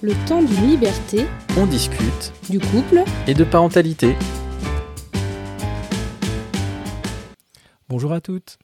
Le 0.00 0.12
temps 0.28 0.40
d'une 0.40 0.70
liberté, 0.70 1.26
On 1.56 1.66
discute 1.66 2.32
du 2.48 2.60
couple, 2.60 3.02
et 3.26 3.34
de 3.34 3.42
parentalité. 3.42 4.14
Bonjour 7.88 8.12
à 8.12 8.20
toutes. 8.20 8.60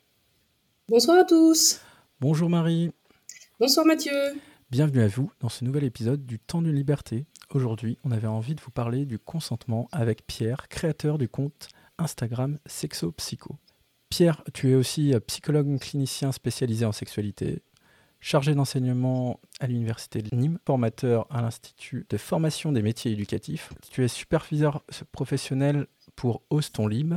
Bonsoir 0.88 1.18
à 1.18 1.24
tous. 1.24 1.80
Bonjour 2.20 2.48
Marie. 2.48 2.92
Bonsoir 3.58 3.84
Mathieu. 3.84 4.12
Bienvenue 4.70 5.02
à 5.02 5.08
vous 5.08 5.32
dans 5.41 5.48
ce 5.48 5.64
nouvel 5.64 5.82
épisode 5.82 6.25
du 6.25 6.39
Temps 6.39 6.62
d'une 6.62 6.77
liberté. 6.77 7.27
Aujourd'hui, 7.53 7.98
on 8.05 8.12
avait 8.12 8.29
envie 8.29 8.55
de 8.55 8.61
vous 8.61 8.71
parler 8.71 9.05
du 9.05 9.19
consentement 9.19 9.89
avec 9.91 10.25
Pierre, 10.29 10.69
créateur 10.69 11.19
du 11.19 11.29
compte 11.29 11.66
Instagram 11.98 12.61
Sexo 12.64 13.11
Psycho. 13.11 13.57
Pierre, 14.09 14.45
tu 14.53 14.71
es 14.71 14.77
aussi 14.77 15.12
psychologue 15.27 15.80
clinicien 15.80 16.30
spécialisé 16.30 16.85
en 16.85 16.93
sexualité, 16.93 17.61
chargé 18.25 18.54
d'enseignement 18.54 19.38
à 19.61 19.66
l'Université 19.66 20.22
de 20.22 20.34
Nîmes, 20.34 20.59
formateur 20.64 21.27
à 21.28 21.42
l'Institut 21.42 22.06
de 22.09 22.16
formation 22.16 22.73
des 22.73 22.80
métiers 22.80 23.12
éducatifs. 23.12 23.70
Tu 23.91 24.02
es 24.02 24.09
superviseur 24.09 24.83
professionnel 25.12 25.87
pour 26.16 26.41
Ose 26.48 26.73
ton 26.73 26.87
Lib. 26.87 27.16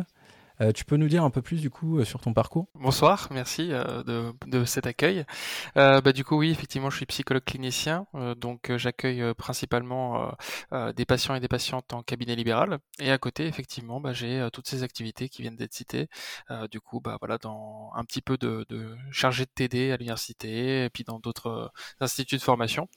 Euh, 0.60 0.72
tu 0.72 0.86
peux 0.86 0.98
nous 0.98 1.08
dire 1.08 1.24
un 1.24 1.30
peu 1.30 1.42
plus 1.42 1.62
du 1.62 1.70
coup 1.70 2.00
euh, 2.00 2.06
sur 2.06 2.20
ton 2.20 2.34
parcours? 2.34 2.68
Bonsoir, 2.74 3.28
merci 3.32 3.72
euh, 3.72 4.04
de, 4.04 4.34
de 4.48 4.66
cet 4.66 4.88
accueil. 4.88 5.24
Euh, 5.78 6.02
bah, 6.02 6.14
du 6.14 6.24
coup, 6.24 6.38
oui, 6.38 6.50
effectivement, 6.50 6.90
je 6.90 6.98
suis 6.98 7.06
psychologue 7.06 7.44
clinicien, 7.44 8.08
euh, 8.16 8.34
donc 8.34 8.76
j'accueille 8.76 9.34
principalement 9.36 10.32
des 10.96 11.06
patients 11.06 11.36
et 11.36 11.40
des 11.40 11.48
patientes 11.48 11.94
en 11.94 12.02
cabinet 12.02 12.36
libéral. 12.36 12.80
Et 13.00 13.12
à 13.12 13.18
côté, 13.18 13.46
effectivement, 13.46 14.02
bah, 14.02 14.14
j'ai 14.14 14.48
toutes 14.52 14.68
ces 14.68 14.84
activités 14.84 15.30
qui 15.30 15.42
viennent 15.42 15.56
d'être 15.56 15.74
citées. 15.74 16.08
Du 16.72 16.80
coup, 16.80 17.02
bah, 17.02 17.18
voilà, 17.20 17.38
dans 17.38 17.92
un 17.96 18.04
petit 18.04 18.22
peu 18.22 18.38
de, 18.38 18.66
de 18.70 18.96
chargé 19.12 19.46
de 19.46 19.52
TD 19.54 19.92
à 19.92 19.98
l'université 19.98 20.86
et 20.86 20.90
puis 20.90 21.04
dans 21.04 21.20
d'autres 21.20 21.72
instituts 22.00 22.38
de 22.38 22.42
formation. 22.42 22.88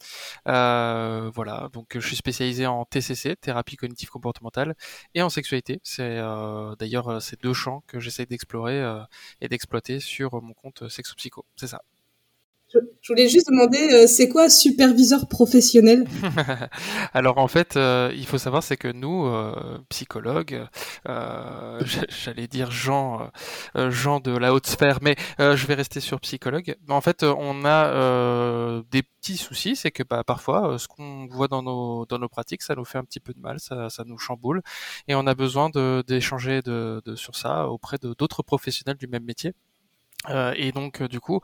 Voilà, 0.47 1.69
donc 1.73 1.89
je 1.95 2.07
suis 2.07 2.17
spécialisé 2.17 2.67
en 2.67 2.85
TCC, 2.85 3.37
thérapie 3.37 3.77
cognitive 3.77 4.11
comportementale, 4.11 4.75
et 5.15 5.23
en 5.23 5.29
sexualité. 5.29 5.81
C'est 5.83 6.19
d'ailleurs 6.79 7.21
ces 7.21 7.37
deux 7.37 7.50
champs 7.55 7.83
que 7.87 8.01
j'essaie 8.01 8.27
d'explorer 8.27 8.81
euh, 8.81 9.01
et 9.41 9.49
d'exploiter 9.49 10.01
sur 10.01 10.43
mon 10.43 10.55
compte 10.55 10.89
Sexo 10.89 11.15
Psycho. 11.17 11.45
C'est 11.57 11.67
ça. 11.69 11.83
Je, 12.73 12.79
voulais 13.09 13.29
juste 13.29 13.49
demander, 13.51 13.81
euh, 13.93 14.07
c'est 14.07 14.29
quoi 14.29 14.49
superviseur 14.49 15.27
professionnel? 15.27 16.07
Alors 17.15 17.39
en 17.39 17.49
fait, 17.49 17.77
euh, 17.77 18.13
il 18.15 18.27
faut 18.27 18.39
savoir 18.39 18.63
c'est 18.63 18.77
que 18.77 18.87
nous, 18.87 19.27
euh, 19.27 19.79
psychologues, 19.89 20.67
j'allais 21.05 22.47
dire 22.47 22.71
gens, 22.71 23.31
gens 23.75 24.21
de 24.21 24.31
la 24.31 24.55
haute 24.55 24.69
sphère, 24.69 24.99
mais 25.03 25.17
je 25.39 25.67
vais 25.67 25.75
rester 25.75 25.99
sur 25.99 26.21
psychologue. 26.21 26.77
En 26.89 27.01
fait, 27.01 27.25
on 27.25 27.65
a 27.65 28.83
des 28.91 29.03
petits 29.03 29.37
soucis, 29.37 29.75
c'est 29.75 29.91
que 29.91 30.05
bah, 30.05 30.23
parfois, 30.25 30.79
ce 30.79 30.87
qu'on 30.87 31.27
voit 31.27 31.49
dans 31.49 31.63
nos 31.63 32.07
dans 32.07 32.19
nos 32.19 32.29
pratiques, 32.29 32.63
ça 32.63 32.77
nous 32.77 32.85
fait 32.85 32.99
un 32.99 33.05
petit 33.05 33.21
peu 33.21 33.33
de 33.33 33.41
mal, 33.41 33.59
ça, 33.59 33.89
nous 34.07 34.19
chamboule, 34.19 34.63
et 35.09 35.15
on 35.17 35.27
a 35.27 35.35
besoin 35.35 35.71
de 35.71 36.05
d'échanger 36.07 36.63
de, 36.63 37.03
de 37.05 37.17
sur 37.17 37.35
ça 37.35 37.69
auprès 37.69 37.99
de 37.99 38.15
d'autres 38.17 38.43
professionnels 38.45 38.97
du 38.97 39.09
même 39.09 39.25
métier. 39.25 39.55
Euh, 40.29 40.53
et 40.57 40.71
donc, 40.71 41.01
euh, 41.01 41.09
du 41.09 41.19
coup, 41.19 41.41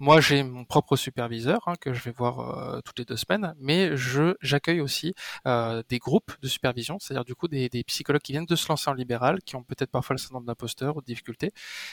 moi, 0.00 0.20
j'ai 0.20 0.42
mon 0.42 0.64
propre 0.64 0.96
superviseur 0.96 1.60
hein, 1.68 1.74
que 1.80 1.92
je 1.92 2.02
vais 2.02 2.10
voir 2.10 2.40
euh, 2.40 2.80
toutes 2.84 2.98
les 2.98 3.04
deux 3.04 3.16
semaines, 3.16 3.54
mais 3.58 3.96
je 3.96 4.34
j'accueille 4.40 4.80
aussi 4.80 5.14
euh, 5.46 5.84
des 5.88 5.98
groupes 5.98 6.32
de 6.42 6.48
supervision, 6.48 6.98
c'est-à-dire 6.98 7.24
du 7.24 7.36
coup 7.36 7.46
des, 7.46 7.68
des 7.68 7.84
psychologues 7.84 8.22
qui 8.22 8.32
viennent 8.32 8.44
de 8.44 8.56
se 8.56 8.68
lancer 8.68 8.90
en 8.90 8.94
libéral, 8.94 9.38
qui 9.44 9.54
ont 9.54 9.62
peut-être 9.62 9.92
parfois 9.92 10.14
le 10.14 10.18
syndrome 10.18 10.44
d'imposteur 10.44 10.96
ou 10.96 11.00
de 11.02 11.06
difficultés, 11.06 11.52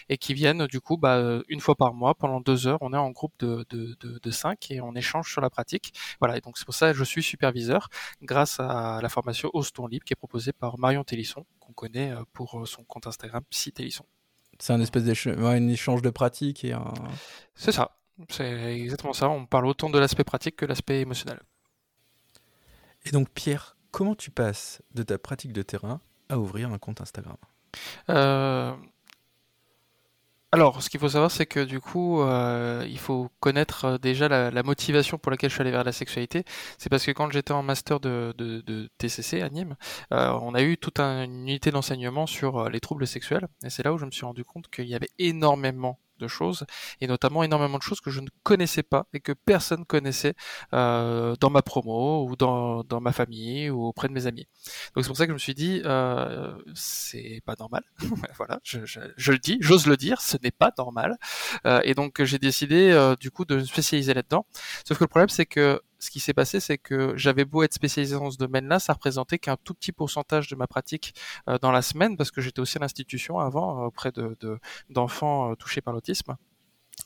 et 0.09 0.17
qui 0.17 0.33
viennent 0.33 0.65
du 0.65 0.81
coup 0.81 0.97
bah, 0.97 1.21
une 1.49 1.59
fois 1.59 1.75
par 1.75 1.93
mois 1.93 2.15
pendant 2.15 2.41
deux 2.41 2.65
heures. 2.65 2.79
On 2.81 2.93
est 2.93 2.97
en 2.97 3.11
groupe 3.11 3.33
de, 3.39 3.63
de, 3.69 3.95
de, 3.99 4.19
de 4.19 4.31
cinq 4.31 4.71
et 4.71 4.81
on 4.81 4.95
échange 4.95 5.31
sur 5.31 5.41
la 5.41 5.51
pratique. 5.51 5.93
Voilà, 6.19 6.37
et 6.37 6.41
donc 6.41 6.57
c'est 6.57 6.65
pour 6.65 6.73
ça 6.73 6.91
que 6.91 6.97
je 6.97 7.03
suis 7.03 7.21
superviseur 7.21 7.89
grâce 8.23 8.59
à 8.59 8.99
la 9.03 9.09
formation 9.09 9.51
Oston 9.53 9.85
Libre 9.87 10.03
qui 10.05 10.13
est 10.13 10.15
proposée 10.15 10.53
par 10.53 10.79
Marion 10.79 11.03
Télisson, 11.03 11.45
qu'on 11.59 11.73
connaît 11.73 12.11
euh, 12.11 12.23
pour 12.33 12.67
son 12.67 12.83
compte 12.85 13.05
Instagram 13.05 13.43
Psy 13.51 13.71
Télisson. 13.71 14.05
C'est 14.59 14.73
un 14.73 14.81
espèce 14.81 15.03
d'échange 15.03 15.37
ouais, 15.37 16.01
de 16.01 16.09
pratiques 16.09 16.63
et 16.63 16.73
un... 16.73 16.93
C'est 17.55 17.71
ça. 17.71 17.97
C'est 18.29 18.79
exactement 18.79 19.13
ça. 19.13 19.29
On 19.29 19.45
parle 19.45 19.65
autant 19.65 19.89
de 19.89 19.99
l'aspect 19.99 20.23
pratique 20.23 20.55
que 20.55 20.65
l'aspect 20.65 21.01
émotionnel. 21.01 21.39
Et 23.05 23.11
donc 23.11 23.29
Pierre, 23.29 23.75
comment 23.91 24.15
tu 24.15 24.31
passes 24.31 24.81
de 24.93 25.03
ta 25.03 25.17
pratique 25.17 25.53
de 25.53 25.61
terrain 25.61 25.99
à 26.29 26.37
ouvrir 26.37 26.71
un 26.71 26.77
compte 26.77 27.01
Instagram? 27.01 27.37
Euh, 28.09 28.73
Alors, 30.53 30.83
ce 30.83 30.89
qu'il 30.91 30.99
faut 30.99 31.09
savoir, 31.09 31.31
c'est 31.31 31.47
que 31.47 31.61
du 31.61 31.79
coup, 31.81 32.21
euh, 32.21 32.85
il 32.87 32.99
faut 32.99 33.31
connaître 33.39 33.85
euh, 33.85 33.97
déjà 33.97 34.27
la, 34.29 34.61
motivation 34.63 35.17
pour 35.17 35.31
laquelle 35.31 35.49
je 35.49 35.55
suis 35.55 35.61
allé 35.61 35.71
vers 35.71 35.83
la 35.83 35.91
sexualité. 35.91 36.43
C'est 36.77 36.89
parce 36.89 37.03
que 37.05 37.11
quand 37.11 37.31
j'étais 37.31 37.53
en 37.53 37.63
master 37.63 37.99
de, 37.99 38.35
de, 38.37 38.61
de 38.61 38.87
TCC 38.99 39.41
à 39.41 39.49
Nîmes, 39.49 39.75
euh, 40.13 40.29
on 40.43 40.53
a 40.53 40.61
eu 40.61 40.77
toute 40.77 40.99
un- 40.99 41.23
une 41.23 41.41
unité 41.49 41.71
d'enseignement 41.71 42.27
sur 42.27 42.59
euh, 42.59 42.69
les 42.69 42.79
troubles 42.79 43.07
sexuels. 43.07 43.47
Et 43.65 43.71
c'est 43.71 43.81
là 43.83 43.93
où 43.93 43.97
je 43.97 44.05
me 44.05 44.11
suis 44.11 44.25
rendu 44.25 44.43
compte 44.45 44.67
qu'il 44.69 44.85
y 44.85 44.93
avait 44.93 45.09
énormément 45.17 45.99
de 46.23 46.27
choses, 46.27 46.65
et 47.01 47.07
notamment 47.07 47.43
énormément 47.43 47.77
de 47.77 47.83
choses 47.83 48.01
que 48.01 48.09
je 48.09 48.21
ne 48.21 48.29
connaissais 48.43 48.83
pas 48.83 49.05
et 49.13 49.19
que 49.19 49.33
personne 49.33 49.85
connaissait 49.85 50.33
euh, 50.73 51.35
dans 51.39 51.49
ma 51.49 51.61
promo 51.61 52.27
ou 52.27 52.35
dans, 52.35 52.83
dans 52.83 53.01
ma 53.01 53.11
famille 53.11 53.69
ou 53.69 53.85
auprès 53.85 54.07
de 54.07 54.13
mes 54.13 54.25
amis. 54.27 54.47
Donc 54.95 55.03
c'est 55.03 55.09
pour 55.09 55.17
ça 55.17 55.25
que 55.25 55.31
je 55.31 55.33
me 55.33 55.39
suis 55.39 55.53
dit, 55.53 55.81
euh, 55.85 56.53
c'est 56.73 57.41
pas 57.45 57.55
normal. 57.59 57.83
voilà, 58.37 58.59
je, 58.63 58.85
je, 58.85 58.99
je 59.17 59.31
le 59.31 59.39
dis, 59.39 59.57
j'ose 59.61 59.85
le 59.87 59.97
dire, 59.97 60.21
ce 60.21 60.37
n'est 60.41 60.51
pas 60.51 60.71
normal. 60.77 61.17
Euh, 61.65 61.81
et 61.83 61.93
donc 61.93 62.23
j'ai 62.23 62.39
décidé 62.39 62.91
euh, 62.91 63.15
du 63.15 63.31
coup 63.31 63.45
de 63.45 63.55
me 63.55 63.63
spécialiser 63.65 64.13
là-dedans. 64.13 64.45
Sauf 64.87 64.97
que 64.97 65.03
le 65.03 65.09
problème 65.09 65.29
c'est 65.29 65.45
que 65.45 65.81
ce 66.03 66.11
qui 66.11 66.19
s'est 66.19 66.33
passé, 66.33 66.59
c'est 66.59 66.77
que 66.77 67.13
j'avais 67.17 67.45
beau 67.45 67.63
être 67.63 67.73
spécialisé 67.73 68.15
dans 68.15 68.29
ce 68.31 68.37
domaine-là, 68.37 68.79
ça 68.79 68.93
représentait 68.93 69.39
qu'un 69.39 69.57
tout 69.63 69.73
petit 69.73 69.91
pourcentage 69.91 70.47
de 70.49 70.55
ma 70.55 70.67
pratique 70.67 71.15
euh, 71.49 71.57
dans 71.59 71.71
la 71.71 71.81
semaine, 71.81 72.17
parce 72.17 72.31
que 72.31 72.41
j'étais 72.41 72.59
aussi 72.59 72.77
à 72.77 72.81
l'institution 72.81 73.39
avant 73.39 73.83
euh, 73.83 73.85
auprès 73.87 74.11
de 74.11 74.35
de- 74.41 74.59
d'enfants 74.89 75.51
euh, 75.51 75.55
touchés 75.55 75.81
par 75.81 75.93
l'autisme. 75.93 76.35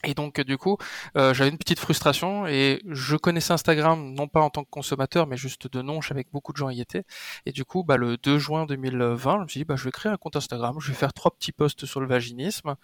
Et 0.04 0.14
donc, 0.14 0.40
du 0.42 0.58
coup, 0.58 0.78
euh, 1.18 1.34
j'avais 1.34 1.50
une 1.50 1.58
petite 1.58 1.80
frustration 1.80 2.46
et 2.46 2.82
je 2.88 3.16
connaissais 3.16 3.54
Instagram, 3.54 4.14
non 4.14 4.28
pas 4.28 4.42
en 4.42 4.50
tant 4.52 4.64
que 4.64 4.70
consommateur, 4.70 5.26
mais 5.26 5.38
juste 5.38 5.72
de 5.72 5.82
nom, 5.82 6.02
je 6.02 6.10
savais 6.10 6.24
que 6.24 6.30
beaucoup 6.32 6.54
de 6.54 6.58
gens 6.58 6.70
y 6.70 6.82
étaient. 6.82 7.04
Et 7.48 7.52
du 7.52 7.66
coup, 7.66 7.84
bah, 7.84 7.98
le 7.98 8.16
2 8.18 8.38
juin 8.38 8.66
2020, 8.68 9.38
je 9.38 9.44
me 9.44 9.48
suis 9.48 9.60
dit, 9.62 9.66
bah, 9.66 9.76
je 9.76 9.84
vais 9.84 9.92
créer 9.92 10.12
un 10.12 10.18
compte 10.18 10.36
Instagram, 10.36 10.78
je 10.80 10.90
vais 10.90 10.98
faire 10.98 11.14
trois 11.14 11.32
petits 11.32 11.52
posts 11.52 11.86
sur 11.88 12.00
le 12.00 12.08
vaginisme. 12.08 12.76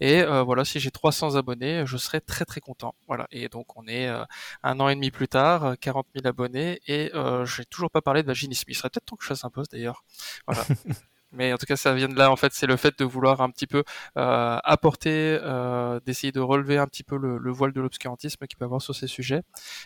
Et 0.00 0.22
euh, 0.22 0.42
voilà, 0.42 0.64
si 0.64 0.80
j'ai 0.80 0.90
300 0.90 1.36
abonnés, 1.36 1.84
je 1.86 1.96
serai 1.98 2.20
très 2.22 2.44
très 2.46 2.60
content. 2.60 2.94
Voilà. 3.06 3.26
Et 3.30 3.48
donc, 3.48 3.76
on 3.76 3.86
est 3.86 4.08
euh, 4.08 4.24
un 4.62 4.80
an 4.80 4.88
et 4.88 4.94
demi 4.94 5.10
plus 5.10 5.28
tard, 5.28 5.64
euh, 5.64 5.74
40 5.80 6.06
000 6.14 6.26
abonnés, 6.26 6.80
et 6.86 7.10
euh, 7.14 7.44
j'ai 7.44 7.64
toujours 7.64 7.90
pas 7.90 8.00
parlé 8.02 8.22
de 8.22 8.28
vaginisme. 8.28 8.64
Il 8.68 8.74
serait 8.74 8.90
peut-être 8.90 9.04
temps 9.04 9.16
que 9.16 9.24
je 9.24 9.28
fasse 9.28 9.44
un 9.44 9.50
post 9.50 9.72
d'ailleurs. 9.72 10.04
Voilà. 10.46 10.64
Mais 11.32 11.52
en 11.52 11.56
tout 11.56 11.66
cas, 11.66 11.76
ça 11.76 11.94
vient 11.94 12.08
de 12.08 12.16
là. 12.16 12.30
En 12.30 12.36
fait, 12.36 12.52
c'est 12.52 12.66
le 12.66 12.76
fait 12.76 12.98
de 12.98 13.04
vouloir 13.04 13.40
un 13.40 13.50
petit 13.50 13.66
peu 13.66 13.84
euh, 14.18 14.58
apporter, 14.62 15.38
euh, 15.42 15.98
d'essayer 16.04 16.32
de 16.32 16.40
relever 16.40 16.78
un 16.78 16.86
petit 16.86 17.02
peu 17.02 17.16
le, 17.16 17.38
le 17.38 17.50
voile 17.50 17.72
de 17.72 17.80
l'obscurantisme 17.80 18.46
qu'il 18.46 18.56
peut 18.58 18.64
y 18.64 18.66
avoir 18.66 18.82
sur 18.82 18.94
ces 18.94 19.06
sujets. 19.06 19.42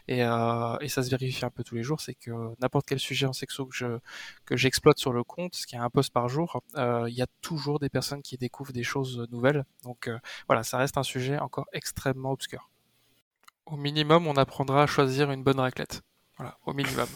Et, 0.08 0.24
euh, 0.24 0.76
et 0.80 0.88
ça 0.88 1.02
se 1.02 1.10
vérifie 1.10 1.44
un 1.44 1.50
peu 1.50 1.62
tous 1.62 1.76
les 1.76 1.82
jours. 1.82 2.00
C'est 2.00 2.14
que 2.14 2.30
n'importe 2.60 2.86
quel 2.86 2.98
sujet 2.98 3.26
en 3.26 3.32
sexo 3.32 3.66
que 3.66 3.76
je 3.76 3.98
que 4.44 4.56
j'exploite 4.56 4.98
sur 4.98 5.12
le 5.12 5.24
compte, 5.24 5.54
ce 5.54 5.66
qui 5.66 5.76
est 5.76 5.78
un 5.78 5.90
post 5.90 6.12
par 6.12 6.28
jour, 6.28 6.60
il 6.76 7.14
y 7.14 7.22
a 7.22 7.26
toujours 7.42 7.78
des 7.78 7.88
personnes 7.88 8.22
qui 8.22 8.36
découvrent 8.38 8.72
des 8.72 8.82
choses 8.84 9.26
nouvelles. 9.30 9.64
Donc 9.82 10.10
voilà, 10.48 10.62
ça 10.62 10.78
reste 10.78 10.98
un 10.98 11.02
sujet 11.02 11.38
encore 11.38 11.66
extrêmement 11.72 12.32
obscur. 12.32 12.70
Au 13.66 13.76
minimum, 13.76 14.26
on 14.26 14.36
apprendra 14.36 14.84
à 14.84 14.86
choisir 14.86 15.30
une 15.32 15.42
bonne 15.42 15.58
raclette. 15.58 16.02
Voilà, 16.36 16.56
au 16.66 16.72
minimum, 16.72 17.08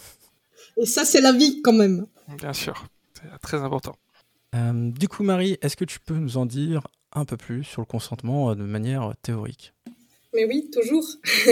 Et 0.77 0.87
ça, 0.87 1.05
c'est 1.05 1.21
la 1.21 1.33
vie 1.33 1.63
quand 1.63 1.73
même. 1.73 2.07
bien 2.39 2.53
sûr. 2.53 2.87
C'est 3.15 3.39
très 3.41 3.63
important. 3.63 3.95
Euh, 4.55 4.91
Du 4.91 5.09
coup 5.09 5.23
Marie, 5.23 5.59
est-ce 5.63 5.77
que 5.77 5.85
tu 5.85 6.01
peux 6.01 6.15
nous 6.15 6.37
en 6.37 6.47
dire 6.47 6.87
un 7.13 7.25
peu 7.25 7.37
plus 7.37 7.65
sur 7.65 7.81
le 7.83 7.87
consentement 7.87 8.51
euh, 8.51 8.55
de 8.55 8.63
manière 8.63 9.13
théorique? 9.23 9.73
Mais 10.35 10.45
oui, 10.45 10.71
toujours. 10.73 11.07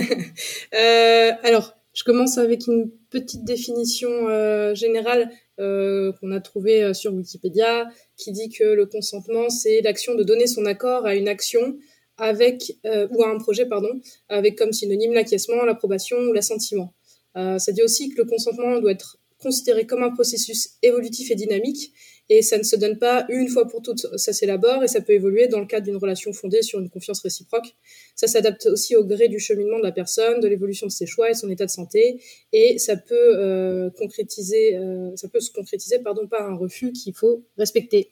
Euh, 0.75 1.33
alors, 1.43 1.75
je 1.95 2.05
commence 2.05 2.39
avec 2.39 2.67
une 2.67 2.91
petite 3.11 3.45
définition 3.45 4.11
euh, 4.29 4.75
générale 4.75 5.31
euh, 5.59 6.13
qu'on 6.13 6.31
a 6.31 6.41
trouvée 6.41 6.83
euh, 6.85 6.95
sur 6.95 7.13
Wikipédia, 7.15 7.89
qui 8.17 8.33
dit 8.33 8.51
que 8.51 8.65
le 8.65 8.87
consentement, 8.87 9.49
c'est 9.49 9.81
l'action 9.81 10.15
de 10.15 10.23
donner 10.23 10.47
son 10.47 10.67
accord 10.67 11.07
à 11.07 11.15
une 11.15 11.27
action 11.27 11.79
avec 12.19 12.77
euh, 12.85 13.09
ou 13.11 13.25
à 13.25 13.31
un 13.31 13.39
projet, 13.39 13.67
pardon, 13.67 14.01
avec 14.29 14.57
comme 14.57 14.73
synonyme 14.73 15.13
l'acquiescement, 15.15 15.65
l'approbation 15.65 16.19
ou 16.19 16.33
l'assentiment. 16.33 16.95
Euh, 17.37 17.59
ça 17.59 17.73
dit 17.73 17.83
aussi 17.83 18.11
que 18.11 18.19
le 18.23 18.29
consentement 18.29 18.79
doit 18.81 18.93
être 18.93 19.17
considéré 19.39 19.87
comme 19.87 20.03
un 20.03 20.11
processus 20.11 20.71
évolutif 20.83 21.31
et 21.31 21.35
dynamique, 21.35 21.93
et 22.31 22.43
ça 22.43 22.59
ne 22.59 22.63
se 22.63 22.77
donne 22.77 22.99
pas 22.99 23.25
une 23.31 23.49
fois 23.49 23.67
pour 23.67 23.81
toutes. 23.81 24.07
Ça 24.17 24.33
s'élabore 24.33 24.85
et 24.85 24.89
ça 24.89 25.01
peut 25.01 25.15
évoluer 25.15 25.49
dans 25.49 25.61
le 25.61 25.67
cadre 25.67 25.87
d'une 25.87 25.97
relation 25.97 26.33
fondée 26.33 26.61
sur 26.61 26.79
une 26.79 26.91
confiance 26.91 27.21
réciproque. 27.21 27.75
Ça 28.15 28.27
s'adapte 28.27 28.67
aussi 28.67 28.97
au 28.97 29.05
gré 29.05 29.29
du 29.29 29.39
cheminement 29.39 29.79
de 29.79 29.85
la 29.85 29.93
personne, 29.93 30.41
de 30.41 30.49
l'évolution 30.49 30.87
de 30.87 30.93
ses 30.93 31.07
choix 31.07 31.31
et 31.31 31.35
son 31.35 31.49
état 31.49 31.65
de 31.65 31.71
santé, 31.71 32.21
et 32.53 32.79
ça 32.79 32.97
peut 32.97 33.39
euh, 33.39 33.91
concrétiser, 33.91 34.77
euh, 34.77 35.17
ça 35.17 35.29
peut 35.29 35.41
se 35.41 35.51
concrétiser 35.51 36.01
pardon 36.01 36.27
par 36.27 36.49
un 36.49 36.57
refus 36.57 36.93
qu'il 36.93 37.15
faut 37.15 37.45
respecter. 37.57 38.11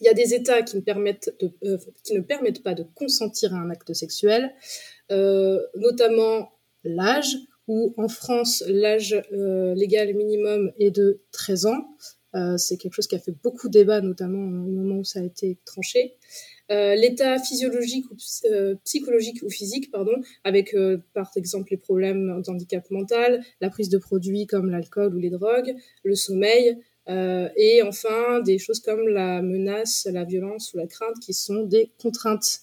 Il 0.00 0.04
y 0.04 0.08
a 0.08 0.14
des 0.14 0.34
États 0.34 0.62
qui 0.62 0.76
ne 0.76 0.82
permettent, 0.82 1.34
de, 1.40 1.50
euh, 1.64 1.78
qui 2.02 2.14
ne 2.14 2.20
permettent 2.20 2.62
pas 2.62 2.74
de 2.74 2.84
consentir 2.94 3.54
à 3.54 3.58
un 3.58 3.70
acte 3.70 3.92
sexuel, 3.94 4.52
euh, 5.10 5.60
notamment 5.76 6.52
l'âge 6.82 7.36
où 7.68 7.94
en 7.96 8.08
France, 8.08 8.62
l'âge 8.66 9.20
légal 9.30 10.14
minimum 10.14 10.72
est 10.78 10.90
de 10.90 11.20
13 11.32 11.66
ans. 11.66 11.88
c'est 12.56 12.76
quelque 12.76 12.94
chose 12.94 13.06
qui 13.06 13.16
a 13.16 13.18
fait 13.18 13.34
beaucoup 13.42 13.68
de 13.68 13.72
débat, 13.72 14.00
notamment 14.00 14.38
au 14.38 14.70
moment 14.70 14.96
où 14.96 15.04
ça 15.04 15.20
a 15.20 15.22
été 15.22 15.58
tranché. 15.64 16.16
Euh, 16.70 16.94
l'état 16.94 17.38
physiologique 17.38 18.06
ou 18.10 18.16
euh, 18.46 18.74
psychologique 18.84 19.42
ou 19.42 19.50
physique, 19.50 19.90
pardon, 19.90 20.14
avec 20.44 20.74
euh, 20.74 20.96
par 21.12 21.30
exemple 21.36 21.68
les 21.72 21.76
problèmes 21.76 22.40
d'handicap 22.42 22.90
mental, 22.90 23.42
la 23.60 23.68
prise 23.68 23.90
de 23.90 23.98
produits 23.98 24.46
comme 24.46 24.70
l'alcool 24.70 25.14
ou 25.14 25.18
les 25.18 25.28
drogues, 25.28 25.74
le 26.04 26.14
sommeil, 26.14 26.78
et 27.06 27.82
enfin 27.82 28.40
des 28.40 28.56
choses 28.56 28.80
comme 28.80 29.06
la 29.08 29.42
menace, 29.42 30.08
la 30.10 30.24
violence 30.24 30.72
ou 30.72 30.78
la 30.78 30.86
crainte 30.86 31.18
qui 31.20 31.34
sont 31.34 31.62
des 31.64 31.90
contraintes. 32.00 32.60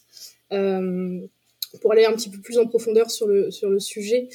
Pour 1.80 1.92
aller 1.92 2.06
un 2.06 2.14
petit 2.14 2.30
peu 2.30 2.40
plus 2.40 2.58
en 2.58 2.68
profondeur 2.68 3.10
sur 3.12 3.28
le, 3.28 3.52
sur 3.52 3.70
le 3.70 3.80
sujet, 3.80 4.28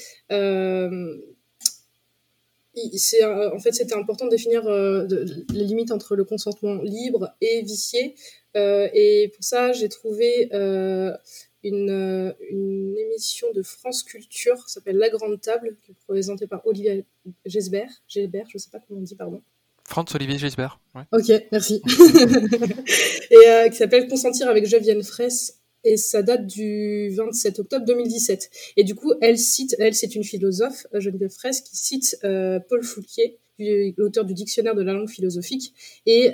c'est 2.94 3.24
en 3.24 3.58
fait 3.58 3.72
c'était 3.72 3.94
important 3.94 4.26
de 4.26 4.30
définir 4.30 4.62
les 4.68 5.64
limites 5.64 5.92
entre 5.92 6.14
le 6.16 6.24
consentement 6.24 6.82
libre 6.82 7.34
et 7.40 7.62
vicié 7.62 8.14
euh, 8.56 8.88
et 8.92 9.30
pour 9.34 9.44
ça, 9.44 9.72
j'ai 9.72 9.88
trouvé 9.88 10.48
euh, 10.52 11.14
une, 11.62 11.90
euh, 11.90 12.32
une, 12.50 12.96
émission 12.96 13.48
de 13.52 13.62
France 13.62 14.02
Culture 14.02 14.64
qui 14.64 14.72
s'appelle 14.72 14.96
La 14.96 15.10
Grande 15.10 15.40
Table, 15.40 15.76
qui 15.84 15.92
est 15.92 15.94
présentée 16.06 16.46
par 16.46 16.66
Olivier 16.66 17.04
Gesbert. 17.44 17.90
Gesbert, 18.08 18.46
je 18.48 18.56
ne 18.56 18.60
sais 18.60 18.70
pas 18.70 18.78
comment 18.78 19.00
on 19.00 19.02
dit, 19.02 19.14
pardon. 19.14 19.42
France-Olivier 19.84 20.38
Gesbert. 20.38 20.80
Ouais. 20.94 21.02
Ok, 21.12 21.30
merci. 21.52 21.82
et 23.30 23.70
qui 23.70 23.76
s'appelle 23.76 24.08
Consentir 24.08 24.48
avec 24.48 24.66
Geneviève 24.66 25.02
Fraisse. 25.02 25.60
Et 25.86 25.96
ça 25.96 26.22
date 26.22 26.46
du 26.46 27.10
27 27.10 27.60
octobre 27.60 27.86
2017. 27.86 28.50
Et 28.76 28.84
du 28.84 28.94
coup, 28.94 29.12
elle 29.20 29.38
cite, 29.38 29.76
elle, 29.78 29.94
c'est 29.94 30.14
une 30.14 30.24
philosophe, 30.24 30.86
Geneviève 30.92 31.30
Fraisse, 31.30 31.60
qui 31.60 31.76
cite 31.76 32.18
Paul 32.22 32.82
Fouquier, 32.82 33.38
l'auteur 33.96 34.24
du 34.24 34.34
dictionnaire 34.34 34.74
de 34.74 34.82
la 34.82 34.92
langue 34.92 35.08
philosophique, 35.08 35.72
et 36.04 36.32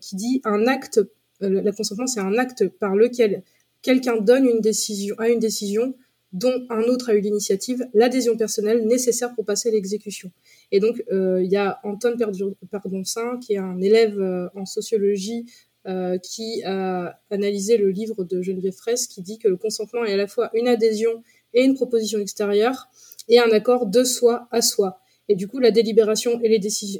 qui 0.00 0.16
dit 0.16 0.40
un 0.44 0.66
acte 0.66 1.00
euh, 1.42 1.62
la 1.62 1.72
consentement, 1.72 2.06
c'est 2.06 2.20
un 2.20 2.36
acte 2.36 2.68
par 2.68 2.96
lequel 2.96 3.42
quelqu'un 3.82 4.16
donne 4.16 4.44
une 4.44 4.60
décision 4.60 5.14
à 5.18 5.28
une 5.28 5.38
décision 5.38 5.94
dont 6.32 6.66
un 6.68 6.82
autre 6.82 7.08
a 7.08 7.14
eu 7.14 7.20
l'initiative, 7.20 7.86
l'adhésion 7.94 8.36
personnelle 8.36 8.86
nécessaire 8.86 9.34
pour 9.34 9.46
passer 9.46 9.70
l'exécution. 9.70 10.30
Et 10.70 10.78
donc, 10.78 11.02
euh, 11.10 11.42
il 11.42 11.50
y 11.50 11.56
a 11.56 11.80
Anton 11.84 12.14
Pardonsin, 12.70 13.38
qui 13.38 13.54
est 13.54 13.58
un 13.58 13.80
élève 13.80 14.20
euh, 14.20 14.48
en 14.54 14.66
sociologie, 14.66 15.46
qui 16.22 16.62
a 16.64 17.18
analysé 17.30 17.78
le 17.78 17.90
livre 17.90 18.24
de 18.24 18.42
Geneviève 18.42 18.74
Fraisse, 18.74 19.06
qui 19.06 19.22
dit 19.22 19.38
que 19.38 19.48
le 19.48 19.56
consentement 19.56 20.04
est 20.04 20.12
à 20.12 20.16
la 20.16 20.26
fois 20.26 20.50
une 20.52 20.68
adhésion 20.68 21.22
et 21.54 21.62
une 21.62 21.74
proposition 21.74 22.18
extérieure, 22.18 22.88
et 23.28 23.38
un 23.38 23.50
accord 23.50 23.86
de 23.86 24.04
soi 24.04 24.48
à 24.50 24.62
soi. 24.62 25.00
Et 25.28 25.34
du 25.34 25.46
coup, 25.46 25.58
la 25.58 25.70
délibération 25.70 26.40
et, 26.42 26.48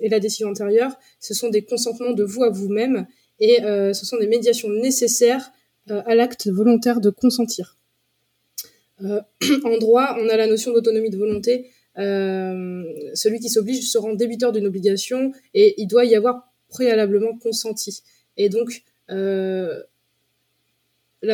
la 0.08 0.20
décision 0.20 0.48
antérieure, 0.48 0.92
ce 1.18 1.32
sont 1.34 1.48
des 1.48 1.62
consentements 1.62 2.12
de 2.12 2.24
vous 2.24 2.44
à 2.44 2.50
vous-même, 2.50 3.06
et 3.40 3.64
euh, 3.64 3.92
ce 3.92 4.04
sont 4.04 4.18
des 4.18 4.26
médiations 4.26 4.68
nécessaires 4.68 5.50
euh, 5.90 6.02
à 6.04 6.14
l'acte 6.14 6.48
volontaire 6.48 7.00
de 7.00 7.10
consentir. 7.10 7.78
Euh, 9.02 9.20
en 9.64 9.78
droit, 9.78 10.16
on 10.20 10.28
a 10.28 10.36
la 10.36 10.46
notion 10.46 10.72
d'autonomie 10.72 11.10
de 11.10 11.16
volonté. 11.16 11.70
celui 11.96 13.40
qui 13.40 13.48
s'oblige 13.48 13.90
se 13.90 13.98
rend 13.98 14.12
débiteur 14.14 14.52
d'une 14.52 14.66
obligation 14.66 15.32
et 15.54 15.74
il 15.78 15.86
doit 15.86 16.04
y 16.04 16.14
avoir 16.14 16.52
préalablement 16.68 17.36
consenti. 17.38 18.02
Et 18.38 18.48
donc, 18.48 18.82
la 19.08 19.84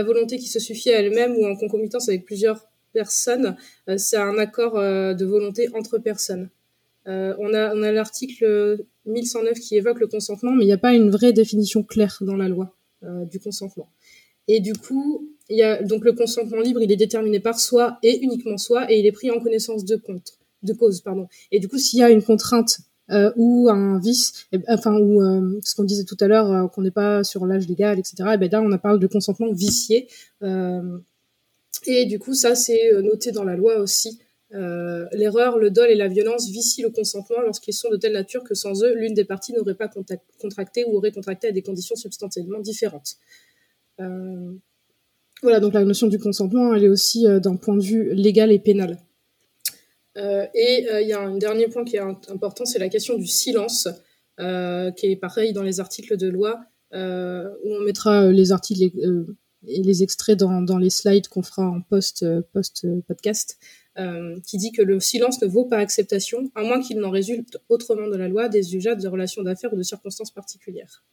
volonté 0.02 0.38
qui 0.38 0.48
se 0.48 0.58
suffit 0.58 0.90
à 0.90 0.98
elle-même 0.98 1.36
ou 1.36 1.46
en 1.46 1.54
concomitance 1.54 2.08
avec 2.08 2.24
plusieurs 2.24 2.66
personnes, 2.92 3.56
c'est 3.96 4.16
un 4.16 4.38
accord 4.38 4.74
de 4.74 5.24
volonté 5.24 5.68
entre 5.74 5.98
personnes. 5.98 6.48
on 7.06 7.54
a, 7.54 7.92
l'article 7.92 8.84
1109 9.06 9.60
qui 9.60 9.76
évoque 9.76 10.00
le 10.00 10.06
consentement, 10.06 10.52
mais 10.52 10.64
il 10.64 10.66
n'y 10.66 10.72
a 10.72 10.78
pas 10.78 10.94
une 10.94 11.10
vraie 11.10 11.32
définition 11.32 11.82
claire 11.82 12.18
dans 12.22 12.36
la 12.36 12.48
loi 12.48 12.74
euh, 13.04 13.24
du 13.26 13.38
consentement. 13.38 13.88
Et 14.48 14.60
du 14.60 14.72
coup, 14.72 15.28
donc 15.82 16.04
le 16.04 16.12
consentement 16.12 16.60
libre, 16.60 16.80
il 16.82 16.90
est 16.90 16.96
déterminé 16.96 17.40
par 17.40 17.58
soi 17.58 17.98
et 18.02 18.18
uniquement 18.22 18.56
soi, 18.56 18.90
et 18.90 18.98
il 18.98 19.06
est 19.06 19.12
pris 19.12 19.30
en 19.30 19.40
connaissance 19.40 19.84
de 19.84 19.96
cause. 19.96 21.02
Et 21.50 21.60
du 21.60 21.68
coup, 21.68 21.78
s'il 21.78 21.98
y 21.98 22.02
a 22.02 22.10
une 22.10 22.22
contrainte 22.22 22.78
euh, 23.10 23.32
ou 23.36 23.68
un 23.68 23.98
vice, 23.98 24.46
eh 24.52 24.58
ben, 24.58 24.66
enfin 24.68 24.98
ou 24.98 25.22
euh, 25.22 25.60
ce 25.64 25.74
qu'on 25.74 25.84
disait 25.84 26.04
tout 26.04 26.16
à 26.20 26.28
l'heure, 26.28 26.70
qu'on 26.70 26.82
n'est 26.82 26.90
pas 26.90 27.24
sur 27.24 27.46
l'âge 27.46 27.68
légal, 27.68 27.98
etc. 27.98 28.14
Et 28.20 28.34
eh 28.34 28.36
ben 28.38 28.50
là, 28.50 28.62
on 28.62 28.72
a 28.72 28.78
parlé 28.78 28.98
de 28.98 29.06
consentement 29.06 29.52
vicié. 29.52 30.08
et 31.86 32.06
du 32.06 32.18
coup, 32.18 32.34
ça 32.34 32.54
c'est 32.54 32.92
noté 33.02 33.32
dans 33.32 33.44
la 33.44 33.56
loi 33.56 33.78
aussi. 33.78 34.18
Euh, 34.54 35.06
l'erreur, 35.12 35.58
le 35.58 35.70
dol 35.70 35.90
et 35.90 35.96
la 35.96 36.06
violence 36.06 36.48
vicient 36.48 36.86
le 36.86 36.92
consentement 36.92 37.40
lorsqu'ils 37.40 37.72
sont 37.72 37.90
de 37.90 37.96
telle 37.96 38.12
nature 38.12 38.44
que 38.44 38.54
sans 38.54 38.84
eux, 38.84 38.94
l'une 38.94 39.14
des 39.14 39.24
parties 39.24 39.52
n'aurait 39.52 39.74
pas 39.74 39.90
contracté 40.38 40.84
ou 40.84 40.96
aurait 40.96 41.10
contracté 41.10 41.48
à 41.48 41.52
des 41.52 41.62
conditions 41.62 41.96
substantiellement 41.96 42.60
différentes. 42.60 43.16
Euh, 44.00 44.52
voilà, 45.42 45.58
donc 45.58 45.74
la 45.74 45.84
notion 45.84 46.06
du 46.06 46.18
consentement, 46.18 46.72
elle 46.72 46.84
est 46.84 46.88
aussi 46.88 47.26
euh, 47.26 47.40
d'un 47.40 47.56
point 47.56 47.76
de 47.76 47.82
vue 47.82 48.14
légal 48.14 48.52
et 48.52 48.60
pénal. 48.60 48.98
Et 50.16 50.86
il 51.02 51.08
y 51.08 51.12
a 51.12 51.20
un 51.20 51.36
dernier 51.36 51.68
point 51.68 51.84
qui 51.84 51.96
est 51.96 52.00
important, 52.00 52.64
c'est 52.64 52.78
la 52.78 52.88
question 52.88 53.16
du 53.16 53.26
silence, 53.26 53.88
qui 54.38 55.06
est 55.06 55.18
pareil 55.20 55.52
dans 55.52 55.62
les 55.62 55.80
articles 55.80 56.16
de 56.16 56.28
loi, 56.28 56.60
où 56.92 56.96
on 56.96 57.80
mettra 57.80 58.30
les 58.30 58.52
articles 58.52 58.82
et 59.66 59.82
les 59.82 60.02
extraits 60.02 60.38
dans, 60.38 60.78
les 60.78 60.90
slides 60.90 61.28
qu'on 61.28 61.42
fera 61.42 61.66
en 61.66 61.80
post, 61.80 62.24
post 62.52 62.86
podcast. 63.08 63.58
Euh, 63.96 64.40
qui 64.40 64.56
dit 64.56 64.72
que 64.72 64.82
le 64.82 64.98
silence 64.98 65.40
ne 65.40 65.46
vaut 65.46 65.66
pas 65.66 65.76
acceptation, 65.76 66.50
à 66.56 66.62
moins 66.62 66.82
qu'il 66.82 66.98
n'en 66.98 67.10
résulte 67.10 67.58
autrement 67.68 68.08
de 68.08 68.16
la 68.16 68.26
loi 68.26 68.48
des 68.48 68.74
usages 68.74 69.00
de 69.00 69.06
relations 69.06 69.44
d'affaires 69.44 69.72
ou 69.72 69.76
de 69.76 69.84
circonstances 69.84 70.32
particulières. 70.32 71.04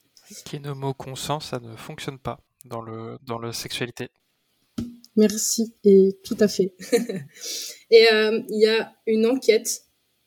Mot 0.76 0.96
consent, 0.96 1.42
ça 1.42 1.60
ne 1.60 1.76
fonctionne 1.76 2.18
pas 2.18 2.40
dans 2.66 2.82
le 2.82 3.20
dans 3.22 3.38
la 3.38 3.54
sexualité. 3.54 4.10
Merci, 5.16 5.74
et 5.84 6.18
tout 6.24 6.38
à 6.40 6.48
fait. 6.48 6.74
et 7.92 8.12
euh, 8.14 8.42
il 8.50 8.60
y 8.60 8.68
a 8.68 8.94
une 9.08 9.26
enquête 9.26 9.84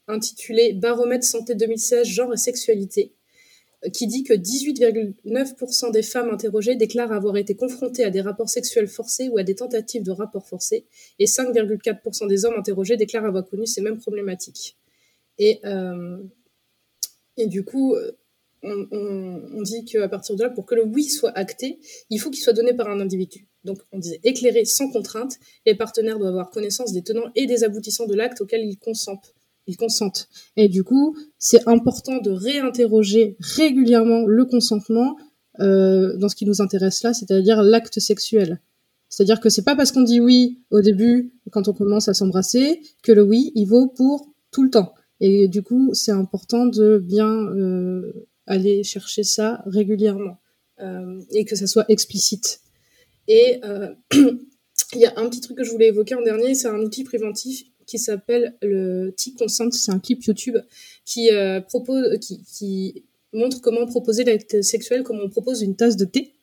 intitulée 0.09 0.75
Baromètre 0.75 1.25
santé 1.25 1.55
2016, 1.55 2.07
genre 2.07 2.35
et 2.35 2.37
sexualité, 2.37 3.15
qui 3.93 4.07
dit 4.07 4.25
que 4.25 4.35
18,9% 4.35 5.91
des 5.91 6.03
femmes 6.03 6.31
interrogées 6.31 6.77
déclarent 6.77 7.13
avoir 7.13 7.37
été 7.37 7.55
confrontées 7.55 8.05
à 8.05 8.11
des 8.11 8.21
rapports 8.21 8.49
sexuels 8.49 8.89
forcés 8.89 9.29
ou 9.29 9.39
à 9.39 9.43
des 9.43 9.55
tentatives 9.55 10.03
de 10.03 10.11
rapports 10.11 10.47
forcés, 10.47 10.87
et 11.19 11.25
5,4% 11.25 12.29
des 12.29 12.45
hommes 12.45 12.59
interrogés 12.59 12.97
déclarent 12.97 13.25
avoir 13.25 13.47
connu 13.47 13.67
ces 13.67 13.81
mêmes 13.81 13.99
problématiques. 13.99 14.77
Et, 15.39 15.61
euh, 15.65 16.19
et 17.37 17.47
du 17.47 17.65
coup, 17.65 17.97
on, 18.65 19.63
dit 19.63 19.85
qu'à 19.85 20.09
partir 20.09 20.37
de 20.37 20.43
là, 20.43 20.51
pour 20.51 20.67
que 20.67 20.75
le 20.75 20.85
oui 20.85 21.05
soit 21.05 21.37
acté, 21.37 21.79
il 22.11 22.19
faut 22.19 22.31
qu'il 22.31 22.43
soit 22.43 22.53
donné 22.53 22.75
par 22.75 22.89
un 22.89 23.01
individu. 23.01 23.47
Donc 23.65 23.79
on 23.93 23.99
disait 23.99 24.21
éclairé 24.25 24.65
sans 24.65 24.91
contrainte, 24.91 25.39
les 25.67 25.75
partenaires 25.75 26.19
doivent 26.19 26.31
avoir 26.31 26.51
connaissance 26.51 26.93
des 26.93 27.03
tenants 27.03 27.31
et 27.35 27.47
des 27.47 27.65
aboutissants 27.65 28.07
de 28.07 28.15
l'acte 28.15 28.41
auquel 28.41 28.63
ils 28.65 28.79
consentent 28.79 29.35
ils 29.67 29.77
consentent. 29.77 30.29
Et 30.57 30.69
du 30.69 30.85
coup, 30.85 31.17
c'est 31.39 31.67
important 31.69 32.19
de 32.19 32.31
réinterroger 32.31 33.37
régulièrement 33.41 34.27
le 34.27 34.45
consentement 34.45 35.17
euh, 35.61 36.17
dans 36.17 36.29
ce 36.29 36.37
qui 36.37 36.47
nous 36.47 36.61
intéresse 36.61 37.03
là, 37.03 37.15
c'est-à-dire 37.15 37.63
l'acte 37.63 38.01
sexuel. 38.01 38.61
C'est-à-dire 39.09 39.41
que 39.41 39.49
c'est 39.49 39.63
pas 39.63 39.77
parce 39.77 39.93
qu'on 39.93 40.03
dit 40.03 40.21
oui 40.21 40.59
au 40.71 40.81
début, 40.81 41.33
quand 41.51 41.69
on 41.69 41.73
commence 41.73 42.09
à 42.09 42.15
s'embrasser, 42.15 42.83
que 43.03 43.13
le 43.13 43.23
oui, 43.23 43.53
il 43.55 43.67
vaut 43.67 43.87
pour 43.89 44.33
tout 44.51 44.63
le 44.63 44.71
temps. 44.71 44.93
Et 45.21 45.49
du 45.49 45.63
coup, 45.63 45.95
c'est 45.95 46.13
important 46.13 46.67
de 46.67 46.99
bien 46.99 47.31
euh, 47.31 48.27
aller 48.47 48.85
chercher 48.85 49.23
ça 49.23 49.63
régulièrement 49.67 50.39
euh, 50.81 51.21
et 51.31 51.45
que 51.45 51.57
ça 51.57 51.67
soit 51.67 51.85
explicite. 51.89 52.61
Et 53.29 53.61
euh, 53.65 53.95
il 54.13 55.01
y 55.01 55.07
a 55.07 55.15
un 55.17 55.29
petit 55.29 55.41
truc 55.41 55.57
que 55.57 55.65
je 55.65 55.71
voulais 55.71 55.89
évoquer 55.89 56.15
en 56.15 56.23
dernier, 56.23 56.55
c'est 56.55 56.69
un 56.69 56.81
outil 56.81 57.05
préventif 57.05 57.65
qui 57.87 57.99
s'appelle 57.99 58.57
le 58.63 59.11
T-Consent. 59.11 59.71
C'est 59.73 59.93
un 59.93 59.99
clip 59.99 60.23
YouTube 60.25 60.57
qui 61.05 61.31
euh, 61.31 61.61
propose, 61.61 62.19
qui, 62.19 62.43
qui, 62.45 63.05
montre 63.33 63.61
comment 63.61 63.85
proposer 63.85 64.23
l'acte 64.23 64.63
sexuel, 64.63 65.03
comment 65.03 65.25
on 65.25 65.29
propose 65.29 65.63
une 65.63 65.75
tasse 65.75 65.97
de 65.97 66.05
thé 66.05 66.34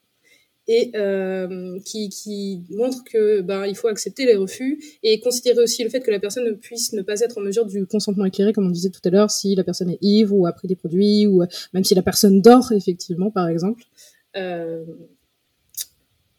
et 0.68 0.92
euh, 0.96 1.80
qui, 1.86 2.64
montre 2.70 3.04
que 3.04 3.42
ben 3.42 3.66
il 3.66 3.76
faut 3.76 3.88
accepter 3.88 4.26
les 4.26 4.36
refus 4.36 4.82
et 5.04 5.20
considérer 5.20 5.60
aussi 5.60 5.84
le 5.84 5.90
fait 5.90 6.02
que 6.02 6.12
la 6.12 6.20
personne 6.20 6.46
ne 6.46 6.52
puisse 6.52 6.94
ne 6.94 7.02
pas 7.02 7.20
être 7.20 7.38
en 7.38 7.42
mesure 7.42 7.66
du 7.66 7.86
consentement 7.86 8.26
éclairé 8.26 8.54
comme 8.54 8.68
on 8.68 8.72
disait 8.72 8.92
tout 8.92 9.02
à 9.04 9.10
l'heure 9.10 9.32
si 9.32 9.56
la 9.56 9.64
personne 9.64 9.90
est 9.90 9.98
ivre 10.02 10.36
ou 10.36 10.46
a 10.46 10.54
pris 10.54 10.68
des 10.68 10.76
produits 10.76 11.28
ou 11.28 11.44
même 11.74 11.84
si 11.84 11.96
la 11.96 12.04
personne 12.04 12.42
dort 12.42 12.72
effectivement 12.72 13.32
par 13.32 13.48
exemple 13.48 13.84
euh, 14.38 14.86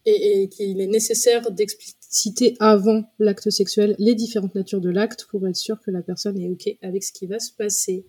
et, 0.07 0.43
et 0.43 0.49
qu'il 0.49 0.81
est 0.81 0.87
nécessaire 0.87 1.51
d'expliquer 1.51 1.97
citer 2.13 2.57
avant 2.61 3.05
l'acte 3.19 3.49
sexuel 3.49 3.97
les 3.99 4.15
différentes 4.15 4.55
natures 4.55 4.83
de 4.83 4.91
l'acte 4.91 5.27
pour 5.31 5.49
être 5.49 5.57
sûr 5.57 5.81
que 5.81 5.91
la 5.91 6.03
personne 6.03 6.39
est 6.39 6.49
OK 6.49 6.77
avec 6.83 7.03
ce 7.03 7.13
qui 7.13 7.27
va 7.27 7.41
se 7.41 7.51
passer. 7.51 8.05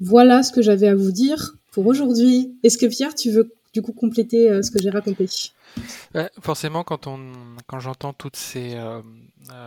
Voilà 0.00 0.44
ce 0.44 0.52
que 0.52 0.62
j'avais 0.62 0.86
à 0.86 0.94
vous 0.94 1.10
dire 1.10 1.56
pour 1.72 1.86
aujourd'hui. 1.86 2.56
Est-ce 2.62 2.78
que 2.78 2.86
Pierre, 2.86 3.16
tu 3.16 3.30
veux 3.30 3.52
du 3.72 3.82
coup 3.82 3.92
compléter 3.92 4.62
ce 4.62 4.70
que 4.70 4.80
j'ai 4.80 4.90
raconté. 4.90 5.26
forcément, 6.40 6.82
quand 6.84 7.06
on, 7.06 7.32
quand 7.66 7.80
j'entends 7.80 8.12
toutes 8.12 8.36
ces 8.36 8.76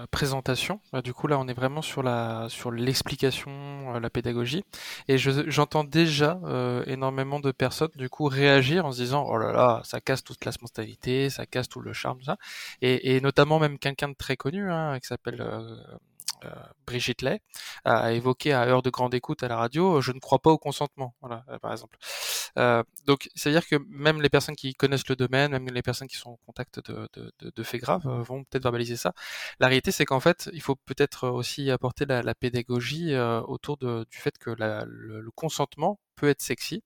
présentations, 0.09 0.79
bah, 0.91 1.01
du 1.01 1.13
coup 1.13 1.27
là, 1.27 1.39
on 1.39 1.47
est 1.47 1.53
vraiment 1.53 1.81
sur 1.81 2.03
la, 2.03 2.47
sur 2.49 2.71
l'explication, 2.71 3.99
la 3.99 4.09
pédagogie, 4.09 4.63
et 5.07 5.17
j'entends 5.17 5.83
déjà 5.83 6.39
énormément 6.87 7.39
de 7.39 7.51
personnes 7.51 7.91
du 7.95 8.09
coup 8.09 8.25
réagir 8.25 8.85
en 8.85 8.91
se 8.91 9.01
disant 9.01 9.25
oh 9.27 9.37
là 9.37 9.51
là, 9.51 9.81
ça 9.83 10.01
casse 10.01 10.23
toute 10.23 10.45
la 10.45 10.51
spontanéité, 10.51 11.29
ça 11.29 11.45
casse 11.45 11.69
tout 11.69 11.79
le 11.81 11.93
charme, 11.93 12.21
ça, 12.23 12.37
et, 12.81 13.15
et 13.15 13.21
notamment 13.21 13.59
même 13.59 13.77
quelqu'un 13.77 14.09
de 14.09 14.15
très 14.15 14.37
connu 14.37 14.71
hein, 14.71 14.99
qui 14.99 15.07
s'appelle 15.07 15.41
euh, 15.41 15.75
Brigitte 16.85 17.21
Lay 17.21 17.41
a 17.85 18.11
évoqué 18.13 18.53
à 18.53 18.65
heure 18.65 18.81
de 18.81 18.89
grande 18.89 19.13
écoute 19.13 19.43
à 19.43 19.47
la 19.47 19.57
radio, 19.57 19.97
euh, 19.97 20.01
je 20.01 20.11
ne 20.11 20.19
crois 20.19 20.39
pas 20.39 20.51
au 20.51 20.57
consentement, 20.57 21.15
voilà, 21.21 21.43
euh, 21.49 21.59
par 21.59 21.71
exemple. 21.71 21.97
donc, 23.05 23.29
c'est-à-dire 23.35 23.67
que 23.67 23.75
même 23.89 24.21
les 24.21 24.29
personnes 24.29 24.55
qui 24.55 24.73
connaissent 24.73 25.07
le 25.07 25.15
domaine, 25.15 25.51
même 25.51 25.67
les 25.67 25.81
personnes 25.81 26.07
qui 26.07 26.17
sont 26.17 26.31
en 26.31 26.39
contact 26.45 26.79
de, 26.89 27.09
de, 27.39 27.63
faits 27.63 27.81
graves, 27.81 28.05
vont 28.05 28.43
peut-être 28.43 28.63
verbaliser 28.63 28.97
ça. 28.97 29.13
La 29.59 29.67
réalité, 29.67 29.91
c'est 29.91 30.05
qu'en 30.05 30.19
fait, 30.19 30.49
il 30.53 30.61
faut 30.61 30.75
peut-être 30.75 31.27
aussi 31.29 31.71
apporter 31.71 32.05
la, 32.05 32.35
pédagogie 32.35 33.15
autour 33.17 33.77
du 33.77 34.17
fait 34.17 34.37
que 34.37 34.51
le, 34.51 35.29
consentement 35.35 35.99
peut 36.15 36.29
être 36.29 36.41
sexy, 36.41 36.83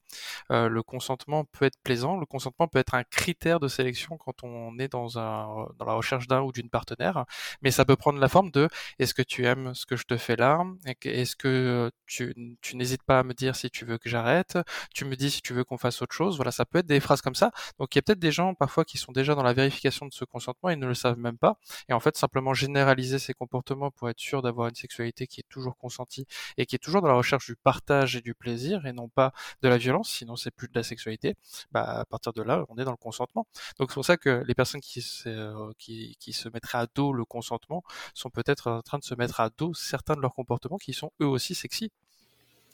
euh, 0.51 0.70
le 0.70 0.84
consentement 0.84 1.46
peut 1.46 1.65
être 1.65 1.77
plaisant, 1.84 2.17
le 2.17 2.25
consentement 2.25 2.67
peut 2.67 2.79
être 2.79 2.96
un 2.96 3.03
critère 3.03 3.60
de 3.60 3.67
sélection 3.67 4.17
quand 4.17 4.44
on 4.44 4.77
est 4.79 4.88
dans, 4.88 5.20
un, 5.20 5.67
dans 5.77 5.86
la 5.86 5.94
recherche 5.94 6.27
d'un 6.27 6.41
ou 6.41 6.51
d'une 6.51 6.70
partenaire, 6.70 7.25
mais 7.62 7.72
ça 7.72 7.86
peut 7.86 7.96
prendre 7.96 8.20
la 8.20 8.27
forme 8.29 8.51
de 8.51 8.70
est-ce 9.00 9.13
que 9.13 9.22
tu 9.22 9.46
aimes 9.46 9.74
ce 9.74 9.86
que 9.86 9.96
je 9.96 10.05
te 10.05 10.17
fais 10.17 10.36
là? 10.36 10.63
Est-ce 11.03 11.36
que 11.36 11.91
tu, 12.05 12.34
tu 12.62 12.75
n'hésites 12.75 13.03
pas 13.03 13.20
à 13.20 13.24
me 13.24 13.34
dire 13.34 13.55
si 13.55 13.70
tu 13.70 13.86
veux 13.86 13.98
que 13.98 14.10
j'arrête? 14.10 14.58
Tu 14.94 15.05
me 15.05 15.15
dis 15.15 15.32
si 15.32 15.41
tu 15.41 15.53
veux 15.53 15.63
qu'on 15.63 15.77
fasse 15.77 16.01
autre 16.01 16.15
chose? 16.15 16.36
Voilà, 16.38 16.51
ça 16.51 16.65
peut 16.65 16.79
être 16.79 16.86
des 16.86 17.00
phrases 17.00 17.22
comme 17.22 17.36
ça. 17.36 17.51
Donc 17.79 17.96
il 17.96 17.98
y 17.98 18.00
a 18.00 18.01
peut-être 18.01 18.20
des 18.20 18.32
gens 18.32 18.53
parfois 18.53 18.86
qui 18.86 18.98
sont 18.98 19.12
déjà 19.12 19.36
dans 19.36 19.44
la 19.44 19.53
vérification 19.53 20.05
de 20.05 20.13
ce 20.13 20.25
consentement 20.25 20.70
et 20.70 20.75
ne 20.75 20.88
le 20.88 20.94
savent 20.94 21.17
même 21.17 21.38
pas. 21.38 21.58
Et 21.89 21.94
en 21.94 22.00
fait, 22.00 22.17
simplement 22.17 22.53
généraliser 22.53 23.20
ces 23.20 23.34
comportements 23.34 23.91
pour 23.91 24.10
être 24.10 24.20
sûr 24.20 24.41
d'avoir 24.41 24.67
une 24.67 24.75
sexualité 24.75 25.27
qui 25.27 25.41
est 25.41 25.50
toujours 25.50 25.77
consentie 25.77 26.25
et 26.58 26.65
qui 26.65 26.75
est 26.75 26.79
toujours 26.79 27.01
dans 27.01 27.08
la 27.08 27.15
recherche 27.15 27.46
du 27.48 27.55
partage 27.55 28.15
et 28.15 28.22
du 28.22 28.34
plaisir 28.34 28.86
et 28.86 28.94
non 28.94 29.10
pas 29.15 29.34
de 29.62 29.69
la 29.69 29.77
violence, 29.77 30.10
sinon 30.10 30.36
c'est 30.36 30.51
plus 30.51 30.67
de 30.67 30.74
la 30.75 30.84
sexualité, 30.84 31.36
bah, 31.72 31.84
à 32.01 32.05
partir 32.05 32.34
de 32.34 32.41
là, 32.41 32.65
on 32.69 32.77
est 32.77 32.84
dans 32.84 32.91
le 32.91 32.98
consentement. 32.98 33.48
Donc 33.79 33.89
c'est 33.89 33.95
pour 33.95 34.05
ça 34.05 34.17
que 34.17 34.43
les 34.45 34.53
personnes 34.53 34.81
qui, 34.81 35.03
euh, 35.25 35.72
qui, 35.79 36.17
qui 36.19 36.34
se 36.34 36.50
mettraient 36.50 36.77
à 36.77 36.88
dos 36.93 37.13
le 37.13 37.25
consentement 37.25 37.84
sont 38.13 38.29
peut-être 38.29 38.69
en 38.69 38.81
train 38.81 39.00
de 39.00 39.03
se 39.03 39.15
mettre 39.15 39.39
à 39.39 39.50
dos 39.57 39.74
certains 39.74 40.15
de 40.15 40.22
leurs 40.22 40.34
comportements 40.34 40.77
qui 40.77 40.93
sont 40.93 41.12
eux 41.22 41.27
aussi 41.27 41.55
sexy. 41.55 41.91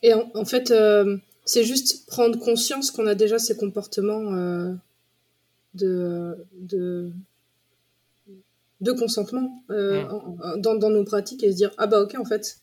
Et 0.03 0.13
en, 0.13 0.45
fait, 0.45 0.71
euh, 0.71 1.17
c'est 1.45 1.63
juste 1.63 2.07
prendre 2.07 2.39
conscience 2.39 2.89
qu'on 2.89 3.05
a 3.05 3.13
déjà 3.13 3.37
ces 3.37 3.55
comportements 3.55 4.33
euh, 4.33 4.73
de, 5.75 6.43
de, 6.55 7.11
de 8.81 8.91
consentement 8.93 9.63
mmh. 9.69 10.59
dans, 10.59 10.73
dans 10.73 10.89
nos 10.89 11.03
pratiques 11.03 11.43
et 11.43 11.51
se 11.51 11.57
dire 11.57 11.71
ah 11.77 11.85
bah 11.85 12.01
ok 12.01 12.15
en 12.17 12.25
fait 12.25 12.60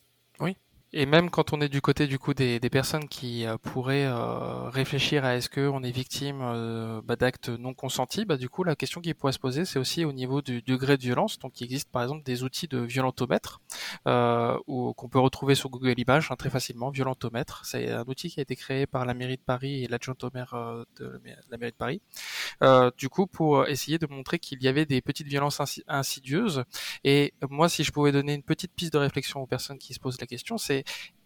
et 0.91 1.05
même 1.05 1.29
quand 1.29 1.53
on 1.53 1.61
est 1.61 1.69
du 1.69 1.81
côté 1.81 2.07
du 2.07 2.17
coup 2.17 2.33
des, 2.33 2.59
des 2.59 2.69
personnes 2.69 3.07
qui 3.07 3.45
euh, 3.45 3.57
pourraient 3.57 4.05
euh, 4.05 4.69
réfléchir 4.69 5.23
à 5.23 5.35
est-ce 5.35 5.49
qu'on 5.49 5.83
est 5.83 5.91
victime 5.91 6.39
euh, 6.41 7.01
bah, 7.03 7.15
d'actes 7.15 7.49
non 7.49 7.75
consentis, 7.75 8.25
bah, 8.25 8.37
du 8.37 8.49
coup 8.49 8.63
la 8.63 8.75
question 8.75 8.99
qui 8.99 9.13
pourrait 9.13 9.33
se 9.33 9.39
poser 9.39 9.65
c'est 9.65 9.77
aussi 9.77 10.03
au 10.03 10.13
niveau 10.13 10.41
du 10.41 10.63
degré 10.63 10.97
de 10.97 11.03
violence. 11.03 11.37
Donc 11.37 11.61
il 11.61 11.65
existe 11.65 11.91
par 11.91 12.01
exemple 12.01 12.23
des 12.23 12.43
outils 12.43 12.67
de 12.67 12.79
violentomètre 12.79 13.61
ou 14.67 14.93
qu'on 14.93 15.09
peut 15.09 15.19
retrouver 15.19 15.55
sur 15.55 15.69
Google 15.69 15.99
Images 15.99 16.29
hein, 16.31 16.35
très 16.35 16.49
facilement. 16.49 16.89
Violentomètre, 16.89 17.65
c'est 17.65 17.91
un 17.91 18.03
outil 18.07 18.29
qui 18.29 18.39
a 18.39 18.43
été 18.43 18.55
créé 18.55 18.87
par 18.87 19.05
la 19.05 19.13
mairie 19.13 19.37
de 19.37 19.41
Paris 19.41 19.83
et 19.83 19.87
l'adjoint 19.87 20.15
au 20.23 20.29
maire 20.33 20.55
de 20.99 21.21
la 21.51 21.57
mairie 21.57 21.71
de 21.71 21.77
Paris. 21.77 22.01
du 22.97 23.09
coup 23.09 23.27
pour 23.27 23.67
essayer 23.67 23.99
de 23.99 24.07
montrer 24.07 24.39
qu'il 24.39 24.61
y 24.63 24.67
avait 24.67 24.85
des 24.85 25.01
petites 25.01 25.27
violences 25.27 25.61
insidieuses. 25.87 26.63
Et 27.03 27.33
moi 27.49 27.69
si 27.69 27.83
je 27.83 27.91
pouvais 27.91 28.11
donner 28.11 28.33
une 28.33 28.43
petite 28.43 28.73
piste 28.73 28.93
de 28.93 28.97
réflexion 28.97 29.41
aux 29.41 29.47
personnes 29.47 29.77
qui 29.77 29.93
se 29.93 29.99
posent 29.99 30.19
la 30.19 30.27
question, 30.27 30.57
c'est 30.57 30.78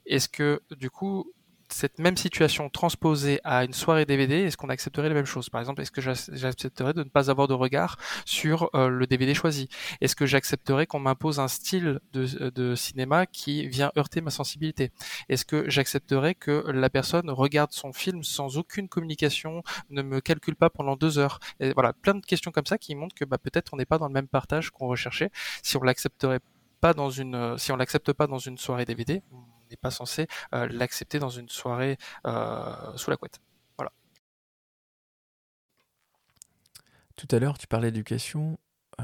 est-ce 0.05 0.29
que 0.29 0.61
du 0.77 0.89
coup 0.89 1.31
cette 1.73 1.99
même 1.99 2.15
situation 2.15 2.69
transposée 2.69 3.39
à 3.43 3.63
une 3.65 3.73
soirée 3.73 4.05
DVD, 4.05 4.43
est-ce 4.43 4.57
qu'on 4.57 4.69
accepterait 4.69 5.09
les 5.09 5.15
mêmes 5.15 5.25
choses? 5.25 5.49
Par 5.49 5.59
exemple, 5.59 5.81
est-ce 5.81 5.91
que 5.91 6.01
j'accepterais 6.01 6.93
de 6.93 7.03
ne 7.03 7.09
pas 7.09 7.29
avoir 7.29 7.47
de 7.47 7.53
regard 7.53 7.97
sur 8.25 8.69
euh, 8.75 8.89
le 8.89 9.07
DVD 9.07 9.33
choisi? 9.33 9.67
Est-ce 9.99 10.15
que 10.15 10.25
j'accepterais 10.25 10.85
qu'on 10.85 10.99
m'impose 10.99 11.39
un 11.39 11.47
style 11.47 11.99
de, 12.13 12.75
cinéma 12.75 13.25
qui 13.25 13.67
vient 13.67 13.91
heurter 13.97 14.21
ma 14.21 14.29
sensibilité? 14.29 14.91
Est-ce 15.29 15.45
que 15.45 15.69
j'accepterais 15.69 16.35
que 16.35 16.63
la 16.71 16.89
personne 16.89 17.29
regarde 17.29 17.71
son 17.71 17.91
film 17.91 18.23
sans 18.23 18.57
aucune 18.57 18.87
communication, 18.87 19.63
ne 19.89 20.01
me 20.01 20.21
calcule 20.21 20.55
pas 20.55 20.69
pendant 20.69 20.95
deux 20.95 21.17
heures? 21.17 21.39
Voilà, 21.59 21.93
plein 21.93 22.15
de 22.15 22.25
questions 22.25 22.51
comme 22.51 22.65
ça 22.65 22.77
qui 22.77 22.95
montrent 22.95 23.15
que 23.15 23.25
bah, 23.25 23.37
peut-être 23.37 23.73
on 23.73 23.77
n'est 23.77 23.85
pas 23.85 23.97
dans 23.97 24.07
le 24.07 24.13
même 24.13 24.27
partage 24.27 24.69
qu'on 24.69 24.87
recherchait. 24.87 25.31
Si 25.63 25.75
on 25.77 25.81
l'accepterait 25.81 26.39
pas 26.83 26.93
dans 26.93 27.09
une, 27.09 27.35
euh, 27.35 27.57
si 27.57 27.71
on 27.71 27.77
l'accepte 27.77 28.11
pas 28.11 28.27
dans 28.27 28.39
une 28.39 28.57
soirée 28.57 28.83
DVD, 28.83 29.23
on 29.31 29.37
n'est 29.71 29.77
pas 29.77 29.89
censé 29.89 30.27
euh, 30.53 30.67
l'accepter 30.69 31.17
dans 31.17 31.29
une 31.29 31.47
soirée 31.47 31.97
euh, 32.27 32.97
sous 32.97 33.09
la 33.09 33.15
couette. 33.15 33.39
Voilà. 33.77 33.93
Tout 37.15 37.27
à 37.31 37.39
l'heure, 37.39 37.57
tu 37.57 37.67
parlais 37.67 37.89
d'éducation. 37.89 38.59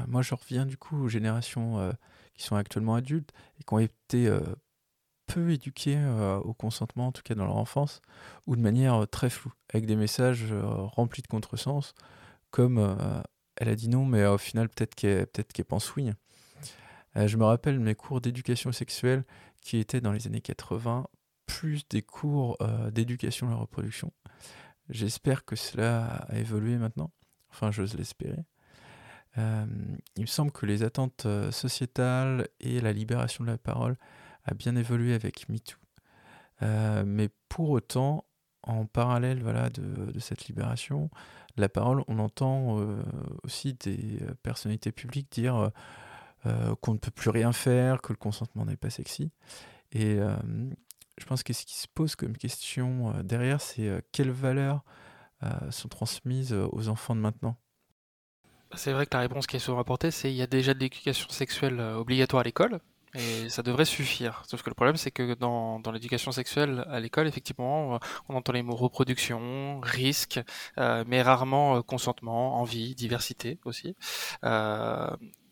moi, 0.08 0.20
je 0.20 0.34
reviens 0.34 0.66
du 0.66 0.76
coup 0.76 1.04
aux 1.04 1.08
générations 1.08 1.90
qui 2.34 2.42
sont 2.42 2.54
actuellement 2.54 2.96
adultes 2.96 3.32
et 3.58 3.64
qui 3.64 3.72
ont 3.72 3.78
été 3.78 4.30
peu 5.26 5.50
éduquées 5.50 5.98
au 6.44 6.52
consentement, 6.52 7.06
en 7.06 7.12
tout 7.12 7.22
cas 7.22 7.34
dans 7.34 7.46
leur 7.46 7.56
enfance, 7.56 8.02
ou 8.46 8.56
de 8.56 8.60
manière 8.60 9.08
très 9.08 9.30
floue, 9.30 9.54
avec 9.72 9.86
des 9.86 9.96
messages 9.96 10.52
remplis 10.52 11.22
de 11.22 11.28
contresens, 11.28 11.94
comme 12.50 12.78
elle 13.56 13.70
a 13.70 13.74
dit 13.74 13.88
non, 13.88 14.04
mais 14.04 14.26
au 14.26 14.38
final, 14.38 14.68
peut-être 14.68 14.94
qu'elle 14.94 15.26
peut 15.26 15.64
pense 15.64 15.96
oui. 15.96 16.10
Euh, 17.16 17.26
je 17.26 17.36
me 17.36 17.44
rappelle 17.44 17.80
mes 17.80 17.94
cours 17.94 18.20
d'éducation 18.20 18.72
sexuelle 18.72 19.24
qui 19.60 19.78
étaient 19.78 20.00
dans 20.00 20.12
les 20.12 20.26
années 20.26 20.40
80, 20.40 21.06
plus 21.46 21.86
des 21.88 22.02
cours 22.02 22.56
euh, 22.60 22.90
d'éducation 22.90 23.48
à 23.48 23.50
la 23.50 23.56
reproduction. 23.56 24.12
J'espère 24.88 25.44
que 25.44 25.56
cela 25.56 26.26
a 26.28 26.38
évolué 26.38 26.76
maintenant. 26.76 27.10
Enfin, 27.50 27.70
j'ose 27.70 27.96
l'espérer. 27.96 28.44
Euh, 29.38 29.66
il 30.16 30.22
me 30.22 30.26
semble 30.26 30.50
que 30.50 30.66
les 30.66 30.82
attentes 30.82 31.26
sociétales 31.50 32.48
et 32.60 32.80
la 32.80 32.92
libération 32.92 33.44
de 33.44 33.50
la 33.50 33.58
parole 33.58 33.96
a 34.44 34.54
bien 34.54 34.74
évolué 34.74 35.14
avec 35.14 35.48
MeToo. 35.48 35.78
mais 37.04 37.28
pour 37.48 37.70
autant, 37.70 38.24
en 38.62 38.86
parallèle 38.86 39.42
voilà, 39.42 39.70
de, 39.70 40.10
de, 40.10 40.18
cette 40.18 40.46
libération, 40.46 41.10
la 41.56 41.68
parole, 41.68 42.02
on 42.08 42.18
entend 42.18 42.78
aussi 43.44 43.74
des 43.74 44.20
personnalités 44.42 44.92
publiques 44.92 45.30
dire 45.30 45.70
euh, 46.46 46.74
qu'on 46.80 46.94
ne 46.94 46.98
peut 46.98 47.10
plus 47.10 47.28
rien 47.28 47.52
faire, 47.52 48.00
que 48.00 48.14
le 48.14 48.16
consentement 48.16 48.64
n'est 48.64 48.76
pas 48.76 48.88
sexy. 48.88 49.30
Et 49.92 50.14
euh, 50.14 50.34
je 51.18 51.26
pense 51.26 51.42
que 51.42 51.52
ce 51.52 51.66
qui 51.66 51.74
se 51.76 51.86
pose 51.86 52.16
comme 52.16 52.34
question 52.34 53.12
euh, 53.14 53.22
derrière, 53.22 53.60
c'est 53.60 54.02
quelles 54.12 54.30
valeurs 54.30 54.82
sont 55.70 55.88
transmises 55.88 56.52
aux 56.52 56.88
enfants 56.88 57.16
de 57.16 57.20
maintenant? 57.20 57.56
C'est 58.74 58.92
vrai 58.92 59.06
que 59.06 59.14
la 59.14 59.20
réponse 59.20 59.46
qui 59.46 59.56
est 59.56 59.58
souvent 59.58 59.80
apportée, 59.80 60.10
c'est 60.10 60.28
qu'il 60.28 60.36
y 60.36 60.42
a 60.42 60.46
déjà 60.46 60.74
de 60.74 60.78
l'éducation 60.80 61.30
sexuelle 61.30 61.80
obligatoire 61.80 62.42
à 62.42 62.44
l'école, 62.44 62.78
et 63.14 63.48
ça 63.48 63.62
devrait 63.62 63.86
suffire. 63.86 64.42
Sauf 64.46 64.62
que 64.62 64.68
le 64.68 64.74
problème, 64.74 64.96
c'est 64.96 65.10
que 65.10 65.32
dans, 65.32 65.80
dans 65.80 65.92
l'éducation 65.92 66.30
sexuelle 66.30 66.84
à 66.90 67.00
l'école, 67.00 67.26
effectivement, 67.26 67.98
on 68.28 68.34
entend 68.34 68.52
les 68.52 68.62
mots 68.62 68.76
reproduction, 68.76 69.80
risque, 69.80 70.40
mais 70.76 71.22
rarement 71.22 71.80
consentement, 71.80 72.60
envie, 72.60 72.94
diversité 72.94 73.58
aussi. 73.64 73.96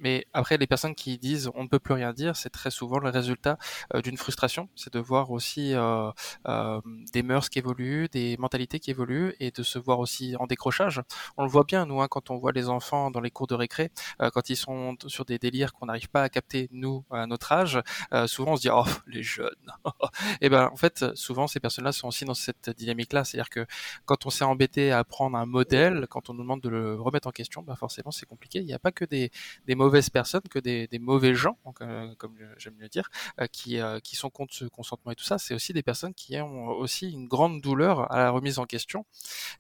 Mais 0.01 0.27
après, 0.33 0.57
les 0.57 0.67
personnes 0.67 0.95
qui 0.95 1.19
disent 1.19 1.51
on 1.55 1.65
ne 1.65 1.69
peut 1.69 1.79
plus 1.79 1.95
rien 1.95 2.13
dire, 2.13 2.37
c'est 2.37 2.51
très 2.51 2.71
souvent 2.71 2.99
le 2.99 3.11
résultat 3.11 3.59
euh, 3.95 4.03
d'une 4.03 4.17
frustration. 4.17 4.69
C'est 4.75 4.93
de 4.93 4.99
voir 4.99 5.31
aussi 5.31 5.75
euh, 5.75 6.11
euh, 6.47 6.81
des 7.13 7.23
mœurs 7.23 7.49
qui 7.49 7.59
évoluent, 7.59 8.09
des 8.09 8.37
mentalités 8.39 8.81
qui 8.81 8.91
évoluent, 8.91 9.35
et 9.41 9.51
de 9.51 9.63
se 9.63 9.79
voir 9.79 9.99
aussi 9.99 10.37
en 10.39 10.47
décrochage. 10.47 11.03
On 11.37 11.45
le 11.45 11.51
voit 11.51 11.65
bien, 11.65 11.87
nous, 11.87 12.01
hein, 12.01 12.09
quand 12.09 12.31
on 12.31 12.39
voit 12.39 12.53
les 12.53 12.69
enfants 12.69 13.11
dans 13.11 13.21
les 13.21 13.31
cours 13.31 13.47
de 13.47 13.55
récré, 13.55 13.91
euh, 14.23 14.31
quand 14.31 14.51
ils 14.51 14.57
sont 14.57 14.97
sur 15.07 15.25
des 15.25 15.39
délires 15.39 15.73
qu'on 15.73 15.87
n'arrive 15.87 16.09
pas 16.09 16.23
à 16.23 16.29
capter, 16.29 16.69
nous, 16.73 17.05
à 17.11 17.27
notre 17.27 17.53
âge, 17.53 17.81
euh, 18.13 18.27
souvent 18.27 18.53
on 18.53 18.57
se 18.57 18.63
dit 18.63 18.71
oh, 18.73 18.85
les 19.07 19.23
jeunes. 19.23 19.49
et 20.41 20.49
ben, 20.49 20.71
en 20.73 20.77
fait, 20.77 21.05
souvent, 21.15 21.47
ces 21.47 21.61
personnes-là 21.61 21.93
sont 21.93 22.09
aussi 22.09 22.25
dans 22.25 22.35
cette 22.35 22.71
dynamique-là. 22.71 23.25
C'est-à-dire 23.25 23.51
que 23.51 23.67
quand 24.05 24.27
on 24.27 24.31
s'est 24.31 24.45
embêté 24.45 24.93
à 24.93 25.05
prendre 25.05 25.37
un 25.37 25.47
modèle, 25.47 26.07
quand 26.09 26.31
on 26.31 26.35
nous 26.35 26.43
demande 26.43 26.61
de 26.61 26.69
le 26.69 27.01
remettre 27.01 27.29
en 27.29 27.33
question, 27.33 27.63
ben 27.63 27.77
forcément, 27.77 28.11
c'est 28.11 28.27
compliqué. 28.27 28.61
Il 28.61 28.67
n'y 28.67 28.75
a 28.75 28.79
pas 28.79 28.93
que 28.93 29.05
des, 29.05 29.31
des 29.67 29.75
mauvaises 29.89 30.11
personnes 30.11 30.43
que 30.51 30.59
des, 30.59 30.87
mauvais 30.99 31.35
gens, 31.35 31.57
euh, 31.81 32.15
comme 32.19 32.37
j'aime 32.59 32.77
le 32.79 32.89
dire, 32.89 33.09
euh, 33.41 33.47
qui, 33.47 33.81
euh, 33.81 34.01
qui 34.01 34.17
sont 34.17 34.29
contre 34.29 34.53
ce 34.53 34.67
consentement 34.67 35.13
et 35.13 35.15
tout 35.15 35.25
ça. 35.25 35.39
C'est 35.39 35.55
aussi 35.55 35.73
des 35.73 35.83
personnes 35.83 36.13
qui 36.13 36.39
ont 36.39 36.69
aussi 36.69 37.11
une 37.11 37.27
grande 37.27 37.63
douleur 37.63 38.13
à 38.13 38.19
la 38.19 38.31
remise 38.31 38.59
en 38.59 38.67
question. 38.67 39.07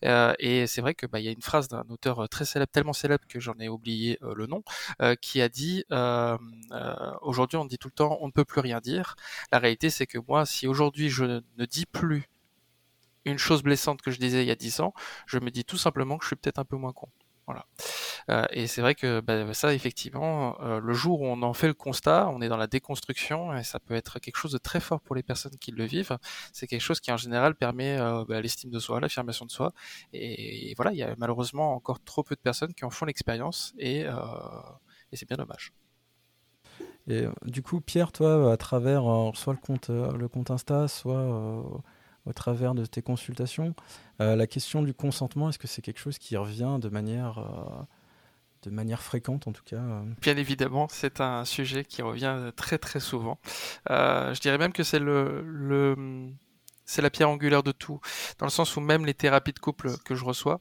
et 0.02 0.66
c'est 0.66 0.82
vrai 0.82 0.94
que 0.94 1.06
bah, 1.06 1.18
il 1.20 1.24
y 1.24 1.28
a 1.28 1.32
une 1.32 1.42
phrase 1.50 1.68
d'un 1.68 1.84
auteur 1.88 2.28
très 2.28 2.44
célèbre, 2.44 2.70
tellement 2.70 2.92
célèbre 2.92 3.24
que 3.26 3.40
j'en 3.40 3.54
ai 3.58 3.68
oublié 3.68 4.18
le 4.20 4.46
nom, 4.46 4.62
qui 5.22 5.40
a 5.40 5.48
dit 5.48 5.84
aujourd'hui 7.22 7.56
on 7.56 7.64
dit 7.64 7.78
tout 7.78 7.88
le 7.88 7.98
temps 8.00 8.18
on 8.20 8.26
ne 8.26 8.32
peut 8.32 8.44
plus 8.44 8.60
rien 8.60 8.80
dire. 8.80 9.16
La 9.52 9.58
réalité 9.58 9.88
c'est 9.90 10.06
que 10.06 10.18
moi 10.28 10.44
si 10.46 10.66
aujourd'hui 10.66 11.08
je 11.08 11.24
ne 11.24 11.64
dis 11.66 11.86
plus 11.86 12.28
une 13.24 13.38
chose 13.38 13.62
blessante 13.62 14.02
que 14.02 14.10
je 14.10 14.18
disais 14.18 14.42
il 14.42 14.48
y 14.48 14.50
a 14.50 14.56
10 14.56 14.80
ans, 14.80 14.92
je 15.26 15.38
me 15.38 15.50
dis 15.50 15.64
tout 15.64 15.78
simplement 15.78 16.18
que 16.18 16.24
je 16.24 16.28
suis 16.28 16.36
peut-être 16.36 16.58
un 16.58 16.64
peu 16.64 16.76
moins 16.76 16.92
con. 16.92 17.08
Voilà. 17.48 17.64
Euh, 18.28 18.44
et 18.50 18.66
c'est 18.66 18.82
vrai 18.82 18.94
que 18.94 19.20
bah, 19.20 19.54
ça, 19.54 19.72
effectivement, 19.72 20.60
euh, 20.60 20.80
le 20.80 20.92
jour 20.92 21.22
où 21.22 21.26
on 21.26 21.40
en 21.40 21.54
fait 21.54 21.66
le 21.66 21.72
constat, 21.72 22.28
on 22.28 22.42
est 22.42 22.48
dans 22.48 22.58
la 22.58 22.66
déconstruction 22.66 23.56
et 23.56 23.64
ça 23.64 23.80
peut 23.80 23.94
être 23.94 24.18
quelque 24.18 24.36
chose 24.36 24.52
de 24.52 24.58
très 24.58 24.80
fort 24.80 25.00
pour 25.00 25.14
les 25.16 25.22
personnes 25.22 25.56
qui 25.58 25.70
le 25.70 25.84
vivent. 25.84 26.18
C'est 26.52 26.66
quelque 26.66 26.82
chose 26.82 27.00
qui 27.00 27.10
en 27.10 27.16
général 27.16 27.54
permet 27.54 27.98
euh, 27.98 28.22
bah, 28.28 28.42
l'estime 28.42 28.70
de 28.70 28.78
soi, 28.78 29.00
l'affirmation 29.00 29.46
de 29.46 29.50
soi. 29.50 29.72
Et, 30.12 30.74
voilà, 30.76 30.92
il 30.92 30.98
y 30.98 31.02
a 31.02 31.14
malheureusement 31.16 31.74
encore 31.74 32.04
trop 32.04 32.22
peu 32.22 32.34
de 32.34 32.40
personnes 32.40 32.74
qui 32.74 32.84
en 32.84 32.90
font 32.90 33.06
l'expérience 33.06 33.72
et, 33.78 34.00
et 34.02 35.16
c'est 35.16 35.26
bien 35.26 35.38
dommage. 35.38 35.72
Et 37.06 37.24
du 37.46 37.62
coup, 37.62 37.80
Pierre, 37.80 38.12
toi, 38.12 38.52
à 38.52 38.58
travers 38.58 39.04
soit 39.34 39.54
le 39.54 39.58
compte, 39.58 39.88
le 39.88 40.28
compte 40.28 40.50
Insta, 40.50 40.86
soit 40.86 41.82
au 42.28 42.32
travers 42.32 42.74
de 42.74 42.84
tes 42.84 43.02
consultations. 43.02 43.74
Euh, 44.20 44.36
la 44.36 44.46
question 44.46 44.82
du 44.82 44.94
consentement, 44.94 45.48
est-ce 45.48 45.58
que 45.58 45.66
c'est 45.66 45.82
quelque 45.82 45.98
chose 46.00 46.18
qui 46.18 46.36
revient 46.36 46.78
de 46.80 46.88
manière, 46.88 47.38
euh, 47.38 47.82
de 48.62 48.70
manière 48.70 49.02
fréquente 49.02 49.48
en 49.48 49.52
tout 49.52 49.64
cas 49.64 49.76
euh 49.76 50.02
Bien 50.20 50.36
évidemment, 50.36 50.86
c'est 50.90 51.20
un 51.20 51.44
sujet 51.44 51.84
qui 51.84 52.02
revient 52.02 52.52
très 52.56 52.78
très 52.78 53.00
souvent. 53.00 53.38
je 53.88 54.40
dirais 54.40 54.58
même 54.58 54.72
que 54.72 54.82
c'est 54.82 54.98
le, 54.98 55.42
le 55.42 56.30
c'est 56.88 57.02
la 57.02 57.10
pierre 57.10 57.28
angulaire 57.28 57.62
de 57.62 57.70
tout, 57.70 58.00
dans 58.38 58.46
le 58.46 58.50
sens 58.50 58.74
où 58.76 58.80
même 58.80 59.04
les 59.04 59.12
thérapies 59.12 59.52
de 59.52 59.58
couple 59.58 59.90
que 60.06 60.14
je 60.14 60.24
reçois, 60.24 60.60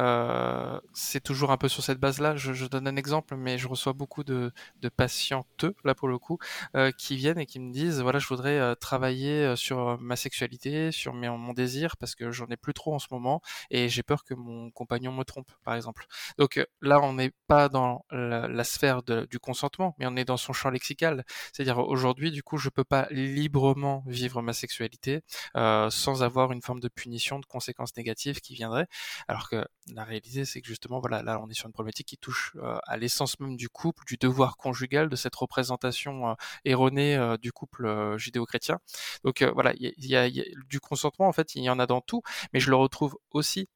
euh, 0.00 0.80
c'est 0.92 1.22
toujours 1.22 1.52
un 1.52 1.56
peu 1.56 1.68
sur 1.68 1.84
cette 1.84 2.00
base-là. 2.00 2.34
Je, 2.34 2.52
je, 2.52 2.66
donne 2.66 2.88
un 2.88 2.96
exemple, 2.96 3.36
mais 3.36 3.58
je 3.58 3.68
reçois 3.68 3.92
beaucoup 3.92 4.24
de, 4.24 4.52
de 4.82 4.88
patientes, 4.88 5.64
là 5.84 5.94
pour 5.94 6.08
le 6.08 6.18
coup, 6.18 6.38
euh, 6.74 6.90
qui 6.90 7.16
viennent 7.16 7.38
et 7.38 7.46
qui 7.46 7.60
me 7.60 7.72
disent, 7.72 8.00
voilà, 8.00 8.18
je 8.18 8.26
voudrais 8.26 8.58
euh, 8.58 8.74
travailler 8.74 9.44
euh, 9.44 9.56
sur 9.56 9.98
ma 10.00 10.16
sexualité, 10.16 10.90
sur 10.90 11.14
mon 11.14 11.52
désir, 11.52 11.96
parce 11.96 12.16
que 12.16 12.32
j'en 12.32 12.46
ai 12.46 12.56
plus 12.56 12.74
trop 12.74 12.92
en 12.94 12.98
ce 12.98 13.06
moment, 13.12 13.40
et 13.70 13.88
j'ai 13.88 14.02
peur 14.02 14.24
que 14.24 14.34
mon 14.34 14.70
compagnon 14.72 15.12
me 15.12 15.22
trompe, 15.22 15.50
par 15.64 15.74
exemple. 15.74 16.06
Donc 16.38 16.56
euh, 16.58 16.66
là, 16.82 17.00
on 17.00 17.12
n'est 17.12 17.32
pas 17.46 17.68
dans 17.68 18.04
la, 18.10 18.64
sphère 18.64 19.02
du 19.02 19.38
consentement, 19.38 19.94
mais 19.98 20.06
on 20.06 20.16
est 20.16 20.24
dans 20.24 20.36
son 20.36 20.52
champ 20.52 20.70
lexical. 20.70 21.24
C'est-à-dire 21.52 21.78
aujourd'hui, 21.78 22.30
du 22.32 22.42
coup, 22.42 22.58
je 22.58 22.68
peux 22.68 22.84
pas 22.84 23.06
librement 23.10 24.02
vivre 24.06 24.42
ma 24.42 24.52
sexualité. 24.52 25.22
Euh, 25.56 25.67
euh, 25.68 25.90
sans 25.90 26.22
avoir 26.22 26.52
une 26.52 26.62
forme 26.62 26.80
de 26.80 26.88
punition, 26.88 27.38
de 27.38 27.46
conséquences 27.46 27.96
négatives 27.96 28.40
qui 28.40 28.54
viendraient. 28.54 28.86
Alors 29.28 29.48
que 29.48 29.66
la 29.92 30.04
réalité, 30.04 30.44
c'est 30.44 30.60
que 30.60 30.68
justement, 30.68 31.00
voilà, 31.00 31.22
là, 31.22 31.40
on 31.42 31.48
est 31.48 31.54
sur 31.54 31.66
une 31.66 31.72
problématique 31.72 32.08
qui 32.08 32.18
touche 32.18 32.52
euh, 32.56 32.78
à 32.86 32.96
l'essence 32.96 33.38
même 33.40 33.56
du 33.56 33.68
couple, 33.68 34.04
du 34.06 34.16
devoir 34.16 34.56
conjugal, 34.56 35.08
de 35.08 35.16
cette 35.16 35.34
représentation 35.34 36.30
euh, 36.30 36.34
erronée 36.64 37.18
du 37.40 37.52
couple 37.52 38.16
judéo-chrétien. 38.16 38.78
Donc 39.24 39.42
voilà, 39.42 39.72
il 39.78 39.92
y 39.98 40.16
a, 40.16 40.26
y 40.28 40.40
a 40.40 40.44
du 40.68 40.80
consentement, 40.80 41.28
en 41.28 41.32
fait, 41.32 41.54
il 41.54 41.62
y 41.62 41.70
en 41.70 41.78
a 41.78 41.86
dans 41.86 42.00
tout, 42.00 42.22
mais 42.52 42.60
je 42.60 42.70
le 42.70 42.76
retrouve 42.76 43.16
aussi 43.30 43.68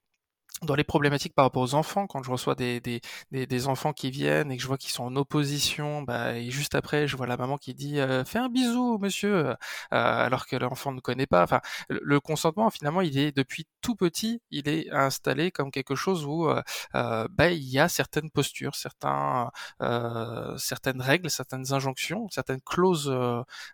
dans 0.63 0.75
les 0.75 0.85
problématiques 0.85 1.35
par 1.35 1.45
rapport 1.45 1.63
aux 1.63 1.75
enfants, 1.75 2.07
quand 2.07 2.23
je 2.23 2.31
reçois 2.31 2.55
des, 2.55 2.81
des, 2.81 3.01
des, 3.31 3.67
enfants 3.69 3.93
qui 3.93 4.11
viennent 4.11 4.51
et 4.51 4.57
que 4.57 4.63
je 4.63 4.69
vois 4.69 4.79
qu'ils 4.79 4.91
sont 4.91 5.05
en 5.05 5.17
opposition, 5.17 6.03
bah, 6.03 6.37
et 6.37 6.51
juste 6.51 6.75
après, 6.75 7.07
je 7.07 7.17
vois 7.17 7.27
la 7.27 7.37
maman 7.37 7.59
qui 7.59 7.75
dit 7.75 8.01
euh, 8.01 8.25
Fais 8.25 8.39
un 8.39 8.49
bisou, 8.49 8.99
monsieur 8.99 9.49
euh, 9.49 9.55
alors 9.91 10.47
que 10.47 10.57
l'enfant 10.57 10.93
ne 10.93 11.01
connaît 11.01 11.27
pas. 11.27 11.43
Enfin, 11.43 11.61
le, 11.89 12.21
consentement, 12.21 12.71
finalement, 12.71 13.01
il 13.01 13.19
est 13.19 13.37
depuis 13.37 13.67
tout 13.81 13.97
petit, 13.97 14.41
il 14.51 14.69
est 14.69 14.91
installé 14.91 15.51
comme 15.51 15.71
quelque 15.71 15.95
chose 15.95 16.25
où 16.25 16.49
euh, 16.49 16.63
euh 16.95 17.27
bah, 17.31 17.51
il 17.51 17.65
y 17.65 17.79
a 17.79 17.89
certaines 17.89 18.31
postures, 18.31 18.75
certains, 18.75 19.51
certaines 20.59 21.01
règles, 21.01 21.31
certaines 21.31 21.73
injonctions, 21.73 22.29
certaines 22.31 22.61
clauses 22.61 23.13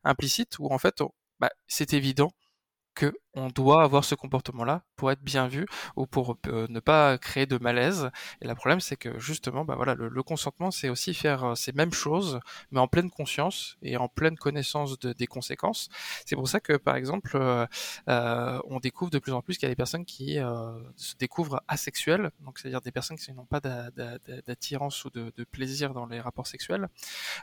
implicites 0.04 0.58
où 0.58 0.72
en 0.72 0.78
fait, 0.78 1.02
bah, 1.40 1.50
c'est 1.66 1.92
évident 1.92 2.32
que 2.94 3.12
on 3.38 3.48
doit 3.48 3.82
avoir 3.82 4.04
ce 4.04 4.14
comportement-là 4.14 4.82
pour 4.96 5.10
être 5.12 5.22
bien 5.22 5.46
vu 5.46 5.66
ou 5.96 6.06
pour 6.06 6.36
euh, 6.46 6.66
ne 6.68 6.80
pas 6.80 7.18
créer 7.18 7.46
de 7.46 7.56
malaise. 7.58 8.10
Et 8.42 8.48
le 8.48 8.54
problème, 8.54 8.80
c'est 8.80 8.96
que 8.96 9.18
justement, 9.18 9.64
bah 9.64 9.74
voilà, 9.76 9.94
le, 9.94 10.22
consentement, 10.22 10.70
c'est 10.70 10.88
aussi 10.88 11.14
faire 11.14 11.44
euh, 11.44 11.54
ces 11.54 11.72
mêmes 11.72 11.92
choses, 11.92 12.40
mais 12.70 12.80
en 12.80 12.88
pleine 12.88 13.10
conscience 13.10 13.76
et 13.82 13.96
en 13.96 14.08
pleine 14.08 14.36
connaissance 14.36 14.98
de, 14.98 15.12
des 15.12 15.26
conséquences. 15.26 15.88
C'est 16.26 16.36
pour 16.36 16.48
ça 16.48 16.60
que, 16.60 16.74
par 16.76 16.96
exemple, 16.96 17.36
euh 17.36 17.66
on 18.70 18.80
découvre 18.80 19.10
de 19.10 19.18
plus 19.18 19.32
en 19.32 19.40
plus 19.40 19.56
qu'il 19.56 19.64
y 19.64 19.70
a 19.70 19.70
des 19.70 19.76
personnes 19.76 20.04
qui 20.04 20.38
se 20.96 21.14
découvrent 21.16 21.62
asexuelles, 21.68 22.30
donc 22.40 22.58
c'est-à-dire 22.58 22.80
des 22.80 22.90
personnes 22.92 23.16
qui 23.16 23.32
n'ont 23.32 23.46
pas 23.46 23.60
d'attirance 23.60 25.04
ou 25.04 25.10
de, 25.10 25.32
de, 25.36 25.44
plaisir 25.44 25.94
dans 25.94 26.06
les 26.06 26.20
rapports 26.20 26.46
sexuels. 26.46 26.88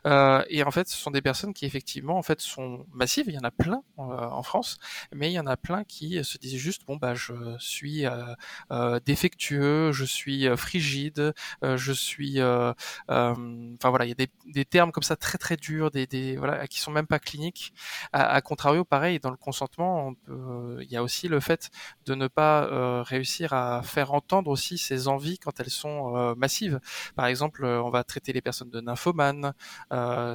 et 0.06 0.64
en 0.64 0.72
fait, 0.72 0.88
ce 0.90 0.98
sont 0.98 1.12
des 1.12 1.22
personnes 1.22 1.54
qui 1.54 1.66
effectivement, 1.66 2.18
en 2.18 2.22
fait, 2.22 2.42
sont 2.42 2.86
massives. 2.92 3.26
Il 3.28 3.34
y 3.34 3.40
en 3.40 3.44
a 3.44 3.52
plein 3.52 3.82
en 3.98 4.44
France, 4.44 4.78
mais 5.14 5.30
il 5.32 5.34
y 5.34 5.40
en 5.40 5.48
a 5.48 5.58
plein 5.58 5.85
qui 5.88 6.24
se 6.24 6.38
disaient 6.38 6.58
juste 6.58 6.86
bon 6.86 6.98
bah 6.98 7.14
je 7.16 7.34
suis 7.60 8.06
euh, 8.06 8.34
euh, 8.72 9.00
défectueux, 9.06 9.92
je 9.92 10.06
suis 10.06 10.48
euh, 10.48 10.56
frigide, 10.56 11.34
je 11.62 11.92
suis 11.94 12.42
enfin 12.42 13.90
voilà 13.90 14.06
il 14.06 14.10
y 14.10 14.12
a 14.12 14.16
des, 14.16 14.30
des, 14.46 14.66
termes 14.66 14.92
comme 14.92 15.04
ça 15.04 15.16
très 15.16 15.38
très 15.38 15.58
durs, 15.58 15.92
des, 15.92 16.08
des 16.08 16.38
voilà 16.38 16.68
qui 16.68 16.80
sont 16.80 16.92
même 16.92 17.08
pas 17.08 17.20
cliniques. 17.20 17.74
À, 18.12 18.26
à 18.26 18.42
contrario 18.42 18.84
pareil 18.84 19.20
dans 19.20 19.32
le 19.32 19.38
consentement 19.38 20.14
il 20.28 20.92
y 20.92 20.98
a 20.98 21.04
aussi 21.04 21.28
le 21.28 21.40
fait 21.40 21.70
de 22.06 22.16
ne 22.16 22.28
pas 22.28 23.04
réussir 23.04 23.54
à 23.54 23.82
faire 23.84 24.14
entendre 24.14 24.50
aussi 24.52 24.78
ses 24.78 25.08
envies 25.08 25.38
quand 25.38 25.60
elles 25.60 25.70
sont 25.70 26.36
massives. 26.36 26.80
Par 27.16 27.28
exemple 27.28 27.66
on 27.66 27.90
va 27.90 28.04
traiter 28.04 28.34
les 28.34 28.42
personnes 28.42 28.70
de 28.70 28.82
nymphomanes 28.82 29.54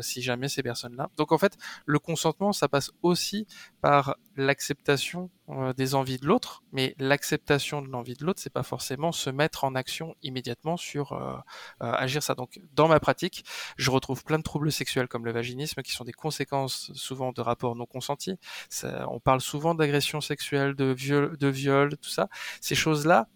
si 0.03 0.23
jamais 0.23 0.49
ces 0.49 0.63
personnes 0.63 0.97
là. 0.97 1.11
Donc 1.17 1.33
en 1.33 1.39
fait 1.39 1.57
le 1.87 1.99
consentement 1.99 2.53
ça 2.53 2.69
passe 2.69 2.91
aussi 3.03 3.47
par 3.81 4.17
l'acceptation 4.37 5.31
euh, 5.51 5.73
des 5.73 5.95
envies 5.95 6.19
de 6.19 6.27
l'autre, 6.27 6.63
mais 6.73 6.95
l'acceptation 6.99 7.83
de 7.83 7.89
l'envie 7.89 8.15
de 8.15 8.25
l'autre, 8.25 8.41
c'est 8.41 8.53
pas 8.53 8.63
forcément 8.63 9.13
se 9.13 9.31
mettre 9.31 9.65
en 9.65 9.75
action 9.75 10.15
immédiatement 10.23 10.77
sur 10.77 11.13
euh, 11.13 11.37
euh, 11.83 11.93
agir 11.93 12.23
ça. 12.23 12.35
Donc, 12.35 12.61
dans 12.73 12.89
ma 12.89 13.01
pratique, 13.01 13.45
je 13.77 13.91
retrouve 13.91 14.25
plein 14.25 14.39
de 14.39 14.43
troubles 14.43 14.71
sexuels 14.71 15.09
comme 15.09 15.25
le 15.25 15.33
vaginisme, 15.33 15.83
qui 15.83 15.93
sont 15.93 16.05
des 16.05 16.13
conséquences 16.13 16.93
souvent 16.95 17.33
de 17.33 17.41
rapports 17.41 17.77
non 17.77 17.87
consentis. 17.87 18.39
on 18.85 19.21
parle 19.21 19.41
souvent 19.41 19.75
d'agression 19.75 20.21
sexuelle, 20.21 20.75
de 20.75 20.93
viol, 20.93 21.37
de 21.37 21.49
viol, 21.49 21.97
tout 21.97 22.11
ça. 22.11 22.29
Ces 22.61 22.75
choses-là, 22.75 23.29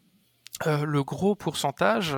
le 0.66 1.02
gros 1.02 1.34
pourcentage, 1.34 2.16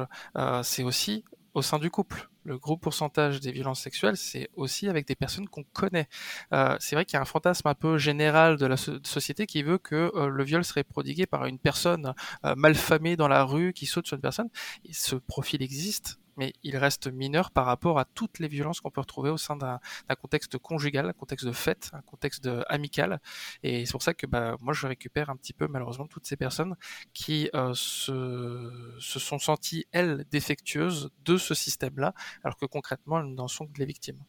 c'est 0.62 0.82
aussi 0.82 1.24
au 1.54 1.62
sein 1.62 1.78
du 1.78 1.90
couple 1.90 2.28
le 2.46 2.58
gros 2.58 2.76
pourcentage 2.76 3.40
des 3.40 3.52
violences 3.52 3.80
sexuelles, 3.80 4.16
c'est 4.16 4.48
aussi 4.54 4.88
avec 4.88 5.06
des 5.06 5.16
personnes 5.16 5.48
qu'on 5.48 5.64
connaît. 5.64 6.08
Euh, 6.52 6.76
c'est 6.80 6.94
vrai 6.94 7.04
qu'il 7.04 7.14
y 7.14 7.16
a 7.18 7.22
un 7.22 7.26
fantasme 7.26 7.66
un 7.68 7.74
peu 7.74 7.98
général 7.98 8.56
de 8.56 8.66
la 8.66 8.76
société 8.76 9.46
qui 9.46 9.62
veut 9.62 9.78
que 9.78 10.12
euh, 10.14 10.28
le 10.28 10.44
viol 10.44 10.64
serait 10.64 10.84
prodigué 10.84 11.26
par 11.26 11.46
une 11.46 11.58
personne 11.58 12.14
euh, 12.44 12.54
malfamée 12.56 13.16
dans 13.16 13.28
la 13.28 13.42
rue 13.44 13.72
qui 13.72 13.86
saute 13.86 14.06
sur 14.06 14.14
une 14.14 14.22
personne. 14.22 14.48
Ce 14.92 15.16
profil 15.16 15.62
existe, 15.62 16.18
mais 16.36 16.52
il 16.62 16.76
reste 16.76 17.06
mineur 17.08 17.50
par 17.50 17.66
rapport 17.66 17.98
à 17.98 18.04
toutes 18.04 18.38
les 18.38 18.48
violences 18.48 18.80
qu'on 18.80 18.90
peut 18.90 19.00
retrouver 19.00 19.30
au 19.30 19.36
sein 19.36 19.56
d'un 19.56 19.78
contexte 20.20 20.58
conjugal, 20.58 21.08
un 21.08 21.12
contexte 21.12 21.46
de 21.46 21.52
fête, 21.52 21.90
un 21.92 22.02
contexte 22.02 22.48
amical. 22.68 23.20
Et 23.62 23.86
c'est 23.86 23.92
pour 23.92 24.02
ça 24.02 24.14
que 24.14 24.26
bah, 24.26 24.56
moi, 24.60 24.72
je 24.72 24.86
récupère 24.86 25.30
un 25.30 25.36
petit 25.36 25.52
peu 25.52 25.66
malheureusement 25.68 26.06
toutes 26.06 26.26
ces 26.26 26.36
personnes 26.36 26.76
qui 27.12 27.50
euh, 27.54 27.72
se, 27.74 28.98
sont 28.98 29.38
senties, 29.38 29.86
elles, 29.92 30.24
défectueuses 30.30 31.10
de 31.24 31.36
ce 31.36 31.54
système-là, 31.54 32.14
alors 32.42 32.56
que 32.56 32.66
concrètement, 32.66 33.20
elles 33.20 33.34
n'en 33.34 33.48
sont 33.48 33.66
que 33.66 33.78
les 33.78 33.86
victimes. 33.86 34.22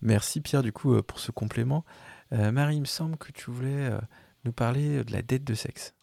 Merci 0.00 0.40
Pierre, 0.40 0.62
du 0.62 0.72
coup, 0.72 0.94
euh, 0.94 1.02
pour 1.02 1.20
ce 1.20 1.30
complément. 1.30 1.84
Euh, 2.32 2.50
Marie, 2.52 2.76
il 2.76 2.80
me 2.80 2.86
semble 2.86 3.16
que 3.16 3.32
tu 3.32 3.50
voulais 3.50 3.90
nous 4.44 4.52
parler 4.52 5.04
de 5.04 5.12
la 5.12 5.22
dette 5.22 5.44
de 5.44 5.54
sexe. 5.54 5.94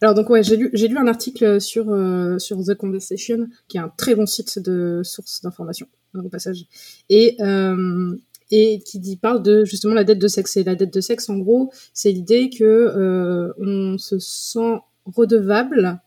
Alors 0.00 0.14
donc 0.14 0.28
ouais, 0.30 0.42
j'ai 0.42 0.56
lu 0.56 0.70
j'ai 0.72 0.88
lu 0.88 0.98
un 0.98 1.06
article 1.06 1.60
sur 1.60 1.90
euh, 1.90 2.38
sur 2.38 2.62
The 2.64 2.74
Conversation, 2.74 3.48
qui 3.68 3.76
est 3.76 3.80
un 3.80 3.92
très 3.96 4.14
bon 4.14 4.26
site 4.26 4.58
de 4.58 5.02
source 5.04 5.42
d'information 5.42 5.86
au 6.14 6.28
passage, 6.28 6.66
et 7.08 7.36
euh, 7.40 8.16
et 8.50 8.80
qui 8.80 8.98
dit 8.98 9.16
parle 9.16 9.42
de 9.42 9.64
justement 9.64 9.94
la 9.94 10.04
dette 10.04 10.18
de 10.18 10.28
sexe. 10.28 10.56
Et 10.56 10.64
la 10.64 10.74
dette 10.74 10.92
de 10.92 11.00
sexe, 11.00 11.28
en 11.28 11.38
gros, 11.38 11.72
c'est 11.94 12.10
l'idée 12.10 12.50
que 12.50 12.64
euh, 12.64 13.52
on 13.58 13.96
se 13.98 14.18
sent 14.18 14.80
redevable 15.04 16.00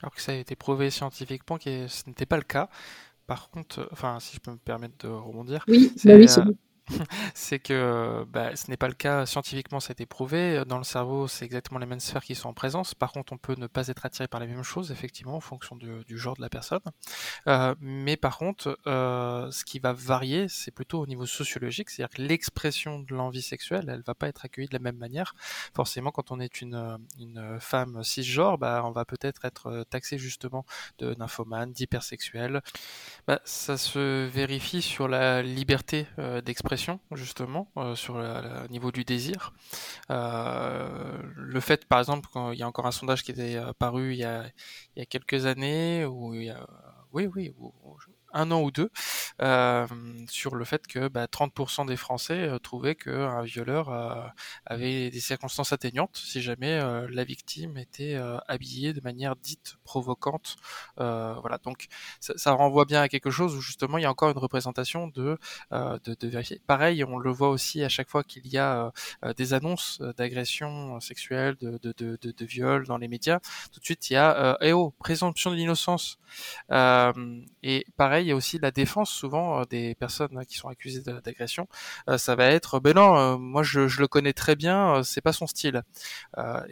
Alors 0.01 0.15
que 0.15 0.21
ça 0.21 0.31
a 0.31 0.35
été 0.35 0.55
prouvé 0.55 0.89
scientifiquement 0.89 1.57
que 1.57 1.87
ce 1.87 2.03
n'était 2.07 2.25
pas 2.25 2.37
le 2.37 2.43
cas. 2.43 2.69
Par 3.27 3.49
contre, 3.49 3.87
enfin, 3.91 4.17
si 4.21 4.35
je 4.35 4.39
peux 4.39 4.51
me 4.51 4.57
permettre 4.57 5.05
de 5.05 5.11
rebondir, 5.11 5.65
oui, 5.67 5.91
bah 6.03 6.15
oui, 6.15 6.27
c'est 7.33 7.59
que 7.59 8.25
bah, 8.29 8.55
ce 8.55 8.69
n'est 8.69 8.77
pas 8.77 8.87
le 8.87 8.93
cas 8.93 9.25
scientifiquement, 9.25 9.79
ça 9.79 9.91
a 9.91 9.93
été 9.93 10.05
prouvé. 10.05 10.63
Dans 10.65 10.77
le 10.77 10.83
cerveau, 10.83 11.27
c'est 11.27 11.45
exactement 11.45 11.79
les 11.79 11.85
mêmes 11.85 11.99
sphères 11.99 12.23
qui 12.23 12.35
sont 12.35 12.49
en 12.49 12.53
présence. 12.53 12.95
Par 12.95 13.11
contre, 13.11 13.33
on 13.33 13.37
peut 13.37 13.55
ne 13.57 13.67
pas 13.67 13.87
être 13.87 14.05
attiré 14.05 14.27
par 14.27 14.39
les 14.39 14.47
mêmes 14.47 14.63
choses, 14.63 14.91
effectivement, 14.91 15.35
en 15.35 15.39
fonction 15.39 15.75
du, 15.75 16.17
genre 16.17 16.35
de 16.35 16.41
la 16.41 16.49
personne. 16.49 16.81
Euh, 17.47 17.75
mais 17.79 18.17
par 18.17 18.37
contre, 18.37 18.77
euh, 18.87 19.49
ce 19.51 19.63
qui 19.63 19.79
va 19.79 19.93
varier, 19.93 20.47
c'est 20.49 20.71
plutôt 20.71 20.99
au 20.99 21.07
niveau 21.07 21.25
sociologique, 21.25 21.89
c'est-à-dire 21.89 22.15
que 22.15 22.21
l'expression 22.21 22.99
de 22.99 23.13
l'envie 23.13 23.41
sexuelle, 23.41 23.89
elle 23.89 24.03
va 24.05 24.15
pas 24.15 24.27
être 24.27 24.45
accueillie 24.45 24.67
de 24.67 24.73
la 24.73 24.79
même 24.79 24.97
manière. 24.97 25.35
Forcément, 25.75 26.11
quand 26.11 26.31
on 26.31 26.39
est 26.39 26.61
une, 26.61 26.97
femme 27.59 28.03
cisgenre, 28.03 28.57
bah, 28.57 28.81
on 28.85 28.91
va 28.91 29.05
peut-être 29.05 29.45
être 29.45 29.85
taxé 29.89 30.17
justement 30.17 30.65
de 30.97 31.13
nymphomane, 31.15 31.71
d'hypersexuel. 31.71 32.61
Bah, 33.27 33.39
ça 33.45 33.77
se 33.77 34.27
vérifie 34.27 34.81
sur 34.81 35.07
la 35.07 35.41
liberté 35.41 36.07
euh, 36.17 36.41
d'expression 36.41 36.78
justement, 37.11 37.71
euh, 37.77 37.95
sur 37.95 38.17
le 38.17 38.67
niveau 38.69 38.91
du 38.91 39.03
désir. 39.03 39.53
Euh, 40.09 41.17
le 41.35 41.59
fait, 41.59 41.85
par 41.85 41.99
exemple, 41.99 42.29
quand 42.31 42.51
il 42.51 42.59
y 42.59 42.63
a 42.63 42.67
encore 42.67 42.85
un 42.85 42.91
sondage 42.91 43.23
qui 43.23 43.31
était 43.31 43.55
euh, 43.55 43.73
paru 43.77 44.13
il 44.13 44.19
y 44.19 44.23
a, 44.23 44.45
il 44.95 44.99
y 44.99 45.01
a 45.01 45.05
quelques 45.05 45.45
années, 45.45 46.05
où 46.05 46.33
il 46.33 46.55
oui, 47.11 47.27
oui, 47.35 47.51
un 48.33 48.51
an 48.51 48.61
ou 48.61 48.71
deux 48.71 48.89
euh, 49.41 49.87
sur 50.29 50.55
le 50.55 50.65
fait 50.65 50.85
que 50.87 51.07
bah, 51.07 51.27
30% 51.27 51.85
des 51.85 51.95
Français 51.95 52.47
euh, 52.47 52.59
trouvaient 52.59 52.95
qu'un 52.95 53.41
violeur 53.43 53.89
euh, 53.89 54.27
avait 54.65 55.09
des 55.09 55.19
circonstances 55.19 55.71
atténuantes 55.71 56.17
si 56.17 56.41
jamais 56.41 56.79
la 57.09 57.23
victime 57.23 57.77
était 57.77 58.19
habillée 58.47 58.93
de 58.93 59.01
manière 59.01 59.35
dite 59.35 59.77
provocante. 59.83 60.57
voilà, 60.97 61.57
donc 61.63 61.87
ça, 62.19 62.51
renvoie 62.51 62.85
bien 62.85 63.01
à 63.01 63.09
quelque 63.09 63.31
chose 63.31 63.55
où 63.55 63.61
justement 63.61 63.97
il 63.97 64.01
y 64.01 64.05
a 64.05 64.11
encore 64.11 64.29
une 64.29 64.37
représentation 64.37 65.07
de, 65.07 65.37
de, 65.71 65.99
de 66.19 66.27
vérifier. 66.27 66.61
Pareil, 66.67 67.03
on 67.03 67.17
le 67.17 67.31
voit 67.31 67.49
aussi 67.49 67.83
à 67.83 67.89
chaque 67.89 68.09
fois 68.09 68.23
qu'il 68.23 68.47
y 68.47 68.57
a 68.57 68.91
des 69.37 69.53
annonces 69.53 70.01
d'agression 70.17 70.99
sexuelle, 70.99 71.55
de, 71.59 71.79
de, 71.81 71.93
de, 71.97 72.17
de, 72.31 72.45
viol 72.45 72.85
dans 72.85 72.97
les 72.97 73.07
médias, 73.07 73.39
tout 73.71 73.79
de 73.79 73.85
suite 73.85 74.09
il 74.09 74.13
y 74.13 74.17
a 74.17 74.57
eh 74.61 74.73
oh, 74.73 74.91
présomption 74.99 75.53
d'innocence. 75.53 76.19
et 76.71 77.85
pareil, 77.97 78.18
il 78.21 78.27
y 78.27 78.31
a 78.31 78.35
aussi 78.35 78.59
la 78.59 78.71
défense 78.71 79.09
souvent 79.11 79.61
euh, 79.61 79.63
des 79.69 79.95
personnes 79.95 80.45
qui 80.47 80.57
sont 80.57 80.67
accusées 80.67 81.01
d'agression. 81.01 81.67
Euh, 82.09 82.17
ça 82.17 82.35
va 82.35 82.47
être, 82.47 82.79
ben 82.79 82.95
non, 82.95 83.17
euh, 83.17 83.37
moi 83.37 83.63
je, 83.63 83.81
le 83.99 84.07
connais 84.07 84.33
très 84.33 84.55
bien, 84.55 85.03
c'est 85.03 85.21
pas 85.21 85.33
son 85.33 85.47
style, 85.47 85.83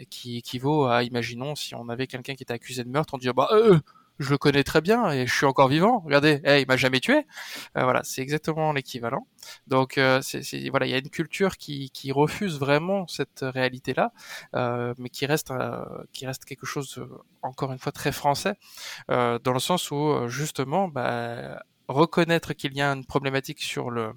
qui 0.09 0.37
équivaut 0.37 0.85
à, 0.85 1.03
imaginons, 1.03 1.55
si 1.55 1.75
on 1.75 1.89
avait 1.89 2.07
quelqu'un 2.07 2.35
qui 2.35 2.43
était 2.43 2.53
accusé 2.53 2.83
de 2.83 2.89
meurtre, 2.89 3.13
on 3.13 3.17
dit 3.17 3.29
bah 3.35 3.49
je 4.19 4.29
le 4.29 4.37
connais 4.37 4.63
très 4.63 4.81
bien 4.81 5.11
et 5.11 5.27
je 5.27 5.33
suis 5.33 5.45
encore 5.45 5.67
vivant. 5.67 5.99
Regardez, 5.99 6.41
hey, 6.43 6.63
il 6.63 6.67
m'a 6.67 6.77
jamais 6.77 6.99
tué. 6.99 7.25
voilà, 7.75 8.01
c'est 8.03 8.21
exactement 8.21 8.73
l'équivalent. 8.73 9.27
Donc, 9.67 9.99
c'est, 10.21 10.69
voilà, 10.69 10.85
il 10.85 10.89
y 10.91 10.95
a 10.95 10.97
une 10.97 11.09
culture 11.09 11.57
qui, 11.57 11.89
qui 11.91 12.11
refuse 12.11 12.59
vraiment 12.59 13.07
cette 13.07 13.41
réalité-là, 13.41 14.11
mais 14.97 15.09
qui 15.09 15.25
reste, 15.25 15.51
qui 16.13 16.25
reste 16.25 16.45
quelque 16.45 16.65
chose 16.65 16.99
encore 17.47 17.71
une 17.71 17.79
fois 17.79 17.91
très 17.91 18.11
français, 18.11 18.55
euh, 19.11 19.39
dans 19.39 19.53
le 19.53 19.59
sens 19.59 19.91
où 19.91 19.95
euh, 19.95 20.27
justement 20.27 20.87
bah, 20.87 21.63
reconnaître 21.87 22.53
qu'il 22.53 22.73
y 22.73 22.81
a 22.81 22.91
une 22.91 23.05
problématique 23.05 23.61
sur 23.61 23.89
le 23.89 24.13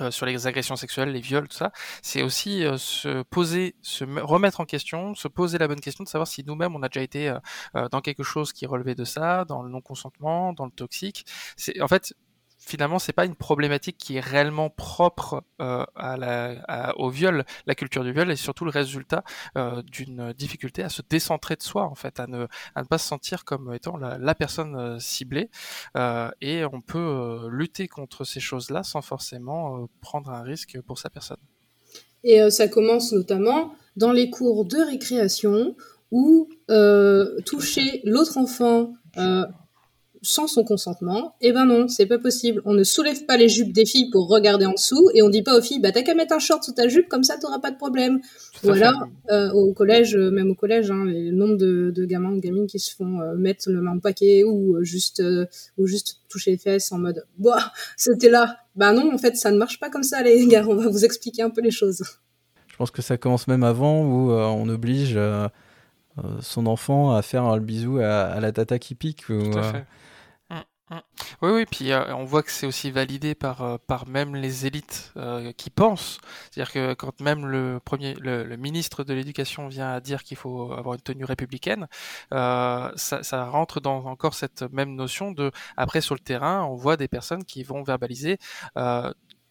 euh, 0.00 0.10
sur 0.10 0.26
les 0.26 0.46
agressions 0.46 0.76
sexuelles, 0.76 1.10
les 1.10 1.20
viols, 1.20 1.48
tout 1.48 1.56
ça, 1.56 1.72
c'est 2.02 2.22
aussi 2.22 2.62
se 2.76 3.22
poser, 3.22 3.74
se 3.82 4.04
remettre 4.04 4.60
en 4.60 4.64
question, 4.64 5.14
se 5.14 5.28
poser 5.28 5.58
la 5.58 5.68
bonne 5.68 5.80
question 5.80 6.04
de 6.04 6.08
savoir 6.08 6.28
si 6.28 6.44
nous-mêmes 6.44 6.76
on 6.76 6.82
a 6.82 6.88
déjà 6.88 7.02
été 7.02 7.34
dans 7.90 8.00
quelque 8.00 8.22
chose 8.22 8.52
qui 8.52 8.66
relevait 8.66 8.94
de 8.94 9.04
ça, 9.04 9.44
dans 9.44 9.62
le 9.62 9.70
non-consentement, 9.70 10.52
dans 10.52 10.66
le 10.66 10.70
toxique. 10.70 11.24
C'est 11.56 11.80
en 11.80 11.88
fait 11.88 12.14
finalement, 12.68 12.98
c'est 12.98 13.14
pas 13.14 13.24
une 13.24 13.34
problématique 13.34 13.96
qui 13.96 14.16
est 14.16 14.20
réellement 14.20 14.68
propre 14.68 15.42
euh, 15.60 15.84
au 16.96 17.08
viol. 17.08 17.44
La 17.66 17.74
culture 17.74 18.04
du 18.04 18.12
viol 18.12 18.30
est 18.30 18.36
surtout 18.36 18.66
le 18.66 18.70
résultat 18.70 19.24
euh, 19.56 19.80
d'une 19.82 20.34
difficulté 20.34 20.82
à 20.82 20.90
se 20.90 21.00
décentrer 21.08 21.56
de 21.56 21.62
soi, 21.62 21.84
en 21.84 21.94
fait, 21.94 22.20
à 22.20 22.26
ne, 22.26 22.46
pas 22.90 22.98
se 22.98 23.08
sentir 23.08 23.46
comme 23.46 23.72
étant 23.72 23.96
la, 23.96 24.34
personne 24.34 24.76
euh, 24.76 24.98
ciblée. 24.98 25.48
Et 26.42 26.64
on 26.64 26.80
peut 26.82 27.48
lutter 27.50 27.88
contre 27.88 28.24
ces 28.24 28.40
choses-là 28.40 28.82
sans 28.82 29.00
forcément 29.00 29.88
prendre 30.02 30.30
un 30.30 30.42
risque 30.42 30.78
pour 30.82 30.98
sa 30.98 31.08
personne. 31.08 31.38
Et 32.22 32.50
ça 32.50 32.68
commence 32.68 33.12
notamment 33.12 33.74
dans 33.96 34.12
les 34.12 34.28
cours 34.28 34.66
de 34.66 34.78
récréation 34.78 35.74
où 36.10 36.48
toucher 37.46 38.02
l'autre 38.04 38.36
enfant 38.36 38.92
sans 40.28 40.46
son 40.46 40.62
consentement, 40.62 41.34
eh 41.40 41.52
ben 41.52 41.64
non, 41.64 41.88
c'est 41.88 42.04
pas 42.04 42.18
possible. 42.18 42.60
On 42.66 42.74
ne 42.74 42.84
soulève 42.84 43.24
pas 43.24 43.38
les 43.38 43.48
jupes 43.48 43.72
des 43.72 43.86
filles 43.86 44.10
pour 44.10 44.28
regarder 44.28 44.66
en 44.66 44.72
dessous 44.72 45.08
et 45.14 45.22
on 45.22 45.30
dit 45.30 45.42
pas 45.42 45.56
aux 45.56 45.62
filles, 45.62 45.80
bah 45.80 45.90
t'as 45.90 46.02
qu'à 46.02 46.14
mettre 46.14 46.34
un 46.34 46.38
short 46.38 46.62
sous 46.62 46.72
ta 46.72 46.86
jupe, 46.86 47.08
comme 47.08 47.24
ça 47.24 47.38
t'auras 47.38 47.60
pas 47.60 47.70
de 47.70 47.78
problème. 47.78 48.20
Ou 48.62 48.70
alors, 48.70 49.06
euh, 49.30 49.50
au 49.52 49.72
collège, 49.72 50.14
euh, 50.16 50.30
même 50.30 50.50
au 50.50 50.54
collège, 50.54 50.90
hein, 50.90 51.04
le 51.06 51.30
nombre 51.30 51.56
de, 51.56 51.90
de, 51.90 52.04
gamins 52.04 52.32
ou 52.32 52.40
gamines 52.40 52.66
qui 52.66 52.78
se 52.78 52.94
font 52.94 53.22
euh, 53.22 53.36
mettre 53.36 53.70
le 53.70 53.80
main 53.80 53.96
au 53.96 54.00
paquet 54.00 54.44
ou 54.44 54.76
juste, 54.82 55.22
ou 55.78 55.86
juste 55.86 56.18
toucher 56.28 56.50
les 56.50 56.58
fesses 56.58 56.92
en 56.92 56.98
mode, 56.98 57.24
bah, 57.38 57.72
c'était 57.96 58.28
là. 58.28 58.58
Bah 58.76 58.92
non, 58.92 59.10
en 59.14 59.18
fait, 59.18 59.34
ça 59.34 59.50
ne 59.50 59.56
marche 59.56 59.80
pas 59.80 59.88
comme 59.88 60.02
ça, 60.02 60.22
les 60.22 60.46
gars. 60.46 60.66
On 60.68 60.74
va 60.74 60.90
vous 60.90 61.06
expliquer 61.06 61.40
un 61.40 61.50
peu 61.50 61.62
les 61.62 61.70
choses. 61.70 62.02
Je 62.66 62.76
pense 62.76 62.90
que 62.90 63.00
ça 63.00 63.16
commence 63.16 63.48
même 63.48 63.62
avant 63.64 64.02
où 64.02 64.30
on 64.30 64.68
oblige 64.68 65.18
son 66.40 66.66
enfant 66.66 67.14
à 67.14 67.22
faire 67.22 67.56
le 67.56 67.62
bisou 67.62 67.98
à, 67.98 68.38
la 68.40 68.52
tata 68.52 68.78
qui 68.78 68.94
pique. 68.94 69.24
Tout 69.26 69.58
à 69.58 69.62
fait. 69.62 69.84
Mmh. 70.90 70.96
Oui, 71.42 71.50
oui, 71.50 71.66
puis 71.66 71.92
euh, 71.92 72.14
on 72.14 72.24
voit 72.24 72.42
que 72.42 72.50
c'est 72.50 72.66
aussi 72.66 72.90
validé 72.90 73.34
par, 73.34 73.62
euh, 73.62 73.76
par 73.86 74.08
même 74.08 74.34
les 74.34 74.66
élites 74.66 75.12
euh, 75.16 75.52
qui 75.52 75.70
pensent. 75.70 76.18
C'est-à-dire 76.50 76.72
que 76.72 76.94
quand 76.94 77.20
même 77.20 77.46
le 77.46 77.78
premier, 77.84 78.14
le, 78.14 78.56
ministre 78.56 79.04
de 79.04 79.14
l'Éducation 79.14 79.68
vient 79.68 79.92
à 79.92 80.00
dire 80.00 80.22
qu'il 80.22 80.36
faut 80.36 80.72
avoir 80.72 80.94
une 80.94 81.00
tenue 81.00 81.24
républicaine, 81.24 81.86
ça, 82.30 82.92
ça, 82.96 83.44
rentre 83.46 83.80
dans 83.80 84.04
encore 84.06 84.34
cette 84.34 84.62
même 84.72 84.94
notion 84.94 85.32
de 85.32 85.52
après 85.76 86.00
sur 86.00 86.14
le 86.14 86.20
terrain, 86.20 86.64
on 86.64 86.74
voit 86.74 86.96
des 86.96 87.08
personnes 87.08 87.44
qui 87.44 87.62
vont 87.62 87.82
verbaliser 87.82 88.38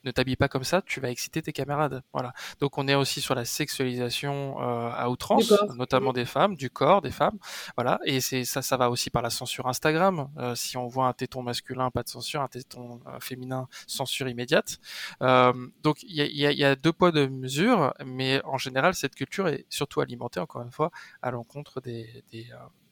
ne 0.07 0.11
t'habille 0.11 0.35
pas 0.35 0.47
comme 0.47 0.63
ça, 0.63 0.81
tu 0.81 0.99
vas 0.99 1.09
exciter 1.09 1.41
tes 1.41 1.53
camarades. 1.53 2.01
Voilà. 2.13 2.33
Donc 2.59 2.77
on 2.77 2.87
est 2.87 2.95
aussi 2.95 3.21
sur 3.21 3.35
la 3.35 3.45
sexualisation 3.45 4.61
euh, 4.61 4.89
à 4.93 5.09
outrance, 5.09 5.53
notamment 5.75 6.13
des 6.13 6.25
femmes, 6.25 6.55
du 6.55 6.69
corps 6.69 7.01
des 7.01 7.11
femmes. 7.11 7.37
Voilà. 7.75 7.99
Et 8.05 8.21
c'est 8.21 8.45
ça, 8.45 8.61
ça 8.61 8.77
va 8.77 8.89
aussi 8.89 9.09
par 9.09 9.21
la 9.21 9.29
censure 9.29 9.67
Instagram. 9.67 10.29
Euh, 10.37 10.55
si 10.55 10.77
on 10.77 10.87
voit 10.87 11.07
un 11.07 11.13
téton 11.13 11.43
masculin, 11.43 11.91
pas 11.91 12.03
de 12.03 12.09
censure, 12.09 12.41
un 12.41 12.47
téton 12.47 13.01
euh, 13.07 13.19
féminin, 13.19 13.67
censure 13.85 14.27
immédiate. 14.27 14.79
donc 15.21 16.03
il 16.03 16.15
y 16.15 16.63
a, 16.63 16.75
deux 16.75 16.93
poids 16.93 17.11
deux 17.11 17.29
mesures, 17.29 17.93
mais 18.05 18.41
en 18.43 18.57
général 18.57 18.93
cette 18.93 19.15
culture 19.15 19.47
est 19.47 19.65
surtout 19.69 20.01
alimentée 20.01 20.39
encore 20.39 20.61
une 20.61 20.71
fois 20.71 20.91
à 21.21 21.31
l'encontre 21.31 21.81
des, 21.81 22.23
des 22.31 22.47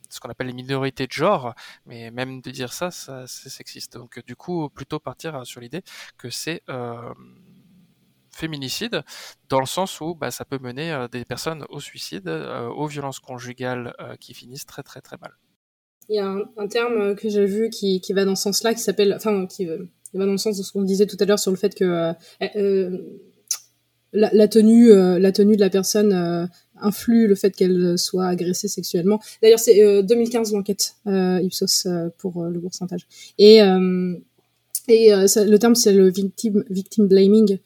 ce 0.09 0.19
qu'on 0.19 0.29
appelle 0.29 0.47
les 0.47 0.53
minorités 0.53 1.07
de 1.07 1.11
genre, 1.11 1.53
mais 1.85 2.11
même 2.11 2.41
de 2.41 2.51
dire 2.51 2.73
ça, 2.73 2.91
ça 2.91 3.25
c'est 3.27 3.49
sexiste. 3.49 3.93
Donc 3.93 4.23
du 4.25 4.35
coup, 4.35 4.69
plutôt 4.69 4.99
partir 4.99 5.45
sur 5.45 5.61
l'idée 5.61 5.81
que 6.17 6.29
c'est 6.29 6.61
euh, 6.69 7.13
féminicide, 8.31 9.01
dans 9.49 9.59
le 9.59 9.65
sens 9.65 10.01
où 10.01 10.15
bah, 10.15 10.31
ça 10.31 10.45
peut 10.45 10.59
mener 10.59 10.91
euh, 10.91 11.07
des 11.07 11.25
personnes 11.25 11.65
au 11.69 11.79
suicide, 11.79 12.27
euh, 12.27 12.67
aux 12.67 12.87
violences 12.87 13.19
conjugales 13.19 13.93
qui 14.19 14.33
finissent 14.33 14.65
très 14.65 14.83
très 14.83 15.01
très 15.01 15.17
mal. 15.21 15.31
Il 16.09 16.17
y 16.17 16.19
a 16.19 16.27
un, 16.27 16.67
terme 16.67 17.15
que 17.15 17.29
j'ai 17.29 17.45
vu 17.45 17.69
qui, 17.71 17.99
qui, 17.99 18.13
va 18.13 18.25
dans 18.25 18.35
ce 18.35 18.43
sens-là, 18.43 18.75
qui 18.75 18.81
s'appelle, 18.81 19.13
enfin, 19.15 19.47
qui, 19.47 19.65
va 19.65 19.75
dans 20.13 20.25
le 20.25 20.37
sens 20.37 20.55
de 20.57 20.61
ce 20.61 20.71
qu'on 20.71 20.83
disait 20.83 21.07
tout 21.07 21.17
à 21.19 21.25
l'heure 21.25 21.39
sur 21.39 21.49
le 21.49 21.57
fait 21.57 21.73
que 21.73 22.13
la, 24.13 24.47
tenue, 24.47 24.93
la 24.93 25.31
tenue 25.31 25.55
de 25.55 25.61
la 25.61 25.71
personne 25.71 26.47
influe 26.81 27.27
le 27.27 27.35
fait 27.35 27.51
qu'elle 27.55 27.97
soit 27.97 28.27
agressée 28.27 28.67
sexuellement. 28.67 29.19
D'ailleurs, 29.41 29.59
c'est 29.59 30.03
2015 30.03 30.53
l'enquête 30.53 30.95
Ipsos 31.07 31.87
pour 32.17 32.43
le 32.43 32.59
pourcentage. 32.59 33.07
Et 33.37 33.59
et 34.87 35.09
le 35.09 35.57
terme 35.57 35.75
c'est 35.75 35.93
le 35.93 36.09
victim 36.09 36.63
victim 36.69 37.07
blaming. 37.07 37.57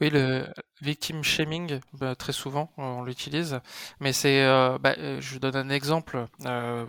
Oui, 0.00 0.08
le 0.08 0.46
victim 0.80 1.22
shaming, 1.22 1.80
bah, 1.92 2.14
très 2.14 2.32
souvent 2.32 2.72
on 2.78 3.02
l'utilise, 3.02 3.60
mais 4.00 4.14
c'est, 4.14 4.42
euh, 4.44 4.78
bah, 4.78 4.94
euh, 4.96 5.20
je 5.20 5.38
donne 5.38 5.56
un 5.56 5.68
exemple. 5.68 6.26
Euh, 6.46 6.86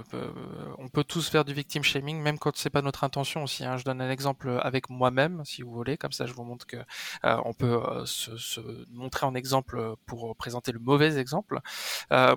on 0.77 0.87
peut 0.87 1.03
tous 1.03 1.27
faire 1.29 1.43
du 1.43 1.53
victim 1.53 1.83
shaming, 1.83 2.21
même 2.21 2.39
quand 2.39 2.55
c'est 2.55 2.69
pas 2.69 2.81
notre 2.81 3.03
intention 3.03 3.43
aussi. 3.43 3.65
Hein. 3.65 3.75
Je 3.75 3.83
donne 3.83 3.99
un 4.01 4.09
exemple 4.09 4.57
avec 4.61 4.89
moi-même, 4.89 5.43
si 5.43 5.61
vous 5.61 5.71
voulez, 5.71 5.97
comme 5.97 6.13
ça 6.13 6.25
je 6.25 6.31
vous 6.31 6.43
montre 6.45 6.65
que 6.65 6.77
on 7.23 7.53
peut 7.53 7.81
se, 8.05 8.37
se, 8.37 8.61
montrer 8.91 9.25
en 9.25 9.35
exemple 9.35 9.95
pour 10.05 10.33
présenter 10.37 10.71
le 10.71 10.79
mauvais 10.79 11.17
exemple. 11.17 11.59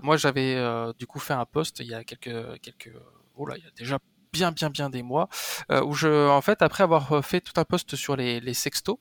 moi, 0.03 0.17
j'avais 0.17 0.57
du 0.99 1.07
coup 1.07 1.21
fait 1.21 1.35
un 1.35 1.47
post 1.47 1.79
il 1.81 1.87
y 1.87 1.95
a 1.95 2.03
quelques 2.05 2.61
quelques, 2.61 2.93
oh 3.37 3.47
là, 3.47 3.57
il 3.57 3.65
y 3.65 3.67
a 3.67 3.71
déjà 3.77 3.99
bien 4.35 4.51
bien 4.51 4.69
bien 4.69 4.91
des 4.91 5.03
mois 5.03 5.29
euh, 5.71 5.83
où 5.85 5.95
je 5.95 6.29
en 6.29 6.43
fait 6.43 6.61
après 6.61 6.83
avoir 6.83 7.13
euh, 7.13 7.23
fait 7.23 7.41
tout 7.41 7.53
un 7.57 7.65
post 7.65 7.95
sur 7.95 8.17
les, 8.17 8.41
les 8.41 8.53
sextos 8.53 8.99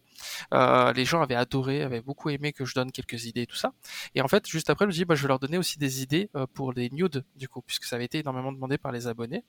euh, 0.53 0.93
les 0.93 1.05
gens 1.05 1.21
avaient 1.21 1.35
adoré 1.35 1.81
avaient 1.81 2.01
beaucoup 2.01 2.29
aimé 2.29 2.53
que 2.53 2.65
je 2.65 2.75
donne 2.75 2.91
quelques 2.91 3.25
idées 3.25 3.47
tout 3.47 3.55
ça. 3.55 3.73
Et 4.15 4.21
en 4.21 4.27
fait 4.27 4.47
juste 4.47 4.69
après 4.69 4.85
je 4.85 4.89
me 4.89 4.93
dis 4.93 5.05
bah, 5.05 5.15
je 5.15 5.23
vais 5.23 5.27
leur 5.27 5.39
donner 5.39 5.57
aussi 5.57 5.79
des 5.79 6.03
idées 6.03 6.29
pour 6.53 6.71
les 6.71 6.89
nudes 6.91 7.25
du 7.35 7.49
coup 7.49 7.61
puisque 7.61 7.85
ça 7.85 7.95
avait 7.95 8.05
été 8.05 8.19
énormément 8.19 8.51
demandé 8.51 8.77
par 8.77 8.91
les 8.91 9.07
abonnés. 9.07 9.43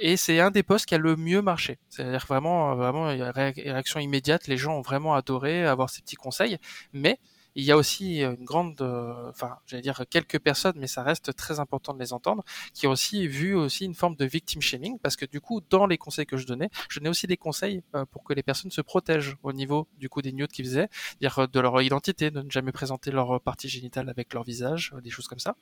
Et 0.00 0.16
c'est 0.16 0.40
un 0.40 0.50
des 0.50 0.62
posts 0.62 0.86
qui 0.86 0.94
a 0.94 0.98
le 0.98 1.16
mieux 1.16 1.42
marché. 1.42 1.78
C'est-à-dire 1.88 2.26
vraiment 2.26 2.74
vraiment 2.74 3.06
réaction 3.06 4.00
immédiate 4.00 4.48
les 4.48 4.56
gens 4.56 4.76
ont 4.76 4.82
vraiment 4.82 5.14
adoré 5.14 5.64
avoir 5.64 5.90
ces 5.90 6.02
petits 6.02 6.16
conseils. 6.16 6.58
Mais 6.92 7.20
il 7.58 7.64
y 7.64 7.72
a 7.72 7.76
aussi 7.76 8.20
une 8.22 8.44
grande, 8.44 8.80
euh, 8.82 9.30
enfin, 9.30 9.56
j'allais 9.66 9.82
dire 9.82 10.04
quelques 10.08 10.38
personnes, 10.38 10.76
mais 10.76 10.86
ça 10.86 11.02
reste 11.02 11.34
très 11.34 11.58
important 11.58 11.92
de 11.92 11.98
les 11.98 12.12
entendre, 12.12 12.44
qui 12.72 12.86
ont 12.86 12.92
aussi 12.92 13.26
vu 13.26 13.52
aussi 13.56 13.84
une 13.84 13.96
forme 13.96 14.14
de 14.14 14.24
victim 14.24 14.62
shaming, 14.62 14.96
parce 15.00 15.16
que 15.16 15.26
du 15.26 15.40
coup, 15.40 15.60
dans 15.68 15.86
les 15.86 15.98
conseils 15.98 16.24
que 16.24 16.36
je 16.36 16.46
donnais, 16.46 16.70
je 16.88 17.00
donnais 17.00 17.10
aussi 17.10 17.26
des 17.26 17.36
conseils 17.36 17.82
euh, 17.96 18.04
pour 18.12 18.22
que 18.22 18.32
les 18.32 18.44
personnes 18.44 18.70
se 18.70 18.80
protègent 18.80 19.36
au 19.42 19.52
niveau 19.52 19.88
du 19.98 20.08
coup 20.08 20.22
des 20.22 20.30
nudes 20.30 20.52
qu'ils 20.52 20.66
faisaient, 20.66 20.88
dire 21.20 21.36
euh, 21.36 21.46
de 21.48 21.58
leur 21.58 21.82
identité, 21.82 22.30
de 22.30 22.42
ne 22.42 22.50
jamais 22.50 22.70
présenter 22.70 23.10
leur 23.10 23.40
partie 23.40 23.68
génitale 23.68 24.08
avec 24.08 24.34
leur 24.34 24.44
visage, 24.44 24.94
des 25.02 25.10
choses 25.10 25.26
comme 25.26 25.40
ça. 25.40 25.56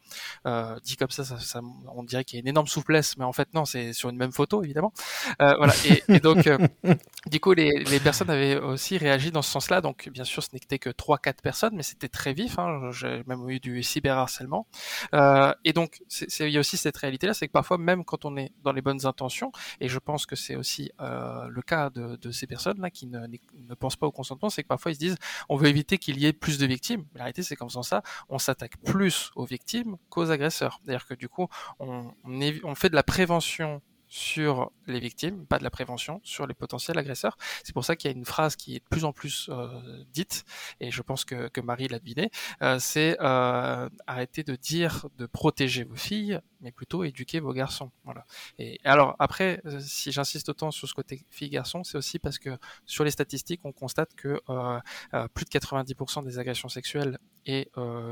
Euh, 0.47 0.79
dit 0.85 0.97
comme 0.97 1.11
ça, 1.11 1.25
ça, 1.25 1.61
on 1.95 2.03
dirait 2.03 2.25
qu'il 2.25 2.37
y 2.37 2.41
a 2.41 2.43
une 2.43 2.49
énorme 2.49 2.67
souplesse, 2.67 3.17
mais 3.17 3.25
en 3.25 3.33
fait 3.33 3.49
non, 3.55 3.65
c'est 3.65 3.95
sur 3.95 4.11
une 4.11 4.19
même 4.19 4.33
photo 4.33 4.63
évidemment. 4.63 4.93
Voilà. 5.39 5.73
Et, 5.87 6.03
et 6.09 6.21
donc, 6.21 6.47
du 7.27 7.41
coup, 7.41 7.55
les, 7.55 7.71
les 7.85 8.01
personnes 8.01 8.29
avaient 8.29 8.59
aussi 8.59 8.99
réagi 8.99 9.31
dans 9.31 9.43
ce 9.43 9.51
sens-là. 9.51 9.81
Donc, 9.81 10.11
bien 10.11 10.25
sûr, 10.25 10.43
ce 10.43 10.49
n'était 10.53 10.79
que 10.79 10.91
trois, 10.91 11.17
quatre 11.19 11.41
personnes, 11.41 11.75
mais 11.75 11.86
c'était 11.87 12.09
très 12.09 12.33
vif. 12.33 12.59
Hein, 12.59 12.91
J'ai 12.93 13.23
même 13.27 13.49
eu 13.49 13.61
du 13.61 13.83
cyberharcèlement. 13.83 14.67
Euh, 15.15 15.53
et 15.65 15.73
donc, 15.73 16.03
il 16.41 16.49
y 16.49 16.57
a 16.57 16.61
aussi 16.61 16.77
cette 16.77 16.97
réalité-là, 16.97 17.35
c'est 17.35 17.47
que 17.47 17.53
parfois, 17.53 17.79
même 17.79 18.05
quand 18.05 18.25
on 18.25 18.37
est 18.37 18.53
dans 18.63 18.73
les 18.73 18.83
bonnes 18.83 19.07
intentions, 19.07 19.53
et 19.81 19.89
je 19.89 19.99
pense 19.99 20.27
que 20.27 20.37
c'est 20.37 20.57
aussi 20.57 20.91
euh, 21.01 21.47
le 21.49 21.63
cas 21.63 21.91
de, 21.91 22.17
de 22.17 22.31
ces 22.31 22.47
personnes-là 22.47 22.91
qui 22.91 23.07
ne, 23.07 23.27
ne, 23.27 23.75
pensent 23.75 23.97
pas 23.97 24.07
au 24.07 24.13
consentement, 24.13 24.51
c'est 24.51 24.63
que 24.63 24.69
parfois 24.69 24.93
ils 24.93 24.97
se 24.97 25.01
disent, 25.01 25.17
on 25.49 25.57
veut 25.57 25.69
éviter 25.69 25.99
qu'il 25.99 26.19
y 26.19 26.27
ait 26.27 26.33
plus 26.33 26.59
de 26.59 26.67
victimes. 26.67 27.05
la 27.15 27.25
réalité, 27.25 27.43
c'est 27.43 27.57
qu'en 27.57 27.69
faisant 27.69 27.83
ça, 27.83 28.03
on 28.29 28.39
s'attaque 28.39 28.77
plus 28.85 29.31
aux 29.37 29.45
victimes 29.45 29.97
qu'aux 30.09 30.31
agresseurs. 30.31 30.81
C'est-à-dire 30.83 31.07
que 31.07 31.15
du 31.15 31.29
coup, 31.29 31.49
on, 31.79 32.11
on, 32.25 32.41
on 32.65 32.75
fait 32.75 32.91
de 32.91 32.95
la 32.95 33.03
prévention 33.03 33.83
sur 34.17 34.73
les 34.87 34.99
victimes, 34.99 35.47
pas 35.47 35.59
de 35.59 35.65
la 35.65 35.71
prévention, 35.71 36.21
sur 36.25 36.47
les 36.47 36.55
potentiels 36.55 36.99
agresseurs. 36.99 37.37
C'est 37.63 37.75
pour 37.75 37.85
ça 37.85 37.97
qu'il 37.97 38.11
y 38.11 38.15
a 38.15 38.17
une 38.17 38.25
phrase 38.25 38.57
qui 38.57 38.77
est 38.77 38.79
de 38.79 38.89
plus 38.89 39.05
en 39.05 39.13
plus 39.13 39.51
euh, 39.51 39.69
dite, 40.13 40.45
et 40.81 40.91
je 40.91 41.03
pense 41.03 41.27
que, 41.27 41.49
que 41.49 41.61
Marie 41.61 41.89
l'a 41.89 41.99
deviné, 41.99 42.31
euh, 42.63 42.79
c'est 42.79 43.19
euh, 43.21 43.89
arrêtez 44.07 44.43
de 44.43 44.57
dire 44.57 45.07
de 45.19 45.27
protéger 45.27 45.85
vos 45.85 45.97
filles, 45.97 46.41
mais 46.61 46.73
plutôt 46.73 47.05
éduquer 47.05 47.41
vos 47.41 47.53
garçons. 47.53 47.91
Voilà. 48.05 48.25
Et 48.59 48.81
alors 48.85 49.17
après, 49.19 49.61
euh, 49.67 49.81
si 49.81 50.13
j'insiste 50.13 50.49
autant 50.49 50.71
sur 50.71 50.89
ce 50.89 50.95
côté 50.95 51.25
filles-garçons, 51.31 51.85
c'est 51.85 51.99
aussi 51.99 52.19
parce 52.19 52.39
que 52.39 52.59
sur 52.87 53.05
les 53.05 53.11
statistiques, 53.11 53.61
on 53.65 53.73
constate 53.73 54.15
que 54.15 54.41
euh, 54.49 54.81
euh, 55.15 55.29
plus 55.29 55.45
de 55.45 55.51
90% 55.51 56.25
des 56.25 56.39
agressions 56.39 56.69
sexuelles 56.69 57.19
et 57.45 57.71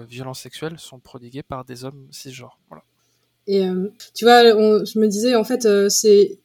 violences 0.09 0.41
sexuelles 0.41 0.79
sont 0.79 1.01
prodiguées 1.01 1.43
par 1.43 1.65
des 1.65 1.85
hommes 1.85 2.07
cisgenres. 2.13 2.61
Voilà. 2.69 2.85
Et 3.47 3.67
euh, 3.67 3.89
tu 4.15 4.25
vois, 4.25 4.43
on, 4.57 4.85
je 4.85 4.99
me 4.99 5.07
disais 5.07 5.35
en 5.35 5.45
fait, 5.45 5.67
euh, 5.67 5.89
c'est 5.89 6.39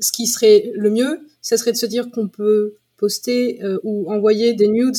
ce 0.00 0.12
qui 0.12 0.26
serait 0.26 0.72
le 0.74 0.90
mieux, 0.90 1.20
ça 1.42 1.56
serait 1.56 1.72
de 1.72 1.76
se 1.76 1.86
dire 1.86 2.10
qu'on 2.10 2.28
peut 2.28 2.74
poster 2.96 3.62
euh, 3.62 3.78
ou 3.82 4.10
envoyer 4.10 4.54
des 4.54 4.68
nudes 4.68 4.96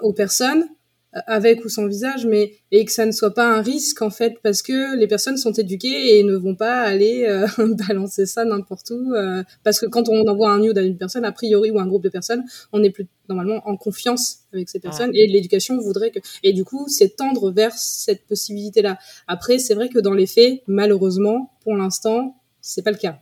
aux 0.00 0.12
personnes 0.12 0.66
avec 1.12 1.64
ou 1.64 1.68
sans 1.68 1.86
visage, 1.86 2.26
mais 2.26 2.52
et 2.70 2.84
que 2.84 2.92
ça 2.92 3.06
ne 3.06 3.12
soit 3.12 3.32
pas 3.32 3.48
un 3.48 3.62
risque 3.62 4.02
en 4.02 4.10
fait 4.10 4.34
parce 4.42 4.60
que 4.62 4.96
les 4.96 5.06
personnes 5.06 5.38
sont 5.38 5.52
éduquées 5.52 6.18
et 6.18 6.22
ne 6.22 6.36
vont 6.36 6.54
pas 6.54 6.80
aller 6.80 7.24
euh, 7.26 7.46
balancer 7.88 8.26
ça 8.26 8.44
n'importe 8.44 8.90
où 8.90 9.14
euh, 9.14 9.42
parce 9.64 9.80
que 9.80 9.86
quand 9.86 10.08
on 10.08 10.26
envoie 10.26 10.50
un 10.50 10.60
nude 10.60 10.76
à 10.76 10.82
une 10.82 10.98
personne 10.98 11.24
a 11.24 11.32
priori 11.32 11.70
ou 11.70 11.78
un 11.78 11.86
groupe 11.86 12.02
de 12.02 12.10
personnes, 12.10 12.44
on 12.72 12.82
est 12.82 12.90
plus 12.90 13.06
normalement 13.28 13.62
en 13.66 13.76
confiance 13.76 14.40
avec 14.52 14.68
ces 14.68 14.80
personnes 14.80 15.10
et 15.14 15.26
l'éducation 15.26 15.78
voudrait 15.78 16.10
que 16.10 16.18
et 16.42 16.52
du 16.52 16.64
coup 16.64 16.86
c'est 16.88 17.16
tendre 17.16 17.50
vers 17.50 17.72
cette 17.72 18.26
possibilité 18.26 18.82
là. 18.82 18.98
Après 19.26 19.58
c'est 19.58 19.74
vrai 19.74 19.88
que 19.88 19.98
dans 19.98 20.14
les 20.14 20.26
faits 20.26 20.62
malheureusement 20.66 21.52
pour 21.62 21.74
l'instant 21.74 22.36
c'est 22.60 22.82
pas 22.82 22.90
le 22.90 22.98
cas. 22.98 23.18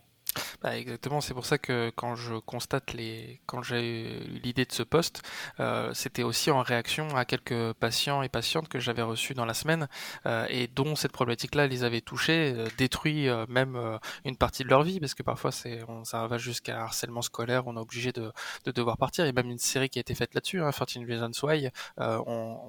Bah, 0.63 0.77
exactement, 0.77 1.21
c'est 1.21 1.35
pour 1.35 1.47
ça 1.47 1.59
que 1.59 1.91
quand 1.97 2.15
je 2.15 2.35
constate 2.37 2.93
les, 2.93 3.41
quand 3.47 3.63
j'ai 3.63 3.81
eu 3.81 4.41
l'idée 4.43 4.65
de 4.65 4.73
ce 4.73 4.83
poste, 4.83 5.23
euh, 5.61 5.93
c'était 5.95 6.23
aussi 6.23 6.51
en 6.51 6.63
réaction 6.63 7.09
à 7.17 7.25
quelques 7.25 7.73
patients 7.75 8.23
et 8.23 8.29
patientes 8.29 8.69
que 8.69 8.79
j'avais 8.79 9.03
reçus 9.03 9.35
dans 9.35 9.45
la 9.45 9.55
semaine 9.55 9.89
euh, 10.27 10.47
et 10.49 10.67
dont 10.67 10.97
cette 10.97 11.13
problématique-là 11.13 11.67
les 11.67 11.85
avait 11.85 12.01
touchés, 12.01 12.55
euh, 12.57 12.69
détruit 12.79 13.29
même 13.49 13.99
une 14.25 14.37
partie 14.37 14.65
de 14.65 14.69
leur 14.69 14.83
vie 14.83 15.01
parce 15.01 15.15
que 15.15 15.23
parfois 15.23 15.53
c'est, 15.53 15.81
on, 15.89 16.05
ça 16.05 16.27
va 16.27 16.39
jusqu'à 16.39 16.83
harcèlement 16.83 17.23
scolaire, 17.23 17.67
on 17.67 17.77
est 17.77 17.81
obligé 17.81 18.13
de, 18.13 18.33
de, 18.65 18.73
devoir 18.73 18.97
partir. 18.99 19.25
Il 19.25 19.29
y 19.29 19.31
a 19.31 19.33
même 19.33 19.51
une 19.51 19.59
série 19.59 19.89
qui 19.89 19.99
a 19.99 20.01
été 20.01 20.15
faite 20.15 20.35
là-dessus, 20.35 20.61
hein, 20.61 20.71
13 20.71 21.05
Reasons 21.09 21.47
Why. 21.47 21.71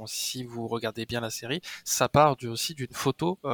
Si 0.06 0.44
vous 0.44 0.68
regardez 0.68 1.06
bien 1.06 1.20
la 1.20 1.30
série, 1.30 1.62
ça 1.84 2.10
part 2.10 2.36
aussi 2.44 2.74
d'une 2.74 2.94
photo 2.94 3.40
où 3.44 3.48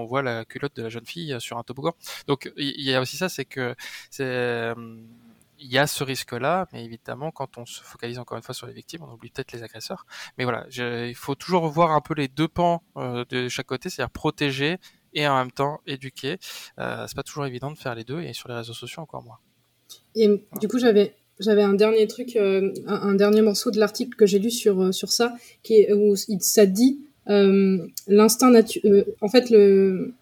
on 0.00 0.04
voit 0.06 0.22
la 0.22 0.44
culotte 0.44 0.76
de 0.76 0.82
la 0.82 0.88
jeune 0.88 1.06
fille 1.06 1.36
sur 1.40 1.58
un 1.58 1.62
toboggan. 1.62 1.94
Donc 2.26 2.50
il 2.56 2.80
y, 2.80 2.90
y 2.90 2.94
a 2.94 3.00
aussi 3.00 3.16
ça, 3.16 3.28
c'est 3.28 3.43
que 3.46 3.74
c'est 4.10 4.24
euh, 4.24 4.74
il 5.64 5.72
y 5.72 5.78
a 5.78 5.86
ce 5.86 6.04
risque-là, 6.04 6.66
mais 6.72 6.84
évidemment, 6.84 7.30
quand 7.30 7.58
on 7.58 7.66
se 7.66 7.82
focalise 7.82 8.18
encore 8.18 8.36
une 8.36 8.42
fois 8.42 8.54
sur 8.54 8.66
les 8.66 8.72
victimes, 8.72 9.02
on 9.02 9.12
oublie 9.12 9.30
peut-être 9.30 9.52
les 9.52 9.62
agresseurs. 9.62 10.06
Mais 10.36 10.44
voilà, 10.44 10.66
je, 10.68 11.06
il 11.08 11.14
faut 11.14 11.34
toujours 11.34 11.68
voir 11.68 11.92
un 11.92 12.00
peu 12.00 12.14
les 12.14 12.28
deux 12.28 12.48
pans 12.48 12.82
euh, 12.96 13.24
de 13.30 13.48
chaque 13.48 13.66
côté, 13.66 13.88
c'est-à-dire 13.88 14.10
protéger 14.10 14.78
et 15.14 15.26
en 15.26 15.36
même 15.36 15.52
temps 15.52 15.80
éduquer. 15.86 16.38
Euh, 16.78 17.04
c'est 17.06 17.16
pas 17.16 17.22
toujours 17.22 17.46
évident 17.46 17.70
de 17.70 17.78
faire 17.78 17.94
les 17.94 18.04
deux, 18.04 18.20
et 18.20 18.32
sur 18.32 18.48
les 18.48 18.56
réseaux 18.56 18.74
sociaux 18.74 19.02
encore 19.02 19.22
moins. 19.22 19.38
Et 20.14 20.26
voilà. 20.26 20.42
du 20.60 20.68
coup, 20.68 20.78
j'avais 20.78 21.14
j'avais 21.40 21.62
un 21.62 21.74
dernier 21.74 22.06
truc, 22.06 22.36
euh, 22.36 22.72
un, 22.86 23.08
un, 23.08 23.14
dernier 23.14 23.42
morceau 23.42 23.70
de 23.70 23.78
l'article 23.78 24.16
que 24.16 24.26
j'ai 24.26 24.38
lu 24.38 24.50
sur 24.50 24.92
sur 24.94 25.10
ça, 25.10 25.34
qui 25.62 25.74
est 25.74 25.92
où 25.92 26.14
ça 26.16 26.66
dit 26.66 27.00
l'instinct 27.26 28.50
naturel. 28.50 29.06
en 29.22 29.28
fait, 29.28 29.48
le 29.50 30.14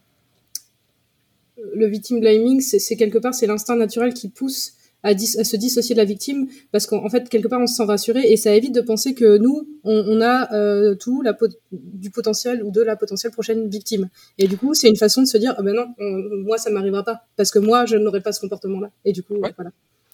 le 1.74 1.86
victim 1.86 2.20
blaming, 2.20 2.60
c'est 2.60 2.96
quelque 2.96 3.18
part 3.18 3.34
c'est 3.34 3.46
l'instinct 3.46 3.76
naturel 3.76 4.14
qui 4.14 4.28
pousse 4.28 4.72
à, 5.02 5.10
à, 5.10 5.14
se 5.16 5.56
dissocier 5.56 5.94
de 5.94 6.00
la 6.00 6.04
victime 6.04 6.46
parce 6.70 6.86
qu'en 6.86 7.08
fait 7.08 7.28
quelque 7.28 7.48
part 7.48 7.60
on 7.60 7.66
se 7.66 7.74
sent 7.74 7.84
rassuré 7.84 8.20
et 8.30 8.36
ça 8.36 8.54
évite 8.54 8.74
de 8.74 8.80
penser 8.80 9.14
que 9.14 9.36
nous 9.38 9.68
on, 9.84 10.04
on 10.06 10.20
a 10.20 10.52
euh, 10.54 10.94
tout 10.94 11.22
la 11.22 11.36
du 11.72 12.10
potentiel 12.10 12.62
ou 12.62 12.70
de 12.70 12.82
la 12.82 12.96
potentielle 12.96 13.32
prochaine 13.32 13.68
victime. 13.68 14.08
Et 14.38 14.46
du 14.46 14.56
coup 14.56 14.74
c'est 14.74 14.88
une 14.88 14.96
façon 14.96 15.22
de 15.22 15.26
se 15.26 15.38
dire 15.38 15.54
ah 15.58 15.62
ben 15.62 15.74
non 15.74 15.86
on, 15.98 16.44
moi 16.44 16.58
ça 16.58 16.70
m'arrivera 16.70 17.04
pas 17.04 17.22
parce 17.36 17.50
que 17.50 17.58
moi 17.58 17.84
je 17.86 17.96
n'aurai 17.96 18.20
pas 18.20 18.32
ce 18.32 18.40
comportement 18.40 18.80
là 18.80 18.90
et 19.04 19.12
du 19.12 19.22
coup 19.22 19.34
ouais. 19.34 19.52
voilà 19.56 19.70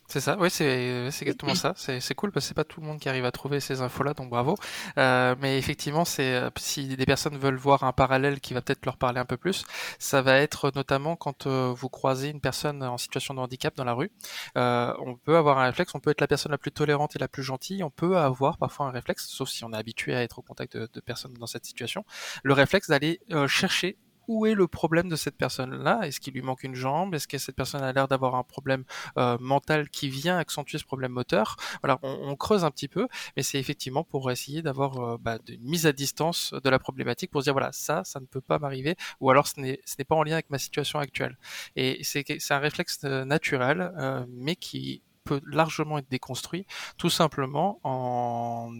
c'est 0.09 0.21
ça, 0.21 0.39
oui, 0.41 0.49
c'est 0.51 1.07
exactement 1.07 1.55
ça. 1.55 1.75
C'est 1.77 2.15
cool 2.15 2.33
parce 2.33 2.47
que 2.47 2.49
c'est 2.49 2.55
pas 2.55 2.65
tout 2.65 2.81
le 2.81 2.87
monde 2.87 2.99
qui 2.99 3.11
arrive 3.11 3.27
à 3.27 3.31
trouver 3.31 3.61
ces 3.61 3.83
infos-là, 3.83 4.15
donc 4.15 4.31
bravo. 4.31 4.57
Euh, 4.97 5.35
mais 5.41 5.59
effectivement, 5.59 6.07
c'est 6.07 6.35
euh, 6.35 6.51
si 6.57 6.97
des 6.97 7.05
personnes 7.05 7.37
veulent 7.37 7.57
voir 7.57 7.85
un 7.85 7.93
parallèle 7.93 8.41
qui 8.41 8.55
va 8.55 8.63
peut-être 8.63 8.87
leur 8.87 8.97
parler 8.97 9.21
un 9.21 9.27
peu 9.27 9.37
plus, 9.37 9.67
ça 9.99 10.23
va 10.23 10.39
être 10.39 10.73
notamment 10.75 11.15
quand 11.15 11.47
euh, 11.47 11.75
vous 11.77 11.91
croisez 11.91 12.31
une 12.31 12.41
personne 12.41 12.83
en 12.83 12.97
situation 12.97 13.35
de 13.35 13.41
handicap 13.41 13.77
dans 13.77 13.85
la 13.85 13.93
rue. 13.93 14.11
Euh, 14.57 14.95
on 15.05 15.15
peut 15.17 15.37
avoir 15.37 15.59
un 15.59 15.67
réflexe, 15.67 15.95
on 15.95 16.01
peut 16.01 16.11
être 16.11 16.23
la 16.23 16.27
personne 16.27 16.53
la 16.53 16.59
plus 16.59 16.73
tolérante 16.73 17.15
et 17.15 17.19
la 17.19 17.29
plus 17.29 17.43
gentille, 17.43 17.85
on 17.85 17.91
peut 17.91 18.17
avoir 18.17 18.57
parfois 18.57 18.87
un 18.87 18.91
réflexe, 18.91 19.27
sauf 19.29 19.51
si 19.51 19.65
on 19.65 19.73
est 19.75 19.77
habitué 19.77 20.15
à 20.15 20.23
être 20.23 20.39
au 20.39 20.43
contact 20.43 20.75
de, 20.75 20.89
de 20.91 21.01
personnes 21.01 21.35
dans 21.35 21.47
cette 21.47 21.67
situation, 21.67 22.05
le 22.43 22.55
réflexe 22.55 22.89
d'aller 22.89 23.21
euh, 23.33 23.47
chercher 23.47 23.99
où 24.29 24.47
est 24.47 24.55
le 24.55 24.69
problème 24.69 25.09
de 25.09 25.17
cette 25.17 25.37
personne-là? 25.37 26.01
Est-ce 26.05 26.21
qu'il 26.21 26.35
lui 26.35 26.43
manque 26.43 26.63
une 26.63 26.75
jambe? 26.75 27.15
Est-ce 27.15 27.27
que 27.27 27.39
cette 27.39 27.57
personne 27.57 27.83
a 27.83 27.93
l'air 27.93 28.07
d'avoir 28.07 28.35
un 28.35 28.45
problème 28.45 28.85
euh, 29.17 29.37
mental 29.41 29.89
qui 29.89 30.09
vient 30.09 30.39
accentuer 30.39 30.79
ce 30.79 30.85
problème 30.85 31.13
moteur? 31.13 31.57
Voilà, 31.83 31.99
on, 32.03 32.37
creuse 32.37 32.65
un 32.65 32.71
petit 32.71 32.89
peu, 32.89 33.09
mais 33.37 33.43
c'est 33.43 33.59
effectivement 33.59 34.05
pour 34.05 34.31
essayer 34.31 34.63
d'avoir 34.63 35.01
euh, 35.01 35.17
bah, 35.19 35.39
une 35.49 35.65
mise 35.65 35.87
à 35.87 35.93
distance 35.93 36.55
de 36.63 36.71
la 36.71 36.79
problématique 36.79 37.31
pour 37.31 37.41
se 37.41 37.47
dire 37.47 37.55
voilà, 37.55 37.73
ça, 37.73 38.05
ça 38.05 38.21
ne 38.21 38.27
peut 38.27 38.41
pas 38.41 38.59
m'arriver, 38.59 38.97
ou 39.21 39.31
alors 39.31 39.49
ce 39.49 39.61
n'est, 39.61 39.81
pas 40.07 40.15
en 40.15 40.23
lien 40.23 40.35
avec 40.35 40.51
ma 40.51 40.59
situation 40.59 40.99
actuelle. 40.99 41.39
Et 41.75 42.05
c'est, 42.05 42.25
un 42.51 42.59
réflexe 42.59 43.01
euh, 43.05 43.25
naturel, 43.25 43.93
mais 44.29 44.57
qui 44.57 45.03
peut 45.29 45.41
largement 45.47 45.99
être 45.99 46.09
déconstruit, 46.11 46.67
tout 46.97 47.11
simplement 47.11 47.81
en, 47.85 48.71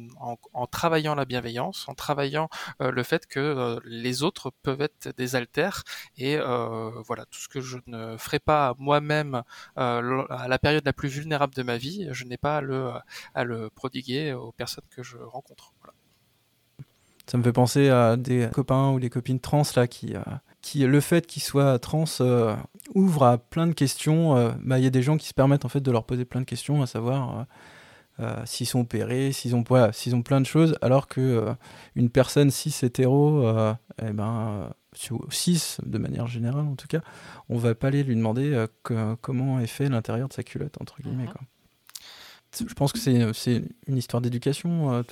en, 0.55 0.67
travaillant 0.67 1.15
la 1.15 1.25
bienveillance, 1.25 1.89
en 1.89 1.95
travaillant 1.95 2.49
le 2.81 3.03
fait 3.03 3.27
que 3.27 3.79
les 3.85 4.23
autres 4.23 4.53
peuvent 4.63 4.81
être 4.81 5.17
des 5.17 5.37
altères 5.37 5.85
et 6.17 6.39
voilà 7.07 7.25
tout 7.27 7.39
ce 7.39 7.49
que 7.49 7.61
je 7.61 7.79
ne 7.87 8.17
ferai 8.17 8.39
pas 8.39 8.75
moi-même 8.79 9.43
à 9.77 10.49
la 10.49 10.59
période 10.59 10.85
la 10.85 10.93
plus 10.93 11.09
vulnérable 11.09 11.55
de 11.55 11.63
ma 11.63 11.77
vie, 11.77 12.09
je 12.13 12.25
n'ai 12.25 12.37
pas 12.37 12.59
à 12.59 12.61
le, 12.61 12.93
à 13.35 13.45
le 13.45 13.71
prodiguer 13.71 14.33
aux 14.33 14.53
personnes 14.53 14.85
que 14.91 15.03
je 15.03 15.17
rencontre. 15.19 15.73
Ça 17.29 17.37
me 17.37 17.43
fait 17.43 17.53
penser 17.53 17.91
à 17.91 18.17
des 18.17 18.49
copains 18.53 18.91
ou 18.91 19.01
des 19.01 19.11
copines 19.11 19.39
trans 19.39 19.63
là 19.77 19.87
qui, 19.87 20.17
euh, 20.17 20.23
qui 20.63 20.81
le 20.81 21.01
fait 21.01 21.27
qu'ils 21.27 21.43
soient 21.43 21.79
trans 21.79 22.05
euh, 22.21 22.57
ouvre 22.95 23.25
à 23.25 23.39
plein 23.39 23.67
de 23.67 23.73
questions. 23.73 24.37
Euh, 24.37 24.51
bah, 24.61 24.79
il 24.79 24.85
y 24.85 24.87
a 24.87 24.91
des 24.91 25.03
gens 25.03 25.17
qui 25.17 25.29
se 25.29 25.35
permettent 25.35 25.65
en 25.65 25.69
fait 25.69 25.81
de 25.81 25.91
leur 25.91 26.05
poser 26.05 26.25
plein 26.25 26.41
de 26.41 26.47
questions, 26.47 26.83
à 26.83 26.87
savoir 26.87 27.47
s'ils 28.47 28.67
sont 28.67 28.81
opérés, 28.81 29.31
s'ils 29.31 29.55
ont 29.55 29.63
voilà, 29.69 29.93
s'ils 29.93 30.17
ont 30.17 30.23
plein 30.23 30.41
de 30.41 30.47
choses, 30.47 30.77
alors 30.83 31.07
que 31.07 31.55
une 31.95 32.11
personne 32.11 32.51
cis 32.51 32.75
hétéro, 32.83 33.49
eh 34.03 34.13
ben 34.13 34.71
cis 35.31 35.77
de 35.87 35.99
manière 35.99 36.27
générale 36.27 36.67
en 36.67 36.75
tout 36.75 36.89
cas, 36.89 37.01
on 37.49 37.57
va 37.59 37.77
pas 37.77 37.87
aller 37.87 38.03
lui 38.03 38.17
demander 38.17 38.67
comment 38.83 39.61
est 39.61 39.69
fait 39.69 39.89
l'intérieur 39.89 40.27
de 40.27 40.33
sa 40.33 40.43
culotte 40.43 40.81
entre 40.81 41.01
guillemets. 41.01 41.27
Mhm. 41.27 41.33
Quoi. 41.33 41.43
Je 42.69 42.75
pense 42.75 42.93
que 42.93 42.99
c'est 42.99 43.63
une 43.87 43.97
histoire 43.97 44.21
d'éducation 44.21 45.05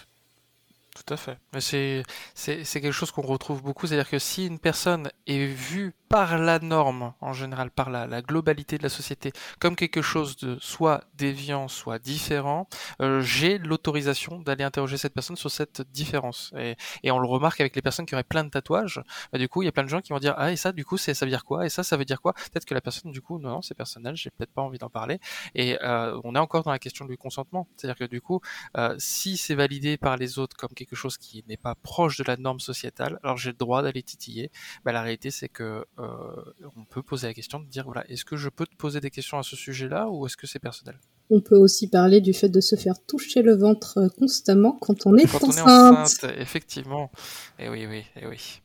tout 0.96 1.14
à 1.14 1.16
fait. 1.16 1.38
C'est 1.58 2.64
quelque 2.80 2.92
chose 2.92 3.10
qu'on 3.10 3.22
retrouve 3.22 3.62
beaucoup, 3.62 3.86
c'est-à-dire 3.86 4.08
que 4.08 4.18
si 4.18 4.46
une 4.46 4.58
personne 4.58 5.10
est 5.26 5.46
vue 5.46 5.92
par 6.08 6.38
la 6.38 6.58
norme, 6.58 7.14
en 7.20 7.32
général, 7.32 7.70
par 7.70 7.90
la, 7.90 8.06
la 8.06 8.22
globalité 8.22 8.78
de 8.78 8.82
la 8.82 8.88
société, 8.88 9.32
comme 9.58 9.76
quelque 9.76 10.02
chose 10.02 10.36
de 10.36 10.58
soit 10.60 11.04
déviant, 11.14 11.68
soit 11.68 11.98
différent, 11.98 12.68
euh, 13.00 13.20
j'ai 13.20 13.58
l'autorisation 13.58 14.40
d'aller 14.40 14.64
interroger 14.64 14.96
cette 14.96 15.14
personne 15.14 15.36
sur 15.36 15.50
cette 15.50 15.82
différence. 15.92 16.52
Et, 16.56 16.76
et, 17.02 17.10
on 17.10 17.18
le 17.18 17.26
remarque 17.26 17.60
avec 17.60 17.74
les 17.76 17.82
personnes 17.82 18.06
qui 18.06 18.14
auraient 18.14 18.24
plein 18.24 18.44
de 18.44 18.50
tatouages. 18.50 19.02
Bah, 19.32 19.38
du 19.38 19.48
coup, 19.48 19.62
il 19.62 19.66
y 19.66 19.68
a 19.68 19.72
plein 19.72 19.84
de 19.84 19.88
gens 19.88 20.00
qui 20.00 20.12
vont 20.12 20.18
dire 20.18 20.34
ah 20.36 20.52
et 20.52 20.56
ça, 20.56 20.72
du 20.72 20.84
coup, 20.84 20.96
ça 20.96 21.12
veut 21.12 21.30
dire 21.30 21.44
quoi? 21.44 21.66
Et 21.66 21.68
ça, 21.68 21.82
ça 21.82 21.96
veut 21.96 22.04
dire 22.04 22.20
quoi? 22.20 22.32
Peut-être 22.34 22.64
que 22.64 22.74
la 22.74 22.80
personne, 22.80 23.10
du 23.12 23.20
coup, 23.20 23.38
non, 23.38 23.50
non 23.50 23.62
c'est 23.62 23.74
personnel, 23.74 24.16
j'ai 24.16 24.30
peut-être 24.30 24.52
pas 24.52 24.62
envie 24.62 24.78
d'en 24.78 24.90
parler. 24.90 25.18
Et 25.54 25.78
euh, 25.82 26.20
on 26.24 26.34
est 26.34 26.38
encore 26.38 26.62
dans 26.62 26.70
la 26.70 26.78
question 26.78 27.04
du 27.06 27.16
consentement, 27.16 27.68
c'est-à-dire 27.76 27.98
que 27.98 28.04
du 28.04 28.20
coup, 28.20 28.40
euh, 28.76 28.94
si 28.98 29.36
c'est 29.36 29.54
validé 29.54 29.96
par 29.96 30.16
les 30.16 30.38
autres 30.38 30.56
comme 30.56 30.70
quelque 30.74 30.96
chose 30.96 31.18
qui 31.18 31.44
n'est 31.48 31.56
pas 31.56 31.74
proche 31.74 32.18
de 32.18 32.24
la 32.24 32.36
norme 32.36 32.60
sociétale, 32.60 33.18
alors 33.22 33.36
j'ai 33.36 33.50
le 33.50 33.56
droit 33.56 33.82
d'aller 33.82 34.02
titiller. 34.02 34.50
Bah, 34.84 34.92
la 34.92 35.02
réalité, 35.02 35.30
c'est 35.30 35.48
que 35.48 35.84
on 35.98 36.84
peut 36.88 37.02
poser 37.02 37.26
la 37.26 37.34
question 37.34 37.60
de 37.60 37.66
dire 37.66 37.84
voilà, 37.84 38.08
est-ce 38.10 38.24
que 38.24 38.36
je 38.36 38.48
peux 38.48 38.66
te 38.66 38.76
poser 38.76 39.00
des 39.00 39.10
questions 39.10 39.38
à 39.38 39.42
ce 39.42 39.56
sujet-là 39.56 40.08
ou 40.08 40.26
est-ce 40.26 40.36
que 40.36 40.46
c'est 40.46 40.58
personnel? 40.58 40.98
On 41.30 41.40
peut 41.40 41.56
aussi 41.56 41.88
parler 41.88 42.20
du 42.20 42.32
fait 42.32 42.48
de 42.48 42.60
se 42.60 42.76
faire 42.76 43.04
toucher 43.04 43.42
le 43.42 43.56
ventre 43.56 43.98
euh, 43.98 44.08
constamment 44.08 44.72
quand 44.80 45.06
on 45.06 45.16
est 45.16 45.26
quand 45.26 45.42
enceinte. 45.42 45.66
On 45.66 45.94
est 45.94 46.02
enceinte, 46.02 46.30
effectivement. 46.38 47.10
Et 47.58 47.64
eh 47.64 47.68
oui, 47.68 47.86
oui, 47.86 47.98
et 47.98 48.22
eh 48.22 48.26
oui. 48.26 48.60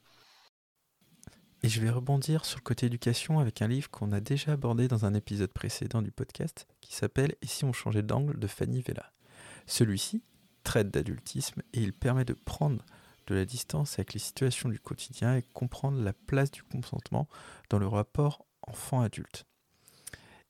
Et 1.64 1.70
je 1.70 1.80
vais 1.80 1.90
rebondir 1.90 2.46
sur 2.46 2.58
le 2.58 2.64
côté 2.64 2.88
éducation 2.88 3.40
avec 3.40 3.62
un 3.62 3.68
livre 3.68 3.90
qu'on 3.90 4.12
a 4.12 4.20
déjà 4.20 4.54
abordé 4.54 4.88
dans 4.88 5.06
un 5.06 5.14
épisode 5.14 5.52
précédent 5.52 6.02
du 6.02 6.12
podcast 6.12 6.68
qui 6.82 6.96
s'appelle 6.96 7.36
Et 7.42 7.48
si 7.48 7.66
on 7.66 7.74
changeait 7.74 8.02
d'angle 8.02 8.40
de 8.40 8.48
Fanny 8.48 8.82
Vella. 8.82 9.12
Celui-ci 9.68 10.24
traite 10.64 10.90
d'adultisme 10.90 11.62
et 11.74 11.82
il 11.82 11.94
permet 11.94 12.26
de 12.26 12.34
prendre 12.34 12.84
de 13.32 13.38
la 13.38 13.46
distance 13.46 13.94
avec 13.94 14.14
les 14.14 14.20
situations 14.20 14.70
du 14.70 14.80
quotidien 14.80 15.38
et 15.38 15.42
comprendre 15.42 16.02
la 16.02 16.14
place 16.14 16.52
du 16.52 16.64
consentement 16.64 17.28
dans 17.70 17.80
le 17.80 17.88
rapport 17.88 18.46
enfant-adulte. 18.62 19.46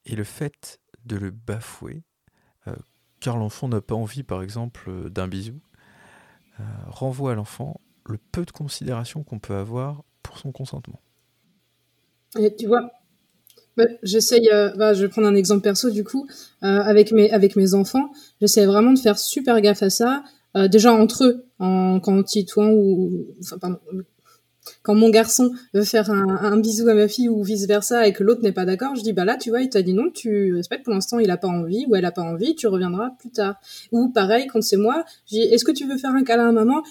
Et 0.04 0.16
le 0.16 0.24
fait 0.24 0.80
de 1.04 1.16
le 1.16 1.30
bafouer, 1.30 2.02
euh, 2.66 2.74
car 3.20 3.36
l'enfant 3.36 3.68
n'a 3.68 3.80
pas 3.80 3.94
envie 3.94 4.24
par 4.24 4.42
exemple 4.42 5.10
d'un 5.10 5.28
bisou, 5.28 5.60
euh, 6.58 6.64
renvoie 6.86 7.32
à 7.32 7.34
l'enfant 7.34 7.80
le 8.04 8.18
peu 8.18 8.44
de 8.44 8.50
considération 8.50 9.22
qu'on 9.22 9.38
peut 9.38 9.54
avoir 9.54 10.02
pour 10.22 10.38
son 10.38 10.50
consentement. 10.50 11.00
Et 12.36 12.54
tu 12.56 12.66
vois, 12.66 12.90
j'essaye, 14.02 14.48
euh, 14.50 14.74
bah, 14.76 14.92
je 14.92 15.02
vais 15.02 15.08
prendre 15.08 15.28
un 15.28 15.36
exemple 15.36 15.62
perso 15.62 15.90
du 15.90 16.02
coup, 16.02 16.26
avec, 16.62 17.12
mes, 17.12 17.30
avec 17.30 17.54
mes 17.54 17.74
enfants, 17.74 18.10
j'essaie 18.40 18.66
vraiment 18.66 18.92
de 18.92 18.98
faire 18.98 19.18
super 19.18 19.60
gaffe 19.60 19.84
à 19.84 19.90
ça. 19.90 20.24
Euh, 20.56 20.68
déjà 20.68 20.92
entre 20.92 21.24
eux, 21.24 21.46
en, 21.58 22.00
quand 22.00 22.22
Titouan 22.22 22.70
ou 22.72 23.26
quand 24.82 24.94
mon 24.94 25.10
garçon 25.10 25.52
veut 25.74 25.84
faire 25.84 26.10
un, 26.10 26.28
un, 26.28 26.56
bisou 26.56 26.88
à 26.88 26.94
ma 26.94 27.08
fille 27.08 27.28
ou 27.28 27.42
vice 27.42 27.66
versa 27.66 28.06
et 28.06 28.12
que 28.12 28.22
l'autre 28.22 28.42
n'est 28.42 28.52
pas 28.52 28.64
d'accord, 28.64 28.94
je 28.94 29.02
dis 29.02 29.12
bah 29.12 29.24
là 29.24 29.36
tu 29.36 29.50
vois 29.50 29.60
il 29.60 29.68
t'a 29.68 29.82
dit 29.82 29.94
non, 29.94 30.10
tu 30.10 30.54
respectes 30.54 30.84
pour 30.84 30.94
l'instant 30.94 31.18
il 31.18 31.30
a 31.30 31.36
pas 31.36 31.48
envie 31.48 31.86
ou 31.88 31.96
elle 31.96 32.04
a 32.04 32.12
pas 32.12 32.22
envie, 32.22 32.54
tu 32.54 32.66
reviendras 32.66 33.10
plus 33.18 33.30
tard. 33.30 33.56
Ou 33.90 34.08
pareil 34.08 34.46
quand 34.46 34.62
c'est 34.62 34.76
moi, 34.76 35.04
je 35.26 35.36
dis 35.36 35.42
est-ce 35.42 35.64
que 35.64 35.72
tu 35.72 35.86
veux 35.86 35.98
faire 35.98 36.14
un 36.14 36.24
câlin 36.24 36.48
à 36.48 36.52
maman? 36.52 36.82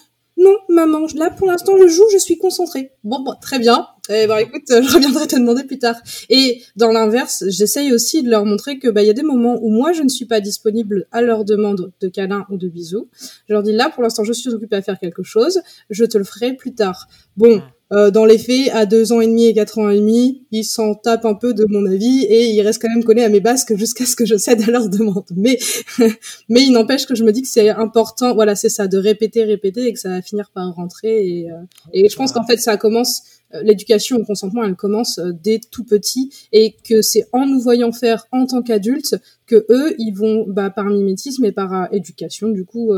Non, 0.42 0.56
maman, 0.70 1.06
là 1.16 1.30
pour 1.30 1.48
l'instant 1.48 1.74
je 1.82 1.88
joue, 1.88 2.06
je 2.12 2.18
suis 2.18 2.38
concentrée. 2.38 2.92
Bon, 3.04 3.22
bon 3.22 3.36
très 3.40 3.60
bien. 3.60 3.88
Eh 4.10 4.28
ben 4.28 4.38
écoute, 4.38 4.64
je 4.70 4.94
reviendrai 4.94 5.28
te 5.28 5.36
demander 5.36 5.64
plus 5.64 5.80
tard. 5.80 5.96
Et 6.30 6.62
dans 6.76 6.92
l'inverse, 6.92 7.44
j'essaye 7.48 7.94
aussi 7.94 8.24
de 8.24 8.30
leur 8.30 8.46
montrer 8.46 8.80
que 8.80 8.88
bah 8.88 9.04
il 9.04 9.08
y 9.08 9.10
a 9.10 9.14
des 9.14 9.24
moments 9.24 9.60
où 9.62 9.70
moi 9.70 9.94
je 9.94 10.04
ne 10.04 10.10
suis 10.10 10.26
pas 10.26 10.42
disponible 10.42 11.08
à 11.12 11.22
leur 11.22 11.46
demande 11.46 11.92
de 12.02 12.08
câlin 12.08 12.46
ou 12.50 12.58
de 12.58 12.68
bisous. 12.68 13.08
Je 13.48 13.54
leur 13.54 13.64
dis 13.64 13.74
là 13.74 13.90
pour 13.90 14.04
l'instant 14.04 14.24
je 14.24 14.34
suis 14.34 14.50
occupée 14.50 14.78
à 14.78 14.82
faire 14.82 15.00
quelque 15.00 15.24
chose, 15.24 15.62
je 15.90 16.06
te 16.06 16.18
le 16.18 16.24
ferai 16.24 16.54
plus 16.54 16.74
tard. 16.74 17.08
Bon. 17.38 17.62
Euh, 17.92 18.10
dans 18.10 18.24
les 18.24 18.38
faits, 18.38 18.70
à 18.72 18.86
deux 18.86 19.12
ans 19.12 19.20
et 19.20 19.28
demi 19.28 19.48
et 19.48 19.54
quatre 19.54 19.78
ans 19.78 19.90
et 19.90 19.98
demi, 20.00 20.46
ils 20.52 20.64
s'en 20.64 20.96
tapent 20.96 21.26
un 21.26 21.34
peu 21.34 21.54
de 21.54 21.66
mon 21.68 21.86
avis 21.86 22.24
et 22.24 22.50
ils 22.50 22.62
restent 22.62 22.82
quand 22.82 22.90
même 22.90 23.04
collés 23.04 23.24
à 23.24 23.30
mes 23.30 23.42
basques 23.42 23.76
jusqu'à 23.76 24.06
ce 24.06 24.16
que 24.16 24.26
je 24.26 24.38
cède 24.38 24.62
à 24.62 24.72
leur 24.72 24.88
demande. 24.88 25.26
Mais, 25.36 25.60
mais 26.50 26.64
il 26.64 26.72
n'empêche 26.72 27.06
que 27.06 27.16
je 27.16 27.26
me 27.26 27.34
dis 27.34 27.42
que 27.42 27.50
c'est 27.50 27.70
important, 27.70 28.34
voilà, 28.34 28.56
c'est 28.56 28.70
ça, 28.70 28.88
de 28.88 28.98
répéter, 28.98 29.44
répéter 29.44 29.88
et 29.88 29.94
que 29.94 30.00
ça 30.00 30.10
va 30.10 30.22
finir 30.22 30.52
par 30.54 30.74
rentrer. 30.74 31.28
Et, 31.28 31.52
euh, 31.52 31.56
et 31.92 32.08
je 32.08 32.16
pense 32.16 32.32
qu'en 32.32 32.46
fait, 32.46 32.58
ça 32.58 32.78
commence, 32.78 33.24
euh, 33.54 33.62
l'éducation 33.62 34.16
au 34.16 34.24
consentement, 34.24 34.64
elle 34.64 34.78
commence 34.78 35.20
dès 35.44 35.60
tout 35.60 35.84
petit 35.84 36.32
et 36.54 36.76
que 36.88 37.02
c'est 37.02 37.28
en 37.34 37.46
nous 37.46 37.60
voyant 37.60 37.92
faire 37.92 38.26
en 38.32 38.46
tant 38.46 38.62
qu'adultes 38.62 39.18
que 39.48 39.66
eux, 39.70 39.96
ils 40.00 40.14
vont, 40.14 40.46
bah, 40.48 40.70
par 40.70 40.86
mimétisme 40.86 41.44
et 41.44 41.52
par 41.52 41.94
éducation, 41.94 42.48
du 42.48 42.64
coup, 42.64 42.94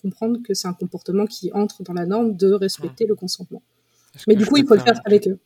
comprendre 0.00 0.38
que 0.42 0.54
c'est 0.54 0.66
un 0.66 0.72
comportement 0.72 1.26
qui 1.26 1.52
entre 1.52 1.82
dans 1.82 1.92
la 1.92 2.06
norme 2.06 2.36
de 2.36 2.52
respecter 2.52 3.04
le 3.04 3.14
consentement. 3.14 3.60
Mais 4.26 4.36
du 4.36 4.46
coup, 4.46 4.56
il 4.56 4.66
faut 4.66 4.74
le 4.74 4.80
faire 4.80 5.00
avec 5.04 5.26
eux. 5.28 5.38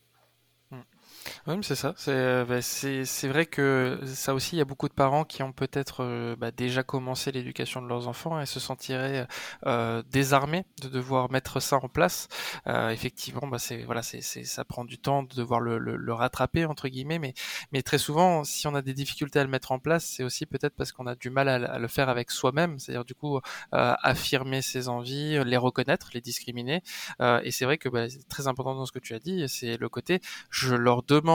Oui, 1.47 1.57
c'est 1.61 1.75
ça. 1.75 1.95
Euh, 2.09 2.47
bah, 2.47 2.63
c'est 2.63 3.05
c'est 3.05 3.29
vrai 3.29 3.45
que 3.45 4.01
ça 4.07 4.33
aussi, 4.33 4.57
il 4.57 4.59
y 4.61 4.63
a 4.63 4.65
beaucoup 4.65 4.89
de 4.89 4.95
parents 4.95 5.25
qui 5.25 5.43
ont 5.43 5.53
peut-être 5.53 6.03
euh, 6.03 6.37
bah, 6.37 6.51
déjà 6.51 6.83
commencé 6.83 7.33
l'éducation 7.33 7.83
de 7.83 7.87
leurs 7.87 8.09
enfants 8.09 8.41
et 8.41 8.47
se 8.47 8.59
sentiraient 8.61 9.27
euh, 9.67 10.03
désarmés 10.11 10.65
de 10.81 10.89
devoir 10.89 11.31
mettre 11.31 11.61
ça 11.61 11.77
en 11.77 11.89
place. 11.91 12.29
Euh, 12.67 12.89
effectivement, 12.89 13.47
bah, 13.47 13.59
c'est 13.59 13.83
voilà, 13.83 14.03
c'est 14.03 14.23
ça 14.23 14.65
prend 14.65 14.87
du 14.87 14.97
temps 14.97 15.23
de 15.23 15.35
devoir 15.35 15.61
le, 15.61 15.77
le, 15.77 15.97
le, 15.97 16.15
rattraper 16.15 16.65
entre 16.65 16.89
guillemets, 16.89 17.19
mais 17.19 17.35
mais 17.73 17.83
très 17.83 17.99
souvent, 17.99 18.43
si 18.45 18.67
on 18.67 18.75
a 18.75 18.81
des 18.81 18.95
difficultés 18.95 19.39
à 19.39 19.45
le 19.45 19.51
mettre 19.51 19.71
en 19.73 19.79
place, 19.79 20.07
c'est 20.07 20.25
aussi 20.25 20.47
peut-être 20.47 20.75
parce 20.75 20.93
qu'on 20.93 21.07
a 21.07 21.15
du 21.15 21.29
mal 21.29 21.49
à, 21.51 21.79
le 21.79 21.89
faire 21.89 22.09
avec 22.09 22.31
soi-même, 22.31 22.79
c'est-à-dire 22.79 23.05
du 23.05 23.15
coup 23.15 23.39
affirmer 23.71 24.63
ses 24.63 24.89
envies, 24.89 25.45
les 25.45 25.57
reconnaître, 25.59 26.09
les 26.15 26.23
discriminer. 26.23 26.83
et 27.21 27.51
c'est 27.51 27.67
vrai 27.67 27.77
que 27.77 27.91
bah, 27.91 28.09
c'est 28.09 28.27
très 28.29 28.47
important 28.47 28.75
dans 28.77 28.87
ce 28.87 28.93
que 28.93 28.99
tu 28.99 29.15
as 29.15 29.19
dit, 29.19 29.47
c'est 29.49 29.77
le 29.77 29.89
côté 29.91 30.21
je 30.51 30.75
leur 30.75 31.03
demande 31.03 31.34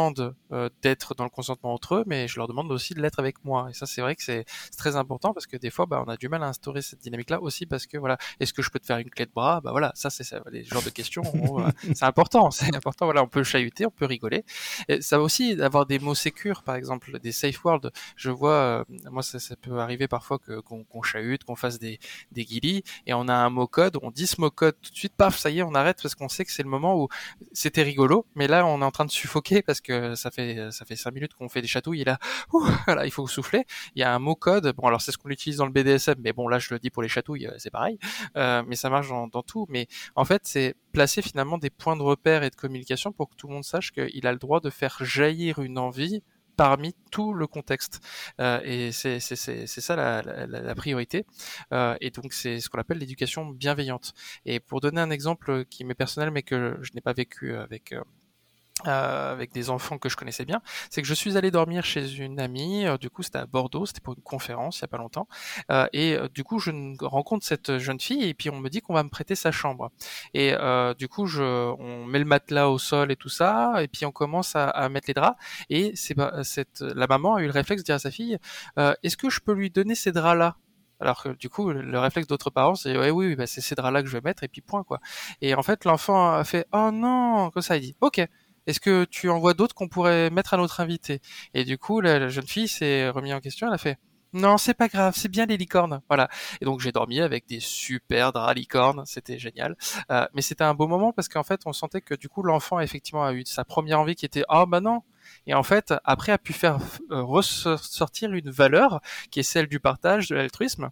euh, 0.51 0.69
d'être 0.81 1.15
dans 1.15 1.23
le 1.23 1.29
consentement 1.29 1.73
entre 1.73 1.95
eux, 1.95 2.03
mais 2.07 2.27
je 2.27 2.37
leur 2.37 2.47
demande 2.47 2.71
aussi 2.71 2.93
de 2.93 3.01
l'être 3.01 3.19
avec 3.19 3.43
moi. 3.43 3.67
Et 3.69 3.73
ça, 3.73 3.85
c'est 3.85 4.01
vrai 4.01 4.15
que 4.15 4.23
c'est 4.23 4.45
très 4.77 4.95
important 4.95 5.33
parce 5.33 5.47
que 5.47 5.57
des 5.57 5.69
fois, 5.69 5.85
bah, 5.85 6.03
on 6.05 6.09
a 6.09 6.17
du 6.17 6.29
mal 6.29 6.43
à 6.43 6.47
instaurer 6.47 6.81
cette 6.81 6.99
dynamique-là 6.99 7.41
aussi 7.41 7.65
parce 7.65 7.85
que 7.85 7.97
voilà, 7.97 8.17
est-ce 8.39 8.53
que 8.53 8.61
je 8.61 8.69
peux 8.69 8.79
te 8.79 8.85
faire 8.85 8.97
une 8.97 9.09
clé 9.09 9.25
de 9.25 9.31
bras? 9.31 9.61
Bah 9.61 9.71
voilà, 9.71 9.91
ça 9.95 10.09
c'est 10.09 10.25
les 10.51 10.63
genres 10.63 10.83
de 10.83 10.89
questions. 10.89 11.23
c'est 11.95 12.05
important, 12.05 12.51
c'est 12.57 12.75
important. 12.75 13.05
Voilà, 13.05 13.23
on 13.23 13.27
peut 13.27 13.43
chahuter, 13.43 13.85
on 13.85 13.91
peut 13.91 14.05
rigoler. 14.05 14.43
Et 14.87 15.01
ça 15.01 15.17
va 15.17 15.23
aussi 15.23 15.61
avoir 15.61 15.85
des 15.85 15.99
mots 15.99 16.15
sécures, 16.15 16.63
par 16.63 16.75
exemple, 16.75 17.19
des 17.19 17.31
safe 17.31 17.63
words. 17.63 17.91
Je 18.15 18.31
vois, 18.31 18.53
euh, 18.53 18.83
moi, 19.11 19.23
ça, 19.23 19.39
ça, 19.39 19.55
peut 19.55 19.79
arriver 19.79 20.07
parfois 20.07 20.39
que 20.39 20.59
qu'on 20.61 21.03
chahute, 21.03 21.43
qu'on 21.43 21.55
fasse 21.55 21.79
des 21.79 21.99
des 22.31 22.45
guilis 22.45 22.83
et 23.05 23.13
on 23.13 23.27
a 23.27 23.33
un 23.33 23.49
mot 23.49 23.67
code, 23.67 23.97
on 24.01 24.11
dit 24.11 24.27
ce 24.27 24.39
mot 24.41 24.51
code 24.51 24.75
tout 24.81 24.91
de 24.91 24.95
suite, 24.95 25.13
paf, 25.15 25.37
ça 25.37 25.49
y 25.49 25.59
est, 25.59 25.63
on 25.63 25.75
arrête 25.75 25.99
parce 26.01 26.15
qu'on 26.15 26.29
sait 26.29 26.45
que 26.45 26.51
c'est 26.51 26.63
le 26.63 26.69
moment 26.69 27.01
où 27.01 27.07
c'était 27.53 27.83
rigolo, 27.83 28.25
mais 28.35 28.47
là, 28.47 28.65
on 28.65 28.81
est 28.81 28.85
en 28.85 28.91
train 28.91 29.05
de 29.05 29.11
suffoquer 29.11 29.61
parce 29.61 29.81
que 29.81 29.88
ça 30.15 30.31
fait 30.31 30.71
ça 30.71 30.85
fait 30.85 30.95
cinq 30.95 31.13
minutes 31.13 31.33
qu'on 31.33 31.49
fait 31.49 31.61
des 31.61 31.67
chatouilles 31.67 32.01
et 32.01 32.05
là, 32.05 32.17
voilà, 32.85 33.05
il 33.05 33.11
faut 33.11 33.27
souffler. 33.27 33.65
Il 33.95 33.99
y 33.99 34.03
a 34.03 34.13
un 34.13 34.19
mot 34.19 34.35
code. 34.35 34.73
Bon, 34.75 34.87
alors 34.87 35.01
c'est 35.01 35.11
ce 35.11 35.17
qu'on 35.17 35.29
utilise 35.29 35.57
dans 35.57 35.65
le 35.65 35.71
BDSM, 35.71 36.15
mais 36.19 36.33
bon 36.33 36.47
là 36.47 36.59
je 36.59 36.73
le 36.73 36.79
dis 36.79 36.89
pour 36.89 37.03
les 37.03 37.09
chatouilles, 37.09 37.47
euh, 37.47 37.55
c'est 37.57 37.71
pareil. 37.71 37.97
Euh, 38.37 38.63
mais 38.67 38.75
ça 38.75 38.89
marche 38.89 39.09
dans, 39.09 39.43
tout. 39.43 39.65
Mais 39.69 39.87
en 40.15 40.25
fait, 40.25 40.41
c'est 40.45 40.75
placer 40.91 41.21
finalement 41.21 41.57
des 41.57 41.69
points 41.69 41.95
de 41.95 42.01
repère 42.01 42.43
et 42.43 42.49
de 42.49 42.55
communication 42.55 43.11
pour 43.11 43.29
que 43.29 43.35
tout 43.35 43.47
le 43.47 43.53
monde 43.53 43.63
sache 43.63 43.91
qu'il 43.91 44.27
a 44.27 44.31
le 44.31 44.37
droit 44.37 44.59
de 44.59 44.69
faire 44.69 44.97
jaillir 45.03 45.59
une 45.59 45.77
envie 45.77 46.21
parmi 46.57 46.93
tout 47.09 47.33
le 47.33 47.47
contexte. 47.47 48.01
Euh, 48.41 48.59
et 48.63 48.91
c'est 48.91 49.19
ça 49.19 49.95
la, 49.95 50.21
la, 50.21 50.75
priorité. 50.75 51.25
Et 52.01 52.11
donc 52.11 52.33
c'est 52.33 52.59
ce 52.59 52.69
qu'on 52.69 52.79
appelle 52.79 52.97
l'éducation 52.97 53.45
bienveillante. 53.45 54.13
Et 54.45 54.59
pour 54.59 54.81
donner 54.81 54.99
un 54.99 55.09
exemple 55.09 55.65
qui 55.65 55.85
m'est 55.85 55.95
personnel 55.95 56.31
mais 56.31 56.43
que 56.43 56.77
je 56.81 56.91
n'ai 56.93 57.01
pas 57.01 57.13
vécu 57.13 57.55
avec 57.55 57.93
euh, 58.87 59.31
avec 59.31 59.51
des 59.51 59.69
enfants 59.69 59.97
que 59.97 60.09
je 60.09 60.15
connaissais 60.15 60.45
bien, 60.45 60.61
c'est 60.89 61.01
que 61.01 61.07
je 61.07 61.13
suis 61.13 61.37
allé 61.37 61.51
dormir 61.51 61.83
chez 61.83 62.15
une 62.15 62.39
amie, 62.39 62.85
euh, 62.85 62.97
du 62.97 63.09
coup 63.09 63.23
c'était 63.23 63.39
à 63.39 63.45
Bordeaux, 63.45 63.85
c'était 63.85 63.99
pour 63.99 64.13
une 64.13 64.23
conférence 64.23 64.79
il 64.79 64.81
y 64.83 64.85
a 64.85 64.87
pas 64.87 64.97
longtemps, 64.97 65.27
euh, 65.71 65.87
et 65.93 66.17
du 66.33 66.43
coup 66.43 66.59
je 66.59 66.71
rencontre 67.03 67.45
cette 67.45 67.77
jeune 67.77 67.99
fille 67.99 68.23
et 68.23 68.33
puis 68.33 68.49
on 68.49 68.59
me 68.59 68.69
dit 68.69 68.81
qu'on 68.81 68.93
va 68.93 69.03
me 69.03 69.09
prêter 69.09 69.35
sa 69.35 69.51
chambre. 69.51 69.91
Et 70.33 70.53
du 70.97 71.07
coup 71.07 71.25
je, 71.25 71.43
on 71.43 72.05
met 72.05 72.19
le 72.19 72.25
matelas 72.25 72.69
au 72.69 72.77
sol 72.77 73.11
et 73.11 73.15
tout 73.15 73.29
ça, 73.29 73.83
et 73.83 73.87
puis 73.87 74.05
on 74.05 74.11
commence 74.11 74.55
à, 74.55 74.69
à 74.69 74.89
mettre 74.89 75.07
les 75.07 75.13
draps, 75.13 75.37
et 75.69 75.91
c'est 75.95 76.15
cette 76.43 76.81
la 76.81 77.07
maman 77.07 77.35
a 77.35 77.41
eu 77.41 77.45
le 77.45 77.51
réflexe 77.51 77.81
de 77.81 77.85
dire 77.85 77.95
à 77.95 77.99
sa 77.99 78.11
fille, 78.11 78.37
est-ce 78.77 79.17
que 79.17 79.29
je 79.29 79.39
peux 79.39 79.53
lui 79.53 79.69
donner 79.69 79.95
ces 79.95 80.11
draps 80.11 80.37
là 80.37 80.55
alors 80.99 81.23
que 81.23 81.29
du 81.29 81.49
coup, 81.49 81.71
le 81.71 81.99
réflexe 81.99 82.27
d'autres 82.27 82.49
parents, 82.49 82.75
c'est 82.75 82.97
ouais, 82.97 83.09
oui, 83.09 83.27
oui 83.27 83.35
bah, 83.35 83.47
c'est 83.47 83.61
ces 83.61 83.75
draps-là 83.75 84.01
que 84.01 84.09
je 84.09 84.13
vais 84.13 84.21
mettre 84.21 84.43
et 84.43 84.47
puis 84.47 84.61
point 84.61 84.83
quoi. 84.83 84.99
Et 85.41 85.55
en 85.55 85.63
fait, 85.63 85.85
l'enfant 85.85 86.33
a 86.33 86.43
fait 86.43 86.65
oh 86.73 86.91
non, 86.91 87.51
comme 87.51 87.61
ça, 87.61 87.77
il 87.77 87.81
dit 87.81 87.95
ok. 88.01 88.21
Est-ce 88.69 88.79
que 88.79 89.03
tu 89.05 89.31
en 89.31 89.39
vois 89.39 89.55
d'autres 89.55 89.73
qu'on 89.73 89.87
pourrait 89.87 90.29
mettre 90.29 90.53
à 90.53 90.57
notre 90.57 90.79
invité? 90.79 91.21
Et 91.55 91.65
du 91.65 91.79
coup, 91.79 92.01
la, 92.01 92.29
jeune 92.29 92.45
fille 92.45 92.67
s'est 92.67 93.09
remise 93.09 93.33
en 93.33 93.39
question. 93.39 93.65
Elle 93.67 93.73
a 93.73 93.79
fait 93.79 93.97
non, 94.31 94.59
c'est 94.59 94.75
pas 94.75 94.87
grave, 94.87 95.15
c'est 95.17 95.27
bien 95.27 95.47
les 95.47 95.57
licornes. 95.57 96.01
Voilà. 96.07 96.29
Et 96.61 96.65
donc 96.65 96.81
j'ai 96.81 96.91
dormi 96.91 97.19
avec 97.19 97.47
des 97.47 97.59
super 97.59 98.31
draps 98.31 98.55
licornes, 98.55 99.03
c'était 99.07 99.39
génial. 99.39 99.75
Euh, 100.11 100.27
mais 100.35 100.43
c'était 100.43 100.63
un 100.63 100.75
beau 100.75 100.85
moment 100.85 101.11
parce 101.11 101.27
qu'en 101.27 101.41
fait, 101.41 101.61
on 101.65 101.73
sentait 101.73 102.01
que 102.01 102.13
du 102.13 102.29
coup 102.29 102.43
l'enfant 102.43 102.79
effectivement 102.79 103.25
a 103.25 103.33
eu 103.33 103.43
sa 103.43 103.65
première 103.65 103.99
envie 103.99 104.13
qui 104.13 104.27
était 104.27 104.43
oh 104.49 104.67
bah 104.67 104.81
non. 104.81 105.01
Et 105.47 105.55
en 105.55 105.63
fait, 105.63 105.95
après 106.03 106.31
a 106.31 106.37
pu 106.37 106.53
faire 106.53 106.77
euh, 107.09 107.23
ressortir 107.23 108.31
une 108.33 108.51
valeur 108.51 109.01
qui 109.31 109.39
est 109.39 109.43
celle 109.43 109.65
du 109.65 109.79
partage, 109.79 110.27
de 110.29 110.35
l'altruisme. 110.35 110.91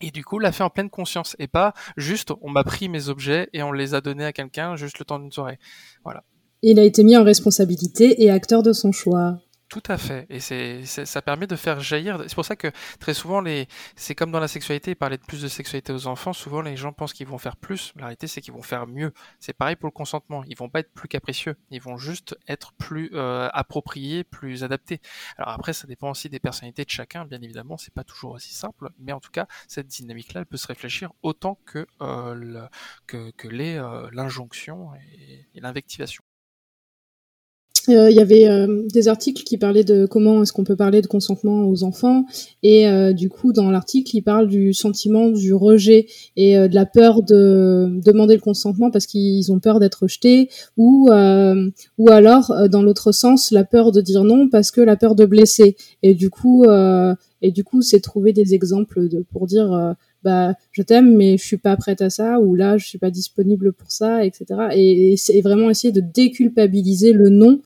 Et 0.00 0.10
du 0.10 0.24
coup, 0.24 0.40
l'a 0.40 0.50
fait 0.50 0.64
en 0.64 0.70
pleine 0.70 0.90
conscience 0.90 1.36
et 1.38 1.46
pas 1.46 1.74
juste 1.96 2.32
on 2.42 2.50
m'a 2.50 2.64
pris 2.64 2.88
mes 2.88 3.08
objets 3.08 3.50
et 3.52 3.62
on 3.62 3.70
les 3.70 3.94
a 3.94 4.00
donnés 4.00 4.24
à 4.24 4.32
quelqu'un 4.32 4.74
juste 4.74 4.98
le 4.98 5.04
temps 5.04 5.20
d'une 5.20 5.30
soirée. 5.30 5.60
Voilà 6.02 6.24
il 6.64 6.78
a 6.78 6.84
été 6.84 7.04
mis 7.04 7.16
en 7.16 7.24
responsabilité 7.24 8.22
et 8.22 8.30
acteur 8.30 8.62
de 8.62 8.72
son 8.72 8.90
choix. 8.90 9.38
Tout 9.74 9.82
à 9.88 9.98
fait, 9.98 10.26
et 10.30 10.38
ça 10.84 11.20
permet 11.20 11.48
de 11.48 11.56
faire 11.56 11.80
jaillir. 11.80 12.22
C'est 12.28 12.34
pour 12.34 12.44
ça 12.44 12.54
que 12.54 12.70
très 13.00 13.12
souvent, 13.12 13.42
c'est 13.96 14.14
comme 14.14 14.30
dans 14.30 14.38
la 14.38 14.46
sexualité, 14.46 14.94
parler 14.94 15.16
de 15.16 15.24
plus 15.24 15.42
de 15.42 15.48
sexualité 15.48 15.92
aux 15.92 16.06
enfants, 16.06 16.32
souvent 16.32 16.62
les 16.62 16.76
gens 16.76 16.92
pensent 16.92 17.12
qu'ils 17.12 17.26
vont 17.26 17.38
faire 17.38 17.56
plus. 17.56 17.92
La 17.96 18.04
réalité, 18.04 18.28
c'est 18.28 18.40
qu'ils 18.40 18.52
vont 18.52 18.62
faire 18.62 18.86
mieux. 18.86 19.12
C'est 19.40 19.52
pareil 19.52 19.74
pour 19.74 19.88
le 19.88 19.92
consentement. 19.92 20.44
Ils 20.46 20.56
vont 20.56 20.68
pas 20.68 20.80
être 20.80 20.92
plus 20.92 21.08
capricieux, 21.08 21.56
ils 21.70 21.80
vont 21.80 21.96
juste 21.96 22.36
être 22.46 22.72
plus 22.74 23.10
euh, 23.14 23.48
appropriés, 23.52 24.22
plus 24.22 24.62
adaptés. 24.62 25.00
Alors 25.38 25.50
après, 25.50 25.72
ça 25.72 25.88
dépend 25.88 26.10
aussi 26.10 26.28
des 26.28 26.38
personnalités 26.38 26.84
de 26.84 26.90
chacun. 26.90 27.24
Bien 27.24 27.42
évidemment, 27.42 27.76
c'est 27.76 27.94
pas 27.94 28.04
toujours 28.04 28.32
aussi 28.32 28.54
simple, 28.54 28.90
mais 29.00 29.12
en 29.12 29.20
tout 29.20 29.32
cas, 29.32 29.48
cette 29.66 29.88
dynamique-là, 29.88 30.42
elle 30.42 30.46
peut 30.46 30.56
se 30.56 30.68
réfléchir 30.68 31.10
autant 31.22 31.58
que 31.66 31.86
euh, 32.00 32.68
les 33.50 33.76
euh, 33.76 34.08
l'injonction 34.12 34.94
et 34.94 35.60
l'invectivation. 35.60 36.22
Euh, 37.88 38.10
il 38.10 38.16
y 38.16 38.20
avait 38.20 38.48
euh, 38.48 38.82
des 38.92 39.08
articles 39.08 39.42
qui 39.42 39.58
parlaient 39.58 39.84
de 39.84 40.06
comment 40.06 40.42
est-ce 40.42 40.52
qu'on 40.52 40.64
peut 40.64 40.76
parler 40.76 41.02
de 41.02 41.06
consentement 41.06 41.68
aux 41.68 41.84
enfants. 41.84 42.24
Et 42.62 42.88
euh, 42.88 43.12
du 43.12 43.28
coup 43.28 43.52
dans 43.52 43.70
l'article 43.70 44.16
il 44.16 44.22
parle 44.22 44.48
du 44.48 44.72
sentiment 44.72 45.28
du 45.28 45.52
rejet 45.52 46.06
et 46.36 46.56
de 46.56 46.74
la 46.74 46.86
peur 46.86 47.22
de 47.22 48.00
demander 48.04 48.34
le 48.34 48.40
consentement 48.40 48.90
parce 48.90 49.06
qu'ils 49.06 49.52
ont 49.52 49.58
peur 49.58 49.80
d'être 49.80 50.02
rejetés 50.02 50.48
ou 50.76 51.10
ou 51.10 52.10
alors 52.10 52.68
dans 52.68 52.82
l'autre 52.82 53.12
sens 53.12 53.50
la 53.50 53.64
peur 53.64 53.92
de 53.92 54.00
dire 54.00 54.24
non 54.24 54.48
parce 54.48 54.70
que 54.70 54.80
la 54.80 54.96
peur 54.96 55.14
de 55.14 55.26
blesser. 55.26 55.76
Et 56.02 56.14
du 56.14 56.30
coup 56.30 56.64
et 57.42 57.50
du 57.50 57.64
coup 57.64 57.82
c'est 57.82 58.00
trouver 58.00 58.32
des 58.32 58.54
exemples 58.54 59.08
de, 59.08 59.24
pour 59.30 59.46
dire 59.46 59.94
bah 60.22 60.54
je 60.72 60.82
t'aime 60.82 61.14
mais 61.14 61.36
je 61.36 61.44
suis 61.44 61.58
pas 61.58 61.76
prête 61.76 62.00
à 62.00 62.10
ça 62.10 62.40
ou 62.40 62.54
là 62.54 62.78
je 62.78 62.86
suis 62.86 62.98
pas 62.98 63.10
disponible 63.10 63.72
pour 63.72 63.92
ça 63.92 64.24
etc 64.24 64.44
et, 64.72 65.12
et 65.12 65.16
c'est 65.16 65.40
vraiment 65.42 65.68
essayer 65.68 65.92
de 65.92 66.00
déculpabiliser 66.00 67.12
le 67.12 67.28
non 67.28 67.60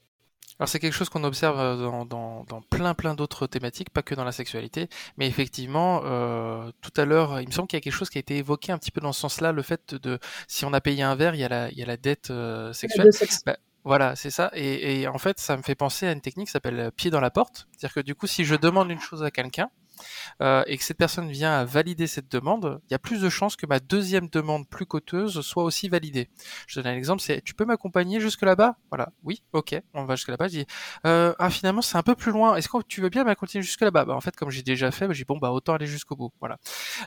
alors 0.59 0.69
c'est 0.69 0.81
quelque 0.81 0.95
chose 0.95 1.09
qu'on 1.09 1.25
observe 1.25 1.59
euh, 1.59 1.77
dans, 1.77 2.05
dans, 2.05 2.45
dans, 2.45 2.61
plein 2.63 2.95
plein 2.95 3.15
d'autres 3.15 3.47
thématiques, 3.47 3.91
pas 3.91 4.03
que 4.03 4.15
dans 4.15 4.25
la 4.25 4.33
sexualité, 4.33 4.89
mais 5.17 5.27
effectivement, 5.27 6.03
euh, 6.05 6.71
tout 6.81 6.93
à 6.97 7.05
l'heure, 7.05 7.41
il 7.41 7.49
me 7.49 7.53
semble 7.53 7.69
qu'il 7.69 7.77
y 7.77 7.81
a 7.81 7.81
quelque 7.81 7.93
chose 7.93 8.11
qui 8.11 8.19
a 8.19 8.21
été 8.21 8.37
évoqué 8.37 8.73
un 8.73 8.79
petit 8.79 8.91
peu 8.91 9.01
dans 9.01 9.13
ce 9.13 9.21
sens-là, 9.21 9.53
le 9.53 9.63
fait 9.63 9.95
de, 9.95 10.19
si 10.49 10.65
on 10.65 10.73
a 10.73 10.81
payé 10.81 11.03
un 11.03 11.15
verre, 11.15 11.35
il 11.35 11.41
y 11.41 11.45
a 11.45 11.49
la, 11.49 11.71
il 11.71 11.79
y 11.79 11.83
a 11.83 11.87
la 11.87 11.97
dette 11.97 12.31
euh, 12.31 12.73
sexuelle. 12.73 13.11
Bah, 13.47 13.57
voilà, 13.85 14.17
c'est 14.17 14.31
ça. 14.31 14.51
Et, 14.55 15.01
et, 15.01 15.09
en 15.09 15.19
fait, 15.19 15.39
ça 15.39 15.57
me 15.57 15.63
fait 15.63 15.77
penser 15.77 16.07
à 16.07 16.13
une 16.13 16.21
technique 16.21 16.49
qui 16.49 16.53
s'appelle 16.53 16.91
pied 16.95 17.11
dans 17.11 17.21
la 17.21 17.31
porte. 17.31 17.69
C'est-à-dire 17.73 17.95
que 17.95 18.01
du 18.01 18.15
coup, 18.15 18.27
si 18.27 18.45
je 18.45 18.55
demande 18.55 18.91
une 18.91 19.01
chose 19.01 19.23
à 19.23 19.31
quelqu'un, 19.31 19.71
euh, 20.41 20.63
et 20.67 20.77
que 20.77 20.85
cette 20.85 20.99
personne 20.99 21.31
vient 21.31 21.53
à 21.53 21.65
valider 21.65 22.07
cette 22.07 22.31
demande, 22.31 22.81
il 22.89 22.93
y 22.93 22.95
a 22.95 22.99
plus 22.99 23.21
de 23.21 23.29
chances 23.29 23.57
que 23.57 23.67
ma 23.67 23.81
deuxième 23.81 24.29
demande 24.29 24.69
plus 24.69 24.87
coûteuse 24.87 25.41
soit 25.41 25.65
aussi 25.65 25.89
validée. 25.89 26.29
Je 26.67 26.81
donne 26.81 26.93
un 26.93 26.97
exemple, 26.97 27.23
c'est 27.23 27.43
tu 27.43 27.55
peux 27.55 27.65
m'accompagner 27.65 28.21
jusque 28.21 28.43
là-bas? 28.43 28.77
Voilà, 28.91 29.13
oui, 29.25 29.43
ok, 29.53 29.81
on 29.95 30.05
va 30.05 30.17
jusque 30.17 30.29
là-bas. 30.29 30.49
Je 30.49 30.59
dis 30.59 30.67
euh, 31.07 31.35
ah 31.39 31.51
finalement 31.51 31.83
c'est 31.83 31.97
un 31.97 32.03
peu 32.03 32.15
plus 32.15 32.33
loin. 32.33 32.57
Est-ce 32.57 32.69
que 32.69 32.83
tu 32.89 33.01
veux 33.01 33.09
bien 33.09 33.25
m'accompagner 33.25 33.63
jusque 33.63 33.81
là-bas? 33.81 34.05
Bah, 34.05 34.15
en 34.15 34.21
fait 34.21 34.37
comme 34.37 34.51
j'ai 34.51 34.63
déjà 34.63 34.91
fait, 34.91 35.07
bah, 35.07 35.15
j'ai 35.15 35.25
bon 35.25 35.39
bah 35.39 35.51
autant 35.51 35.75
aller 35.75 35.87
jusqu'au 35.87 36.17
bout. 36.17 36.33
Voilà. 36.41 36.59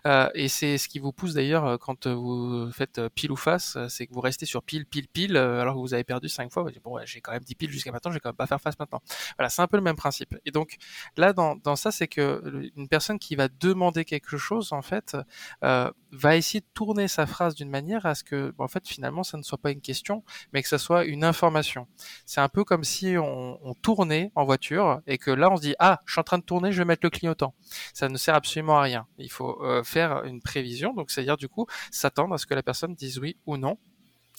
Euh, 0.05 0.29
et 0.33 0.47
c'est 0.47 0.77
ce 0.77 0.87
qui 0.87 0.99
vous 0.99 1.11
pousse 1.11 1.33
d'ailleurs 1.33 1.65
euh, 1.65 1.77
quand 1.77 2.07
vous 2.07 2.71
faites 2.71 2.99
euh, 2.99 3.09
pile 3.13 3.31
ou 3.31 3.35
face, 3.35 3.77
c'est 3.89 4.07
que 4.07 4.13
vous 4.13 4.21
restez 4.21 4.45
sur 4.45 4.63
pile 4.63 4.85
pile 4.85 5.07
pile 5.07 5.37
alors 5.37 5.75
que 5.75 5.79
vous 5.79 5.93
avez 5.93 6.03
perdu 6.03 6.29
cinq 6.29 6.51
fois. 6.51 6.63
Vous 6.63 6.71
dites, 6.71 6.83
bon 6.83 6.97
j'ai 7.05 7.21
quand 7.21 7.31
même 7.31 7.43
dit 7.43 7.55
pile 7.55 7.69
jusqu'à 7.71 7.91
maintenant, 7.91 8.11
je 8.11 8.15
vais 8.15 8.19
quand 8.19 8.29
même 8.29 8.35
pas 8.35 8.47
faire 8.47 8.61
face 8.61 8.77
maintenant. 8.79 9.01
Voilà, 9.37 9.49
c'est 9.49 9.61
un 9.61 9.67
peu 9.67 9.77
le 9.77 9.83
même 9.83 9.95
principe. 9.95 10.35
Et 10.45 10.51
donc 10.51 10.77
là 11.17 11.33
dans, 11.33 11.55
dans 11.55 11.75
ça 11.75 11.91
c'est 11.91 12.07
que 12.07 12.71
une 12.81 12.89
personne 12.89 13.19
qui 13.19 13.35
va 13.35 13.47
demander 13.47 14.05
quelque 14.05 14.37
chose, 14.37 14.73
en 14.73 14.81
fait, 14.81 15.15
euh, 15.63 15.89
va 16.11 16.35
essayer 16.35 16.59
de 16.59 16.65
tourner 16.73 17.07
sa 17.07 17.25
phrase 17.25 17.55
d'une 17.55 17.69
manière 17.69 18.05
à 18.05 18.15
ce 18.15 18.23
que, 18.23 18.53
en 18.57 18.67
fait, 18.67 18.87
finalement, 18.87 19.23
ça 19.23 19.37
ne 19.37 19.43
soit 19.43 19.57
pas 19.57 19.71
une 19.71 19.81
question, 19.81 20.23
mais 20.51 20.61
que 20.61 20.67
ça 20.67 20.77
soit 20.77 21.05
une 21.05 21.23
information. 21.23 21.87
C'est 22.25 22.41
un 22.41 22.49
peu 22.49 22.63
comme 22.63 22.83
si 22.83 23.15
on, 23.17 23.59
tournait 23.81 24.31
en 24.35 24.43
voiture 24.43 25.01
et 25.07 25.17
que 25.17 25.31
là, 25.31 25.49
on 25.49 25.55
se 25.55 25.61
dit, 25.61 25.75
ah, 25.79 25.99
je 26.05 26.11
suis 26.11 26.19
en 26.19 26.23
train 26.23 26.37
de 26.37 26.43
tourner, 26.43 26.71
je 26.71 26.79
vais 26.79 26.85
mettre 26.85 27.05
le 27.05 27.09
clignotant. 27.09 27.55
Ça 27.93 28.09
ne 28.09 28.17
sert 28.17 28.35
absolument 28.35 28.77
à 28.77 28.81
rien. 28.81 29.07
Il 29.17 29.31
faut 29.31 29.63
euh, 29.63 29.83
faire 29.83 30.23
une 30.25 30.41
prévision, 30.41 30.93
donc 30.93 31.09
c'est-à-dire 31.09 31.37
du 31.37 31.47
coup 31.47 31.65
s'attendre 31.89 32.35
à 32.35 32.37
ce 32.37 32.45
que 32.45 32.53
la 32.53 32.63
personne 32.63 32.93
dise 32.95 33.17
oui 33.17 33.37
ou 33.45 33.57
non. 33.57 33.77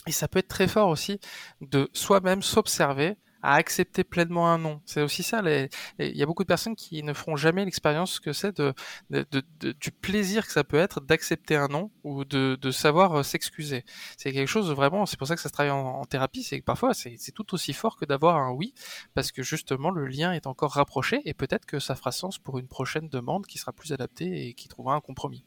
Et 0.07 0.13
ça 0.13 0.29
peut 0.29 0.41
être 0.41 0.49
très 0.49 0.69
fort 0.69 0.89
aussi 0.89 1.19
de 1.61 1.89
soi-même 1.93 2.43
s'observer 2.43 3.17
à 3.43 3.55
accepter 3.55 4.05
pleinement 4.05 4.49
un 4.49 4.59
non. 4.59 4.81
C'est 4.87 5.03
aussi 5.03 5.23
ça. 5.23 5.43
Il 5.99 6.17
y 6.17 6.23
a 6.23 6.27
beaucoup 6.27 6.45
de 6.45 6.49
personnes 6.49 6.77
qui 6.77 7.03
ne 7.03 7.13
feront 7.13 7.37
jamais 7.37 7.65
l'expérience 7.65 8.21
que 8.21 8.33
c'est 8.33 8.57
de, 8.57 8.75
du 9.11 9.91
plaisir 9.91 10.47
que 10.47 10.53
ça 10.53 10.65
peut 10.65 10.79
être 10.79 11.01
d'accepter 11.01 11.57
un 11.57 11.69
non 11.69 11.91
ou 12.05 12.25
de, 12.25 12.71
savoir 12.71 13.19
euh, 13.21 13.23
s'excuser. 13.23 13.85
C'est 14.17 14.33
quelque 14.33 14.49
chose 14.49 14.71
vraiment. 14.71 15.07
C'est 15.07 15.19
pour 15.19 15.29
ça 15.29 15.35
que 15.35 15.43
ça 15.43 15.49
se 15.49 15.53
travaille 15.53 15.73
en, 15.73 16.05
thérapie. 16.05 16.43
C'est 16.43 16.61
que 16.61 16.65
parfois 16.65 16.95
c'est 16.95 17.33
tout 17.35 17.55
aussi 17.55 17.73
fort 17.73 17.97
que 17.97 18.05
d'avoir 18.05 18.37
un 18.37 18.53
oui 18.53 18.75
parce 19.15 19.33
que 19.33 19.43
justement 19.43 19.91
le 19.91 20.07
lien 20.07 20.33
est 20.33 20.47
encore 20.47 20.73
rapproché 20.73 21.21
et 21.25 21.35
peut-être 21.35 21.67
que 21.67 21.79
ça 21.79 21.95
fera 21.95 22.13
sens 22.13 22.39
pour 22.39 22.59
une 22.59 22.69
prochaine 22.69 23.09
demande 23.09 23.47
qui 23.47 23.59
sera 23.59 23.73
plus 23.73 23.93
adaptée 23.93 24.49
et 24.49 24.55
qui 24.55 24.69
trouvera 24.69 24.95
un 24.95 25.01
compromis. 25.01 25.45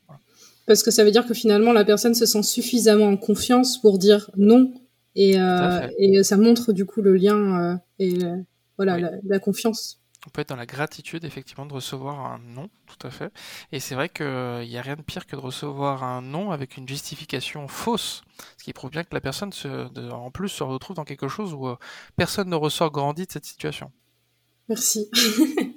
Parce 0.65 0.83
que 0.83 0.91
ça 0.91 1.03
veut 1.03 1.11
dire 1.11 1.25
que 1.25 1.33
finalement 1.33 1.73
la 1.73 1.85
personne 1.85 2.15
se 2.15 2.25
sent 2.25 2.43
suffisamment 2.43 3.07
en 3.07 3.17
confiance 3.17 3.79
pour 3.79 3.97
dire 3.97 4.29
non 4.35 4.73
et, 5.15 5.39
euh, 5.39 5.87
et 5.97 6.23
ça 6.23 6.37
montre 6.37 6.73
du 6.73 6.85
coup 6.85 7.01
le 7.01 7.15
lien 7.15 7.73
euh, 7.73 7.75
et 7.99 8.23
euh, 8.23 8.37
voilà 8.77 8.97
la, 9.23 9.39
confiance. 9.39 10.01
On 10.27 10.29
peut 10.29 10.41
être 10.41 10.49
dans 10.49 10.55
la 10.55 10.65
gratitude 10.65 11.23
effectivement 11.23 11.65
de 11.65 11.73
recevoir 11.73 12.19
un 12.19 12.39
non, 12.39 12.69
tout 12.87 13.07
à 13.07 13.11
fait. 13.11 13.31
Et 13.71 13.79
c'est 13.79 13.95
vrai 13.95 14.09
qu'il 14.09 14.25
n'y 14.25 14.77
a 14.77 14.81
rien 14.81 14.95
de 14.95 15.03
pire 15.03 15.27
que 15.27 15.35
de 15.35 15.41
recevoir 15.41 16.03
un 16.03 16.21
non 16.21 16.51
avec 16.51 16.77
une 16.77 16.87
justification 16.87 17.67
fausse, 17.67 18.23
ce 18.57 18.63
qui 18.63 18.73
prouve 18.73 18.91
bien 18.91 19.03
que 19.03 19.13
la 19.13 19.21
personne 19.21 19.53
se, 19.53 19.91
de, 19.93 20.09
en 20.09 20.31
plus 20.31 20.49
se 20.49 20.63
retrouve 20.63 20.95
dans 20.95 21.03
quelque 21.03 21.27
chose 21.27 21.53
où 21.53 21.67
personne 22.17 22.49
ne 22.49 22.55
ressort 22.55 22.91
grandi 22.91 23.25
de 23.25 23.31
cette 23.31 23.45
situation. 23.45 23.91
Merci. 24.67 25.09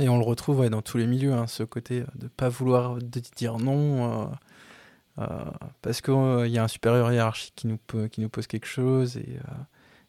Et 0.00 0.08
on 0.08 0.18
le 0.18 0.24
retrouve 0.24 0.60
ouais, 0.60 0.70
dans 0.70 0.82
tous 0.82 0.98
les 0.98 1.06
milieux, 1.06 1.32
hein, 1.32 1.46
ce 1.46 1.62
côté 1.62 2.00
de 2.00 2.24
ne 2.24 2.28
pas 2.28 2.48
vouloir 2.48 2.98
dire 3.36 3.58
non. 3.58 4.22
Euh, 4.22 4.26
parce 5.82 6.00
qu'il 6.00 6.14
euh, 6.14 6.46
y 6.46 6.58
a 6.58 6.64
un 6.64 6.68
supérieur 6.68 7.12
hiérarchique 7.12 7.54
qui 7.56 7.66
nous, 7.66 8.28
pose 8.28 8.46
quelque 8.46 8.66
chose 8.66 9.16
et, 9.16 9.38
euh, 9.38 9.54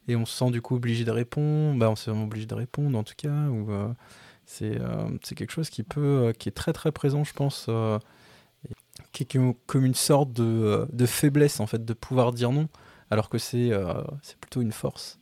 et 0.08 0.16
on 0.16 0.24
se 0.24 0.36
sent 0.36 0.50
du 0.50 0.62
coup 0.62 0.76
obligé 0.76 1.04
de 1.04 1.10
répondre, 1.10 1.78
bah, 1.78 1.90
on 1.90 1.96
se 1.96 2.04
sent 2.04 2.10
obligé 2.10 2.46
de 2.46 2.54
répondre 2.54 2.98
en 2.98 3.02
tout 3.02 3.14
cas, 3.16 3.30
c'est 4.46 5.34
quelque 5.34 5.52
chose 5.52 5.70
qui, 5.70 5.82
peut, 5.82 6.32
est 6.46 6.54
très 6.54 6.72
très 6.72 6.92
présent, 6.92 7.24
je 7.24 7.32
pense, 7.32 7.68
qui 9.12 9.22
est 9.24 9.38
comme 9.66 9.84
une 9.84 9.94
sorte 9.94 10.32
de, 10.32 10.86
de, 10.92 11.06
faiblesse 11.06 11.60
en 11.60 11.66
fait, 11.66 11.84
de 11.84 11.92
pouvoir 11.92 12.32
dire 12.32 12.52
non, 12.52 12.68
alors 13.10 13.28
que 13.28 13.38
c'est 13.38 13.72
plutôt 14.40 14.62
une 14.62 14.72
force. 14.72 15.18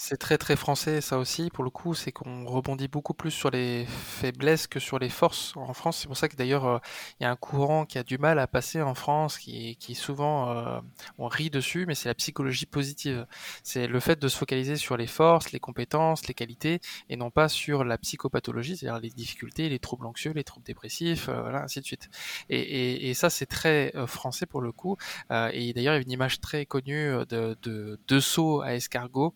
C'est 0.00 0.16
très 0.16 0.38
très 0.38 0.54
français 0.54 1.00
ça 1.00 1.18
aussi 1.18 1.50
pour 1.50 1.64
le 1.64 1.70
coup, 1.70 1.92
c'est 1.92 2.12
qu'on 2.12 2.46
rebondit 2.46 2.86
beaucoup 2.86 3.14
plus 3.14 3.32
sur 3.32 3.50
les 3.50 3.84
faiblesses 3.84 4.68
que 4.68 4.78
sur 4.78 5.00
les 5.00 5.08
forces 5.08 5.56
en 5.56 5.74
France. 5.74 5.98
C'est 5.98 6.06
pour 6.06 6.16
ça 6.16 6.28
que 6.28 6.36
d'ailleurs 6.36 6.66
euh, 6.66 6.78
il 7.18 7.24
y 7.24 7.26
a 7.26 7.30
un 7.32 7.36
courant 7.36 7.84
qui 7.84 7.98
a 7.98 8.04
du 8.04 8.16
mal 8.16 8.38
à 8.38 8.46
passer 8.46 8.80
en 8.80 8.94
France, 8.94 9.38
qui, 9.38 9.74
qui 9.76 9.96
souvent 9.96 10.50
euh, 10.50 10.80
on 11.18 11.26
rit 11.26 11.50
dessus, 11.50 11.84
mais 11.84 11.96
c'est 11.96 12.08
la 12.08 12.14
psychologie 12.14 12.64
positive. 12.64 13.26
C'est 13.64 13.88
le 13.88 13.98
fait 13.98 14.20
de 14.20 14.28
se 14.28 14.38
focaliser 14.38 14.76
sur 14.76 14.96
les 14.96 15.08
forces, 15.08 15.50
les 15.50 15.58
compétences, 15.58 16.28
les 16.28 16.34
qualités, 16.34 16.80
et 17.10 17.16
non 17.16 17.32
pas 17.32 17.48
sur 17.48 17.82
la 17.82 17.98
psychopathologie, 17.98 18.76
c'est-à-dire 18.76 19.00
les 19.00 19.10
difficultés, 19.10 19.68
les 19.68 19.80
troubles 19.80 20.06
anxieux, 20.06 20.32
les 20.32 20.44
troubles 20.44 20.64
dépressifs, 20.64 21.28
euh, 21.28 21.42
voilà, 21.42 21.64
ainsi 21.64 21.80
de 21.80 21.84
suite. 21.84 22.08
Et, 22.50 22.60
et, 22.60 23.10
et 23.10 23.14
ça 23.14 23.30
c'est 23.30 23.46
très 23.46 23.92
français 24.06 24.46
pour 24.46 24.60
le 24.60 24.70
coup. 24.70 24.96
et 25.30 25.72
d'ailleurs 25.72 25.94
il 25.94 25.98
y 25.98 26.00
a 26.00 26.02
une 26.02 26.12
image 26.12 26.40
très 26.40 26.66
connue 26.66 27.10
de, 27.28 27.56
de, 27.62 27.98
de 28.06 28.20
saut 28.20 28.62
à 28.62 28.74
escargot 28.74 29.34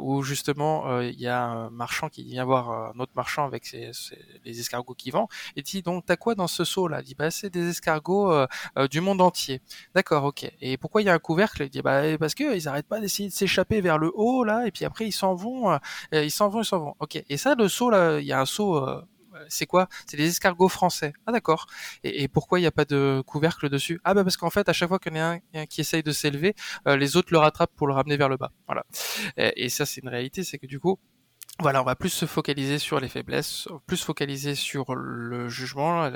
où 0.00 0.22
justement 0.22 0.88
euh, 0.88 1.04
il 1.04 1.20
y 1.20 1.26
a 1.26 1.42
un 1.42 1.70
marchand 1.70 2.08
qui 2.08 2.24
vient 2.24 2.44
voir 2.44 2.70
un 2.70 2.98
autre 3.00 3.12
marchand 3.14 3.44
avec 3.44 3.72
les 3.72 4.60
escargots 4.60 4.94
qu'il 4.94 5.12
vend 5.12 5.28
et 5.56 5.62
dit 5.62 5.82
donc 5.82 6.04
t'as 6.06 6.16
quoi 6.16 6.34
dans 6.34 6.46
ce 6.46 6.64
seau 6.64 6.88
là 6.88 7.00
Il 7.00 7.04
dit 7.04 7.14
bah 7.14 7.30
c'est 7.30 7.50
des 7.50 7.68
escargots 7.70 8.32
euh, 8.32 8.46
euh, 8.78 8.88
du 8.88 9.00
monde 9.00 9.20
entier. 9.20 9.60
D'accord, 9.94 10.24
ok. 10.24 10.50
Et 10.60 10.76
pourquoi 10.76 11.02
il 11.02 11.06
y 11.06 11.08
a 11.08 11.14
un 11.14 11.18
couvercle? 11.18 11.64
Il 11.64 11.70
dit 11.70 11.82
bah 11.82 12.02
parce 12.18 12.34
que 12.34 12.56
ils 12.56 12.68
arrêtent 12.68 12.88
pas 12.88 13.00
d'essayer 13.00 13.28
de 13.28 13.34
s'échapper 13.34 13.80
vers 13.80 13.98
le 13.98 14.12
haut 14.14 14.44
là 14.44 14.66
et 14.66 14.70
puis 14.70 14.84
après 14.84 15.06
ils 15.06 15.12
s'en 15.12 15.34
vont, 15.34 15.78
ils 16.12 16.30
s'en 16.30 16.48
vont, 16.48 16.62
ils 16.62 16.64
s'en 16.64 16.78
vont. 16.78 16.94
Ok. 17.00 17.22
Et 17.28 17.36
ça 17.36 17.54
le 17.54 17.68
seau 17.68 17.90
là, 17.90 18.18
il 18.18 18.26
y 18.26 18.32
a 18.32 18.40
un 18.40 18.46
seau 18.46 18.84
c'est 19.48 19.66
quoi? 19.66 19.88
C'est 20.06 20.16
des 20.16 20.28
escargots 20.28 20.68
français. 20.68 21.12
Ah 21.26 21.32
d'accord. 21.32 21.66
Et, 22.04 22.28
pourquoi 22.28 22.58
il 22.58 22.62
n'y 22.62 22.68
a 22.68 22.72
pas 22.72 22.84
de 22.84 23.22
couvercle 23.26 23.68
dessus? 23.68 24.00
Ah 24.04 24.14
bah 24.14 24.24
parce 24.24 24.36
qu'en 24.36 24.50
fait 24.50 24.68
à 24.68 24.72
chaque 24.72 24.88
fois 24.88 24.98
qu'il 24.98 25.14
y 25.16 25.20
en 25.20 25.24
a 25.24 25.38
un, 25.54 25.66
qui 25.66 25.80
essaye 25.80 26.02
de 26.02 26.12
s'élever, 26.12 26.54
euh, 26.86 26.96
les 26.96 27.16
autres 27.16 27.28
le 27.32 27.38
rattrapent 27.38 27.74
pour 27.76 27.86
le 27.86 27.94
ramener 27.94 28.16
vers 28.16 28.28
le 28.28 28.36
bas. 28.36 28.52
Voilà. 28.66 28.84
Et, 29.36 29.68
ça 29.68 29.86
c'est 29.86 30.00
une 30.02 30.08
réalité, 30.08 30.44
c'est 30.44 30.58
que 30.58 30.66
du 30.66 30.80
coup 30.80 30.98
voilà, 31.58 31.80
on 31.80 31.84
va 31.84 31.96
plus 31.96 32.10
se 32.10 32.26
focaliser 32.26 32.78
sur 32.78 33.00
les 33.00 33.08
faiblesses, 33.08 33.66
plus 33.86 34.02
focaliser 34.02 34.54
sur 34.54 34.94
le 34.94 35.48
jugement. 35.48 36.10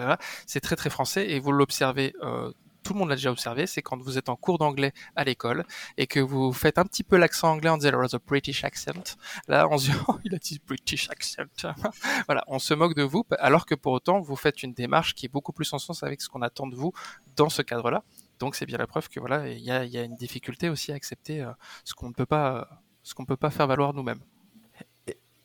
C'est 0.46 0.60
très 0.60 0.76
très 0.76 0.90
français 0.90 1.30
et 1.30 1.40
vous 1.40 1.50
l'observez 1.50 2.14
euh, 2.22 2.52
tout 2.82 2.92
le 2.94 2.98
monde 2.98 3.08
l'a 3.08 3.16
déjà 3.16 3.30
observé, 3.30 3.66
c'est 3.66 3.82
quand 3.82 4.00
vous 4.00 4.18
êtes 4.18 4.28
en 4.28 4.36
cours 4.36 4.58
d'anglais 4.58 4.92
à 5.16 5.24
l'école 5.24 5.64
et 5.96 6.06
que 6.06 6.20
vous 6.20 6.52
faites 6.52 6.78
un 6.78 6.84
petit 6.84 7.04
peu 7.04 7.16
l'accent 7.16 7.52
anglais 7.52 7.70
en 7.70 7.78
disant 7.78 7.90
there 7.90 8.20
British 8.26 8.64
accent. 8.64 9.16
Là, 9.48 9.68
on 9.70 9.78
se 9.78 9.90
dit 9.90 9.96
oh, 10.08 10.18
il 10.24 10.34
a 10.34 10.38
dit 10.38 10.60
British 10.66 11.10
accent. 11.10 11.44
voilà, 12.26 12.44
on 12.46 12.58
se 12.58 12.74
moque 12.74 12.94
de 12.94 13.02
vous, 13.02 13.24
alors 13.38 13.66
que 13.66 13.74
pour 13.74 13.92
autant 13.92 14.20
vous 14.20 14.36
faites 14.36 14.62
une 14.62 14.72
démarche 14.72 15.14
qui 15.14 15.26
est 15.26 15.28
beaucoup 15.28 15.52
plus 15.52 15.72
en 15.72 15.78
sens 15.78 16.02
avec 16.02 16.20
ce 16.20 16.28
qu'on 16.28 16.42
attend 16.42 16.66
de 16.66 16.76
vous 16.76 16.92
dans 17.36 17.48
ce 17.48 17.62
cadre-là. 17.62 18.02
Donc 18.38 18.54
c'est 18.54 18.66
bien 18.66 18.78
la 18.78 18.86
preuve 18.86 19.08
que 19.08 19.20
voilà, 19.20 19.48
il 19.48 19.62
y 19.62 19.70
a, 19.70 20.02
une 20.02 20.16
difficulté 20.16 20.68
aussi 20.68 20.92
à 20.92 20.94
accepter 20.94 21.42
euh, 21.42 21.52
ce 21.84 21.94
qu'on 21.94 22.08
ne 22.08 22.14
peut 22.14 22.26
pas, 22.26 22.68
ce 23.02 23.14
qu'on 23.14 23.26
peut 23.26 23.36
pas 23.36 23.50
faire 23.50 23.66
valoir 23.66 23.92
nous-mêmes. 23.92 24.20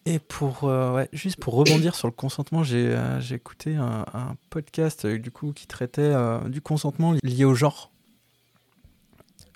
Et 0.07 0.19
pour 0.19 0.65
euh, 0.65 1.03
juste 1.13 1.39
pour 1.39 1.55
rebondir 1.55 1.95
sur 1.95 2.07
le 2.07 2.11
consentement, 2.11 2.63
j'ai 2.63 2.89
euh, 2.89 3.19
écouté 3.31 3.75
un, 3.75 4.05
podcast 4.51 5.05
euh, 5.05 5.17
du 5.17 5.31
coup 5.31 5.51
qui 5.51 5.65
traitait 5.65 6.13
du 6.47 6.61
consentement 6.61 7.15
lié 7.23 7.43
au 7.43 7.55
genre. 7.55 7.91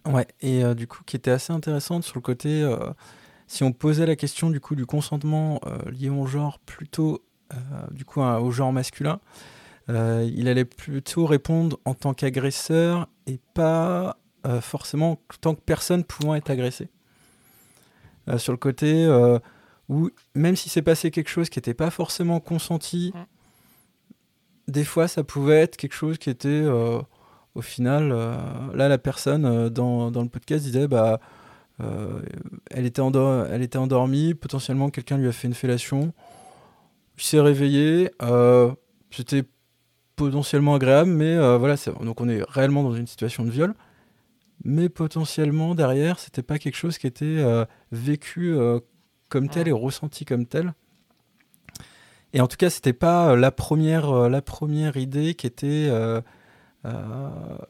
Ouais, 0.05 0.27
et 0.41 0.63
du 0.73 0.87
coup 0.87 1.03
qui 1.05 1.15
était 1.15 1.29
assez 1.29 1.53
intéressante 1.53 2.03
sur 2.03 2.15
le 2.15 2.21
côté 2.21 2.67
si 3.47 3.63
on 3.63 3.71
posait 3.73 4.05
la 4.05 4.15
question 4.15 4.49
du 4.49 4.59
coup 4.59 4.75
du 4.75 4.85
consentement 4.85 5.59
lié 5.91 6.09
au 6.09 6.25
genre 6.25 6.57
plutôt 6.59 7.21
du 7.91 8.05
coup 8.05 8.21
au 8.21 8.49
genre 8.49 8.73
masculin, 8.73 9.19
il 9.89 10.47
allait 10.47 10.65
plutôt 10.65 11.25
répondre 11.25 11.79
en 11.85 11.93
tant 11.93 12.13
qu'agresseur 12.13 13.07
et 13.27 13.39
pas 13.53 14.17
forcément 14.61 15.11
en 15.11 15.17
tant 15.41 15.53
que 15.53 15.61
personne 15.61 16.03
pouvant 16.03 16.33
être 16.33 16.49
agressée. 16.49 16.89
sur 18.37 18.53
le 18.53 18.57
côté 18.57 19.05
où 19.89 20.09
même 20.35 20.55
si 20.55 20.69
c'est 20.69 20.83
passé 20.83 21.11
quelque 21.11 21.29
chose 21.29 21.49
qui 21.49 21.57
n'était 21.57 21.73
pas 21.73 21.89
forcément 21.89 22.39
consenti, 22.39 23.11
mm. 23.13 24.71
des 24.71 24.85
fois 24.85 25.07
ça 25.07 25.23
pouvait 25.23 25.57
être 25.57 25.75
quelque 25.75 25.95
chose 25.95 26.17
qui 26.17 26.29
était 26.29 26.47
euh, 26.47 27.01
au 27.55 27.61
final, 27.61 28.11
euh, 28.13 28.37
là 28.75 28.87
la 28.87 28.99
personne 28.99 29.45
euh, 29.45 29.69
dans, 29.69 30.11
dans, 30.11 30.21
le 30.21 30.29
podcast 30.29 30.63
disait 30.63 30.87
bah 30.87 31.19
elle, 32.71 32.85
était 32.85 33.01
elle 33.51 33.61
était 33.61 33.77
endormie, 33.77 34.33
potentiellement 34.33 34.89
quelqu'un 34.89 35.17
lui 35.17 35.29
a 35.29 35.31
fait 35.31 35.47
une 35.47 35.53
fellation, 35.53 36.13
il 37.17 37.23
s'est 37.23 37.39
réveillé, 37.39 38.11
c'était 39.11 39.43
potentiellement 40.17 40.75
agréable, 40.75 41.09
mais 41.09 41.37
voilà, 41.57 41.75
donc 42.01 42.19
on 42.19 42.27
est 42.27 42.43
réellement 42.49 42.83
dans 42.83 42.93
une 42.93 43.07
situation 43.07 43.45
de 43.45 43.49
viol 43.49 43.73
mais 44.65 44.89
potentiellement 44.89 45.73
derrière, 45.73 46.19
c'était 46.19 46.43
pas 46.43 46.59
quelque 46.59 46.75
chose 46.75 46.97
qui 46.97 47.07
était 47.07 47.41
vécu 47.93 48.57
comme 49.29 49.49
tel 49.49 49.67
et 49.67 49.71
ressenti 49.71 50.25
comme 50.25 50.45
tel. 50.45 50.73
Et 52.33 52.41
en 52.41 52.47
tout 52.47 52.57
cas, 52.57 52.69
c'était 52.69 52.93
pas 52.93 53.31
euh, 53.31 53.35
la 53.35 53.51
première, 53.51 54.09
euh, 54.09 54.29
la 54.29 54.41
première 54.41 54.97
idée 54.97 55.33
qui 55.33 55.47
était. 55.47 55.87
Euh, 55.89 56.21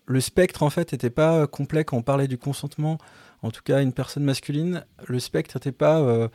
le 0.05 0.21
spectre, 0.21 0.61
en 0.61 0.69
fait, 0.69 0.91
n'était 0.91 1.09
pas 1.09 1.47
complet 1.47 1.83
quand 1.83 1.97
on 1.97 2.03
parlait 2.03 2.27
du 2.27 2.37
consentement. 2.37 2.99
En 3.41 3.49
tout 3.49 3.63
cas, 3.63 3.81
une 3.81 3.91
personne 3.91 4.23
masculine, 4.23 4.85
le 5.07 5.19
spectre 5.19 5.57
n'était 5.57 5.71
pas 5.71 6.29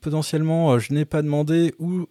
potentiellement 0.00 0.78
je 0.78 0.92
n'ai 0.92 1.04
pas 1.04 1.22
demandé 1.22 1.74
ou 1.80 2.06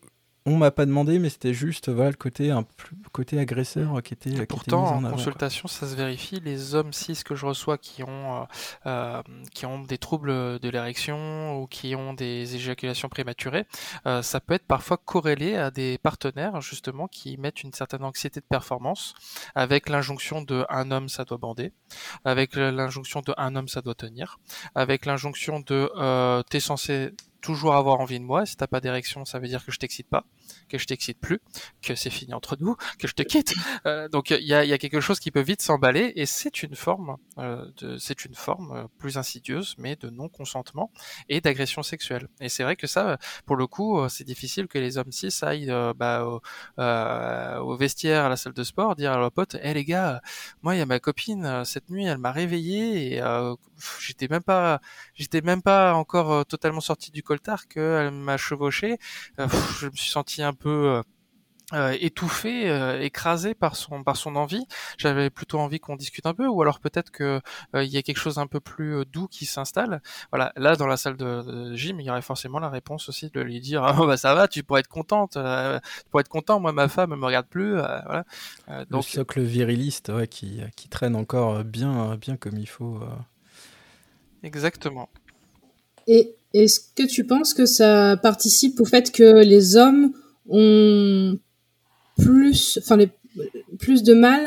on 0.47 0.57
m'a 0.57 0.71
pas 0.71 0.87
demandé, 0.87 1.19
mais 1.19 1.29
c'était 1.29 1.53
juste 1.53 1.89
voilà, 1.89 2.09
le 2.09 2.15
côté, 2.15 2.49
un 2.49 2.65
côté 3.11 3.37
agresseur 3.37 4.01
qui 4.01 4.15
était. 4.15 4.45
pourtant, 4.47 4.85
en, 4.85 5.11
consultation, 5.11 5.67
ça 5.67 5.87
se 5.87 5.95
vérifie. 5.95 6.39
Les 6.39 6.73
hommes 6.73 6.93
cis 6.93 7.21
que 7.23 7.35
je 7.35 7.45
reçois 7.45 7.77
qui 7.77 8.01
ont, 8.01 8.41
euh, 8.41 8.45
euh, 8.87 9.21
qui 9.53 9.67
ont 9.67 9.83
des 9.83 9.99
troubles 9.99 10.59
de 10.59 10.69
l'érection 10.69 11.59
ou 11.59 11.67
qui 11.67 11.95
ont 11.95 12.13
des 12.13 12.55
éjaculations 12.55 13.07
prématurées, 13.07 13.67
euh, 14.07 14.23
ça 14.23 14.39
peut 14.39 14.55
être 14.55 14.65
parfois 14.65 14.97
corrélé 14.97 15.57
à 15.57 15.69
des 15.69 15.99
partenaires 15.99 16.59
justement 16.59 17.07
qui 17.07 17.37
mettent 17.37 17.61
une 17.61 17.73
certaine 17.73 18.03
anxiété 18.03 18.39
de 18.39 18.45
performance 18.45 19.13
avec 19.53 19.89
l'injonction 19.89 20.41
de 20.41 20.65
un 20.69 20.89
homme 20.89 21.07
ça 21.07 21.23
doit 21.23 21.37
bander, 21.37 21.71
avec 22.25 22.55
l'injonction 22.55 23.21
de 23.21 23.33
un 23.37 23.55
homme 23.55 23.67
ça 23.67 23.81
doit 23.81 23.95
tenir, 23.95 24.39
avec 24.73 25.05
l'injonction 25.05 25.59
de 25.59 26.41
t'es 26.49 26.59
censé 26.59 27.11
toujours 27.41 27.75
avoir 27.75 27.99
envie 27.99 28.19
de 28.19 28.25
moi. 28.25 28.45
Si 28.45 28.55
t'as 28.55 28.67
pas 28.67 28.79
d'érection, 28.79 29.25
ça 29.25 29.39
veut 29.39 29.47
dire 29.47 29.65
que 29.65 29.71
je 29.71 29.79
t'excite 29.79 30.07
pas, 30.07 30.25
que 30.69 30.77
je 30.77 30.85
t'excite 30.85 31.19
plus, 31.19 31.39
que 31.81 31.95
c'est 31.95 32.09
fini 32.09 32.33
entre 32.33 32.57
nous, 32.59 32.75
que 32.99 33.07
je 33.07 33.13
te 33.13 33.23
quitte. 33.23 33.53
Euh, 33.85 34.07
donc 34.09 34.31
il 34.31 34.45
y 34.45 34.53
a, 34.53 34.77
quelque 34.77 35.01
chose 35.01 35.19
qui 35.19 35.31
peut 35.31 35.41
vite 35.41 35.61
s'emballer 35.61 36.13
et 36.15 36.25
c'est 36.25 36.63
une 36.63 36.75
forme, 36.75 37.17
euh, 37.37 37.65
c'est 37.99 38.25
une 38.25 38.35
forme 38.35 38.71
euh, 38.71 38.83
plus 38.99 39.17
insidieuse, 39.17 39.75
mais 39.77 39.95
de 39.95 40.09
non 40.09 40.29
consentement 40.29 40.91
et 41.29 41.41
d'agression 41.41 41.83
sexuelle. 41.83 42.27
Et 42.39 42.49
c'est 42.49 42.63
vrai 42.63 42.75
que 42.75 42.87
ça, 42.87 43.17
pour 43.45 43.55
le 43.55 43.67
coup, 43.67 44.07
c'est 44.09 44.23
difficile 44.23 44.67
que 44.67 44.79
les 44.79 44.97
hommes 44.97 45.11
cis 45.11 45.33
aillent 45.41 45.73
bah, 45.95 46.25
au, 46.25 47.77
vestiaire, 47.77 48.25
à 48.25 48.29
la 48.29 48.37
salle 48.37 48.53
de 48.53 48.63
sport, 48.63 48.95
dire 48.95 49.11
à 49.11 49.17
leurs 49.17 49.31
potes, 49.31 49.55
hé 49.61 49.73
les 49.73 49.85
gars, 49.85 50.21
moi 50.61 50.75
il 50.75 50.79
y 50.79 50.81
a 50.81 50.85
ma 50.85 50.99
copine 50.99 51.63
cette 51.65 51.89
nuit, 51.89 52.05
elle 52.05 52.17
m'a 52.17 52.31
réveillé 52.31 53.15
et 53.15 53.21
j'étais 53.99 54.27
même 54.27 54.43
pas, 54.43 54.81
j'étais 55.15 55.41
même 55.41 55.61
pas 55.61 55.93
encore 55.93 56.45
totalement 56.45 56.81
sorti 56.81 57.11
du 57.11 57.23
coltard 57.23 57.67
qu'elle 57.67 58.11
m'a 58.11 58.37
chevauché. 58.37 58.97
Euh, 59.39 59.47
je 59.79 59.87
me 59.87 59.95
suis 59.95 60.11
senti 60.11 60.40
un 60.43 60.53
peu 60.53 60.69
euh, 60.69 61.03
euh, 61.73 61.95
étouffé, 62.01 62.67
écrasé 63.01 63.53
par 63.53 63.77
son 63.77 64.03
par 64.03 64.17
son 64.17 64.35
envie. 64.35 64.65
J'avais 64.97 65.29
plutôt 65.29 65.59
envie 65.59 65.79
qu'on 65.79 65.95
discute 65.95 66.25
un 66.25 66.33
peu, 66.33 66.45
ou 66.47 66.61
alors 66.61 66.79
peut-être 66.79 67.11
que 67.11 67.39
il 67.75 67.87
y 67.87 67.97
a 67.97 68.01
quelque 68.01 68.17
chose 68.17 68.39
un 68.39 68.47
peu 68.47 68.59
plus 68.59 69.05
doux 69.05 69.27
qui 69.27 69.45
s'installe. 69.45 70.01
Voilà, 70.31 70.51
là 70.57 70.75
dans 70.75 70.87
la 70.87 70.97
salle 70.97 71.15
de, 71.15 71.73
gym, 71.75 72.01
il 72.01 72.05
y 72.05 72.09
aurait 72.09 72.21
forcément 72.21 72.59
la 72.59 72.69
réponse 72.69 73.07
aussi 73.07 73.29
de 73.29 73.39
lui 73.39 73.61
dire 73.61 73.95
oh, 73.99 74.05
bah 74.05 74.17
ça 74.17 74.35
va, 74.35 74.49
tu 74.49 74.63
pourrais 74.63 74.81
être 74.81 74.89
contente, 74.89 75.33
tu 75.33 76.09
pourrais 76.09 76.21
être 76.21 76.27
content. 76.27 76.59
Moi 76.59 76.73
ma 76.73 76.89
femme 76.89 77.11
ne 77.11 77.15
me 77.15 77.25
regarde 77.25 77.47
plus. 77.47 77.71
voilà. 77.71 78.25
donc 78.89 79.05
le 79.05 79.11
socle 79.13 79.41
viriliste, 79.41 80.09
ouais, 80.09 80.27
qui 80.27 80.59
qui 80.75 80.89
traîne 80.89 81.15
encore 81.15 81.63
bien 81.63 82.17
bien 82.17 82.35
comme 82.35 82.57
il 82.57 82.67
faut. 82.67 82.99
Exactement. 84.43 85.09
Et 86.07 86.35
est-ce 86.53 86.79
que 86.95 87.07
tu 87.07 87.25
penses 87.25 87.53
que 87.53 87.65
ça 87.65 88.17
participe 88.17 88.79
au 88.81 88.85
fait 88.85 89.11
que 89.11 89.43
les 89.43 89.77
hommes 89.77 90.13
ont 90.51 91.37
plus, 92.17 92.79
enfin, 92.81 92.97
plus 93.79 94.03
de 94.03 94.13
mal 94.13 94.41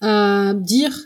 à 0.00 0.54
dire, 0.54 0.96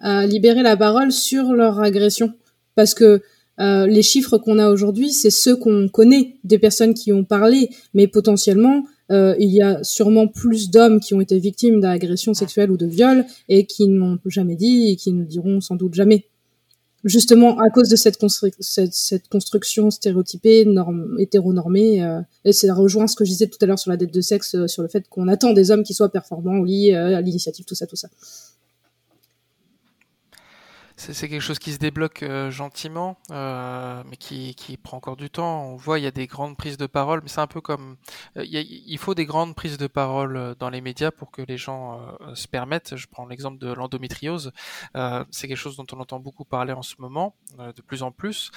à 0.00 0.26
libérer 0.26 0.62
la 0.62 0.76
parole 0.76 1.12
sur 1.12 1.52
leur 1.52 1.80
agression. 1.80 2.32
Parce 2.74 2.94
que 2.94 3.22
euh, 3.60 3.86
les 3.86 4.02
chiffres 4.02 4.38
qu'on 4.38 4.58
a 4.58 4.70
aujourd'hui, 4.70 5.10
c'est 5.10 5.30
ceux 5.30 5.56
qu'on 5.56 5.88
connaît 5.88 6.36
des 6.44 6.58
personnes 6.58 6.94
qui 6.94 7.12
ont 7.12 7.24
parlé, 7.24 7.70
mais 7.92 8.06
potentiellement, 8.06 8.84
euh, 9.10 9.34
il 9.38 9.50
y 9.50 9.62
a 9.62 9.82
sûrement 9.82 10.28
plus 10.28 10.70
d'hommes 10.70 11.00
qui 11.00 11.14
ont 11.14 11.20
été 11.20 11.38
victimes 11.38 11.80
d'agressions 11.80 12.34
sexuelles 12.34 12.70
ou 12.70 12.76
de 12.76 12.86
viols 12.86 13.24
et 13.48 13.66
qui 13.66 13.88
n'ont 13.88 14.18
jamais 14.26 14.54
dit 14.54 14.90
et 14.90 14.96
qui 14.96 15.12
ne 15.12 15.24
diront 15.24 15.60
sans 15.60 15.76
doute 15.76 15.94
jamais 15.94 16.26
justement 17.04 17.58
à 17.58 17.70
cause 17.70 17.88
de 17.88 17.96
cette, 17.96 18.18
construction 19.28 19.90
stéréotypée, 19.90 20.64
norme, 20.64 21.16
hétéronormée. 21.18 22.02
Euh, 22.02 22.20
et 22.44 22.52
ça 22.52 22.72
rejoint 22.74 23.06
ce 23.06 23.16
que 23.16 23.24
je 23.24 23.30
disais 23.30 23.46
tout 23.46 23.58
à 23.60 23.66
l'heure 23.66 23.78
sur 23.78 23.90
la 23.90 23.96
dette 23.96 24.12
de 24.12 24.20
sexe, 24.20 24.54
euh, 24.54 24.66
sur 24.66 24.82
le 24.82 24.88
fait 24.88 25.08
qu'on 25.08 25.28
attend 25.28 25.52
des 25.52 25.70
hommes 25.70 25.82
qui 25.82 25.94
soient 25.94 26.10
performants 26.10 26.58
au 26.58 26.64
lit, 26.64 26.92
euh, 26.92 27.16
à 27.16 27.20
l'initiative, 27.20 27.64
tout 27.64 27.74
ça, 27.74 27.86
tout 27.86 27.96
ça. 27.96 28.08
C'est 30.98 31.28
quelque 31.28 31.40
chose 31.40 31.58
qui 31.60 31.72
se 31.72 31.78
débloque 31.78 32.24
euh, 32.24 32.50
gentiment, 32.50 33.18
euh, 33.30 34.02
mais 34.10 34.16
qui, 34.16 34.54
prend 34.82 34.96
encore 34.96 35.16
du 35.16 35.30
temps. 35.30 35.62
On 35.62 35.76
voit, 35.76 35.98
il 35.98 36.02
y 36.02 36.06
a 36.06 36.10
des 36.10 36.26
grandes 36.26 36.56
prises 36.56 36.76
de 36.76 36.86
parole, 36.86 37.20
mais 37.22 37.28
c'est 37.28 37.40
un 37.40 37.46
peu 37.46 37.60
comme... 37.60 37.96
Euh, 38.36 38.44
il, 38.44 38.56
il, 38.56 38.98
faut 38.98 39.14
des 39.14 39.24
grandes 39.24 39.54
prises 39.54 39.78
de 39.78 39.86
parole 39.86 40.56
dans 40.58 40.70
les 40.70 40.80
médias 40.80 41.10
pour 41.10 41.30
que 41.30 41.42
les 41.42 41.56
gens 41.56 42.00
se 42.34 42.48
permettent. 42.48 42.96
Je 42.96 43.06
prends 43.06 43.26
l'exemple 43.26 43.58
de 43.58 43.72
l'endométriose. 43.72 44.52
c'est 45.30 45.48
quelque 45.48 45.56
chose 45.56 45.76
dont 45.76 45.86
on 45.92 46.00
entend 46.00 46.18
beaucoup 46.18 46.44
parler 46.44 46.72
en 46.72 46.82
ce 46.82 46.96
moment, 46.98 47.34
de 47.58 47.82
plus 47.82 48.02
en 48.02 48.10
plus. 48.10 48.50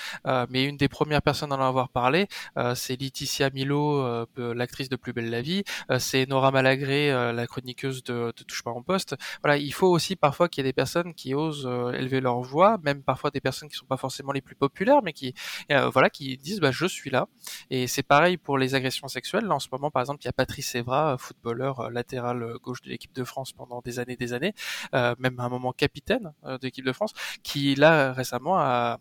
mais 0.50 0.66
une 0.66 0.78
des 0.78 0.88
premières 0.88 1.22
personnes 1.22 1.52
à 1.52 1.58
en 1.58 1.62
avoir 1.62 1.90
parlé, 1.90 2.28
c'est 2.76 3.00
Laetitia 3.00 3.50
Milo, 3.52 4.26
l'actrice 4.38 4.90
de 4.90 4.96
Plus 4.96 5.14
belle 5.14 5.30
la 5.30 5.42
vie. 5.42 5.64
c'est 6.00 6.28
Nora 6.28 6.52
Malagré, 6.52 7.12
la 7.12 7.48
chroniqueuse 7.48 8.04
de, 8.04 8.34
de 8.36 8.44
Touche 8.44 8.64
pas 8.64 8.72
en 8.72 8.82
poste. 8.82 9.16
Voilà, 9.44 9.58
il 9.58 9.74
faut 9.74 9.88
aussi 9.88 10.16
parfois 10.16 10.50
qu'il 10.50 10.64
y 10.64 10.68
ait 10.68 10.70
des 10.70 10.74
personnes 10.74 11.14
qui 11.14 11.36
osent 11.36 11.70
élever 11.94 12.20
leur 12.20 12.31
voix, 12.40 12.78
même 12.84 13.04
parfois 13.04 13.32
des 13.32 13.42
personnes 13.42 13.68
qui 13.68 13.76
sont 13.76 13.86
pas 13.86 13.98
forcément 13.98 14.32
les 14.32 14.42
plus 14.42 14.56
populaires, 14.56 15.02
mais 15.04 15.12
qui 15.12 15.34
euh, 15.72 15.90
voilà 15.90 16.10
qui 16.10 16.38
disent 16.38 16.62
bah 16.62 16.72
je 16.72 16.86
suis 16.86 17.10
là. 17.10 17.28
Et 17.70 17.88
c'est 17.88 18.04
pareil 18.04 18.38
pour 18.38 18.58
les 18.58 18.76
agressions 18.76 19.10
sexuelles. 19.10 19.52
En 19.52 19.60
ce 19.60 19.68
moment 19.72 19.92
par 19.92 20.02
exemple 20.02 20.22
il 20.24 20.26
y 20.26 20.30
a 20.30 20.34
Patrice 20.34 20.74
Evra, 20.76 21.18
footballeur 21.18 21.82
euh, 21.82 21.90
latéral 21.90 22.44
euh, 22.44 22.58
gauche 22.62 22.82
de 22.82 22.90
l'équipe 22.90 23.14
de 23.14 23.24
France 23.26 23.52
pendant 23.52 23.82
des 23.82 24.00
années 24.00 24.16
des 24.16 24.32
années, 24.34 24.54
même 24.94 25.40
à 25.40 25.44
un 25.44 25.50
moment 25.50 25.74
capitaine 25.74 26.34
de 26.46 26.60
l'équipe 26.62 26.86
de 26.86 26.94
France, 26.94 27.14
qui 27.44 27.76
là 27.76 28.14
récemment 28.14 28.58
a, 28.58 29.00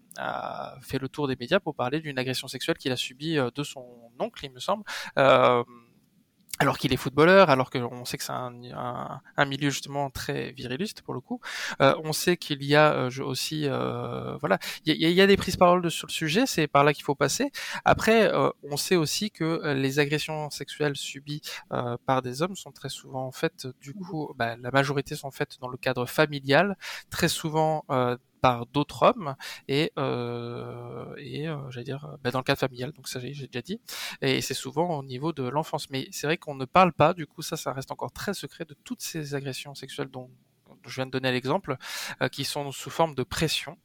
fait 0.83 0.99
le 0.99 1.09
tour 1.09 1.29
des 1.29 1.37
médias 1.37 1.61
pour 1.61 1.75
parler 1.75 2.01
d'une 2.01 2.19
agression 2.19 2.49
sexuelle 2.49 2.77
qu'il 2.77 2.93
a 2.93 2.97
subie 2.97 3.37
de 3.37 3.63
son 3.63 3.85
oncle 4.19 4.45
il 4.45 4.53
me 4.53 4.61
semble. 4.61 4.85
Euh, 5.19 5.63
alors 6.61 6.77
qu'il 6.77 6.93
est 6.93 6.99
footballeur, 6.99 7.49
alors 7.49 7.71
qu'on 7.71 8.05
sait 8.05 8.19
que 8.19 8.25
c'est 8.25 8.33
un, 8.33 8.53
un, 8.75 9.21
un, 9.39 9.45
milieu 9.47 9.71
justement 9.71 10.11
très 10.11 10.53
viriliste 10.53 11.01
pour 11.01 11.15
le 11.15 11.21
coup. 11.21 11.41
Euh, 11.81 11.95
on 12.05 12.13
sait 12.13 12.37
qu'il 12.37 12.63
y 12.63 12.77
a 12.77 12.93
euh, 12.93 13.11
aussi, 13.23 13.63
euh, 13.67 14.37
voilà, 14.37 14.59
il 14.85 14.95
y, 14.95 15.11
y, 15.11 15.21
a 15.23 15.27
des 15.27 15.39
prises 15.39 15.57
parole 15.57 15.81
de, 15.81 15.89
sur 15.89 16.07
le 16.07 16.13
sujet, 16.13 16.45
c'est 16.45 16.67
par 16.67 16.85
là 16.85 16.93
qu'il 16.93 17.03
faut 17.03 17.15
passer. 17.15 17.51
Après, 17.87 18.31
euh, 18.31 18.51
on 18.63 18.77
sait 18.77 18.97
aussi 18.97 19.31
que 19.31 19.73
les 19.73 19.99
agressions 20.01 20.51
sexuelles 20.51 20.97
subies 20.97 21.41
euh, 21.73 21.97
par 22.05 22.21
des 22.21 22.43
hommes 22.43 22.57
sont 22.57 22.73
très 22.73 22.91
souvent 22.91 23.33
faites, 23.33 23.67
du 23.81 23.95
coup, 23.95 24.35
bah, 24.37 24.57
la 24.61 24.71
majorité 24.71 25.17
sont 25.17 25.31
faites 25.31 25.57
dans 25.61 25.69
le 25.69 25.79
cadre 25.79 26.05
familial, 26.05 26.77
très 27.09 27.29
souvent 27.29 27.87
par 28.41 28.67
d'autres 28.67 29.03
hommes 29.03 29.37
et 29.69 29.93
euh, 29.99 31.15
et 31.19 31.49
euh, 31.49 31.71
j'allais 31.71 31.85
dire 31.85 32.17
bah, 32.23 32.31
dans 32.31 32.39
le 32.39 32.45
cadre 32.45 32.59
familial. 32.59 32.93
Donc 32.93 33.09
ça 33.09 33.21
j'ai 33.21 33.47
déjà 33.47 33.63
dit. 33.63 33.81
Et 34.23 34.41
c'est 34.41 34.55
souvent 34.55 34.99
au 34.99 35.03
niveau 35.03 35.33
de 35.33 35.43
l'enfance. 35.43 35.91
Mais 35.91 36.09
c'est 36.11 36.27
vrai 36.27 36.37
qu'on 36.37 36.55
ne 36.55 36.65
parle 36.65 36.93
pas. 36.93 37.15
Du 37.15 37.27
coup 37.27 37.43
ça 37.43 37.57
ça 37.57 37.73
reste 37.73 37.91
encore 37.91 38.13
très 38.13 38.35
secret 38.35 38.65
de 38.65 38.75
toutes 38.85 39.03
ces 39.03 39.35
agressions 39.35 39.75
sexuelles 39.75 40.09
dont 40.11 40.31
je 40.87 40.95
viens 40.95 41.07
de 41.07 41.11
donner 41.11 41.33
l'exemple, 41.33 41.77
euh, 42.23 42.29
qui 42.29 42.45
sont 42.45 42.73
sous 42.73 42.91
forme 42.91 43.15
de 43.15 43.23
pression, 43.23 43.77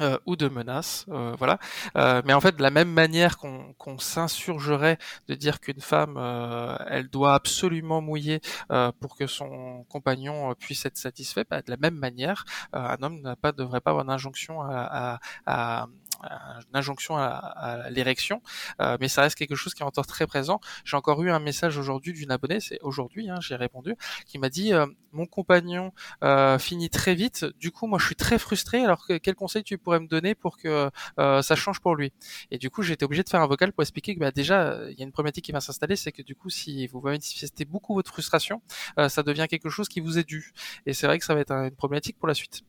euh, 0.00 0.18
ou 0.26 0.36
de 0.36 0.48
menaces, 0.48 1.06
euh, 1.10 1.34
voilà. 1.38 1.58
Euh, 1.96 2.22
mais 2.24 2.32
en 2.32 2.40
fait, 2.40 2.56
de 2.56 2.62
la 2.62 2.70
même 2.70 2.90
manière 2.90 3.36
qu'on 3.38 3.74
qu'on 3.78 3.98
s'insurgerait 3.98 4.98
de 5.28 5.34
dire 5.34 5.60
qu'une 5.60 5.80
femme, 5.80 6.16
euh, 6.16 6.76
elle 6.88 7.08
doit 7.08 7.34
absolument 7.34 8.00
mouiller 8.00 8.40
euh, 8.72 8.92
pour 9.00 9.16
que 9.16 9.26
son 9.26 9.84
compagnon 9.88 10.54
puisse 10.54 10.84
être 10.86 10.96
satisfait, 10.98 11.44
bah, 11.48 11.62
de 11.62 11.70
la 11.70 11.76
même 11.76 11.96
manière, 11.96 12.44
un 12.72 12.96
homme 13.02 13.20
n'a 13.20 13.36
pas 13.36 13.52
devrait 13.52 13.80
pas 13.80 13.90
avoir 13.90 14.04
d'injonction 14.04 14.62
à, 14.62 15.18
à, 15.46 15.80
à 15.82 15.86
une 16.24 16.76
injonction 16.76 17.16
à, 17.16 17.28
à 17.28 17.90
l'érection, 17.90 18.42
euh, 18.80 18.96
mais 19.00 19.08
ça 19.08 19.22
reste 19.22 19.36
quelque 19.36 19.54
chose 19.54 19.74
qui 19.74 19.82
est 19.82 19.86
encore 19.86 20.06
très 20.06 20.26
présent. 20.26 20.60
J'ai 20.84 20.96
encore 20.96 21.22
eu 21.22 21.30
un 21.30 21.38
message 21.38 21.78
aujourd'hui 21.78 22.12
d'une 22.12 22.30
abonnée, 22.30 22.60
c'est 22.60 22.78
aujourd'hui, 22.82 23.30
hein, 23.30 23.38
j'ai 23.40 23.56
répondu, 23.56 23.96
qui 24.26 24.38
m'a 24.38 24.48
dit 24.48 24.72
euh, 24.72 24.86
mon 25.12 25.26
compagnon 25.26 25.92
euh, 26.22 26.58
finit 26.58 26.90
très 26.90 27.14
vite, 27.14 27.46
du 27.58 27.70
coup 27.70 27.86
moi 27.86 27.98
je 27.98 28.06
suis 28.06 28.16
très 28.16 28.38
frustré. 28.38 28.84
Alors 28.84 29.06
que, 29.06 29.18
quel 29.18 29.34
conseil 29.34 29.64
tu 29.64 29.78
pourrais 29.78 30.00
me 30.00 30.06
donner 30.06 30.34
pour 30.34 30.56
que 30.56 30.90
euh, 31.18 31.42
ça 31.42 31.56
change 31.56 31.80
pour 31.80 31.96
lui? 31.96 32.12
Et 32.50 32.58
du 32.58 32.70
coup 32.70 32.82
j'ai 32.82 32.94
été 32.94 33.04
obligé 33.04 33.22
de 33.22 33.28
faire 33.28 33.42
un 33.42 33.46
vocal 33.46 33.72
pour 33.72 33.82
expliquer 33.82 34.14
que 34.14 34.20
bah, 34.20 34.30
déjà 34.30 34.76
il 34.90 34.98
y 34.98 35.02
a 35.02 35.04
une 35.04 35.12
problématique 35.12 35.44
qui 35.44 35.52
va 35.52 35.60
s'installer, 35.60 35.96
c'est 35.96 36.12
que 36.12 36.22
du 36.22 36.34
coup 36.34 36.50
si 36.50 36.86
vous 36.86 37.00
manifestez 37.00 37.64
beaucoup 37.64 37.94
votre 37.94 38.10
frustration, 38.10 38.62
euh, 38.98 39.08
ça 39.08 39.22
devient 39.22 39.46
quelque 39.48 39.70
chose 39.70 39.88
qui 39.88 40.00
vous 40.00 40.18
est 40.18 40.24
dû. 40.24 40.52
Et 40.86 40.92
c'est 40.92 41.06
vrai 41.06 41.18
que 41.18 41.24
ça 41.24 41.34
va 41.34 41.40
être 41.40 41.52
une 41.52 41.76
problématique 41.76 42.18
pour 42.18 42.28
la 42.28 42.34
suite 42.34 42.62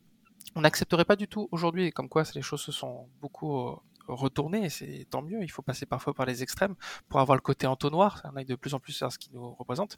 on 0.56 0.62
n'accepterait 0.62 1.06
pas 1.06 1.16
du 1.16 1.28
tout 1.28 1.48
aujourd'hui, 1.52 1.92
comme 1.92 2.10
quoi 2.10 2.24
les 2.36 2.42
choses 2.42 2.62
se 2.62 2.72
sont 2.72 3.08
beaucoup 3.22 3.58
euh, 3.60 3.76
retourner, 4.08 4.70
c'est 4.70 5.06
tant 5.10 5.22
mieux. 5.22 5.44
Il 5.44 5.52
faut 5.52 5.62
passer 5.62 5.86
parfois 5.86 6.14
par 6.14 6.26
les 6.26 6.44
extrêmes 6.44 6.76
pour 7.10 7.20
avoir 7.20 7.36
le 7.36 7.42
côté 7.42 7.68
entonnoir. 7.68 8.22
On 8.32 8.36
aille 8.36 8.46
de 8.46 8.56
plus 8.56 8.74
en 8.74 8.80
plus 8.80 9.02
à 9.04 9.10
ce 9.10 9.18
qui 9.18 9.30
nous 9.34 9.54
représente. 9.54 9.98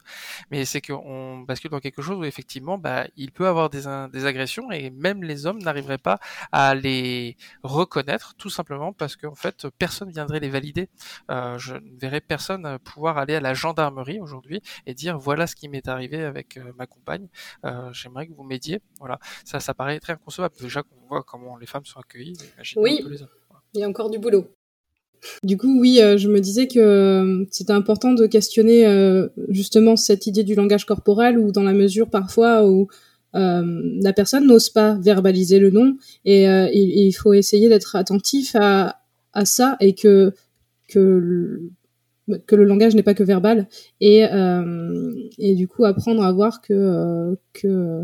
Mais 0.50 0.64
c'est 0.64 0.80
qu'on 0.80 1.40
bascule 1.40 1.70
dans 1.70 1.80
quelque 1.80 2.02
chose 2.02 2.18
où 2.18 2.24
effectivement, 2.24 2.78
bah, 2.78 3.06
il 3.16 3.32
peut 3.32 3.46
avoir 3.46 3.70
des, 3.70 3.82
des 4.12 4.26
agressions 4.26 4.70
et 4.70 4.90
même 4.90 5.22
les 5.22 5.46
hommes 5.46 5.58
n'arriveraient 5.58 5.98
pas 5.98 6.18
à 6.52 6.74
les 6.74 7.36
reconnaître, 7.62 8.34
tout 8.36 8.50
simplement 8.50 8.92
parce 8.92 9.16
qu'en 9.16 9.34
fait, 9.34 9.68
personne 9.78 10.10
viendrait 10.10 10.40
les 10.40 10.48
valider. 10.48 10.88
Euh, 11.30 11.58
je 11.58 11.74
ne 11.74 11.98
verrais 11.98 12.20
personne 12.20 12.78
pouvoir 12.80 13.18
aller 13.18 13.34
à 13.34 13.40
la 13.40 13.54
gendarmerie 13.54 14.20
aujourd'hui 14.20 14.60
et 14.86 14.94
dire 14.94 15.18
voilà 15.18 15.46
ce 15.46 15.56
qui 15.56 15.68
m'est 15.68 15.88
arrivé 15.88 16.22
avec 16.22 16.56
euh, 16.56 16.72
ma 16.76 16.86
compagne. 16.86 17.28
Euh, 17.64 17.92
J'aimerais 17.92 18.26
que 18.26 18.32
vous 18.32 18.44
m'aidiez. 18.44 18.80
Voilà, 18.98 19.18
ça, 19.44 19.60
ça 19.60 19.74
paraît 19.74 20.00
très 20.00 20.14
inconcevable. 20.14 20.54
Déjà 20.60 20.82
qu'on 20.82 21.06
voit 21.08 21.22
comment 21.22 21.56
les 21.56 21.66
femmes 21.66 21.84
sont 21.84 22.00
accueillies. 22.00 22.36
Oui. 22.76 23.00
Les 23.08 23.22
hommes. 23.22 23.28
Il 23.74 23.80
y 23.80 23.84
a 23.84 23.88
encore 23.88 24.10
du 24.10 24.18
boulot. 24.18 24.46
Du 25.42 25.56
coup, 25.56 25.80
oui, 25.80 26.00
euh, 26.00 26.16
je 26.16 26.28
me 26.28 26.40
disais 26.40 26.68
que 26.68 26.78
euh, 26.78 27.44
c'était 27.50 27.72
important 27.72 28.12
de 28.12 28.26
questionner 28.26 28.86
euh, 28.86 29.28
justement 29.48 29.96
cette 29.96 30.26
idée 30.26 30.44
du 30.44 30.54
langage 30.54 30.84
corporel, 30.84 31.38
ou 31.38 31.50
dans 31.50 31.62
la 31.62 31.72
mesure 31.72 32.08
parfois 32.08 32.68
où 32.68 32.88
la 33.36 34.12
personne 34.12 34.46
n'ose 34.46 34.70
pas 34.70 34.94
verbaliser 34.94 35.58
le 35.58 35.70
nom, 35.70 35.96
et, 36.24 36.44
il, 36.44 37.10
faut 37.10 37.32
essayer 37.32 37.68
d'être 37.68 37.96
attentif 37.96 38.54
à, 38.54 39.00
ça 39.44 39.76
et 39.80 39.94
que 39.94 40.32
que 40.86 41.00
le, 41.00 41.72
que 42.46 42.54
le 42.54 42.62
langage 42.62 42.94
n'est 42.94 43.02
pas 43.02 43.14
que 43.14 43.24
verbal, 43.24 43.66
et 44.00 44.22
et 45.38 45.54
du 45.56 45.66
coup 45.66 45.84
apprendre 45.84 46.22
à 46.22 46.30
voir 46.30 46.62
que 46.62 47.36
que 47.52 48.02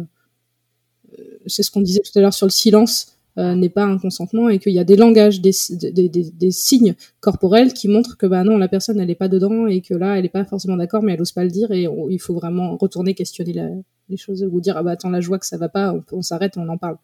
c'est 1.47 1.63
ce 1.63 1.71
qu'on 1.71 1.81
disait 1.81 2.01
tout 2.01 2.19
à 2.19 2.23
l'heure 2.23 2.35
sur 2.35 2.47
le 2.47 2.51
silence 2.51 3.20
n'est 3.41 3.69
pas 3.69 3.85
un 3.85 3.99
consentement 3.99 4.49
et 4.49 4.59
qu'il 4.59 4.73
y 4.73 4.79
a 4.79 4.85
des 4.85 4.97
langages, 4.97 5.41
des, 5.41 5.53
des, 5.71 6.09
des, 6.09 6.51
signes 6.51 6.95
corporels 7.21 7.73
qui 7.73 7.89
montrent 7.89 8.17
que 8.17 8.27
bah 8.27 8.45
non, 8.45 8.59
la 8.59 8.69
personne 8.69 9.01
elle 9.01 9.11
est 9.11 9.15
pas 9.15 9.29
dedans 9.29 9.67
et 9.67 9.81
que 9.81 9.95
là 9.95 10.19
elle 10.19 10.25
est 10.25 10.31
pas 10.31 10.45
forcément 10.45 10.77
d'accord 10.77 11.03
mais 11.03 11.15
elle 11.15 11.21
ose 11.21 11.33
pas 11.33 11.45
le 11.45 11.51
dire 11.51 11.71
et 11.73 11.87
il 12.11 12.21
faut 12.21 12.35
vraiment 12.35 12.77
retourner 12.77 13.15
questionner 13.15 13.53
la, 13.53 13.69
les 14.09 14.17
choses 14.17 14.43
ou 14.43 14.61
dire 14.61 14.77
ah 14.77 14.83
bah 14.83 14.93
attends 14.93 15.11
là 15.11 15.21
je 15.21 15.29
vois 15.29 15.39
que 15.39 15.47
ça 15.47 15.57
va 15.57 15.69
pas, 15.69 15.95
on, 16.13 16.23
s'arrête 16.23 16.57
on 16.57 16.69
en 16.69 16.79
parle. 16.79 16.99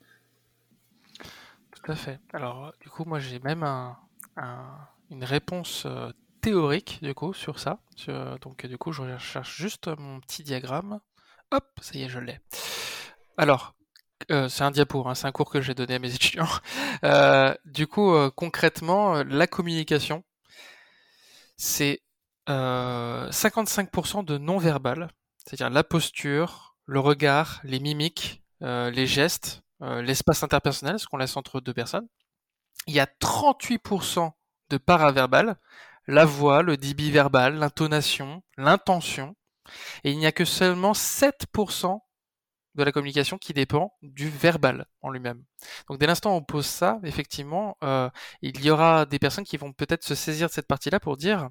Tout 1.73 1.93
à 1.93 1.95
fait. 1.95 2.19
Alors 2.33 2.73
du 2.81 2.89
coup 2.89 3.05
moi 3.05 3.19
j'ai 3.19 3.39
même 3.39 3.63
un, 3.63 3.97
un, 4.37 4.65
une 5.11 5.25
réponse 5.25 5.85
euh, 5.87 6.11
théorique 6.41 6.99
du 7.03 7.15
coup 7.15 7.33
sur 7.33 7.59
ça. 7.59 7.79
Sur, 7.95 8.39
donc 8.41 8.67
du 8.67 8.77
coup 8.77 8.93
je 8.93 9.03
recherche 9.03 9.57
juste 9.57 9.89
mon 9.99 10.21
petit 10.21 10.43
diagramme. 10.43 11.01
Hop, 11.53 11.65
ça 11.81 11.97
y 11.97 12.03
est 12.03 12.09
je 12.09 12.19
l'ai. 12.19 12.41
Alors 13.39 13.76
euh, 14.31 14.49
c'est 14.49 14.65
un 14.65 14.71
diapo, 14.71 15.07
hein, 15.07 15.15
c'est 15.15 15.27
un 15.27 15.33
cours 15.33 15.51
que 15.51 15.61
j'ai 15.61 15.75
donné 15.75 15.95
à 15.95 15.99
mes 15.99 16.15
étudiants. 16.15 16.49
Euh, 17.05 17.55
du 17.65 17.87
coup, 17.87 18.13
euh, 18.13 18.31
concrètement, 18.35 19.23
la 19.25 19.47
communication, 19.47 20.25
c'est 21.57 22.03
55% 22.49 24.25
de 24.25 24.39
non-verbal, 24.39 25.11
c'est-à-dire 25.39 25.71
la 25.71 25.83
posture, 25.83 26.77
le 26.87 27.01
regard, 27.01 27.61
les 27.65 27.81
mimiques, 27.81 28.43
les 28.61 29.07
gestes, 29.07 29.63
l'espace 29.81 30.45
interpersonnel, 30.45 31.01
ce 31.01 31.07
qu'on 31.07 31.17
laisse 31.17 31.37
entre 31.37 31.61
deux 31.61 31.75
personnes. 31.75 32.07
Il 32.87 32.95
y 32.95 33.01
a 33.01 33.07
38% 33.07 34.31
de 34.71 34.77
paraverbal, 34.77 35.57
la 36.07 36.25
voix, 36.25 36.63
le 36.63 36.77
débit 36.77 37.11
verbal, 37.11 37.57
l'intonation, 37.57 38.45
l'intention, 38.57 39.35
et 40.05 40.13
il 40.13 40.19
n'y 40.19 40.27
a 40.27 40.33
que 40.33 40.45
seulement 40.45 40.93
7% 40.93 41.99
de 42.77 42.85
la 42.85 42.93
communication 42.93 43.39
qui 43.39 43.53
dépend 43.53 43.95
du 44.03 44.29
verbal 44.29 44.87
en 45.03 45.11
lui-même. 45.11 45.43
Donc 45.89 45.99
dès 45.99 46.07
l'instant 46.07 46.35
où 46.35 46.37
on 46.37 46.43
pose 46.43 46.67
ça, 46.67 47.01
effectivement, 47.03 47.77
euh, 47.83 48.09
il 48.43 48.65
y 48.65 48.71
aura 48.71 49.07
des 49.07 49.19
personnes 49.19 49.45
qui 49.45 49.57
vont 49.57 49.73
peut-être 49.73 50.05
se 50.05 50.15
saisir 50.15 50.49
de 50.49 50.53
cette 50.53 50.67
partie-là 50.67 51.01
pour 51.01 51.17
dire, 51.17 51.49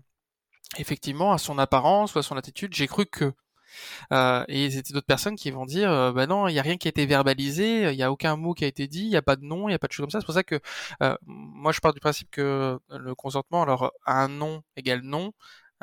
effectivement, 0.77 1.33
à 1.33 1.37
son 1.37 1.57
apparence 1.57 2.15
ou 2.15 2.19
à 2.19 2.23
son 2.23 2.37
attitude, 2.37 2.73
j'ai 2.73 2.87
cru 2.87 3.05
que. 3.05 3.33
Euh, 4.13 4.45
et 4.47 4.69
c'était 4.71 4.93
d'autres 4.93 5.07
personnes 5.07 5.35
qui 5.35 5.51
vont 5.51 5.65
dire, 5.65 5.91
euh, 5.91 6.11
bah 6.13 6.27
non, 6.27 6.47
il 6.47 6.53
n'y 6.53 6.59
a 6.59 6.61
rien 6.61 6.77
qui 6.77 6.87
a 6.87 6.89
été 6.89 7.05
verbalisé, 7.05 7.91
il 7.91 7.97
n'y 7.97 8.03
a 8.03 8.11
aucun 8.11 8.37
mot 8.37 8.53
qui 8.53 8.63
a 8.63 8.67
été 8.67 8.87
dit, 8.87 9.01
il 9.01 9.09
n'y 9.09 9.17
a 9.17 9.21
pas 9.21 9.35
de 9.35 9.43
nom, 9.43 9.67
il 9.67 9.71
n'y 9.71 9.75
a 9.75 9.79
pas 9.79 9.87
de 9.87 9.91
choses 9.91 10.05
comme 10.05 10.11
ça. 10.11 10.19
C'est 10.21 10.25
pour 10.25 10.35
ça 10.35 10.43
que 10.43 10.59
euh, 11.03 11.15
moi 11.25 11.71
je 11.71 11.79
pars 11.81 11.93
du 11.93 11.99
principe 11.99 12.29
que 12.31 12.79
le 12.89 13.15
consentement, 13.15 13.63
alors 13.63 13.91
un 14.05 14.27
nom 14.29 14.63
égale 14.77 15.01
non, 15.01 15.33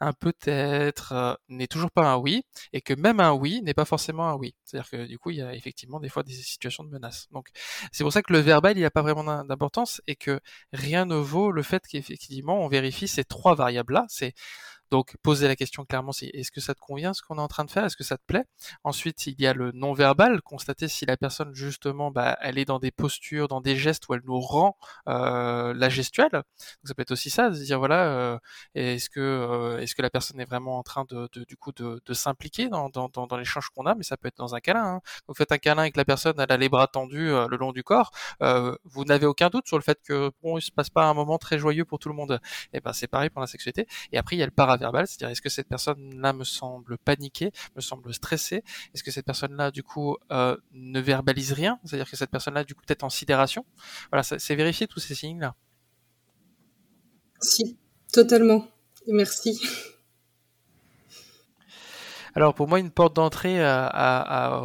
un, 0.00 0.12
peut-être 0.20 1.12
euh, 1.12 1.34
n'est 1.48 1.66
toujours 1.66 1.90
pas 1.90 2.12
un 2.12 2.16
oui, 2.16 2.44
et 2.72 2.80
que 2.80 2.94
même 2.94 3.20
un 3.20 3.32
oui 3.32 3.62
n'est 3.62 3.74
pas 3.74 3.84
forcément 3.84 4.28
un 4.28 4.34
oui. 4.34 4.54
C'est-à-dire 4.64 4.90
que 4.90 5.06
du 5.06 5.18
coup, 5.18 5.30
il 5.30 5.38
y 5.38 5.42
a 5.42 5.54
effectivement 5.54 6.00
des 6.00 6.08
fois 6.08 6.22
des 6.22 6.32
situations 6.32 6.84
de 6.84 6.90
menace. 6.90 7.28
Donc, 7.32 7.48
c'est 7.92 8.04
pour 8.04 8.12
ça 8.12 8.22
que 8.22 8.32
le 8.32 8.40
verbal, 8.40 8.76
il 8.76 8.80
n'y 8.80 8.84
a 8.84 8.90
pas 8.90 9.02
vraiment 9.02 9.44
d'importance, 9.44 10.02
et 10.06 10.16
que 10.16 10.40
rien 10.72 11.06
ne 11.06 11.16
vaut 11.16 11.50
le 11.52 11.62
fait 11.62 11.82
qu'effectivement, 11.86 12.64
on 12.64 12.68
vérifie 12.68 13.08
ces 13.08 13.24
trois 13.24 13.54
variables-là. 13.54 14.06
C'est 14.08 14.34
Donc 14.92 15.16
poser 15.22 15.48
la 15.48 15.56
question 15.56 15.86
clairement, 15.86 16.12
c'est 16.12 16.26
est-ce 16.34 16.52
que 16.52 16.60
ça 16.60 16.74
te 16.74 16.80
convient 16.80 17.14
ce 17.14 17.22
qu'on 17.22 17.38
est 17.38 17.40
en 17.40 17.48
train 17.48 17.64
de 17.64 17.70
faire? 17.70 17.86
Est-ce 17.86 17.96
que 17.96 18.04
ça 18.04 18.18
te 18.18 18.24
plaît? 18.26 18.44
Ensuite, 18.84 19.26
il 19.26 19.40
y 19.40 19.46
a 19.46 19.54
le 19.54 19.72
non-verbal, 19.72 20.42
constater 20.42 20.86
si 20.86 21.06
la 21.06 21.16
personne 21.16 21.54
justement, 21.54 22.10
bah, 22.10 22.36
elle 22.42 22.58
est 22.58 22.66
dans 22.66 22.78
des 22.78 22.90
postures, 22.90 23.48
dans 23.48 23.62
des 23.62 23.74
gestes 23.74 24.06
où 24.10 24.14
elle 24.14 24.20
nous 24.26 24.38
rend 24.38 24.76
euh, 25.08 25.72
la 25.72 25.88
gestuelle. 25.88 26.28
Donc, 26.32 26.44
ça 26.84 26.94
peut 26.94 27.00
être 27.00 27.10
aussi 27.10 27.30
ça, 27.30 27.48
de 27.48 27.54
dire 27.56 27.78
voilà, 27.78 28.04
euh, 28.04 28.38
est-ce 28.74 29.08
que 29.08 29.18
euh, 29.18 29.78
est-ce 29.78 29.94
que 29.94 30.02
la 30.02 30.10
personne 30.10 30.38
est 30.40 30.44
vraiment 30.44 30.76
en 30.76 30.82
train 30.82 31.06
de, 31.08 31.26
du 31.48 31.56
coup 31.56 31.72
de, 31.72 32.12
s'impliquer 32.12 32.68
dans, 32.68 32.90
dans, 32.90 33.36
l'échange 33.38 33.70
qu'on 33.74 33.86
a, 33.86 33.94
mais 33.94 34.02
ça 34.04 34.18
peut 34.18 34.28
être 34.28 34.36
dans 34.36 34.54
un 34.54 34.60
câlin. 34.60 34.96
Hein. 34.96 35.00
Vous 35.26 35.32
faites 35.32 35.52
un 35.52 35.58
câlin 35.58 35.80
avec 35.80 35.96
la 35.96 36.04
personne, 36.04 36.34
elle 36.38 36.52
a 36.52 36.58
les 36.58 36.68
bras 36.68 36.86
tendus 36.86 37.30
le 37.30 37.56
long 37.56 37.72
du 37.72 37.82
corps, 37.82 38.10
vous 38.40 39.04
n'avez 39.06 39.24
aucun 39.24 39.48
doute 39.48 39.66
sur 39.66 39.78
le 39.78 39.82
fait 39.82 39.98
que 40.06 40.30
bon, 40.42 40.58
il 40.58 40.62
se 40.62 40.70
passe 40.70 40.90
pas 40.90 41.06
un 41.06 41.14
moment 41.14 41.38
très 41.38 41.58
joyeux 41.58 41.86
pour 41.86 41.98
tout 41.98 42.10
le 42.10 42.14
monde. 42.14 42.40
Et 42.74 42.80
ben 42.80 42.92
c'est 42.92 43.06
pareil 43.06 43.30
pour 43.30 43.40
la 43.40 43.46
sexualité. 43.46 43.86
Et 44.12 44.18
après 44.18 44.36
il 44.36 44.40
y 44.40 44.42
a 44.42 44.46
le 44.46 44.52
c'est-à-dire 45.06 45.30
est-ce 45.30 45.42
que 45.42 45.48
cette 45.48 45.68
personne-là 45.68 46.32
me 46.32 46.44
semble 46.44 46.98
paniquer, 46.98 47.52
me 47.76 47.80
semble 47.80 48.12
stressée, 48.14 48.62
est-ce 48.94 49.02
que 49.02 49.10
cette 49.10 49.26
personne-là 49.26 49.70
du 49.70 49.82
coup 49.82 50.16
euh, 50.30 50.56
ne 50.72 51.00
verbalise 51.00 51.52
rien, 51.52 51.78
c'est-à-dire 51.84 52.10
que 52.10 52.16
cette 52.16 52.30
personne-là 52.30 52.64
du 52.64 52.74
coup 52.74 52.82
peut-être 52.86 53.04
en 53.04 53.10
sidération? 53.10 53.64
Voilà, 54.10 54.22
c'est 54.22 54.54
vérifier 54.54 54.86
tous 54.86 55.00
ces 55.00 55.14
signes-là. 55.14 55.54
Si, 57.40 57.76
totalement. 58.12 58.66
Merci. 59.08 59.60
Alors 62.34 62.54
pour 62.54 62.68
moi, 62.68 62.78
une 62.78 62.90
porte 62.90 63.14
d'entrée 63.14 63.62
à, 63.64 64.58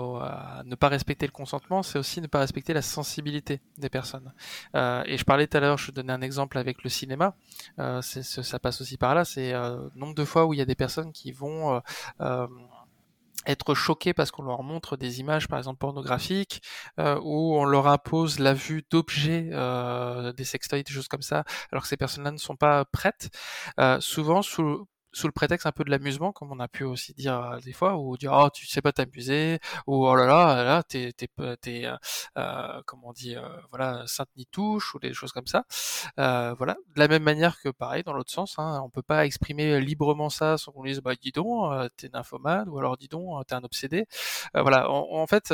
ne 0.65 0.75
pas 0.75 0.87
respecter 0.87 1.25
le 1.25 1.31
consentement, 1.31 1.83
c'est 1.83 1.99
aussi 1.99 2.21
ne 2.21 2.27
pas 2.27 2.39
respecter 2.39 2.73
la 2.73 2.81
sensibilité 2.81 3.61
des 3.77 3.89
personnes. 3.89 4.33
Euh, 4.75 5.03
et 5.05 5.17
je 5.17 5.25
parlais 5.25 5.47
tout 5.47 5.57
à 5.57 5.59
l'heure, 5.59 5.77
je 5.77 5.91
donnais 5.91 6.13
un 6.13 6.21
exemple 6.21 6.57
avec 6.57 6.83
le 6.83 6.89
cinéma. 6.89 7.35
Euh, 7.79 8.01
ça 8.01 8.59
passe 8.59 8.81
aussi 8.81 8.97
par 8.97 9.15
là. 9.15 9.25
C'est 9.25 9.53
euh, 9.53 9.89
nombre 9.95 10.15
de 10.15 10.25
fois 10.25 10.45
où 10.45 10.53
il 10.53 10.57
y 10.57 10.61
a 10.61 10.65
des 10.65 10.75
personnes 10.75 11.11
qui 11.11 11.31
vont 11.31 11.81
euh, 12.21 12.47
être 13.47 13.73
choquées 13.73 14.13
parce 14.13 14.31
qu'on 14.31 14.43
leur 14.43 14.63
montre 14.63 14.97
des 14.97 15.19
images, 15.19 15.47
par 15.47 15.57
exemple 15.57 15.79
pornographiques, 15.79 16.61
euh, 16.99 17.19
où 17.23 17.55
on 17.55 17.65
leur 17.65 17.87
impose 17.87 18.39
la 18.39 18.53
vue 18.53 18.85
d'objets, 18.89 19.49
euh, 19.51 20.33
des 20.33 20.43
sextoys, 20.43 20.83
des 20.83 20.93
choses 20.93 21.07
comme 21.07 21.21
ça, 21.21 21.43
alors 21.71 21.83
que 21.83 21.89
ces 21.89 21.97
personnes-là 21.97 22.31
ne 22.31 22.37
sont 22.37 22.55
pas 22.55 22.85
prêtes. 22.85 23.29
Euh, 23.79 23.99
souvent, 24.01 24.41
sous, 24.41 24.87
sous 25.17 25.27
le 25.27 25.33
prétexte 25.33 25.65
un 25.65 25.71
peu 25.71 25.83
de 25.83 25.89
l'amusement, 25.89 26.31
comme 26.31 26.51
on 26.51 26.59
a 26.59 26.67
pu 26.67 26.83
aussi 26.83 27.13
dire 27.13 27.39
euh, 27.41 27.59
des 27.59 27.73
fois, 27.73 27.97
ou 27.97 28.17
dire 28.17 28.31
oh 28.33 28.49
tu 28.53 28.67
sais 28.67 28.81
pas 28.81 28.91
t'amuser, 28.91 29.59
ou 29.87 30.05
oh 30.07 30.15
là 30.15 30.25
là 30.25 30.63
là 30.63 30.83
t'es 30.83 31.11
t'es 31.13 31.27
t'es 31.61 31.85
euh, 31.85 31.95
euh, 32.37 32.81
comment 32.85 33.09
on 33.09 33.13
dit 33.13 33.35
euh, 33.35 33.41
voilà 33.71 34.03
sainte 34.07 34.29
ni 34.37 34.45
touche 34.45 34.93
ou 34.95 34.99
des 34.99 35.13
choses 35.13 35.31
comme 35.31 35.47
ça. 35.47 35.65
Euh, 36.19 36.53
voilà 36.57 36.75
de 36.95 36.99
la 36.99 37.07
même 37.07 37.23
manière 37.23 37.59
que 37.61 37.69
pareil 37.69 38.03
dans 38.03 38.13
l'autre 38.13 38.31
sens, 38.31 38.55
hein, 38.59 38.81
on 38.83 38.89
peut 38.89 39.01
pas 39.01 39.25
exprimer 39.25 39.79
librement 39.81 40.29
ça 40.29 40.57
sans 40.57 40.71
qu'on 40.71 40.83
dise 40.83 40.99
bah 41.01 41.13
dis 41.19 41.31
donc 41.31 41.73
t'es 41.97 42.09
nymphomane 42.09 42.69
ou 42.69 42.77
alors 42.77 42.97
dis 42.97 43.07
donc 43.07 43.45
t'es 43.47 43.55
un 43.55 43.63
obsédé. 43.63 44.05
voilà 44.53 44.89
en, 44.91 45.25
fait 45.27 45.53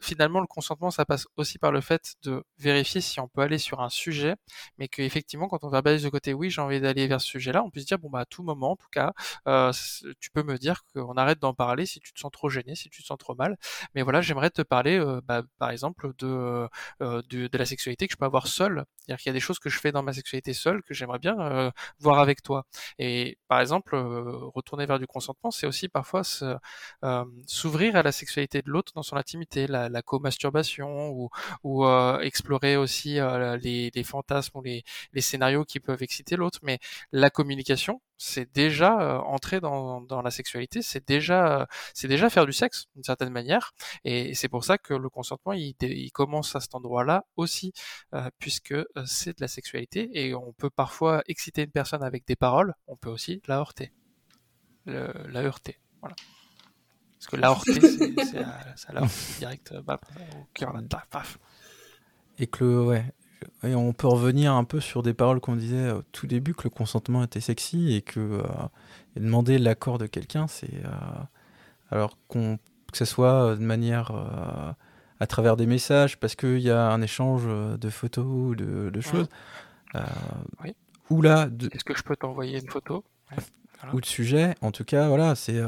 finalement 0.00 0.40
le 0.40 0.46
consentement 0.46 0.90
ça 0.90 1.04
passe 1.04 1.26
aussi 1.36 1.58
par 1.58 1.72
le 1.72 1.80
fait 1.80 2.14
de 2.22 2.42
vérifier 2.58 3.00
si 3.00 3.20
on 3.20 3.28
peut 3.28 3.42
aller 3.42 3.58
sur 3.58 3.80
un 3.80 3.90
sujet, 3.90 4.36
mais 4.78 4.88
que 4.88 5.02
effectivement 5.02 5.48
quand 5.48 5.64
on 5.64 5.68
verbalise 5.70 6.02
de 6.02 6.08
côté 6.08 6.34
oui 6.34 6.50
j'ai 6.50 6.60
envie 6.62 6.80
d'aller 6.80 7.06
vers 7.06 7.20
ce 7.20 7.28
sujet-là, 7.28 7.62
on 7.62 7.70
puisse 7.70 7.86
dire 7.86 7.98
bon 7.98 8.10
bah 8.10 8.20
à 8.20 8.24
tout 8.26 8.42
moment 8.42 8.69
en 8.72 8.76
tout 8.76 8.88
cas, 8.90 9.12
tu 10.20 10.30
peux 10.30 10.42
me 10.42 10.56
dire 10.58 10.82
qu'on 10.94 11.14
arrête 11.14 11.38
d'en 11.40 11.54
parler 11.54 11.86
si 11.86 12.00
tu 12.00 12.12
te 12.12 12.20
sens 12.20 12.30
trop 12.30 12.48
gêné, 12.48 12.74
si 12.74 12.88
tu 12.90 13.02
te 13.02 13.06
sens 13.06 13.18
trop 13.18 13.34
mal. 13.34 13.56
Mais 13.94 14.02
voilà, 14.02 14.20
j'aimerais 14.20 14.50
te 14.50 14.62
parler, 14.62 15.02
bah, 15.24 15.42
par 15.58 15.70
exemple, 15.70 16.12
de, 16.18 16.68
de, 17.00 17.58
la 17.58 17.66
sexualité 17.66 18.06
que 18.06 18.12
je 18.12 18.18
peux 18.18 18.24
avoir 18.24 18.46
seule. 18.46 18.84
C'est-à-dire 18.98 19.18
qu'il 19.22 19.30
y 19.30 19.30
a 19.30 19.34
des 19.34 19.40
choses 19.40 19.58
que 19.58 19.68
je 19.68 19.78
fais 19.78 19.92
dans 19.92 20.02
ma 20.02 20.12
sexualité 20.12 20.52
seule 20.54 20.82
que 20.82 20.94
j'aimerais 20.94 21.18
bien 21.18 21.72
voir 21.98 22.18
avec 22.18 22.42
toi. 22.42 22.66
Et 22.98 23.38
par 23.48 23.60
exemple, 23.60 23.96
retourner 23.96 24.86
vers 24.86 24.98
du 24.98 25.06
consentement, 25.06 25.50
c'est 25.50 25.66
aussi 25.66 25.88
parfois 25.88 26.22
s'ouvrir 27.46 27.96
à 27.96 28.02
la 28.02 28.12
sexualité 28.12 28.62
de 28.62 28.70
l'autre 28.70 28.92
dans 28.94 29.02
son 29.02 29.16
intimité, 29.16 29.66
la, 29.66 29.88
la 29.88 30.02
co-masturbation 30.02 31.10
ou, 31.64 31.86
explorer 32.22 32.76
aussi 32.76 33.18
les, 33.62 34.04
fantasmes 34.04 34.58
ou 34.58 34.62
les 34.62 35.20
scénarios 35.20 35.64
qui 35.64 35.80
peuvent 35.80 36.02
exciter 36.02 36.36
l'autre. 36.36 36.60
Mais 36.62 36.78
la 37.12 37.30
communication, 37.30 38.00
c'est 38.20 38.52
déjà 38.54 39.00
euh, 39.00 39.18
entrer 39.20 39.60
dans, 39.60 40.02
dans, 40.02 40.20
la 40.20 40.30
sexualité, 40.30 40.82
c'est 40.82 41.08
déjà 41.08 41.66
c'est 41.94 42.06
déjà 42.06 42.28
faire 42.28 42.44
du 42.44 42.52
sexe 42.52 42.84
d'une 42.94 43.02
certaine 43.02 43.30
manière, 43.30 43.72
et 44.04 44.34
c'est 44.34 44.50
pour 44.50 44.62
ça 44.62 44.76
que 44.76 44.92
le 44.92 45.08
consentement 45.08 45.54
il, 45.54 45.74
il 45.80 46.12
commence 46.12 46.54
à 46.54 46.60
cet 46.60 46.74
endroit-là 46.74 47.24
aussi, 47.36 47.72
euh, 48.14 48.28
puisque 48.38 48.72
euh, 48.72 48.84
c'est 49.06 49.38
de 49.38 49.40
la 49.40 49.48
sexualité 49.48 50.10
et 50.12 50.34
on 50.34 50.52
peut 50.52 50.68
parfois 50.68 51.22
exciter 51.28 51.62
une 51.62 51.70
personne 51.70 52.02
avec 52.02 52.26
des 52.26 52.36
paroles, 52.36 52.74
on 52.88 52.96
peut 52.96 53.08
aussi 53.08 53.40
la 53.48 53.56
heurter, 53.56 53.90
la 54.84 55.40
heurter, 55.40 55.80
voilà. 56.00 56.14
Parce 57.14 57.26
que 57.26 57.36
la 57.36 57.48
heurter, 57.48 57.80
c'est 57.80 58.92
la 58.92 59.06
direct, 59.38 59.74
bah, 59.80 59.98
au 60.34 60.46
cœur 60.52 60.74
là, 60.74 60.82
paf. 61.10 61.38
Et 62.38 62.46
que 62.46 62.64
le, 62.64 62.84
ouais, 62.84 63.04
et 63.62 63.74
on 63.74 63.92
peut 63.92 64.06
revenir 64.06 64.54
un 64.54 64.64
peu 64.64 64.80
sur 64.80 65.02
des 65.02 65.14
paroles 65.14 65.40
qu'on 65.40 65.56
disait 65.56 65.90
au 65.90 66.02
tout 66.12 66.26
début, 66.26 66.54
que 66.54 66.64
le 66.64 66.70
consentement 66.70 67.22
était 67.22 67.40
sexy 67.40 67.94
et 67.94 68.02
que 68.02 68.20
euh, 68.20 68.42
demander 69.16 69.58
l'accord 69.58 69.98
de 69.98 70.06
quelqu'un, 70.06 70.46
c'est. 70.46 70.84
Euh, 70.84 70.90
alors 71.90 72.16
qu'on, 72.28 72.58
que 72.90 72.98
ce 72.98 73.04
soit 73.04 73.56
de 73.56 73.62
manière. 73.62 74.10
Euh, 74.12 74.72
à 75.22 75.26
travers 75.26 75.58
des 75.58 75.66
messages, 75.66 76.18
parce 76.18 76.34
qu'il 76.34 76.60
y 76.60 76.70
a 76.70 76.90
un 76.90 77.02
échange 77.02 77.42
de 77.44 77.90
photos 77.90 78.24
ou 78.24 78.54
de, 78.54 79.00
choses. 79.02 79.28
oui. 80.64 80.74
Ou 81.10 81.20
là. 81.20 81.46
Est-ce 81.72 81.84
que 81.84 81.94
je 81.94 82.02
peux 82.02 82.16
t'envoyer 82.16 82.58
une 82.58 82.70
photo? 82.70 83.04
Ou 83.92 84.00
de 84.00 84.06
sujet. 84.06 84.54
En 84.62 84.72
tout 84.72 84.84
cas, 84.84 85.08
voilà, 85.08 85.34
c'est. 85.34 85.60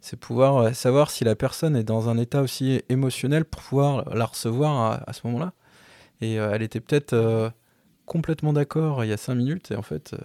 c'est 0.00 0.18
pouvoir 0.18 0.74
savoir 0.74 1.12
si 1.12 1.22
la 1.22 1.36
personne 1.36 1.76
est 1.76 1.84
dans 1.84 2.08
un 2.08 2.18
état 2.18 2.42
aussi 2.42 2.82
émotionnel 2.88 3.44
pour 3.44 3.62
pouvoir 3.62 4.12
la 4.12 4.26
recevoir 4.26 5.04
à 5.06 5.12
ce 5.12 5.24
moment-là. 5.28 5.52
Et 6.20 6.38
euh, 6.38 6.52
elle 6.52 6.62
était 6.62 6.80
peut-être 6.80 7.12
euh, 7.12 7.50
complètement 8.06 8.52
d'accord 8.52 9.04
il 9.04 9.08
y 9.08 9.12
a 9.12 9.16
cinq 9.16 9.36
minutes, 9.36 9.70
et 9.70 9.76
en 9.76 9.82
fait, 9.82 10.12
euh, 10.12 10.18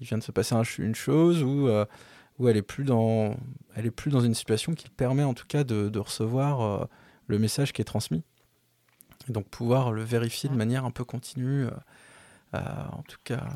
il 0.00 0.06
vient 0.06 0.18
de 0.18 0.22
se 0.22 0.32
passer 0.32 0.54
une 0.78 0.94
chose 0.94 1.42
où, 1.42 1.68
où 2.38 2.48
elle 2.48 2.56
est 2.56 2.62
plus 2.62 2.84
dans, 2.84 3.36
elle 3.74 3.86
est 3.86 3.90
plus 3.90 4.10
dans 4.10 4.20
une 4.20 4.34
situation 4.34 4.74
qui 4.74 4.88
permet 4.88 5.24
en 5.24 5.34
tout 5.34 5.46
cas 5.46 5.64
de, 5.64 5.88
de 5.88 5.98
recevoir 5.98 6.88
le 7.26 7.38
message 7.38 7.72
qui 7.72 7.82
est 7.82 7.86
transmis. 7.86 8.22
Et 9.28 9.32
donc 9.32 9.48
pouvoir 9.48 9.92
le 9.92 10.02
vérifier 10.02 10.48
de 10.50 10.54
manière 10.54 10.84
un 10.84 10.90
peu 10.90 11.04
continue, 11.04 11.66
en 12.52 13.02
tout 13.08 13.18
cas 13.24 13.48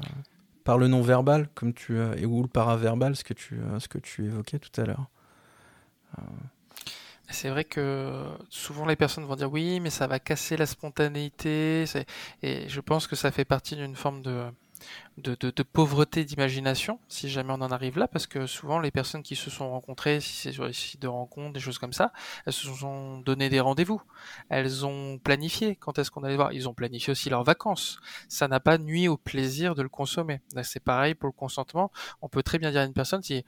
par 0.64 0.76
le 0.76 0.88
non-verbal, 0.88 1.48
comme 1.54 1.72
tu 1.72 1.98
et 2.16 2.26
ou 2.26 2.42
le 2.42 2.48
paraverbal, 2.48 3.16
ce 3.16 3.24
que 3.24 3.34
tu, 3.34 3.58
ce 3.78 3.88
que 3.88 3.98
tu 3.98 4.26
évoquais 4.26 4.58
tout 4.58 4.80
à 4.80 4.84
l'heure. 4.84 5.08
C'est 7.30 7.50
vrai 7.50 7.64
que 7.64 8.24
souvent 8.48 8.86
les 8.86 8.96
personnes 8.96 9.24
vont 9.24 9.36
dire 9.36 9.52
oui, 9.52 9.80
mais 9.80 9.90
ça 9.90 10.06
va 10.06 10.18
casser 10.18 10.56
la 10.56 10.66
spontanéité. 10.66 11.84
Et 12.42 12.68
je 12.68 12.80
pense 12.80 13.06
que 13.06 13.16
ça 13.16 13.30
fait 13.30 13.44
partie 13.44 13.76
d'une 13.76 13.96
forme 13.96 14.22
de, 14.22 14.50
pauvreté 15.72 16.24
d'imagination, 16.24 16.98
si 17.08 17.28
jamais 17.28 17.52
on 17.52 17.60
en 17.60 17.70
arrive 17.70 17.98
là, 17.98 18.08
parce 18.08 18.26
que 18.26 18.46
souvent 18.46 18.78
les 18.78 18.90
personnes 18.90 19.22
qui 19.22 19.36
se 19.36 19.50
sont 19.50 19.70
rencontrées, 19.70 20.20
si 20.20 20.32
c'est 20.32 20.52
sur 20.52 20.64
les 20.64 20.72
sites 20.72 21.02
de 21.02 21.08
rencontres, 21.08 21.52
des 21.52 21.60
choses 21.60 21.78
comme 21.78 21.92
ça, 21.92 22.12
elles 22.46 22.54
se 22.54 22.72
sont 22.72 23.18
donné 23.18 23.50
des 23.50 23.60
rendez-vous. 23.60 24.00
Elles 24.48 24.86
ont 24.86 25.18
planifié 25.18 25.76
quand 25.76 25.98
est-ce 25.98 26.10
qu'on 26.10 26.24
allait 26.24 26.36
voir. 26.36 26.54
Ils 26.54 26.66
ont 26.66 26.74
planifié 26.74 27.10
aussi 27.10 27.28
leurs 27.28 27.44
vacances. 27.44 28.00
Ça 28.28 28.48
n'a 28.48 28.58
pas 28.58 28.78
nuit 28.78 29.06
au 29.06 29.18
plaisir 29.18 29.74
de 29.74 29.82
le 29.82 29.90
consommer. 29.90 30.40
C'est 30.62 30.82
pareil 30.82 31.14
pour 31.14 31.26
le 31.26 31.32
consentement. 31.32 31.92
On 32.22 32.30
peut 32.30 32.42
très 32.42 32.58
bien 32.58 32.70
dire 32.70 32.80
à 32.80 32.84
une 32.84 32.94
personne 32.94 33.22
si 33.22 33.44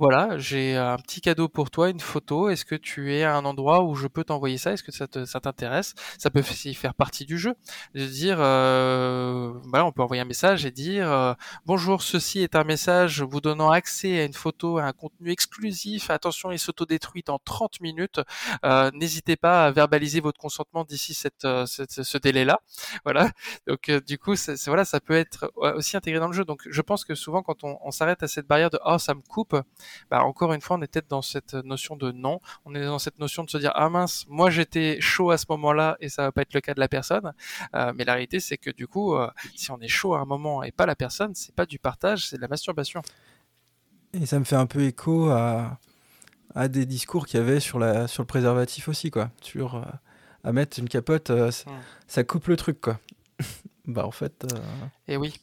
voilà, 0.00 0.38
j'ai 0.38 0.76
un 0.76 0.96
petit 0.96 1.20
cadeau 1.20 1.48
pour 1.48 1.70
toi, 1.70 1.88
une 1.88 2.00
photo. 2.00 2.48
Est-ce 2.48 2.64
que 2.64 2.74
tu 2.74 3.14
es 3.14 3.22
à 3.22 3.36
un 3.36 3.44
endroit 3.44 3.84
où 3.84 3.94
je 3.94 4.08
peux 4.08 4.24
t'envoyer 4.24 4.58
ça? 4.58 4.72
Est-ce 4.72 4.82
que 4.82 4.90
ça, 4.90 5.06
ça 5.24 5.40
t'intéresse? 5.40 5.94
Ça 6.18 6.30
peut 6.30 6.40
aussi 6.40 6.74
faire 6.74 6.94
partie 6.94 7.24
du 7.24 7.38
jeu. 7.38 7.54
Dire, 7.94 8.38
euh, 8.40 9.52
voilà, 9.68 9.86
on 9.86 9.92
peut 9.92 10.02
envoyer 10.02 10.20
un 10.20 10.26
message 10.26 10.66
et 10.66 10.72
dire 10.72 11.10
euh, 11.12 11.34
bonjour, 11.64 12.02
ceci 12.02 12.40
est 12.40 12.56
un 12.56 12.64
message 12.64 13.22
vous 13.22 13.40
donnant 13.40 13.70
accès 13.70 14.20
à 14.20 14.24
une 14.24 14.32
photo, 14.32 14.78
à 14.78 14.84
un 14.84 14.92
contenu 14.92 15.30
exclusif. 15.30 16.10
Attention, 16.10 16.50
il 16.50 16.58
s'autodétruit 16.58 17.24
en 17.28 17.38
30 17.38 17.80
minutes. 17.80 18.20
Euh, 18.64 18.90
n'hésitez 18.94 19.36
pas 19.36 19.66
à 19.66 19.70
verbaliser 19.70 20.20
votre 20.20 20.40
consentement 20.40 20.84
d'ici 20.84 21.14
ce 21.14 22.18
délai-là. 22.18 22.60
Voilà. 23.04 23.30
Donc 23.68 23.90
du 24.06 24.18
coup, 24.18 24.34
voilà, 24.66 24.84
ça 24.84 25.00
peut 25.00 25.14
être 25.14 25.52
aussi 25.56 25.96
intégré 25.96 26.18
dans 26.18 26.28
le 26.28 26.32
jeu. 26.32 26.44
Donc 26.44 26.62
je 26.68 26.82
pense 26.82 27.04
que 27.04 27.14
souvent 27.14 27.42
quand 27.42 27.62
on, 27.62 27.78
on 27.84 27.92
s'arrête 27.92 28.24
à 28.24 28.28
cette 28.28 28.48
barrière 28.48 28.70
de 28.70 28.80
oh 28.84 28.98
ça 28.98 29.14
me 29.14 29.22
coupe 29.22 29.56
bah, 30.10 30.24
encore 30.24 30.52
une 30.52 30.60
fois, 30.60 30.76
on 30.76 30.82
est 30.82 30.86
peut-être 30.86 31.08
dans 31.08 31.22
cette 31.22 31.54
notion 31.54 31.96
de 31.96 32.12
non. 32.12 32.40
On 32.64 32.74
est 32.74 32.84
dans 32.84 32.98
cette 32.98 33.18
notion 33.18 33.44
de 33.44 33.50
se 33.50 33.58
dire 33.58 33.72
ah 33.74 33.88
mince, 33.88 34.24
moi 34.28 34.50
j'étais 34.50 35.00
chaud 35.00 35.30
à 35.30 35.38
ce 35.38 35.46
moment-là 35.50 35.96
et 36.00 36.08
ça 36.08 36.22
va 36.22 36.32
pas 36.32 36.42
être 36.42 36.54
le 36.54 36.60
cas 36.60 36.74
de 36.74 36.80
la 36.80 36.88
personne. 36.88 37.32
Euh, 37.74 37.92
mais 37.94 38.04
la 38.04 38.14
réalité, 38.14 38.40
c'est 38.40 38.58
que 38.58 38.70
du 38.70 38.86
coup, 38.86 39.14
euh, 39.14 39.30
si 39.54 39.70
on 39.70 39.80
est 39.80 39.88
chaud 39.88 40.14
à 40.14 40.20
un 40.20 40.24
moment 40.24 40.62
et 40.62 40.72
pas 40.72 40.86
la 40.86 40.96
personne, 40.96 41.34
c'est 41.34 41.54
pas 41.54 41.66
du 41.66 41.78
partage, 41.78 42.28
c'est 42.28 42.36
de 42.36 42.42
la 42.42 42.48
masturbation. 42.48 43.02
Et 44.12 44.26
ça 44.26 44.38
me 44.38 44.44
fait 44.44 44.56
un 44.56 44.66
peu 44.66 44.82
écho 44.82 45.30
à, 45.30 45.78
à 46.54 46.68
des 46.68 46.86
discours 46.86 47.26
qu'il 47.26 47.40
y 47.40 47.42
avait 47.42 47.60
sur, 47.60 47.78
la, 47.78 48.06
sur 48.06 48.22
le 48.22 48.26
préservatif 48.26 48.88
aussi, 48.88 49.10
quoi. 49.10 49.30
Sur 49.42 49.76
euh, 49.76 49.82
à 50.44 50.52
mettre 50.52 50.78
une 50.78 50.88
capote, 50.88 51.32
ça 52.06 52.24
coupe 52.24 52.48
le 52.48 52.56
truc, 52.56 52.80
quoi. 52.80 53.00
bah 53.86 54.06
en 54.06 54.10
fait. 54.10 54.46
Et 55.08 55.16
oui 55.16 55.34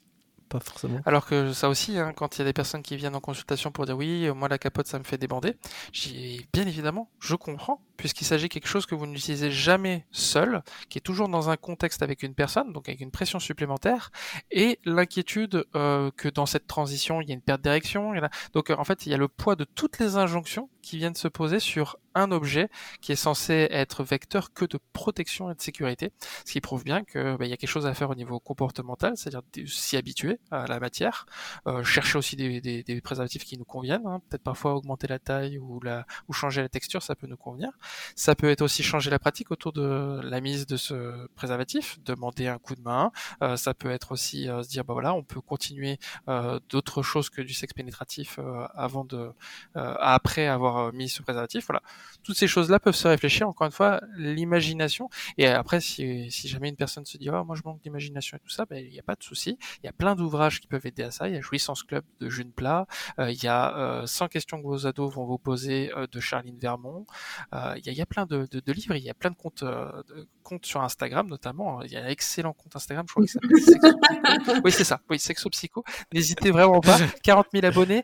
Alors 1.05 1.25
que 1.25 1.53
ça 1.53 1.69
aussi, 1.69 1.97
hein, 1.97 2.13
quand 2.15 2.37
il 2.37 2.39
y 2.39 2.41
a 2.41 2.45
des 2.45 2.53
personnes 2.53 2.81
qui 2.81 2.95
viennent 2.95 3.15
en 3.15 3.19
consultation 3.21 3.71
pour 3.71 3.85
dire 3.85 3.97
oui, 3.97 4.29
moi 4.35 4.47
la 4.47 4.57
capote 4.57 4.87
ça 4.87 4.99
me 4.99 5.03
fait 5.03 5.17
débander, 5.17 5.55
j'ai 5.91 6.45
bien 6.53 6.67
évidemment, 6.67 7.09
je 7.19 7.35
comprends, 7.35 7.81
puisqu'il 8.01 8.25
s'agit 8.25 8.47
de 8.47 8.53
quelque 8.53 8.67
chose 8.67 8.87
que 8.87 8.95
vous 8.95 9.05
n'utilisez 9.05 9.51
jamais 9.51 10.07
seul, 10.11 10.63
qui 10.89 10.97
est 10.97 11.01
toujours 11.01 11.29
dans 11.29 11.51
un 11.51 11.55
contexte 11.55 12.01
avec 12.01 12.23
une 12.23 12.33
personne, 12.33 12.73
donc 12.73 12.89
avec 12.89 12.99
une 12.99 13.11
pression 13.11 13.39
supplémentaire, 13.39 14.09
et 14.49 14.79
l'inquiétude 14.85 15.65
euh, 15.75 16.09
que 16.17 16.27
dans 16.27 16.47
cette 16.47 16.65
transition, 16.65 17.21
il 17.21 17.29
y 17.29 17.31
a 17.31 17.35
une 17.35 17.43
perte 17.43 17.61
d'érection. 17.61 18.11
Donc 18.53 18.71
en 18.71 18.83
fait, 18.83 19.05
il 19.05 19.11
y 19.11 19.13
a 19.13 19.17
le 19.17 19.27
poids 19.27 19.55
de 19.55 19.65
toutes 19.65 19.99
les 19.99 20.15
injonctions 20.15 20.67
qui 20.81 20.97
viennent 20.97 21.13
se 21.13 21.27
poser 21.27 21.59
sur 21.59 21.97
un 22.15 22.31
objet 22.31 22.69
qui 23.01 23.11
est 23.11 23.15
censé 23.15 23.67
être 23.71 24.03
vecteur 24.03 24.53
que 24.53 24.65
de 24.65 24.79
protection 24.93 25.49
et 25.51 25.55
de 25.55 25.61
sécurité, 25.61 26.11
ce 26.45 26.51
qui 26.51 26.61
prouve 26.61 26.83
bien 26.83 27.03
qu'il 27.03 27.37
bah, 27.39 27.45
y 27.45 27.53
a 27.53 27.57
quelque 27.57 27.69
chose 27.69 27.85
à 27.85 27.93
faire 27.93 28.09
au 28.09 28.15
niveau 28.15 28.39
comportemental, 28.39 29.13
c'est-à-dire 29.15 29.41
s'y 29.67 29.97
habituer 29.97 30.39
à 30.49 30.67
la 30.67 30.79
matière, 30.79 31.25
euh, 31.67 31.83
chercher 31.83 32.17
aussi 32.17 32.35
des, 32.35 32.61
des, 32.61 32.83
des, 32.83 33.01
préservatifs 33.01 33.45
qui 33.45 33.57
nous 33.57 33.65
conviennent, 33.65 34.05
hein. 34.05 34.21
peut-être 34.29 34.43
parfois 34.43 34.75
augmenter 34.75 35.07
la 35.07 35.19
taille 35.19 35.57
ou, 35.57 35.79
la, 35.81 36.05
ou 36.27 36.33
changer 36.33 36.61
la 36.61 36.69
texture, 36.69 37.01
ça 37.01 37.15
peut 37.15 37.27
nous 37.27 37.37
convenir. 37.37 37.69
Ça 38.15 38.35
peut 38.35 38.49
être 38.49 38.61
aussi 38.61 38.83
changer 38.83 39.09
la 39.09 39.19
pratique 39.19 39.51
autour 39.51 39.73
de 39.73 40.19
la 40.23 40.41
mise 40.41 40.65
de 40.67 40.77
ce 40.77 41.27
préservatif, 41.35 41.99
demander 42.03 42.47
un 42.47 42.57
coup 42.57 42.75
de 42.75 42.81
main, 42.81 43.11
euh, 43.41 43.55
ça 43.55 43.73
peut 43.73 43.91
être 43.91 44.11
aussi 44.11 44.49
euh, 44.49 44.63
se 44.63 44.69
dire 44.69 44.83
bah 44.83 44.93
voilà, 44.93 45.13
on 45.13 45.23
peut 45.23 45.41
continuer 45.41 45.97
euh, 46.27 46.59
d'autres 46.69 47.03
choses 47.03 47.29
que 47.29 47.41
du 47.41 47.53
sexe 47.53 47.73
pénétratif 47.73 48.39
euh, 48.39 48.65
avant 48.73 49.05
de 49.05 49.31
après 49.75 50.47
avoir 50.47 50.93
mis 50.93 51.09
ce 51.09 51.21
préservatif, 51.21 51.65
voilà 51.67 51.81
toutes 52.23 52.37
ces 52.37 52.47
choses-là 52.47 52.79
peuvent 52.79 52.95
se 52.95 53.07
réfléchir. 53.07 53.47
Encore 53.47 53.65
une 53.65 53.71
fois, 53.71 54.01
l'imagination. 54.15 55.09
Et 55.37 55.47
après, 55.47 55.81
si, 55.81 56.29
si, 56.31 56.47
jamais 56.47 56.69
une 56.69 56.75
personne 56.75 57.05
se 57.05 57.17
dit, 57.17 57.29
oh, 57.29 57.43
moi 57.43 57.55
je 57.55 57.61
manque 57.65 57.81
d'imagination 57.81 58.37
et 58.37 58.39
tout 58.39 58.49
ça, 58.49 58.65
ben, 58.65 58.83
il 58.83 58.91
n'y 58.91 58.99
a 58.99 59.03
pas 59.03 59.15
de 59.15 59.23
souci. 59.23 59.57
Il 59.83 59.85
y 59.85 59.89
a 59.89 59.93
plein 59.93 60.15
d'ouvrages 60.15 60.59
qui 60.59 60.67
peuvent 60.67 60.85
aider 60.85 61.03
à 61.03 61.11
ça. 61.11 61.27
Il 61.27 61.35
y 61.35 61.37
a 61.37 61.41
Jouissance 61.41 61.83
Club 61.83 62.03
de 62.19 62.29
June 62.29 62.51
Plat. 62.51 62.85
Euh, 63.19 63.31
il 63.31 63.43
y 63.43 63.47
a 63.47 63.77
euh, 63.77 64.05
100 64.05 64.27
questions 64.27 64.61
que 64.61 64.67
vos 64.67 64.85
ados 64.87 65.13
vont 65.13 65.25
vous 65.25 65.37
poser 65.37 65.91
euh, 65.95 66.07
de 66.11 66.19
Charline 66.19 66.59
Vermont. 66.59 67.05
Euh, 67.53 67.75
il, 67.81 67.87
y 67.87 67.89
a, 67.89 67.91
il 67.93 67.97
y 67.97 68.01
a 68.01 68.05
plein 68.05 68.25
de, 68.25 68.47
de, 68.49 68.59
de, 68.59 68.71
livres. 68.71 68.95
Il 68.95 69.03
y 69.03 69.09
a 69.09 69.13
plein 69.13 69.31
de 69.31 69.35
comptes, 69.35 69.63
euh, 69.63 69.85
de 70.09 70.27
comptes 70.43 70.65
sur 70.65 70.81
Instagram 70.81 71.27
notamment. 71.27 71.81
Il 71.81 71.91
y 71.91 71.97
a 71.97 72.03
un 72.03 72.07
excellent 72.07 72.53
compte 72.53 72.75
Instagram, 72.75 73.05
je 73.07 73.13
crois 73.13 73.25
que 73.25 73.31
s'appelle 73.31 73.59
Sexo 73.59 74.61
Oui, 74.63 74.71
c'est 74.71 74.83
ça. 74.83 75.01
Oui, 75.09 75.19
Sexo 75.19 75.49
Psycho. 75.49 75.83
N'hésitez 76.13 76.51
vraiment 76.51 76.81
pas. 76.81 76.97
40 77.23 77.47
000 77.53 77.65
abonnés. 77.65 78.03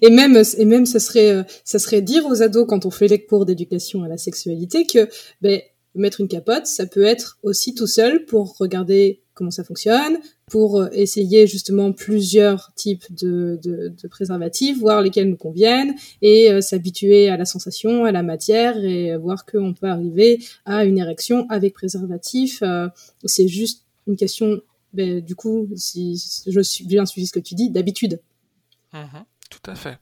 Et 0.00 0.10
même, 0.10 0.40
et 0.58 0.64
même, 0.64 0.86
ça 0.86 1.00
serait, 1.00 1.44
ça 1.64 1.78
serait 1.78 2.02
dire 2.02 2.26
aux 2.26 2.42
ados 2.42 2.66
quand 2.68 2.86
on 2.86 2.90
fait 2.90 3.08
les 3.08 3.24
cours 3.24 3.46
d'éducation 3.46 4.02
à 4.02 4.08
la 4.08 4.16
sexualité 4.16 4.86
que 4.86 5.08
ben, 5.40 5.60
mettre 5.94 6.20
une 6.20 6.28
capote, 6.28 6.66
ça 6.66 6.86
peut 6.86 7.04
être 7.04 7.38
aussi 7.42 7.74
tout 7.74 7.86
seul 7.86 8.24
pour 8.24 8.56
regarder 8.58 9.23
comment 9.34 9.50
ça 9.50 9.64
fonctionne, 9.64 10.18
pour 10.50 10.86
essayer 10.92 11.46
justement 11.46 11.92
plusieurs 11.92 12.72
types 12.74 13.04
de, 13.14 13.58
de, 13.62 13.92
de 14.00 14.08
préservatifs, 14.08 14.78
voir 14.78 15.02
lesquels 15.02 15.28
nous 15.28 15.36
conviennent, 15.36 15.94
et 16.22 16.50
euh, 16.50 16.60
s'habituer 16.60 17.28
à 17.28 17.36
la 17.36 17.44
sensation, 17.44 18.04
à 18.04 18.12
la 18.12 18.22
matière, 18.22 18.76
et 18.82 19.16
voir 19.16 19.44
qu'on 19.44 19.74
peut 19.74 19.88
arriver 19.88 20.42
à 20.64 20.84
une 20.84 20.98
érection 20.98 21.46
avec 21.50 21.74
préservatif. 21.74 22.62
Euh, 22.62 22.88
c'est 23.24 23.48
juste 23.48 23.84
une 24.06 24.16
question, 24.16 24.60
ben, 24.92 25.20
du 25.20 25.34
coup, 25.34 25.68
si, 25.76 26.16
si 26.18 26.52
je 26.52 26.60
suis 26.60 26.86
bien 26.86 27.06
suivi 27.06 27.26
ce 27.26 27.32
que 27.32 27.40
tu 27.40 27.54
dis, 27.54 27.70
d'habitude. 27.70 28.20
Mmh, 28.92 28.98
tout 29.50 29.70
à 29.70 29.74
fait. 29.74 29.98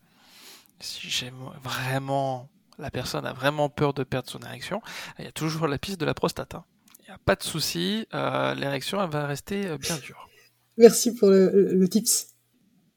Si 0.80 1.08
j'aime 1.08 1.34
vraiment 1.62 2.48
la 2.78 2.90
personne 2.90 3.24
a 3.26 3.32
vraiment 3.32 3.68
peur 3.68 3.94
de 3.94 4.02
perdre 4.02 4.28
son 4.28 4.40
érection, 4.40 4.82
il 5.18 5.24
y 5.24 5.28
a 5.28 5.32
toujours 5.32 5.68
la 5.68 5.78
piste 5.78 6.00
de 6.00 6.04
la 6.04 6.14
prostate. 6.14 6.54
Hein. 6.54 6.64
Il 7.12 7.16
n'y 7.16 7.20
a 7.20 7.24
pas 7.26 7.36
de 7.36 7.42
souci, 7.42 8.06
euh, 8.14 8.54
l'érection 8.54 9.02
elle 9.02 9.10
va 9.10 9.26
rester 9.26 9.66
euh, 9.66 9.76
bien 9.76 9.98
dure. 9.98 10.30
Merci 10.78 11.14
pour 11.14 11.28
le, 11.28 11.74
le 11.74 11.88
tips. 11.88 12.32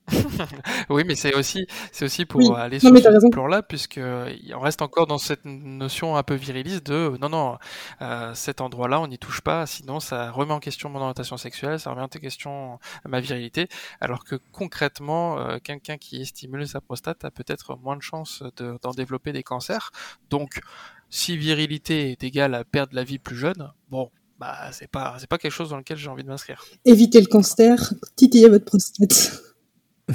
oui, 0.89 1.03
mais 1.05 1.16
c'est 1.16 1.34
aussi, 1.34 1.66
c'est 1.91 2.05
aussi 2.05 2.26
pour 2.26 2.39
oui. 2.39 2.49
aller 2.55 2.80
sur 2.80 2.95
ce 2.95 3.30
plan-là, 3.32 3.63
puisqu'on 3.63 4.59
reste 4.59 4.82
encore 4.82 5.07
dans 5.07 5.18
cette 5.18 5.45
notion 5.45 6.16
un 6.16 6.24
peu 6.24 6.36
viriliste 6.36 6.86
de 6.86 7.18
non, 7.20 7.30
non, 7.30 7.57
euh, 8.01 8.34
cet 8.36 8.61
endroit-là, 8.61 9.01
on 9.01 9.07
n'y 9.07 9.18
touche 9.18 9.41
pas, 9.41 9.66
sinon 9.66 9.99
ça 9.99 10.30
remet 10.30 10.53
en 10.53 10.59
question 10.59 10.89
mon 10.89 10.99
orientation 10.99 11.38
sexuelle, 11.38 11.80
ça 11.80 11.89
remet 11.89 12.03
en 12.03 12.07
question 12.07 12.80
ma 13.07 13.20
virilité, 13.20 13.68
alors 13.99 14.24
que 14.24 14.36
concrètement, 14.51 15.39
euh, 15.39 15.57
quelqu'un 15.63 15.97
qui 15.97 16.24
stimule 16.26 16.68
sa 16.68 16.82
prostate 16.82 17.26
a 17.26 17.32
peut-être 17.32 17.76
moins 17.78 17.97
de 17.97 18.03
chances 18.03 18.43
d'en 18.57 18.91
de, 18.91 18.95
développer 18.95 19.32
des 19.32 19.43
cancers. 19.43 19.91
Donc, 20.30 20.61
si 21.16 21.38
virilité 21.38 22.11
est 22.11 22.24
égale 22.24 22.53
à 22.55 22.66
perdre 22.66 22.93
la 22.93 23.03
vie 23.03 23.20
plus 23.20 23.38
jeune, 23.38 23.72
bon, 23.89 24.11
bah, 24.38 24.70
c'est 24.74 24.89
pas, 24.89 25.16
c'est 25.18 25.30
pas 25.30 25.38
quelque 25.38 25.53
chose 25.53 25.70
dans 25.70 25.78
lequel 25.78 25.97
j'ai 25.97 26.09
envie 26.09 26.24
de 26.24 26.28
m'inscrire. 26.28 26.66
Évitez 26.84 27.22
le 27.22 27.28
cancer, 27.28 27.93
titillez 28.18 28.49
votre 28.49 28.66
prostate. 28.66 29.41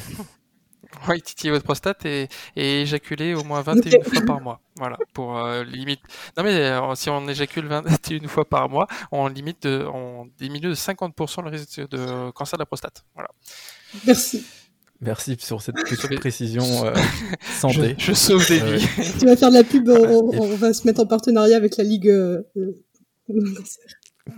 oui, 1.09 1.23
titiller 1.23 1.53
votre 1.53 1.65
prostate 1.65 2.05
et, 2.05 2.29
et, 2.55 2.83
éjaculer 2.83 3.33
au 3.33 3.45
moins 3.45 3.63
21 3.63 4.01
okay. 4.01 4.11
fois 4.11 4.27
par 4.27 4.41
mois. 4.43 4.61
Voilà, 4.77 4.99
pour 5.15 5.39
euh, 5.39 5.65
limite. 5.65 6.03
Non 6.37 6.45
mais 6.45 6.55
euh, 6.55 6.95
si 6.95 7.09
on 7.09 7.27
éjacule 7.29 7.67
21 7.67 8.29
fois 8.29 8.45
par 8.45 8.69
mois, 8.69 8.87
on 9.11 9.27
limite, 9.29 9.63
de, 9.63 9.87
on 9.91 10.29
diminue 10.39 10.69
de 10.69 10.75
50% 10.75 11.45
le 11.45 11.51
risque 11.51 11.89
de 11.89 12.31
cancer 12.33 12.59
de 12.59 12.63
la 12.63 12.67
prostate. 12.67 13.07
Voilà. 13.15 13.31
Merci. 14.07 14.45
Merci 15.01 15.37
sur 15.39 15.63
cette 15.63 15.77
petite 15.89 16.19
précision 16.19 16.87
euh, 16.87 16.95
santé. 17.61 17.95
Je, 17.99 18.07
je, 18.07 18.13
sauve 18.13 18.47
des 18.47 18.59
vies. 18.59 18.87
tu 19.19 19.27
vas 19.27 19.37
faire 19.37 19.51
de 19.51 19.57
la 19.57 19.65
pub, 19.65 19.89
on, 19.89 20.31
on, 20.39 20.57
va 20.57 20.73
se 20.73 20.87
mettre 20.87 21.01
en 21.01 21.07
partenariat 21.07 21.57
avec 21.57 21.77
la 21.77 21.85
Ligue. 21.85 22.09
Euh, 22.09 22.43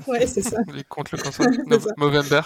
ouais, 0.07 0.27
c'est 0.27 0.43
ça. 0.43 0.59
Contre 0.89 1.17
le 1.17 1.23
cancer. 1.23 1.47
Movember. 1.97 2.43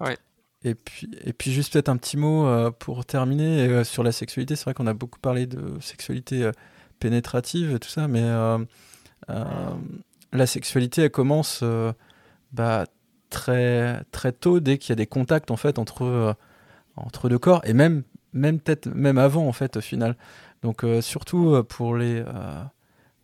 Ouais. 0.00 0.16
Et 0.64 0.74
puis, 0.74 1.10
et 1.24 1.32
puis 1.32 1.52
juste 1.52 1.72
peut-être 1.72 1.88
un 1.88 1.96
petit 1.96 2.16
mot 2.16 2.46
euh, 2.46 2.70
pour 2.70 3.04
terminer 3.04 3.66
euh, 3.68 3.84
sur 3.84 4.02
la 4.02 4.12
sexualité. 4.12 4.54
C'est 4.54 4.64
vrai 4.64 4.74
qu'on 4.74 4.86
a 4.86 4.94
beaucoup 4.94 5.18
parlé 5.18 5.46
de 5.46 5.80
sexualité 5.80 6.44
euh, 6.44 6.52
pénétrative 7.00 7.74
et 7.74 7.78
tout 7.80 7.88
ça, 7.88 8.06
mais 8.06 8.22
la 10.32 10.46
sexualité, 10.46 11.02
elle 11.02 11.10
commence 11.10 11.64
bah, 12.52 12.86
très, 13.28 14.02
très 14.12 14.32
tôt, 14.32 14.60
dès 14.60 14.78
qu'il 14.78 14.90
y 14.90 14.92
a 14.92 14.96
des 14.96 15.06
contacts 15.06 15.50
en 15.50 15.56
fait 15.56 15.78
entre, 15.78 16.36
entre 16.96 17.28
deux 17.28 17.38
corps, 17.38 17.62
et 17.64 17.72
même, 17.72 18.02
même 18.32 18.60
peut-être 18.60 18.86
même 18.86 19.18
avant 19.18 19.46
en 19.46 19.52
fait 19.52 19.76
au 19.76 19.80
final. 19.80 20.16
Donc 20.62 20.84
surtout 21.00 21.62
pour 21.68 21.96
les, 21.96 22.22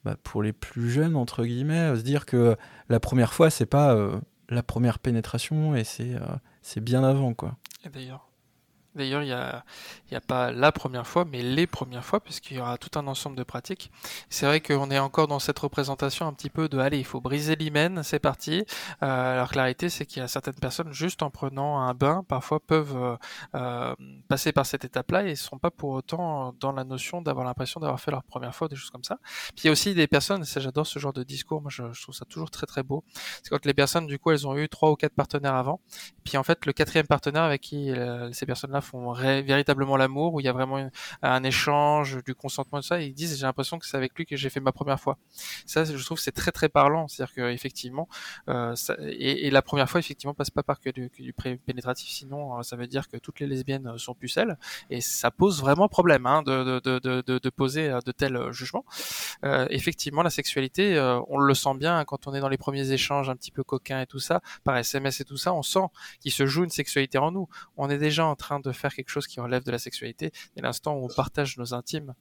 bah, 0.04 0.16
pour 0.22 0.42
les 0.42 0.52
plus 0.52 0.90
jeunes 0.90 1.14
entre 1.14 1.44
guillemets, 1.44 1.96
se 1.96 2.02
dire 2.02 2.26
que 2.26 2.56
la 2.88 3.00
première 3.00 3.32
fois, 3.32 3.50
c'est 3.50 3.66
pas 3.66 3.96
la 4.48 4.62
première 4.62 4.98
pénétration 4.98 5.76
et 5.76 5.84
c'est 5.84 6.16
c'est 6.62 6.80
bien 6.80 7.04
avant, 7.04 7.32
quoi. 7.32 7.56
Et 7.84 7.88
d'ailleurs, 7.88 8.27
D'ailleurs, 8.98 9.22
il 9.22 9.26
n'y 9.26 9.32
a, 9.32 9.64
a 10.12 10.20
pas 10.20 10.52
la 10.52 10.72
première 10.72 11.06
fois, 11.06 11.24
mais 11.24 11.42
les 11.42 11.66
premières 11.66 12.04
fois, 12.04 12.20
puisqu'il 12.20 12.58
y 12.58 12.60
aura 12.60 12.76
tout 12.78 12.98
un 12.98 13.06
ensemble 13.06 13.36
de 13.36 13.44
pratiques. 13.44 13.90
C'est 14.28 14.46
vrai 14.46 14.60
qu'on 14.60 14.90
est 14.90 14.98
encore 14.98 15.28
dans 15.28 15.38
cette 15.38 15.58
représentation 15.58 16.26
un 16.26 16.32
petit 16.32 16.50
peu 16.50 16.68
de 16.68 16.78
allez, 16.78 16.98
il 16.98 17.04
faut 17.04 17.20
briser 17.20 17.56
l'hymen, 17.56 18.02
c'est 18.02 18.18
parti. 18.18 18.64
Euh, 19.02 19.34
alors 19.34 19.50
que 19.50 19.56
la 19.56 19.62
réalité, 19.62 19.88
c'est 19.88 20.06
qu'il 20.06 20.20
y 20.20 20.24
a 20.24 20.28
certaines 20.28 20.54
personnes, 20.54 20.92
juste 20.92 21.22
en 21.22 21.30
prenant 21.30 21.80
un 21.80 21.94
bain, 21.94 22.24
parfois 22.28 22.60
peuvent 22.60 22.96
euh, 22.96 23.16
euh, 23.54 23.94
passer 24.28 24.52
par 24.52 24.66
cette 24.66 24.84
étape-là 24.84 25.22
et 25.24 25.30
ne 25.30 25.34
sont 25.34 25.58
pas 25.58 25.70
pour 25.70 25.90
autant 25.90 26.54
dans 26.60 26.72
la 26.72 26.84
notion 26.84 27.22
d'avoir 27.22 27.44
l'impression 27.46 27.80
d'avoir 27.80 28.00
fait 28.00 28.10
leur 28.10 28.24
première 28.24 28.54
fois, 28.54 28.68
des 28.68 28.76
choses 28.76 28.90
comme 28.90 29.04
ça. 29.04 29.18
Puis 29.54 29.64
il 29.64 29.66
y 29.66 29.68
a 29.68 29.72
aussi 29.72 29.94
des 29.94 30.06
personnes, 30.06 30.44
ça 30.44 30.60
j'adore 30.60 30.86
ce 30.86 30.98
genre 30.98 31.12
de 31.12 31.22
discours, 31.22 31.62
moi 31.62 31.70
je, 31.70 31.82
trouve 32.02 32.14
ça 32.14 32.24
toujours 32.24 32.50
très 32.50 32.66
très 32.66 32.82
beau. 32.82 33.04
C'est 33.42 33.50
quand 33.50 33.64
les 33.64 33.74
personnes, 33.74 34.06
du 34.06 34.18
coup, 34.18 34.30
elles 34.30 34.46
ont 34.46 34.56
eu 34.56 34.68
trois 34.68 34.90
ou 34.90 34.96
quatre 34.96 35.14
partenaires 35.14 35.54
avant, 35.54 35.80
puis 36.24 36.36
en 36.36 36.42
fait, 36.42 36.66
le 36.66 36.72
quatrième 36.72 37.06
partenaire 37.06 37.42
avec 37.42 37.60
qui 37.60 37.92
ces 38.32 38.46
personnes-là 38.46 38.80
font 38.88 39.12
véritablement 39.12 39.96
l'amour, 39.96 40.34
où 40.34 40.40
il 40.40 40.46
y 40.46 40.48
a 40.48 40.52
vraiment 40.52 40.88
un 41.22 41.44
échange, 41.44 42.22
du 42.24 42.34
consentement, 42.34 42.80
tout 42.80 42.86
ça, 42.86 43.00
et 43.00 43.06
ils 43.06 43.14
disent 43.14 43.38
j'ai 43.38 43.46
l'impression 43.46 43.78
que 43.78 43.86
c'est 43.86 43.96
avec 43.96 44.14
lui 44.16 44.26
que 44.26 44.36
j'ai 44.36 44.50
fait 44.50 44.60
ma 44.60 44.72
première 44.72 45.00
fois. 45.00 45.18
Ça, 45.66 45.84
je 45.84 46.04
trouve 46.04 46.18
c'est 46.18 46.32
très 46.32 46.52
très 46.52 46.68
parlant, 46.68 47.08
c'est-à-dire 47.08 47.34
que 47.34 47.50
effectivement, 47.50 48.08
euh, 48.48 48.74
et, 49.00 49.50
la 49.50 49.62
première 49.62 49.88
fois 49.88 50.00
effectivement 50.00 50.34
passe 50.34 50.50
pas 50.50 50.62
par 50.62 50.80
que 50.80 50.90
du, 50.90 51.10
que 51.10 51.22
du 51.22 51.32
pénétratif, 51.32 52.08
sinon 52.08 52.58
euh, 52.58 52.62
ça 52.62 52.76
veut 52.76 52.86
dire 52.86 53.08
que 53.08 53.16
toutes 53.16 53.40
les 53.40 53.46
lesbiennes 53.46 53.98
sont 53.98 54.14
pucelles, 54.14 54.58
et 54.90 55.00
ça 55.00 55.30
pose 55.30 55.60
vraiment 55.60 55.88
problème 55.88 56.26
hein, 56.26 56.42
de, 56.42 56.80
de, 56.80 56.98
de, 56.98 57.22
de, 57.22 57.38
de 57.38 57.50
poser 57.50 57.90
euh, 57.90 58.00
de 58.04 58.12
tels 58.12 58.38
jugements. 58.52 58.84
Euh, 59.44 59.66
effectivement, 59.70 60.22
la 60.22 60.30
sexualité, 60.30 60.96
euh, 60.96 61.20
on 61.28 61.38
le 61.38 61.54
sent 61.54 61.74
bien 61.74 62.04
quand 62.04 62.26
on 62.26 62.34
est 62.34 62.40
dans 62.40 62.48
les 62.48 62.58
premiers 62.58 62.90
échanges 62.92 63.28
un 63.28 63.36
petit 63.36 63.50
peu 63.50 63.62
coquins 63.62 64.00
et 64.00 64.06
tout 64.06 64.18
ça, 64.18 64.40
par 64.64 64.76
SMS 64.76 65.20
et 65.20 65.24
tout 65.24 65.36
ça, 65.36 65.52
on 65.52 65.62
sent 65.62 65.86
qu'il 66.20 66.32
se 66.32 66.46
joue 66.46 66.64
une 66.64 66.70
sexualité 66.70 67.18
en 67.18 67.30
nous. 67.32 67.48
On 67.76 67.90
est 67.90 67.98
déjà 67.98 68.26
en 68.26 68.36
train 68.36 68.60
de 68.60 68.72
faire 68.78 68.94
quelque 68.94 69.10
chose 69.10 69.26
qui 69.26 69.40
relève 69.40 69.64
de 69.64 69.70
la 69.70 69.78
sexualité 69.78 70.32
dès 70.56 70.62
l'instant 70.62 70.96
où 70.96 71.04
on 71.04 71.08
partage 71.08 71.56
nos 71.58 71.74
intimes 71.74 72.14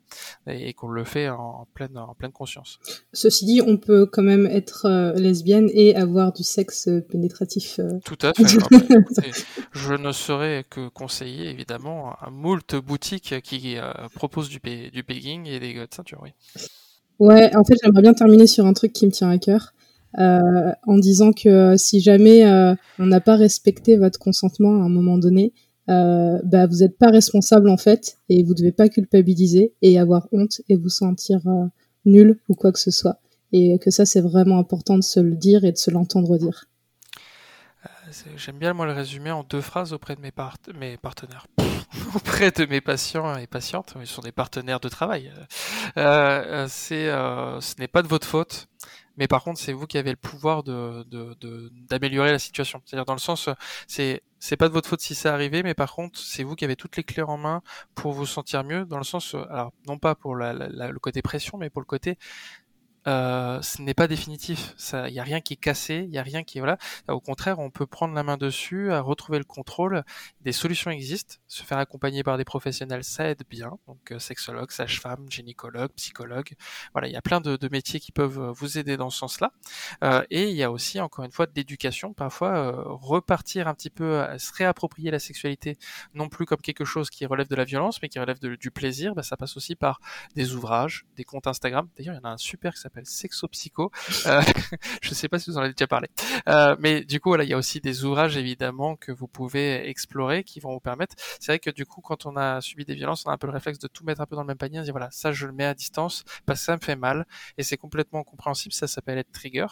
et, 0.48 0.74
qu'on 0.74 0.90
le 0.90 1.04
fait 1.04 1.30
en 1.30 1.68
pleine, 1.74 1.98
en 1.98 2.14
pleine 2.14 2.32
conscience. 2.32 2.80
Ceci 3.14 3.46
dit, 3.46 3.62
on 3.66 3.78
peut 3.78 4.06
quand 4.06 4.24
même 4.24 4.46
être 4.46 4.86
euh, 4.86 5.14
lesbienne 5.14 5.70
et 5.74 5.96
avoir 5.96 6.34
du 6.34 6.44
sexe 6.44 6.90
pénétratif. 7.10 7.80
Euh... 7.80 8.00
Tout 8.04 8.18
à 8.22 8.34
fait. 8.34 8.44
Je 9.72 9.94
ne 9.94 10.12
saurais 10.12 10.66
que 10.70 10.88
conseiller 10.90 11.50
évidemment 11.50 12.16
un 12.22 12.30
moult 12.30 12.76
boutique 12.76 13.36
qui 13.42 13.78
euh, 13.78 13.92
propose 14.16 14.50
du, 14.50 14.60
du 14.60 15.04
pegging 15.04 15.48
et 15.48 15.60
des 15.60 15.74
de 15.74 15.88
ceinture, 15.94 16.20
oui. 16.24 16.32
Ouais, 17.20 17.56
en 17.56 17.64
fait, 17.64 17.76
j'aimerais 17.84 18.02
bien 18.02 18.14
terminer 18.14 18.48
sur 18.48 18.66
un 18.66 18.74
truc 18.74 18.94
qui 18.94 19.06
me 19.06 19.12
tient 19.12 19.30
à 19.30 19.38
cœur. 19.38 19.74
en 20.18 20.98
disant 20.98 21.32
que 21.32 21.76
si 21.78 22.00
jamais 22.00 22.46
on 23.00 23.06
n'a 23.06 23.22
pas 23.22 23.36
respecté 23.36 23.98
votre 23.98 24.20
consentement 24.20 24.82
à 24.82 24.86
un 24.86 24.90
moment 24.90 25.18
donné, 25.18 25.54
bah, 25.88 26.68
vous 26.68 26.78
n'êtes 26.78 26.98
pas 26.98 27.10
responsable 27.10 27.70
en 27.70 27.78
fait 27.78 28.18
et 28.30 28.44
vous 28.44 28.54
devez 28.54 28.72
pas 28.72 28.90
culpabiliser 28.90 29.74
et 29.82 30.00
avoir 30.00 30.28
honte 30.32 30.62
et 30.70 30.76
vous 30.76 30.90
sentir 30.90 31.40
nul 32.06 32.40
ou 32.50 32.56
quoi 32.56 32.72
que 32.72 32.80
ce 32.80 32.92
soit. 32.92 33.20
Et 33.54 33.80
que 33.80 33.92
ça, 33.92 34.06
c'est 34.06 34.22
vraiment 34.22 34.60
important 34.60 34.98
de 34.98 35.04
se 35.04 35.20
le 35.20 35.36
dire 35.36 35.64
et 35.64 35.72
de 35.72 35.78
se 35.78 35.90
l'entendre 35.90 36.38
dire. 36.38 36.68
J'aime 38.38 38.58
bien 38.58 38.74
moi 38.74 38.86
le 38.86 38.94
résumer 38.94 39.32
en 39.32 39.44
deux 39.44 39.62
phrases 39.62 39.92
auprès 39.92 40.16
de 40.16 40.22
mes, 40.22 40.32
mes 40.80 40.98
partenaires, 40.98 41.48
auprès 42.16 42.52
de 42.52 42.66
mes 42.66 42.80
patients 42.80 43.36
et 43.38 43.48
patientes. 43.48 43.96
Ils 44.00 44.08
sont 44.08 44.22
des 44.22 44.32
partenaires 44.32 44.80
de 44.80 44.88
travail. 44.88 45.32
Euh, 45.98 46.66
euh, 46.66 46.68
euh, 46.92 47.62
ce 47.62 47.80
n'est 47.80 47.88
pas 47.88 48.02
de 48.02 48.08
votre 48.08 48.26
faute, 48.26 48.68
mais 49.18 49.28
par 49.28 49.44
contre 49.44 49.60
c'est 49.60 49.74
vous 49.74 49.88
qui 49.88 49.98
avez 49.98 50.12
le 50.12 50.18
pouvoir 50.18 50.64
de, 50.64 51.06
d'améliorer 51.90 52.32
la 52.32 52.40
situation. 52.40 52.82
C'est-à-dire 52.86 53.06
dans 53.06 53.14
le 53.14 53.20
sens, 53.20 53.50
c'est 53.88 54.22
c'est 54.40 54.58
pas 54.58 54.68
de 54.68 54.74
votre 54.74 54.88
faute 54.88 55.02
si 55.02 55.16
c'est 55.16 55.30
arrivé, 55.30 55.64
mais 55.64 55.74
par 55.74 55.94
contre 55.94 56.20
c'est 56.20 56.44
vous 56.44 56.56
qui 56.56 56.66
avez 56.66 56.76
toutes 56.76 56.96
les 56.98 57.04
clés 57.04 57.24
en 57.24 57.38
main 57.38 57.62
pour 57.96 58.14
vous 58.14 58.26
sentir 58.26 58.64
mieux. 58.64 58.86
Dans 58.86 59.00
le 59.00 59.04
sens, 59.04 59.36
alors 59.50 59.74
non 59.88 59.98
pas 59.98 60.16
pour 60.16 60.36
le 60.36 61.00
côté 61.00 61.22
pression, 61.22 61.58
mais 61.58 61.70
pour 61.70 61.82
le 61.82 61.86
côté 61.88 62.18
euh, 63.08 63.62
ce 63.62 63.82
n'est 63.82 63.94
pas 63.94 64.08
définitif. 64.08 64.76
Il 64.94 65.14
n'y 65.14 65.20
a 65.20 65.24
rien 65.24 65.42
qui 65.42 65.54
est 65.54 65.58
cassé, 65.58 66.02
il 66.04 66.10
n'y 66.10 66.18
a 66.18 66.24
rien 66.24 66.44
qui 66.44 66.60
voilà. 66.60 66.78
Au 67.08 67.20
contraire, 67.20 67.60
on 67.60 67.70
peut 67.70 67.86
prendre 67.86 68.14
la 68.14 68.24
main 68.24 68.38
dessus, 68.38 68.92
à 68.92 69.02
retrouver 69.02 69.38
le 69.38 69.44
contrôle. 69.44 70.04
Des 70.42 70.52
solutions 70.52 70.92
existent. 70.92 71.36
Se 71.48 71.64
faire 71.64 71.78
accompagner 71.78 72.24
par 72.24 72.38
des 72.38 72.46
professionnels, 72.46 73.04
ça 73.04 73.30
aide 73.30 73.44
bien. 73.50 73.78
Donc 73.88 74.12
euh, 74.12 74.20
sexologue, 74.20 74.72
sage-femme, 74.72 75.26
gynécologue, 75.30 75.92
psychologue. 75.96 76.54
Voilà, 76.94 77.08
il 77.08 77.14
y 77.14 77.18
a 77.18 77.22
plein 77.22 77.42
de, 77.42 77.58
métiers 77.70 78.00
qui 78.00 78.12
peuvent 78.12 78.40
euh, 78.40 78.52
vous 78.52 78.78
aider 78.78 78.98
dans 78.98 79.10
ce 79.10 79.18
sens-là. 79.20 79.52
Euh, 80.04 80.24
et 80.30 80.50
il 80.50 80.56
y 80.56 80.64
a 80.64 80.72
aussi, 80.72 81.00
encore 81.00 81.26
une 81.26 81.32
fois, 81.32 81.46
de 81.46 81.52
l'éducation. 81.56 82.14
Parfois, 82.14 82.58
euh, 82.58 82.84
repartir 82.86 83.68
un 83.68 83.74
petit 83.74 83.90
peu, 83.90 84.26
se 84.38 84.52
réapproprier 84.54 85.12
la 85.12 85.20
sexualité, 85.20 85.78
non 86.14 86.30
plus 86.30 86.46
comme 86.46 86.62
quelque 86.62 86.86
chose 86.86 87.10
qui 87.10 87.26
relève 87.26 87.48
de 87.48 87.56
la 87.56 87.66
violence, 87.66 88.02
mais 88.02 88.10
qui 88.10 88.20
relève 88.20 88.40
du 88.40 88.72
plaisir. 88.72 89.16
Bah, 89.16 89.24
ça 89.24 89.38
passe 89.38 89.58
aussi 89.58 89.76
par 89.76 90.00
des 90.36 90.54
ouvrages, 90.54 91.06
des 91.16 91.24
comptes 91.24 91.48
Instagram. 91.48 91.88
D'ailleurs, 91.98 92.16
il 92.16 92.18
y 92.18 92.22
en 92.22 92.30
a 92.30 92.34
un 92.34 92.38
super 92.38 92.74
qui 92.74 92.82
s'appelle 92.82 92.97
Sexopsycho. 93.06 93.92
Euh, 94.26 94.42
je 95.02 95.10
ne 95.10 95.16
sais 95.16 95.28
pas 95.28 95.40
si 95.40 95.50
vous 95.50 95.58
en 95.58 95.62
avez 95.62 95.74
déjà 95.74 95.88
parlé. 95.88 96.08
Euh, 96.50 96.76
mais 96.80 97.04
du 97.04 97.20
coup, 97.20 97.30
voilà, 97.30 97.44
il 97.44 97.50
y 97.50 97.54
a 97.54 97.58
aussi 97.58 97.82
des 97.82 98.06
ouvrages 98.06 98.38
évidemment 98.38 98.96
que 98.96 99.12
vous 99.12 99.28
pouvez 99.28 99.90
explorer 99.90 100.44
qui 100.44 100.60
vont 100.60 100.74
vous 100.74 100.80
permettre. 100.80 101.16
C'est 101.40 101.52
vrai 101.52 101.60
que 101.60 101.70
du 101.70 101.86
coup, 101.86 102.02
quand 102.02 102.26
on 102.26 102.36
a 102.36 102.62
subi 102.62 102.86
des 102.86 102.96
violences, 102.96 103.26
on 103.26 103.30
a 103.30 103.34
un 103.34 103.38
peu 103.38 103.48
le 103.48 103.54
réflexe 103.54 103.80
de 103.80 103.88
tout 103.88 104.04
mettre 104.04 104.22
un 104.22 104.26
peu 104.26 104.36
dans 104.36 104.42
le 104.44 104.48
même 104.48 104.58
panier, 104.58 104.80
on 104.80 104.84
dire 104.84 104.94
voilà, 104.94 105.10
ça 105.12 105.32
je 105.32 105.46
le 105.46 105.54
mets 105.54 105.66
à 105.66 105.74
distance 105.74 106.24
parce 106.46 106.60
que 106.60 106.66
ça 106.66 106.76
me 106.76 106.82
fait 106.82 106.96
mal 106.96 107.26
et 107.58 107.64
c'est 107.64 107.78
complètement 107.78 108.24
compréhensible. 108.24 108.74
Ça 108.74 108.88
s'appelle 108.88 109.18
être 109.18 109.32
trigger. 109.32 109.68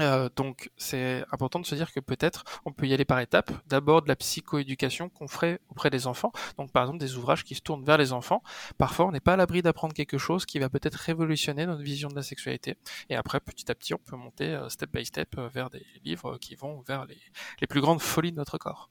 Euh, 0.00 0.28
donc 0.36 0.70
c'est 0.76 1.24
important 1.32 1.58
de 1.60 1.66
se 1.66 1.74
dire 1.74 1.92
que 1.92 2.00
peut-être 2.00 2.44
on 2.64 2.72
peut 2.72 2.86
y 2.86 2.94
aller 2.94 3.04
par 3.04 3.20
étapes. 3.20 3.50
D'abord 3.66 4.02
de 4.02 4.08
la 4.08 4.16
psychoéducation 4.16 5.08
qu'on 5.08 5.28
ferait 5.28 5.60
auprès 5.70 5.90
des 5.90 6.06
enfants. 6.06 6.32
Donc 6.56 6.72
par 6.72 6.84
exemple 6.84 7.00
des 7.00 7.16
ouvrages 7.16 7.44
qui 7.44 7.54
se 7.54 7.60
tournent 7.60 7.84
vers 7.84 7.98
les 7.98 8.12
enfants. 8.12 8.42
Parfois 8.76 9.06
on 9.06 9.12
n'est 9.12 9.20
pas 9.20 9.34
à 9.34 9.36
l'abri 9.36 9.62
d'apprendre 9.62 9.94
quelque 9.94 10.18
chose 10.18 10.46
qui 10.46 10.58
va 10.58 10.68
peut-être 10.68 10.96
révolutionner 10.96 11.66
notre 11.66 11.82
vision 11.82 12.08
de 12.08 12.14
la 12.14 12.22
sexualité. 12.22 12.76
Et 13.10 13.16
après 13.16 13.40
petit 13.40 13.70
à 13.70 13.74
petit 13.74 13.94
on 13.94 13.98
peut 13.98 14.16
monter 14.16 14.46
euh, 14.46 14.68
step 14.68 14.92
by 14.92 15.04
step 15.04 15.36
euh, 15.38 15.48
vers 15.48 15.70
des 15.70 15.84
livres 16.04 16.38
qui 16.38 16.54
vont 16.54 16.80
vers 16.86 17.06
les, 17.06 17.18
les 17.60 17.66
plus 17.66 17.80
grandes 17.80 18.00
folies 18.00 18.32
de 18.32 18.36
notre 18.36 18.58
corps. 18.58 18.90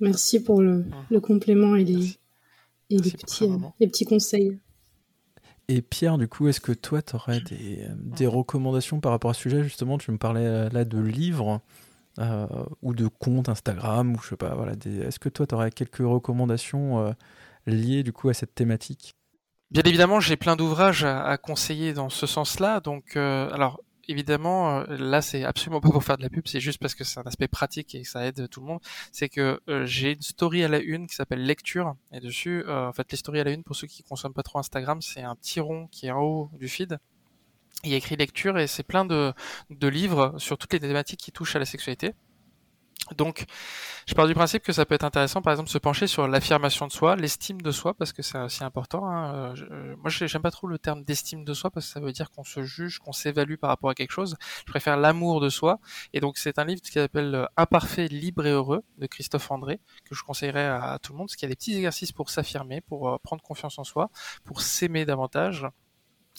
Merci 0.00 0.42
pour 0.42 0.60
le, 0.60 0.78
mmh. 0.78 1.06
le 1.10 1.20
complément 1.20 1.76
et 1.76 1.84
les, 1.84 2.18
et 2.90 2.98
les 2.98 3.10
petits, 3.10 3.48
les 3.80 3.86
petits 3.86 4.04
conseils. 4.04 4.58
Et 5.68 5.80
Pierre, 5.82 6.18
du 6.18 6.28
coup, 6.28 6.48
est-ce 6.48 6.60
que 6.60 6.72
toi, 6.72 7.00
tu 7.00 7.14
aurais 7.16 7.40
des, 7.40 7.86
des, 7.94 8.26
recommandations 8.26 9.00
par 9.00 9.12
rapport 9.12 9.30
à 9.30 9.34
ce 9.34 9.42
sujet? 9.42 9.62
Justement, 9.62 9.96
tu 9.96 10.10
me 10.10 10.18
parlais 10.18 10.46
euh, 10.46 10.68
là 10.70 10.84
de 10.84 10.98
livres 10.98 11.62
euh, 12.18 12.46
ou 12.82 12.94
de 12.94 13.08
comptes 13.08 13.48
Instagram, 13.48 14.14
ou 14.14 14.20
je 14.22 14.30
sais 14.30 14.36
pas, 14.36 14.54
voilà. 14.54 14.72
Est-ce 14.72 15.18
que 15.18 15.30
toi, 15.30 15.46
tu 15.46 15.54
aurais 15.54 15.70
quelques 15.70 15.98
recommandations 15.98 17.00
euh, 17.00 17.12
liées 17.66 18.02
du 18.02 18.12
coup 18.12 18.28
à 18.28 18.34
cette 18.34 18.54
thématique? 18.54 19.14
Bien 19.70 19.82
évidemment, 19.84 20.20
j'ai 20.20 20.36
plein 20.36 20.54
d'ouvrages 20.54 21.04
à, 21.04 21.36
conseiller 21.38 21.94
dans 21.94 22.10
ce 22.10 22.26
sens-là. 22.26 22.80
Donc, 22.80 23.16
alors, 23.16 23.80
évidemment, 24.08 24.80
euh, 24.80 24.96
là, 24.98 25.22
c'est 25.22 25.44
absolument 25.44 25.80
pas 25.80 25.90
pour 25.90 26.02
faire 26.04 26.16
de 26.16 26.22
la 26.22 26.30
pub, 26.30 26.46
c'est 26.46 26.60
juste 26.60 26.78
parce 26.78 26.94
que 26.94 27.04
c'est 27.04 27.20
un 27.20 27.24
aspect 27.24 27.48
pratique 27.48 27.94
et 27.94 28.02
que 28.02 28.08
ça 28.08 28.24
aide 28.26 28.48
tout 28.48 28.60
le 28.60 28.66
monde. 28.66 28.80
C'est 29.12 29.28
que 29.28 29.60
euh, 29.68 29.86
j'ai 29.86 30.12
une 30.12 30.22
story 30.22 30.64
à 30.64 30.68
la 30.68 30.78
une 30.78 31.06
qui 31.06 31.14
s'appelle 31.14 31.44
lecture 31.44 31.94
et 32.12 32.20
dessus, 32.20 32.64
euh, 32.66 32.88
en 32.88 32.92
fait, 32.92 33.10
les 33.10 33.18
stories 33.18 33.40
à 33.40 33.44
la 33.44 33.50
une 33.50 33.64
pour 33.64 33.76
ceux 33.76 33.86
qui 33.86 34.02
consomment 34.02 34.34
pas 34.34 34.42
trop 34.42 34.58
Instagram, 34.58 35.00
c'est 35.02 35.22
un 35.22 35.34
petit 35.36 35.60
rond 35.60 35.88
qui 35.88 36.06
est 36.06 36.10
en 36.10 36.20
haut 36.20 36.50
du 36.58 36.68
feed. 36.68 36.98
Il 37.84 37.90
y 37.90 37.94
a 37.94 37.96
écrit 37.96 38.16
lecture 38.16 38.58
et 38.58 38.66
c'est 38.66 38.82
plein 38.82 39.04
de, 39.04 39.32
de 39.70 39.88
livres 39.88 40.34
sur 40.38 40.56
toutes 40.56 40.72
les 40.72 40.80
thématiques 40.80 41.20
qui 41.20 41.32
touchent 41.32 41.56
à 41.56 41.58
la 41.58 41.66
sexualité. 41.66 42.14
Donc, 43.12 43.44
je 44.06 44.14
pars 44.14 44.26
du 44.26 44.34
principe 44.34 44.62
que 44.62 44.72
ça 44.72 44.86
peut 44.86 44.94
être 44.94 45.04
intéressant, 45.04 45.42
par 45.42 45.52
exemple, 45.52 45.68
se 45.68 45.78
pencher 45.78 46.06
sur 46.06 46.28
l'affirmation 46.28 46.86
de 46.86 46.92
soi, 46.92 47.16
l'estime 47.16 47.60
de 47.60 47.70
soi, 47.70 47.94
parce 47.94 48.12
que 48.12 48.22
c'est 48.22 48.38
aussi 48.38 48.64
important. 48.64 49.06
Hein. 49.06 49.34
Euh, 49.34 49.54
je, 49.54 49.64
moi, 49.96 50.10
j'aime 50.10 50.42
pas 50.42 50.50
trop 50.50 50.66
le 50.66 50.78
terme 50.78 51.04
d'estime 51.04 51.44
de 51.44 51.54
soi, 51.54 51.70
parce 51.70 51.86
que 51.86 51.92
ça 51.92 52.00
veut 52.00 52.12
dire 52.12 52.30
qu'on 52.30 52.44
se 52.44 52.62
juge, 52.62 52.98
qu'on 52.98 53.12
s'évalue 53.12 53.56
par 53.56 53.70
rapport 53.70 53.90
à 53.90 53.94
quelque 53.94 54.12
chose. 54.12 54.36
Je 54.66 54.70
préfère 54.70 54.96
l'amour 54.96 55.40
de 55.40 55.48
soi. 55.48 55.78
Et 56.12 56.20
donc, 56.20 56.38
c'est 56.38 56.58
un 56.58 56.64
livre 56.64 56.80
qui 56.80 56.92
s'appelle 56.92 57.34
euh, 57.34 57.46
Imparfait, 57.56 58.08
libre 58.08 58.46
et 58.46 58.50
heureux, 58.50 58.82
de 58.98 59.06
Christophe 59.06 59.50
André, 59.50 59.80
que 60.04 60.14
je 60.14 60.22
conseillerais 60.22 60.66
à, 60.66 60.98
tout 61.02 61.12
le 61.12 61.18
monde, 61.18 61.28
parce 61.28 61.36
qu'il 61.36 61.46
y 61.46 61.50
a 61.50 61.52
des 61.52 61.56
petits 61.56 61.74
exercices 61.74 62.12
pour 62.12 62.30
s'affirmer, 62.30 62.80
pour 62.80 63.08
euh, 63.08 63.16
prendre 63.22 63.42
confiance 63.42 63.78
en 63.78 63.84
soi, 63.84 64.10
pour 64.44 64.62
s'aimer 64.62 65.04
davantage. 65.04 65.66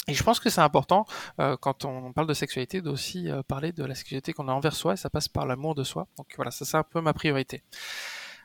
Et 0.07 0.13
je 0.13 0.23
pense 0.23 0.39
que 0.39 0.49
c'est 0.49 0.61
important 0.61 1.05
euh, 1.39 1.57
quand 1.57 1.83
on 1.83 2.13
parle 2.13 2.27
de 2.27 2.33
sexualité 2.33 2.81
d'aussi 2.81 3.29
euh, 3.29 3.41
parler 3.41 3.71
de 3.71 3.83
la 3.83 3.95
sexualité 3.95 4.33
qu'on 4.33 4.47
a 4.47 4.51
envers 4.51 4.75
soi 4.75 4.93
et 4.93 4.97
ça 4.97 5.09
passe 5.09 5.27
par 5.27 5.45
l'amour 5.47 5.73
de 5.73 5.83
soi. 5.83 6.07
Donc 6.17 6.27
voilà, 6.35 6.51
ça 6.51 6.63
c'est 6.63 6.77
un 6.77 6.83
peu 6.83 7.01
ma 7.01 7.13
priorité. 7.13 7.63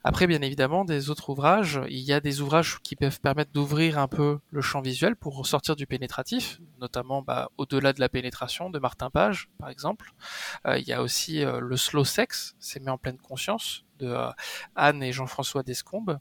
Après, 0.02 0.26
bien 0.26 0.40
évidemment, 0.40 0.86
des 0.86 1.11
autres 1.11 1.28
ouvrages, 1.28 1.78
il 1.90 1.98
y 1.98 2.14
a 2.14 2.20
des 2.20 2.40
ouvrages 2.40 2.80
qui 2.82 2.96
peuvent 2.96 3.20
permettre 3.20 3.52
d'ouvrir 3.52 3.98
un 3.98 4.08
peu 4.08 4.38
le 4.48 4.62
champ 4.62 4.80
visuel 4.80 5.14
pour 5.14 5.46
sortir 5.46 5.76
du 5.76 5.86
pénétratif, 5.86 6.58
notamment 6.80 7.20
bah, 7.20 7.50
au-delà 7.58 7.92
de 7.92 8.00
la 8.00 8.08
pénétration 8.08 8.70
de 8.70 8.78
Martin 8.78 9.11
Page, 9.11 9.50
par 9.58 9.68
exemple. 9.68 10.14
Euh, 10.66 10.78
il 10.78 10.88
y 10.88 10.94
a 10.94 11.02
aussi 11.02 11.44
le 11.44 11.76
slow 11.76 12.04
sex, 12.04 12.54
c'est 12.58 12.80
mis 12.80 12.88
en 12.88 12.96
pleine 12.96 13.18
conscience 13.18 13.84
de 13.98 14.16
Anne 14.74 15.02
et 15.02 15.12
Jean-François 15.12 15.62
Descombes, 15.62 16.18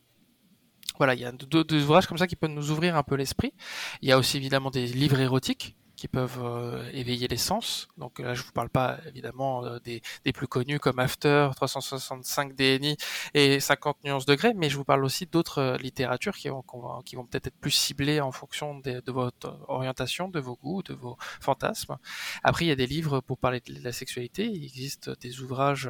voilà, 1.00 1.16
il 1.16 1.22
y 1.22 1.26
a 1.26 1.32
deux, 1.32 1.84
ouvrages 1.84 2.08
comme 2.08 2.18
ça 2.18 2.28
qui 2.28 2.36
peuvent 2.36 2.52
nous 2.52 2.72
ouvrir 2.72 2.96
un 2.96 3.04
peu 3.04 3.16
l'esprit. 3.16 3.54
Il 4.02 4.10
y 4.10 4.12
a 4.12 4.18
aussi 4.18 4.38
évidemment 4.38 4.70
des 4.70 4.86
livres 4.86 5.20
érotiques 5.20 5.76
qui 5.96 6.08
peuvent 6.08 6.40
euh, 6.42 6.90
éveiller 6.94 7.28
les 7.28 7.38
sens. 7.38 7.90
Donc 7.98 8.20
là, 8.20 8.34
je 8.34 8.44
vous 8.44 8.52
parle 8.54 8.70
pas 8.70 9.00
évidemment 9.06 9.66
euh, 9.66 9.80
des, 9.80 10.02
plus 10.34 10.48
connus 10.48 10.80
comme 10.80 11.00
After, 11.00 11.50
365 11.56 12.56
DNI 12.56 12.96
et 13.34 13.60
50 13.60 14.04
nuances 14.06 14.26
degrés, 14.26 14.54
mais 14.54 14.70
je 14.70 14.78
vous 14.78 14.86
parle 14.86 15.04
aussi 15.04 15.26
d'autres 15.26 15.60
euh, 15.60 15.78
littératures 15.78 16.36
qui 16.36 16.48
vont, 16.48 16.64
qui 17.06 17.18
vont 17.18 17.26
peut-être 17.26 17.48
être 17.48 17.60
plus 17.60 17.72
ciblées 17.72 18.22
en 18.22 18.32
fonction 18.32 18.80
de, 18.80 19.02
votre 19.12 19.60
orientation, 19.68 20.30
de 20.30 20.40
vos 20.40 20.56
goûts, 20.56 20.84
de 20.84 20.94
vos 20.94 21.18
fantasmes. 21.42 21.98
Après, 22.44 22.64
il 22.66 22.70
y 22.70 22.72
a 22.72 22.78
des 22.78 22.88
livres 22.88 23.20
pour 23.20 23.38
parler 23.38 23.60
de 23.60 23.84
la 23.84 23.92
sexualité. 23.92 24.46
Il 24.46 24.64
existe 24.64 25.10
des 25.20 25.42
ouvrages 25.42 25.90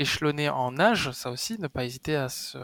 échelonné 0.00 0.48
en 0.48 0.78
âge, 0.78 1.10
ça 1.12 1.30
aussi, 1.30 1.58
ne 1.58 1.68
pas 1.68 1.84
hésiter 1.84 2.16
à 2.16 2.28
se, 2.28 2.56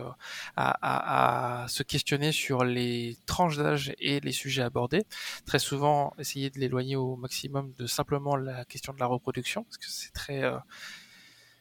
à, 0.57 1.63
à, 1.63 1.69
se 1.69 1.83
questionner 1.83 2.33
sur 2.33 2.65
les 2.65 3.17
tranches 3.27 3.59
d'âge 3.59 3.93
et 3.99 4.21
les 4.21 4.33
sujets 4.33 4.63
abordés. 4.63 5.05
Très 5.45 5.59
souvent, 5.59 6.15
essayer 6.19 6.49
de 6.49 6.59
l'éloigner 6.59 6.97
au 6.97 7.17
maximum 7.17 7.73
de 7.75 7.87
simplement 7.87 8.37
la 8.37 8.65
question 8.65 8.95
de 8.95 9.01
la 9.01 9.07
reproduction, 9.07 9.65
parce 9.65 9.77
que 9.77 9.87
c'est 9.89 10.13
très, 10.13 10.43
euh, 10.43 10.57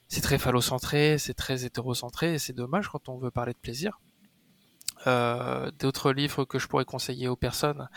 c'est 0.08 0.22
très 0.22 0.38
phallocentré, 0.38 1.18
c'est 1.18 1.34
très 1.34 1.66
hétérocentré, 1.66 2.36
et 2.36 2.40
c'est 2.40 2.54
dommage 2.54 2.88
quand 2.88 3.10
on 3.10 3.18
veut 3.18 3.32
parler 3.32 3.54
de 3.54 3.60
plaisir. 3.60 4.00
Euh, 5.08 5.72
D'autres 5.78 6.14
livres 6.14 6.46
que 6.46 6.58
je 6.58 6.68
pourrais 6.68 6.86
conseiller 6.86 7.28
aux 7.28 7.36
personnes, 7.36 7.90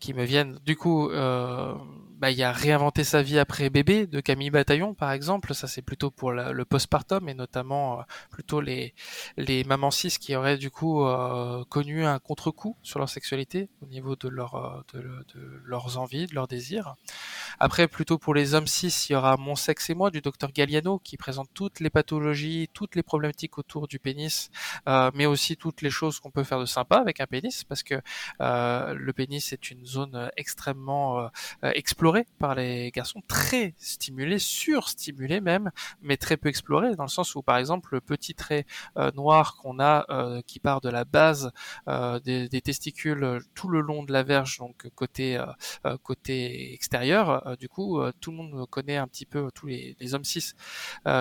qui 0.00 0.14
me 0.14 0.24
viennent. 0.24 0.58
Du 0.64 0.76
coup, 0.76 1.10
euh, 1.10 1.74
bah, 2.18 2.32
il 2.32 2.36
y 2.36 2.42
a 2.42 2.50
Réinventer 2.50 3.04
sa 3.04 3.22
vie 3.22 3.38
après 3.38 3.70
bébé 3.70 4.08
de 4.08 4.18
Camille 4.18 4.50
Bataillon, 4.50 4.92
par 4.92 5.12
exemple. 5.12 5.54
Ça, 5.54 5.68
c'est 5.68 5.82
plutôt 5.82 6.10
pour 6.10 6.32
le 6.32 6.64
postpartum 6.64 7.28
et 7.28 7.34
notamment 7.34 8.00
euh, 8.00 8.02
plutôt 8.30 8.60
les, 8.60 8.92
les 9.36 9.62
mamans 9.62 9.92
cis 9.92 10.18
qui 10.18 10.34
auraient 10.34 10.58
du 10.58 10.68
coup 10.68 11.04
euh, 11.04 11.64
connu 11.68 12.04
un 12.04 12.18
contre-coup 12.18 12.76
sur 12.82 12.98
leur 12.98 13.08
sexualité 13.08 13.70
au 13.82 13.86
niveau 13.86 14.16
de, 14.16 14.28
leur, 14.28 14.56
euh, 14.56 14.82
de, 14.94 15.62
leurs 15.64 15.98
envies, 15.98 16.26
de 16.26 16.34
leurs 16.34 16.48
désirs. 16.48 16.96
Après, 17.60 17.86
plutôt 17.86 18.18
pour 18.18 18.34
les 18.34 18.54
hommes 18.54 18.66
cis, 18.66 19.06
il 19.08 19.12
y 19.12 19.16
aura 19.16 19.36
Mon 19.36 19.54
sexe 19.54 19.88
et 19.90 19.94
moi 19.94 20.10
du 20.10 20.20
docteur 20.20 20.50
Galliano 20.50 20.98
qui 20.98 21.16
présente 21.16 21.48
toutes 21.54 21.78
les 21.78 21.90
pathologies, 21.90 22.68
toutes 22.72 22.96
les 22.96 23.04
problématiques 23.04 23.58
autour 23.58 23.86
du 23.86 24.00
pénis, 24.00 24.50
mais 25.14 25.26
aussi 25.26 25.56
toutes 25.56 25.82
les 25.82 25.90
choses 25.90 26.18
qu'on 26.18 26.30
peut 26.30 26.44
faire 26.44 26.58
de 26.58 26.66
sympa 26.66 26.96
avec 26.96 27.20
un 27.20 27.26
pénis 27.26 27.64
parce 27.64 27.82
que 27.82 28.00
le 28.40 29.12
pénis 29.12 29.52
est 29.52 29.70
une 29.70 29.86
zone 29.86 30.30
extrêmement 30.36 31.30
explorée 31.62 32.07
par 32.38 32.54
les 32.54 32.90
garçons, 32.90 33.22
très 33.26 33.74
stimulé, 33.78 34.38
surstimulé 34.38 35.40
même, 35.40 35.70
mais 36.00 36.16
très 36.16 36.36
peu 36.36 36.48
exploré, 36.48 36.94
dans 36.96 37.04
le 37.04 37.08
sens 37.08 37.34
où, 37.34 37.42
par 37.42 37.56
exemple, 37.56 37.90
le 37.92 38.00
petit 38.00 38.34
trait 38.34 38.66
euh, 38.96 39.10
noir 39.12 39.56
qu'on 39.56 39.78
a, 39.80 40.04
euh, 40.10 40.40
qui 40.46 40.60
part 40.60 40.80
de 40.80 40.88
la 40.88 41.04
base 41.04 41.52
euh, 41.88 42.18
des, 42.20 42.48
testicules 42.60 43.40
tout 43.54 43.68
le 43.68 43.80
long 43.80 44.02
de 44.02 44.12
la 44.12 44.22
verge, 44.22 44.58
donc 44.58 44.88
côté 44.94 45.38
côté 46.02 46.74
extérieur, 46.74 47.56
du 47.58 47.68
coup, 47.68 48.00
tout 48.20 48.30
le 48.32 48.36
monde 48.36 48.66
connaît 48.68 48.96
un 48.96 49.06
petit 49.06 49.26
peu, 49.26 49.48
tous 49.54 49.66
les, 49.66 50.14
hommes 50.14 50.24
cis 50.24 50.52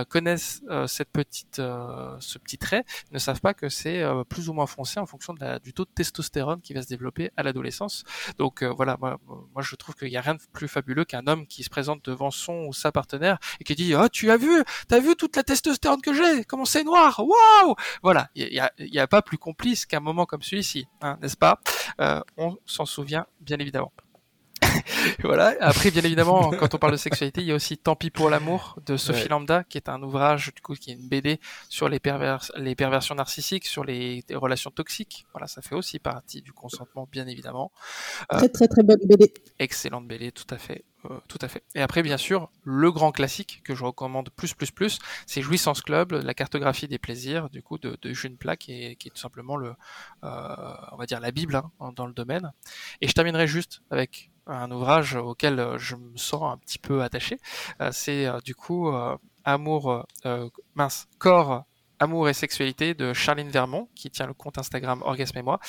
connaissent 0.10 0.62
cette 0.88 1.12
petite, 1.12 1.58
ce 1.58 2.38
petit 2.40 2.58
trait, 2.58 2.84
ne 3.12 3.20
savent 3.20 3.40
pas 3.40 3.54
que 3.54 3.70
c'est 3.70 4.04
plus 4.30 4.50
ou 4.50 4.54
moins 4.54 4.66
foncé 4.66 5.00
en 5.00 5.06
fonction 5.06 5.36
du 5.64 5.74
taux 5.74 5.86
de 5.86 5.92
testostérone 5.94 6.62
qui 6.62 6.74
va 6.74 6.82
se 6.82 6.88
développer 6.88 7.32
à 7.38 7.44
l'adolescence. 7.44 8.04
Donc 8.40 8.64
voilà, 8.64 8.98
moi, 9.00 9.20
moi 9.28 9.62
je 9.62 9.76
trouve 9.76 9.96
qu'il 9.96 10.10
n'y 10.10 10.18
a 10.18 10.22
rien 10.22 10.36
de 10.36 10.42
plus 10.52 10.68
qu'un 11.06 11.28
homme 11.28 11.48
qui 11.48 11.64
se 11.64 11.70
présente 11.70 12.04
devant 12.06 12.32
son 12.32 12.66
ou 12.68 12.74
sa 12.74 12.92
partenaire 12.92 13.38
et 13.60 13.64
qui 13.64 13.76
dit 13.76 13.96
oh 13.96 14.08
tu 14.10 14.32
as 14.32 14.38
vu 14.38 14.64
t'as 14.88 15.00
vu 15.00 15.16
toute 15.16 15.36
la 15.36 15.44
testostérone 15.44 16.02
que 16.02 16.14
j'ai? 16.14 16.44
Comment 16.46 16.66
c'est 16.66 16.84
noir? 16.84 17.20
Waouh! 17.20 17.76
Voilà. 18.04 18.30
Il 18.36 18.54
y 18.54 18.60
a, 18.60 18.72
y 18.80 19.00
a, 19.00 19.08
pas 19.08 19.22
plus 19.22 19.38
complice 19.38 19.86
qu'un 19.86 20.00
moment 20.00 20.26
comme 20.26 20.42
celui-ci 20.42 20.88
hein, 21.02 21.18
n'est-ce 21.22 21.38
pas? 21.38 21.60
Euh, 22.00 22.22
on 22.38 22.58
s'en 22.66 22.86
souvient 22.86 23.26
bien 23.42 23.58
évidemment 23.58 23.92
voilà. 25.24 25.56
Après, 25.60 25.92
bien 25.92 26.04
évidemment, 26.04 26.52
quand 26.60 26.74
on 26.74 26.78
parle 26.78 26.94
de 26.94 26.98
sexualité, 26.98 27.42
il 27.42 27.48
y 27.48 27.52
a 27.52 27.56
aussi 27.56 27.78
Tant 27.78 27.96
pis 27.96 28.10
pour 28.10 28.30
l'amour 28.30 28.78
de 28.86 28.98
Sophie 28.98 29.28
Lambda, 29.30 29.64
qui 29.64 29.78
est 29.78 29.90
un 29.90 30.02
ouvrage, 30.02 30.54
du 30.54 30.62
coup, 30.62 30.74
qui 30.74 30.92
est 30.92 30.94
une 30.94 31.08
BD 31.08 31.40
sur 31.70 31.90
les, 31.90 32.00
pervers 32.00 32.52
les 32.56 32.76
perversions 32.76 33.16
narcissiques, 33.16 33.66
sur 33.66 33.84
les, 33.84 34.24
relations 34.34 34.72
toxiques. 34.72 35.26
Voilà, 35.34 35.48
ça 35.48 35.62
fait 35.62 35.76
aussi 35.76 36.00
partie 36.00 36.42
du 36.42 36.54
consentement, 36.54 37.08
bien 37.12 37.28
évidemment. 37.28 37.72
Euh, 38.34 38.38
très, 38.38 38.50
très, 38.50 38.68
très 38.68 38.84
bonne 38.84 39.00
BD. 39.06 39.34
Excellente 39.60 40.08
BD, 40.08 40.32
tout 40.32 40.48
à 40.50 40.58
fait. 40.58 40.86
Euh, 41.06 41.20
tout 41.28 41.38
à 41.42 41.48
fait. 41.48 41.64
Et 41.76 41.82
après, 41.82 42.02
bien 42.02 42.18
sûr, 42.18 42.50
le 42.64 42.92
grand 42.92 43.12
classique 43.12 43.62
que 43.64 43.76
je 43.76 43.84
recommande 43.84 44.30
plus, 44.32 44.54
plus, 44.54 44.72
plus, 44.72 45.00
c'est 45.26 45.42
Jouissance 45.42 45.82
Club, 45.82 46.12
la 46.12 46.34
cartographie 46.34 46.88
des 46.88 46.98
plaisirs, 46.98 47.50
du 47.50 47.62
coup, 47.62 47.78
de, 47.78 47.98
de 48.02 48.14
June 48.14 48.38
Plaque, 48.38 48.68
et, 48.70 48.96
qui 48.96 49.08
est 49.08 49.12
tout 49.12 49.18
simplement 49.18 49.56
le, 49.56 49.74
euh, 50.24 50.74
on 50.92 50.98
va 50.98 51.06
dire 51.06 51.20
la 51.20 51.32
Bible 51.32 51.62
hein, 51.80 51.92
dans 51.96 52.08
le 52.08 52.14
domaine. 52.14 52.52
Et 53.02 53.08
je 53.08 53.14
terminerai 53.14 53.48
juste 53.48 53.82
avec 53.92 54.32
un 54.48 54.72
ouvrage 54.72 55.16
auquel 55.16 55.60
euh, 55.60 55.78
je 55.78 55.96
me 55.96 56.18
sens 56.18 56.44
un 56.44 56.58
petit 56.58 56.80
peu 56.80 57.02
attaché. 57.02 57.40
Euh, 57.82 57.90
c'est 57.92 58.26
euh, 58.26 58.40
du 58.40 58.56
coup 58.56 58.92
Amour, 59.44 60.06
mince, 60.76 61.08
corps, 61.20 61.64
Amour 62.00 62.30
et 62.30 62.34
sexualité 62.34 62.94
de 62.94 63.14
Charline 63.14 63.50
Vermont, 63.50 63.88
qui 63.96 64.12
tient 64.12 64.28
le 64.28 64.34
compte 64.34 64.58
Instagram 64.58 65.02
Orgasme 65.04 65.38
et 65.38 65.42
moi. 65.42 65.60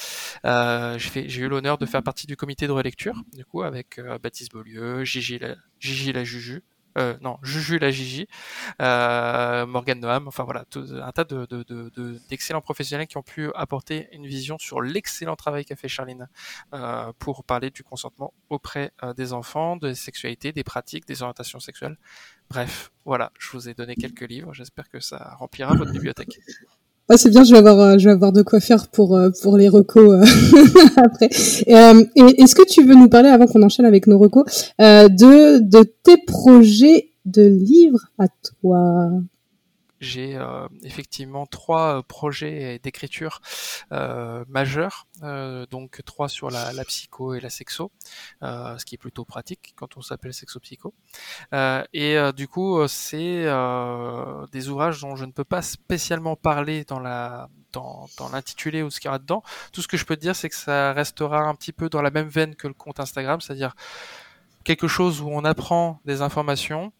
j'ai 0.44 1.40
eu 1.40 1.48
l'honneur 1.48 1.78
de 1.78 1.86
faire 1.86 2.02
partie 2.02 2.26
du 2.26 2.36
comité 2.36 2.66
de 2.66 2.72
relecture, 2.72 3.14
du 3.32 3.44
coup, 3.44 3.62
avec 3.62 4.00
Baptiste 4.20 4.52
Beaulieu, 4.52 5.04
Gigi 5.04 5.38
la, 5.38 5.54
Gigi 5.78 6.12
la 6.12 6.24
Juju, 6.24 6.64
euh, 6.96 7.16
non, 7.20 7.38
Juju 7.42 7.78
la 7.78 7.90
Gigi, 7.90 8.26
euh, 8.80 9.66
Morgan 9.66 10.00
Noam, 10.00 10.28
enfin 10.28 10.44
voilà, 10.44 10.64
un 10.74 11.12
tas 11.12 11.24
de, 11.24 11.46
d'excellents 12.28 12.60
professionnels 12.60 13.06
qui 13.06 13.16
ont 13.16 13.22
pu 13.22 13.50
apporter 13.54 14.08
une 14.12 14.26
vision 14.26 14.58
sur 14.58 14.80
l'excellent 14.80 15.36
travail 15.36 15.64
qu'a 15.64 15.76
fait 15.76 15.88
Charline 15.88 16.28
euh, 16.74 17.12
pour 17.18 17.44
parler 17.44 17.70
du 17.70 17.82
consentement 17.82 18.32
auprès 18.48 18.92
des 19.16 19.32
enfants, 19.32 19.76
des 19.76 19.94
sexualités, 19.94 20.52
des 20.52 20.64
pratiques, 20.64 21.06
des 21.06 21.22
orientations 21.22 21.60
sexuelles. 21.60 21.96
Bref, 22.50 22.90
voilà, 23.04 23.32
je 23.38 23.50
vous 23.50 23.68
ai 23.68 23.74
donné 23.74 23.94
quelques 23.94 24.28
livres, 24.28 24.54
j'espère 24.54 24.88
que 24.88 25.00
ça 25.00 25.34
remplira 25.38 25.74
votre 25.74 25.92
bibliothèque. 25.92 26.40
Ah, 27.10 27.16
c'est 27.16 27.30
bien, 27.30 27.42
je 27.42 27.52
vais 27.52 27.58
avoir, 27.58 27.98
je 27.98 28.04
vais 28.04 28.12
avoir 28.12 28.32
de 28.32 28.42
quoi 28.42 28.60
faire 28.60 28.88
pour 28.88 29.18
pour 29.42 29.56
les 29.56 29.68
recos 29.68 30.22
après. 30.96 31.30
et 31.66 32.42
est-ce 32.42 32.54
que 32.54 32.66
tu 32.66 32.84
veux 32.84 32.94
nous 32.94 33.08
parler 33.08 33.30
avant 33.30 33.46
qu'on 33.46 33.62
enchaîne 33.62 33.86
avec 33.86 34.06
nos 34.06 34.18
recos 34.18 34.44
de 34.78 35.58
de 35.58 35.82
tes 36.02 36.18
projets 36.26 37.08
de 37.24 37.42
livres 37.42 38.08
à 38.18 38.26
toi? 38.28 39.10
J'ai 40.00 40.36
euh, 40.36 40.68
effectivement 40.82 41.46
trois 41.46 41.98
euh, 41.98 42.02
projets 42.02 42.78
d'écriture 42.82 43.40
euh, 43.92 44.44
majeurs, 44.48 45.06
donc 45.70 46.02
trois 46.04 46.28
sur 46.28 46.50
la, 46.50 46.72
la, 46.72 46.84
psycho 46.84 47.34
et 47.34 47.40
la 47.40 47.50
sexo, 47.50 47.90
ce 48.42 48.84
qui 48.84 48.94
est 48.94 48.98
plutôt 48.98 49.24
pratique 49.24 49.74
quand 49.76 49.96
on 49.96 50.02
s'appelle 50.02 50.32
sexo-psycho. 50.32 50.94
et 51.92 52.18
du 52.36 52.48
coup, 52.48 52.86
c'est 52.86 53.44
des 54.52 54.68
ouvrages 54.68 55.00
dont 55.00 55.16
je 55.16 55.24
ne 55.24 55.32
peux 55.32 55.44
pas 55.44 55.62
spécialement 55.62 56.36
parler 56.36 56.84
dans 56.84 57.00
la 57.00 57.48
dans, 57.72 58.08
dans 58.16 58.30
l'intitulé 58.30 58.82
ou 58.82 58.90
ce 58.90 58.98
qu'il 58.98 59.08
y 59.08 59.10
aura 59.10 59.18
dedans. 59.18 59.42
Tout 59.72 59.82
ce 59.82 59.88
que 59.88 59.98
je 59.98 60.06
peux 60.06 60.16
te 60.16 60.22
dire, 60.22 60.34
c'est 60.34 60.48
que 60.48 60.54
ça 60.54 60.92
restera 60.94 61.40
un 61.40 61.54
petit 61.54 61.72
peu 61.72 61.90
dans 61.90 62.00
la 62.00 62.10
même 62.10 62.28
veine 62.28 62.54
que 62.54 62.66
le 62.66 62.72
compte 62.72 62.98
Instagram, 62.98 63.40
c'est-à-dire 63.40 63.74
quelque 64.64 64.88
chose 64.88 65.20
où 65.20 65.28
on 65.28 65.44
apprend 65.44 66.00
des 66.04 66.22
informations 66.22 66.92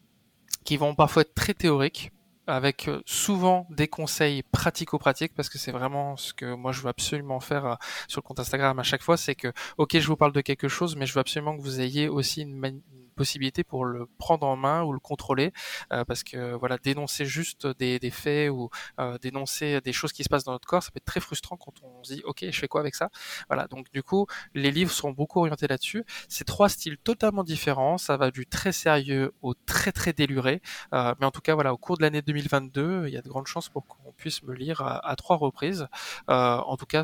qui 0.63 0.77
vont 0.77 0.95
parfois 0.95 1.23
être 1.23 1.33
très 1.33 1.53
théoriques, 1.53 2.11
avec 2.49 2.87
euh, 2.87 3.01
souvent 3.05 3.67
des 3.69 3.87
conseils 3.87 4.43
pratico-pratiques 4.43 5.33
parce 5.35 5.49
que 5.49 5.57
c'est 5.57 5.71
vraiment 5.71 6.17
ce 6.17 6.33
que 6.33 6.53
moi 6.53 6.71
je 6.71 6.81
veux 6.81 6.89
absolument 6.89 7.39
faire 7.39 7.65
euh, 7.65 7.75
sur 8.07 8.21
le 8.21 8.27
compte 8.27 8.39
Instagram 8.39 8.77
à 8.79 8.83
chaque 8.83 9.01
fois, 9.03 9.17
c'est 9.17 9.35
que 9.35 9.53
ok 9.77 9.99
je 9.99 10.07
vous 10.07 10.15
parle 10.15 10.33
de 10.33 10.41
quelque 10.41 10.67
chose 10.67 10.95
mais 10.95 11.05
je 11.05 11.13
veux 11.13 11.19
absolument 11.19 11.55
que 11.55 11.61
vous 11.61 11.79
ayez 11.81 12.09
aussi 12.09 12.41
une, 12.41 12.81
possibilité 13.19 13.65
pour 13.65 13.83
le 13.83 14.07
prendre 14.17 14.47
en 14.47 14.55
main 14.55 14.83
ou 14.83 14.93
le 14.93 14.99
contrôler 14.99 15.51
euh, 15.91 16.05
parce 16.05 16.23
que 16.23 16.53
voilà 16.61 16.77
dénoncer 16.77 17.25
juste 17.25 17.67
des, 17.81 17.99
des 17.99 18.11
faits 18.11 18.49
ou 18.49 18.69
euh, 18.99 19.17
dénoncer 19.17 19.81
des 19.81 19.91
choses 19.91 20.13
qui 20.13 20.23
se 20.23 20.29
passent 20.29 20.45
dans 20.45 20.53
notre 20.53 20.67
corps 20.73 20.83
ça 20.83 20.91
peut 20.91 20.99
être 20.99 21.11
très 21.13 21.19
frustrant 21.19 21.57
quand 21.57 21.73
on 21.83 22.01
se 22.05 22.13
dit 22.13 22.21
ok 22.23 22.45
je 22.49 22.59
fais 22.61 22.69
quoi 22.69 22.79
avec 22.79 22.95
ça? 22.95 23.09
Voilà 23.49 23.67
donc 23.67 23.91
du 23.91 24.03
coup 24.03 24.25
les 24.53 24.71
livres 24.71 24.91
sont 25.01 25.11
beaucoup 25.11 25.39
orientés 25.39 25.67
là-dessus. 25.67 26.05
C'est 26.29 26.45
trois 26.45 26.69
styles 26.69 26.97
totalement 26.97 27.43
différents. 27.43 27.97
Ça 27.97 28.15
va 28.15 28.31
du 28.31 28.45
très 28.45 28.71
sérieux 28.71 29.33
au 29.41 29.53
très 29.53 29.91
très 29.91 30.13
déluré. 30.13 30.61
Euh, 30.93 31.13
mais 31.19 31.25
en 31.25 31.31
tout 31.31 31.41
cas 31.41 31.55
voilà 31.55 31.73
au 31.73 31.77
cours 31.77 31.97
de 31.97 32.03
l'année 32.03 32.21
2022 32.21 33.07
il 33.07 33.13
y 33.13 33.17
a 33.17 33.21
de 33.21 33.29
grandes 33.33 33.47
chances 33.47 33.67
pour 33.67 33.85
qu'on 33.85 34.13
puisse 34.13 34.43
me 34.43 34.53
lire 34.53 34.81
à, 34.81 35.05
à 35.11 35.15
trois 35.17 35.35
reprises. 35.35 35.87
En 36.27 36.77
tout 36.77 36.85
cas 36.85 37.03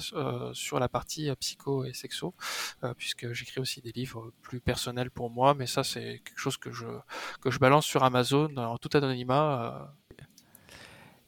sur 0.54 0.80
la 0.80 0.88
partie 0.88 1.30
psycho 1.42 1.84
et 1.84 1.94
sexo 1.94 2.34
puisque 2.98 3.34
j'écris 3.34 3.60
aussi 3.60 3.82
des 3.82 3.92
livres 3.92 4.32
plus 4.42 4.62
personnels 4.62 5.12
pour 5.12 5.30
moi 5.30 5.54
mais 5.54 5.68
ça 5.68 5.84
c'est 5.84 6.05
quelque 6.14 6.40
chose 6.40 6.58
que 6.58 6.72
je, 6.72 6.86
que 7.42 7.52
je 7.52 7.60
balance 7.60 7.86
sur 7.86 8.04
Amazon 8.04 8.56
en 8.58 8.78
tout 8.78 8.90
anonymat. 8.94 9.96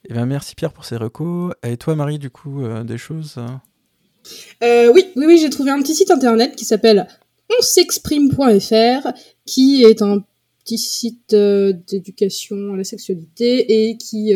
Eh 0.10 0.14
ben, 0.14 0.26
merci 0.26 0.56
Pierre 0.56 0.72
pour 0.72 0.86
ces 0.86 0.96
recos. 0.96 1.54
Et 1.64 1.78
toi 1.78 1.96
Marie, 1.96 2.20
du 2.20 2.30
coup, 2.30 2.64
euh, 2.64 2.84
des 2.84 2.98
choses 2.98 3.36
euh, 4.64 4.92
Oui, 4.94 5.06
oui, 5.16 5.26
oui 5.26 5.38
j'ai 5.38 5.50
trouvé 5.50 5.72
un 5.72 5.82
petit 5.82 5.96
site 5.96 6.12
internet 6.12 6.56
qui 6.56 6.66
s'appelle 6.66 7.08
onsexprime.fr 7.60 9.08
qui 9.46 9.84
est 9.84 10.02
un 10.02 10.24
petit 10.64 10.78
site 10.78 11.34
euh, 11.34 11.74
d'éducation 11.88 12.74
à 12.74 12.78
la 12.78 12.84
sexualité 12.84 13.90
et 13.90 13.98
qui 13.98 14.34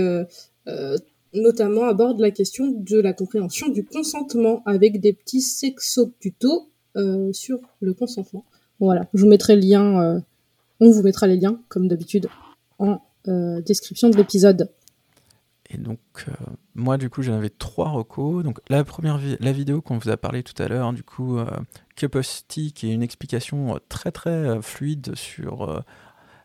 notamment 1.34 1.86
aborde 1.86 2.20
la 2.20 2.32
question 2.32 2.68
de 2.68 3.00
la 3.00 3.14
compréhension 3.14 3.70
du 3.70 3.86
consentement 3.86 4.64
avec 4.66 5.00
des 5.00 5.14
petits 5.14 5.40
sexo-tutos 5.40 6.70
sur 7.32 7.60
le 7.80 7.94
consentement. 7.94 8.44
Voilà, 8.82 9.08
je 9.14 9.22
vous 9.22 9.30
mettrai 9.30 9.56
le 9.56 9.62
lien 9.62 10.22
on 10.82 10.92
vous 10.92 11.04
mettra 11.04 11.28
les 11.28 11.38
liens, 11.38 11.62
comme 11.70 11.88
d'habitude, 11.88 12.28
en 12.80 13.02
euh, 13.28 13.62
description 13.62 14.10
de 14.10 14.18
l'épisode. 14.18 14.70
Et 15.70 15.78
donc, 15.78 16.00
euh, 16.28 16.32
moi, 16.74 16.98
du 16.98 17.10
coup, 17.10 17.22
j'en 17.22 17.36
avais 17.36 17.52
trois 17.52 17.90
recos. 17.90 18.44
Donc, 18.44 18.60
la 18.68 18.84
première, 18.84 19.20
la 19.40 19.52
vidéo 19.52 19.82
qu'on 19.82 20.00
vous 20.00 20.10
a 20.10 20.18
parlé 20.18 20.42
tout 20.42 20.60
à 20.62 20.68
l'heure, 20.68 20.88
hein, 20.88 20.94
du 20.94 21.04
coup, 21.04 21.38
euh, 21.38 21.46
Cup 21.96 22.16
of 22.16 22.48
Tea, 22.48 22.74
qui 22.74 22.90
est 22.90 22.94
une 22.94 23.04
explication 23.04 23.80
très 23.88 24.12
très 24.12 24.60
fluide 24.62 25.16
sur 25.16 25.84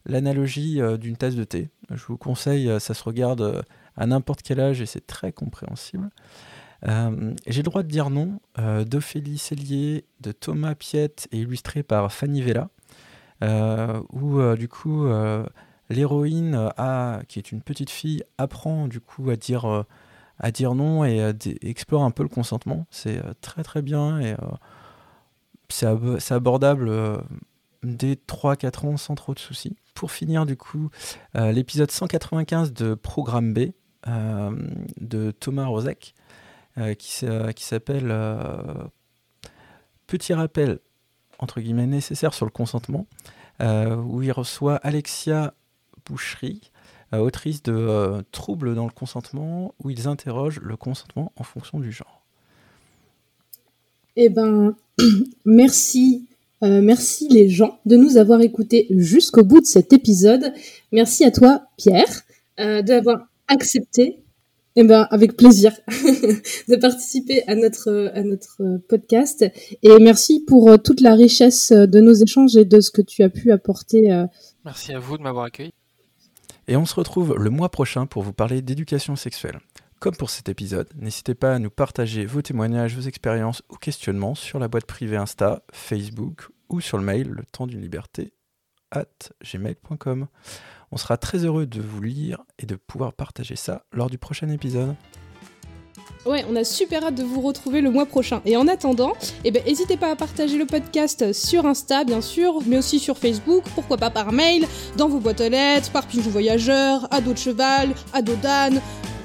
l'analogie 0.05 0.81
d'une 1.01 1.17
tasse 1.17 1.35
de 1.35 1.45
thé. 1.45 1.71
Je 1.91 2.05
vous 2.07 2.19
conseille, 2.19 2.71
ça 2.79 2.95
se 2.95 3.03
regarde 3.03 3.65
à 3.97 4.07
n'importe 4.07 4.43
quel 4.43 4.61
âge 4.61 4.81
et 4.81 4.87
c'est 4.87 5.07
très 5.07 5.33
compréhensible. 5.33 6.11
J'ai 6.85 7.63
le 7.63 7.63
droit 7.63 7.83
de 7.83 7.89
dire 7.89 8.11
non, 8.11 8.39
d'Ophélie 8.59 9.39
Cellier, 9.39 10.05
de 10.21 10.31
Thomas 10.31 10.75
Piette 10.75 11.27
et 11.33 11.39
illustré 11.39 11.83
par 11.83 12.13
Fanny 12.13 12.43
Vella. 12.43 12.69
Euh, 13.43 14.03
où 14.13 14.41
euh, 14.41 14.57
du 14.57 14.67
coup 14.67 15.05
euh, 15.05 15.45
l'héroïne 15.91 16.71
qui 17.29 17.39
est 17.39 17.53
une 17.53 17.61
petite 17.61 17.91
fille, 17.91 18.23
apprend 18.39 18.89
du 18.89 19.01
coup 19.01 19.29
à 19.31 19.37
dire 19.37 19.85
à 20.39 20.51
dire 20.51 20.75
non 20.75 21.05
et 21.05 21.33
explore 21.63 22.03
un 22.03 22.11
peu 22.11 22.23
le 22.23 22.29
consentement. 22.29 22.87
C'est 22.91 23.21
très 23.41 23.63
très 23.63 23.83
bien 23.83 24.21
et 24.21 24.35
c'est 25.69 26.33
abordable 26.33 26.91
dès 27.83 28.15
3-4 28.15 28.87
ans 28.87 28.97
sans 28.97 29.15
trop 29.15 29.35
de 29.35 29.39
soucis. 29.39 29.77
Pour 29.95 30.11
finir, 30.11 30.45
du 30.45 30.57
coup, 30.57 30.91
l'épisode 31.35 31.91
195 31.91 32.73
de 32.73 32.95
Programme 32.95 33.55
B 33.55 33.71
de 34.07 35.31
Thomas 35.31 35.67
Rozek 35.67 36.15
qui 36.99 37.65
s'appelle 37.65 38.13
Petit 40.07 40.35
rappel 40.35 40.81
entre 41.39 41.61
guillemets 41.61 41.87
nécessaire 41.87 42.35
sur 42.35 42.47
le 42.47 42.51
consentement, 42.51 43.07
euh, 43.61 43.97
où 43.97 44.23
il 44.23 44.33
reçoit 44.33 44.77
Alexia 44.77 45.55
Boucherie, 46.05 46.71
euh, 47.15 47.19
autrice 47.19 47.63
de 47.63 47.73
euh, 47.73 48.23
Troubles 48.33 48.75
dans 48.75 48.85
le 48.85 48.91
consentement, 48.91 49.75
où 49.83 49.91
ils 49.91 50.09
interrogent 50.09 50.61
le 50.61 50.77
consentement 50.77 51.33
en 51.37 51.43
fonction 51.43 51.79
du 51.79 51.93
genre. 51.93 52.23
Eh 54.17 54.29
ben, 54.29 54.75
merci 55.45 56.27
merci 56.63 57.29
les 57.29 57.51
gens 57.51 57.79
de 57.85 57.97
nous 57.97 58.17
avoir 58.17 58.41
écoutés 58.41 58.87
jusqu'au 58.91 59.45
bout 59.45 59.61
de 59.61 59.67
cet 59.67 59.93
épisode. 59.93 60.53
Merci 60.91 61.25
à 61.25 61.31
toi, 61.31 61.67
Pierre, 61.77 62.23
d'avoir 62.57 63.29
accepté, 63.47 64.19
eh 64.77 64.85
ben, 64.85 65.09
avec 65.11 65.37
plaisir, 65.37 65.73
de 65.89 66.77
participer 66.77 67.43
à 67.47 67.55
notre, 67.55 68.13
à 68.15 68.23
notre 68.23 68.79
podcast. 68.89 69.45
Et 69.83 69.99
merci 70.01 70.45
pour 70.47 70.71
euh, 70.71 70.77
toute 70.77 71.01
la 71.01 71.15
richesse 71.15 71.73
de 71.73 72.01
nos 72.01 72.13
échanges 72.13 72.57
et 72.57 72.65
de 72.65 72.81
ce 72.81 72.91
que 72.91 73.03
tu 73.03 73.23
as 73.23 73.31
pu 73.31 73.51
apporter. 73.53 74.13
Euh. 74.13 74.27
Merci 74.65 74.93
à 74.93 74.99
vous 74.99 75.17
de 75.17 75.23
m'avoir 75.23 75.47
accueilli. 75.47 75.73
Et 76.69 76.77
on 76.77 76.85
se 76.85 76.95
retrouve 76.95 77.37
le 77.39 77.51
mois 77.51 77.71
prochain 77.71 78.07
pour 78.07 78.23
vous 78.23 78.33
parler 78.33 78.61
d'éducation 78.61 79.17
sexuelle. 79.17 79.61
Comme 79.99 80.17
pour 80.17 80.29
cet 80.29 80.51
épisode, 80.51 80.89
n'hésitez 80.97 81.35
pas 81.35 81.55
à 81.55 81.59
nous 81.59 81.71
partager 81.71 82.27
vos 82.27 82.43
témoignages, 82.43 82.95
vos 82.95 83.09
expériences 83.09 83.63
ou 83.71 83.77
questionnements 83.77 84.35
sur 84.35 84.59
la 84.59 84.69
boîte 84.69 84.85
privée 84.85 85.17
Insta, 85.17 85.63
Facebook 85.73 86.49
ou 86.69 86.83
sur 86.83 86.99
le 86.99 87.05
mail 87.05 87.29
le 87.29 87.45
temps 87.51 87.67
d'une 87.67 87.81
liberté 87.81 88.35
at 88.91 89.31
gmail.com. 89.43 90.27
On 90.93 90.97
sera 90.97 91.17
très 91.17 91.45
heureux 91.45 91.67
de 91.67 91.81
vous 91.81 92.01
lire 92.01 92.43
et 92.59 92.67
de 92.67 92.77
pouvoir 92.77 93.13
partager 93.13 93.57
ça 93.57 93.85
lors 93.93 94.11
du 94.11 94.19
prochain 94.19 94.49
épisode. 94.49 94.95
Ouais, 96.25 96.45
on 96.51 96.57
a 96.57 96.65
super 96.65 97.05
hâte 97.05 97.15
de 97.15 97.23
vous 97.23 97.41
retrouver 97.41 97.81
le 97.81 97.91
mois 97.91 98.05
prochain. 98.05 98.43
Et 98.45 98.57
en 98.57 98.67
attendant, 98.67 99.13
eh 99.45 99.53
ben, 99.53 99.63
n'hésitez 99.65 99.97
pas 99.97 100.11
à 100.11 100.17
partager 100.17 100.59
le 100.59 100.67
podcast 100.67 101.33
sur 101.33 101.67
Insta, 101.67 102.03
bien 102.03 102.21
sûr, 102.21 102.59
mais 102.67 102.79
aussi 102.79 102.99
sur 102.99 103.17
Facebook, 103.17 103.63
pourquoi 103.75 103.97
pas 103.97 104.11
par 104.11 104.33
mail, 104.33 104.67
dans 104.97 105.09
vos 105.09 105.21
boîtes 105.21 105.41
aux 105.41 105.49
lettres, 105.49 105.93
par 105.93 106.07
pigeon 106.07 106.31
voyageur, 106.31 107.07
ado 107.13 107.33
de 107.33 107.39
cheval, 107.39 107.95
ado 108.13 108.35
d'âne, 108.37 108.81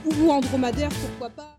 ou 0.06 0.42
dromadaire, 0.42 0.90
pourquoi 0.90 1.30
pas. 1.30 1.51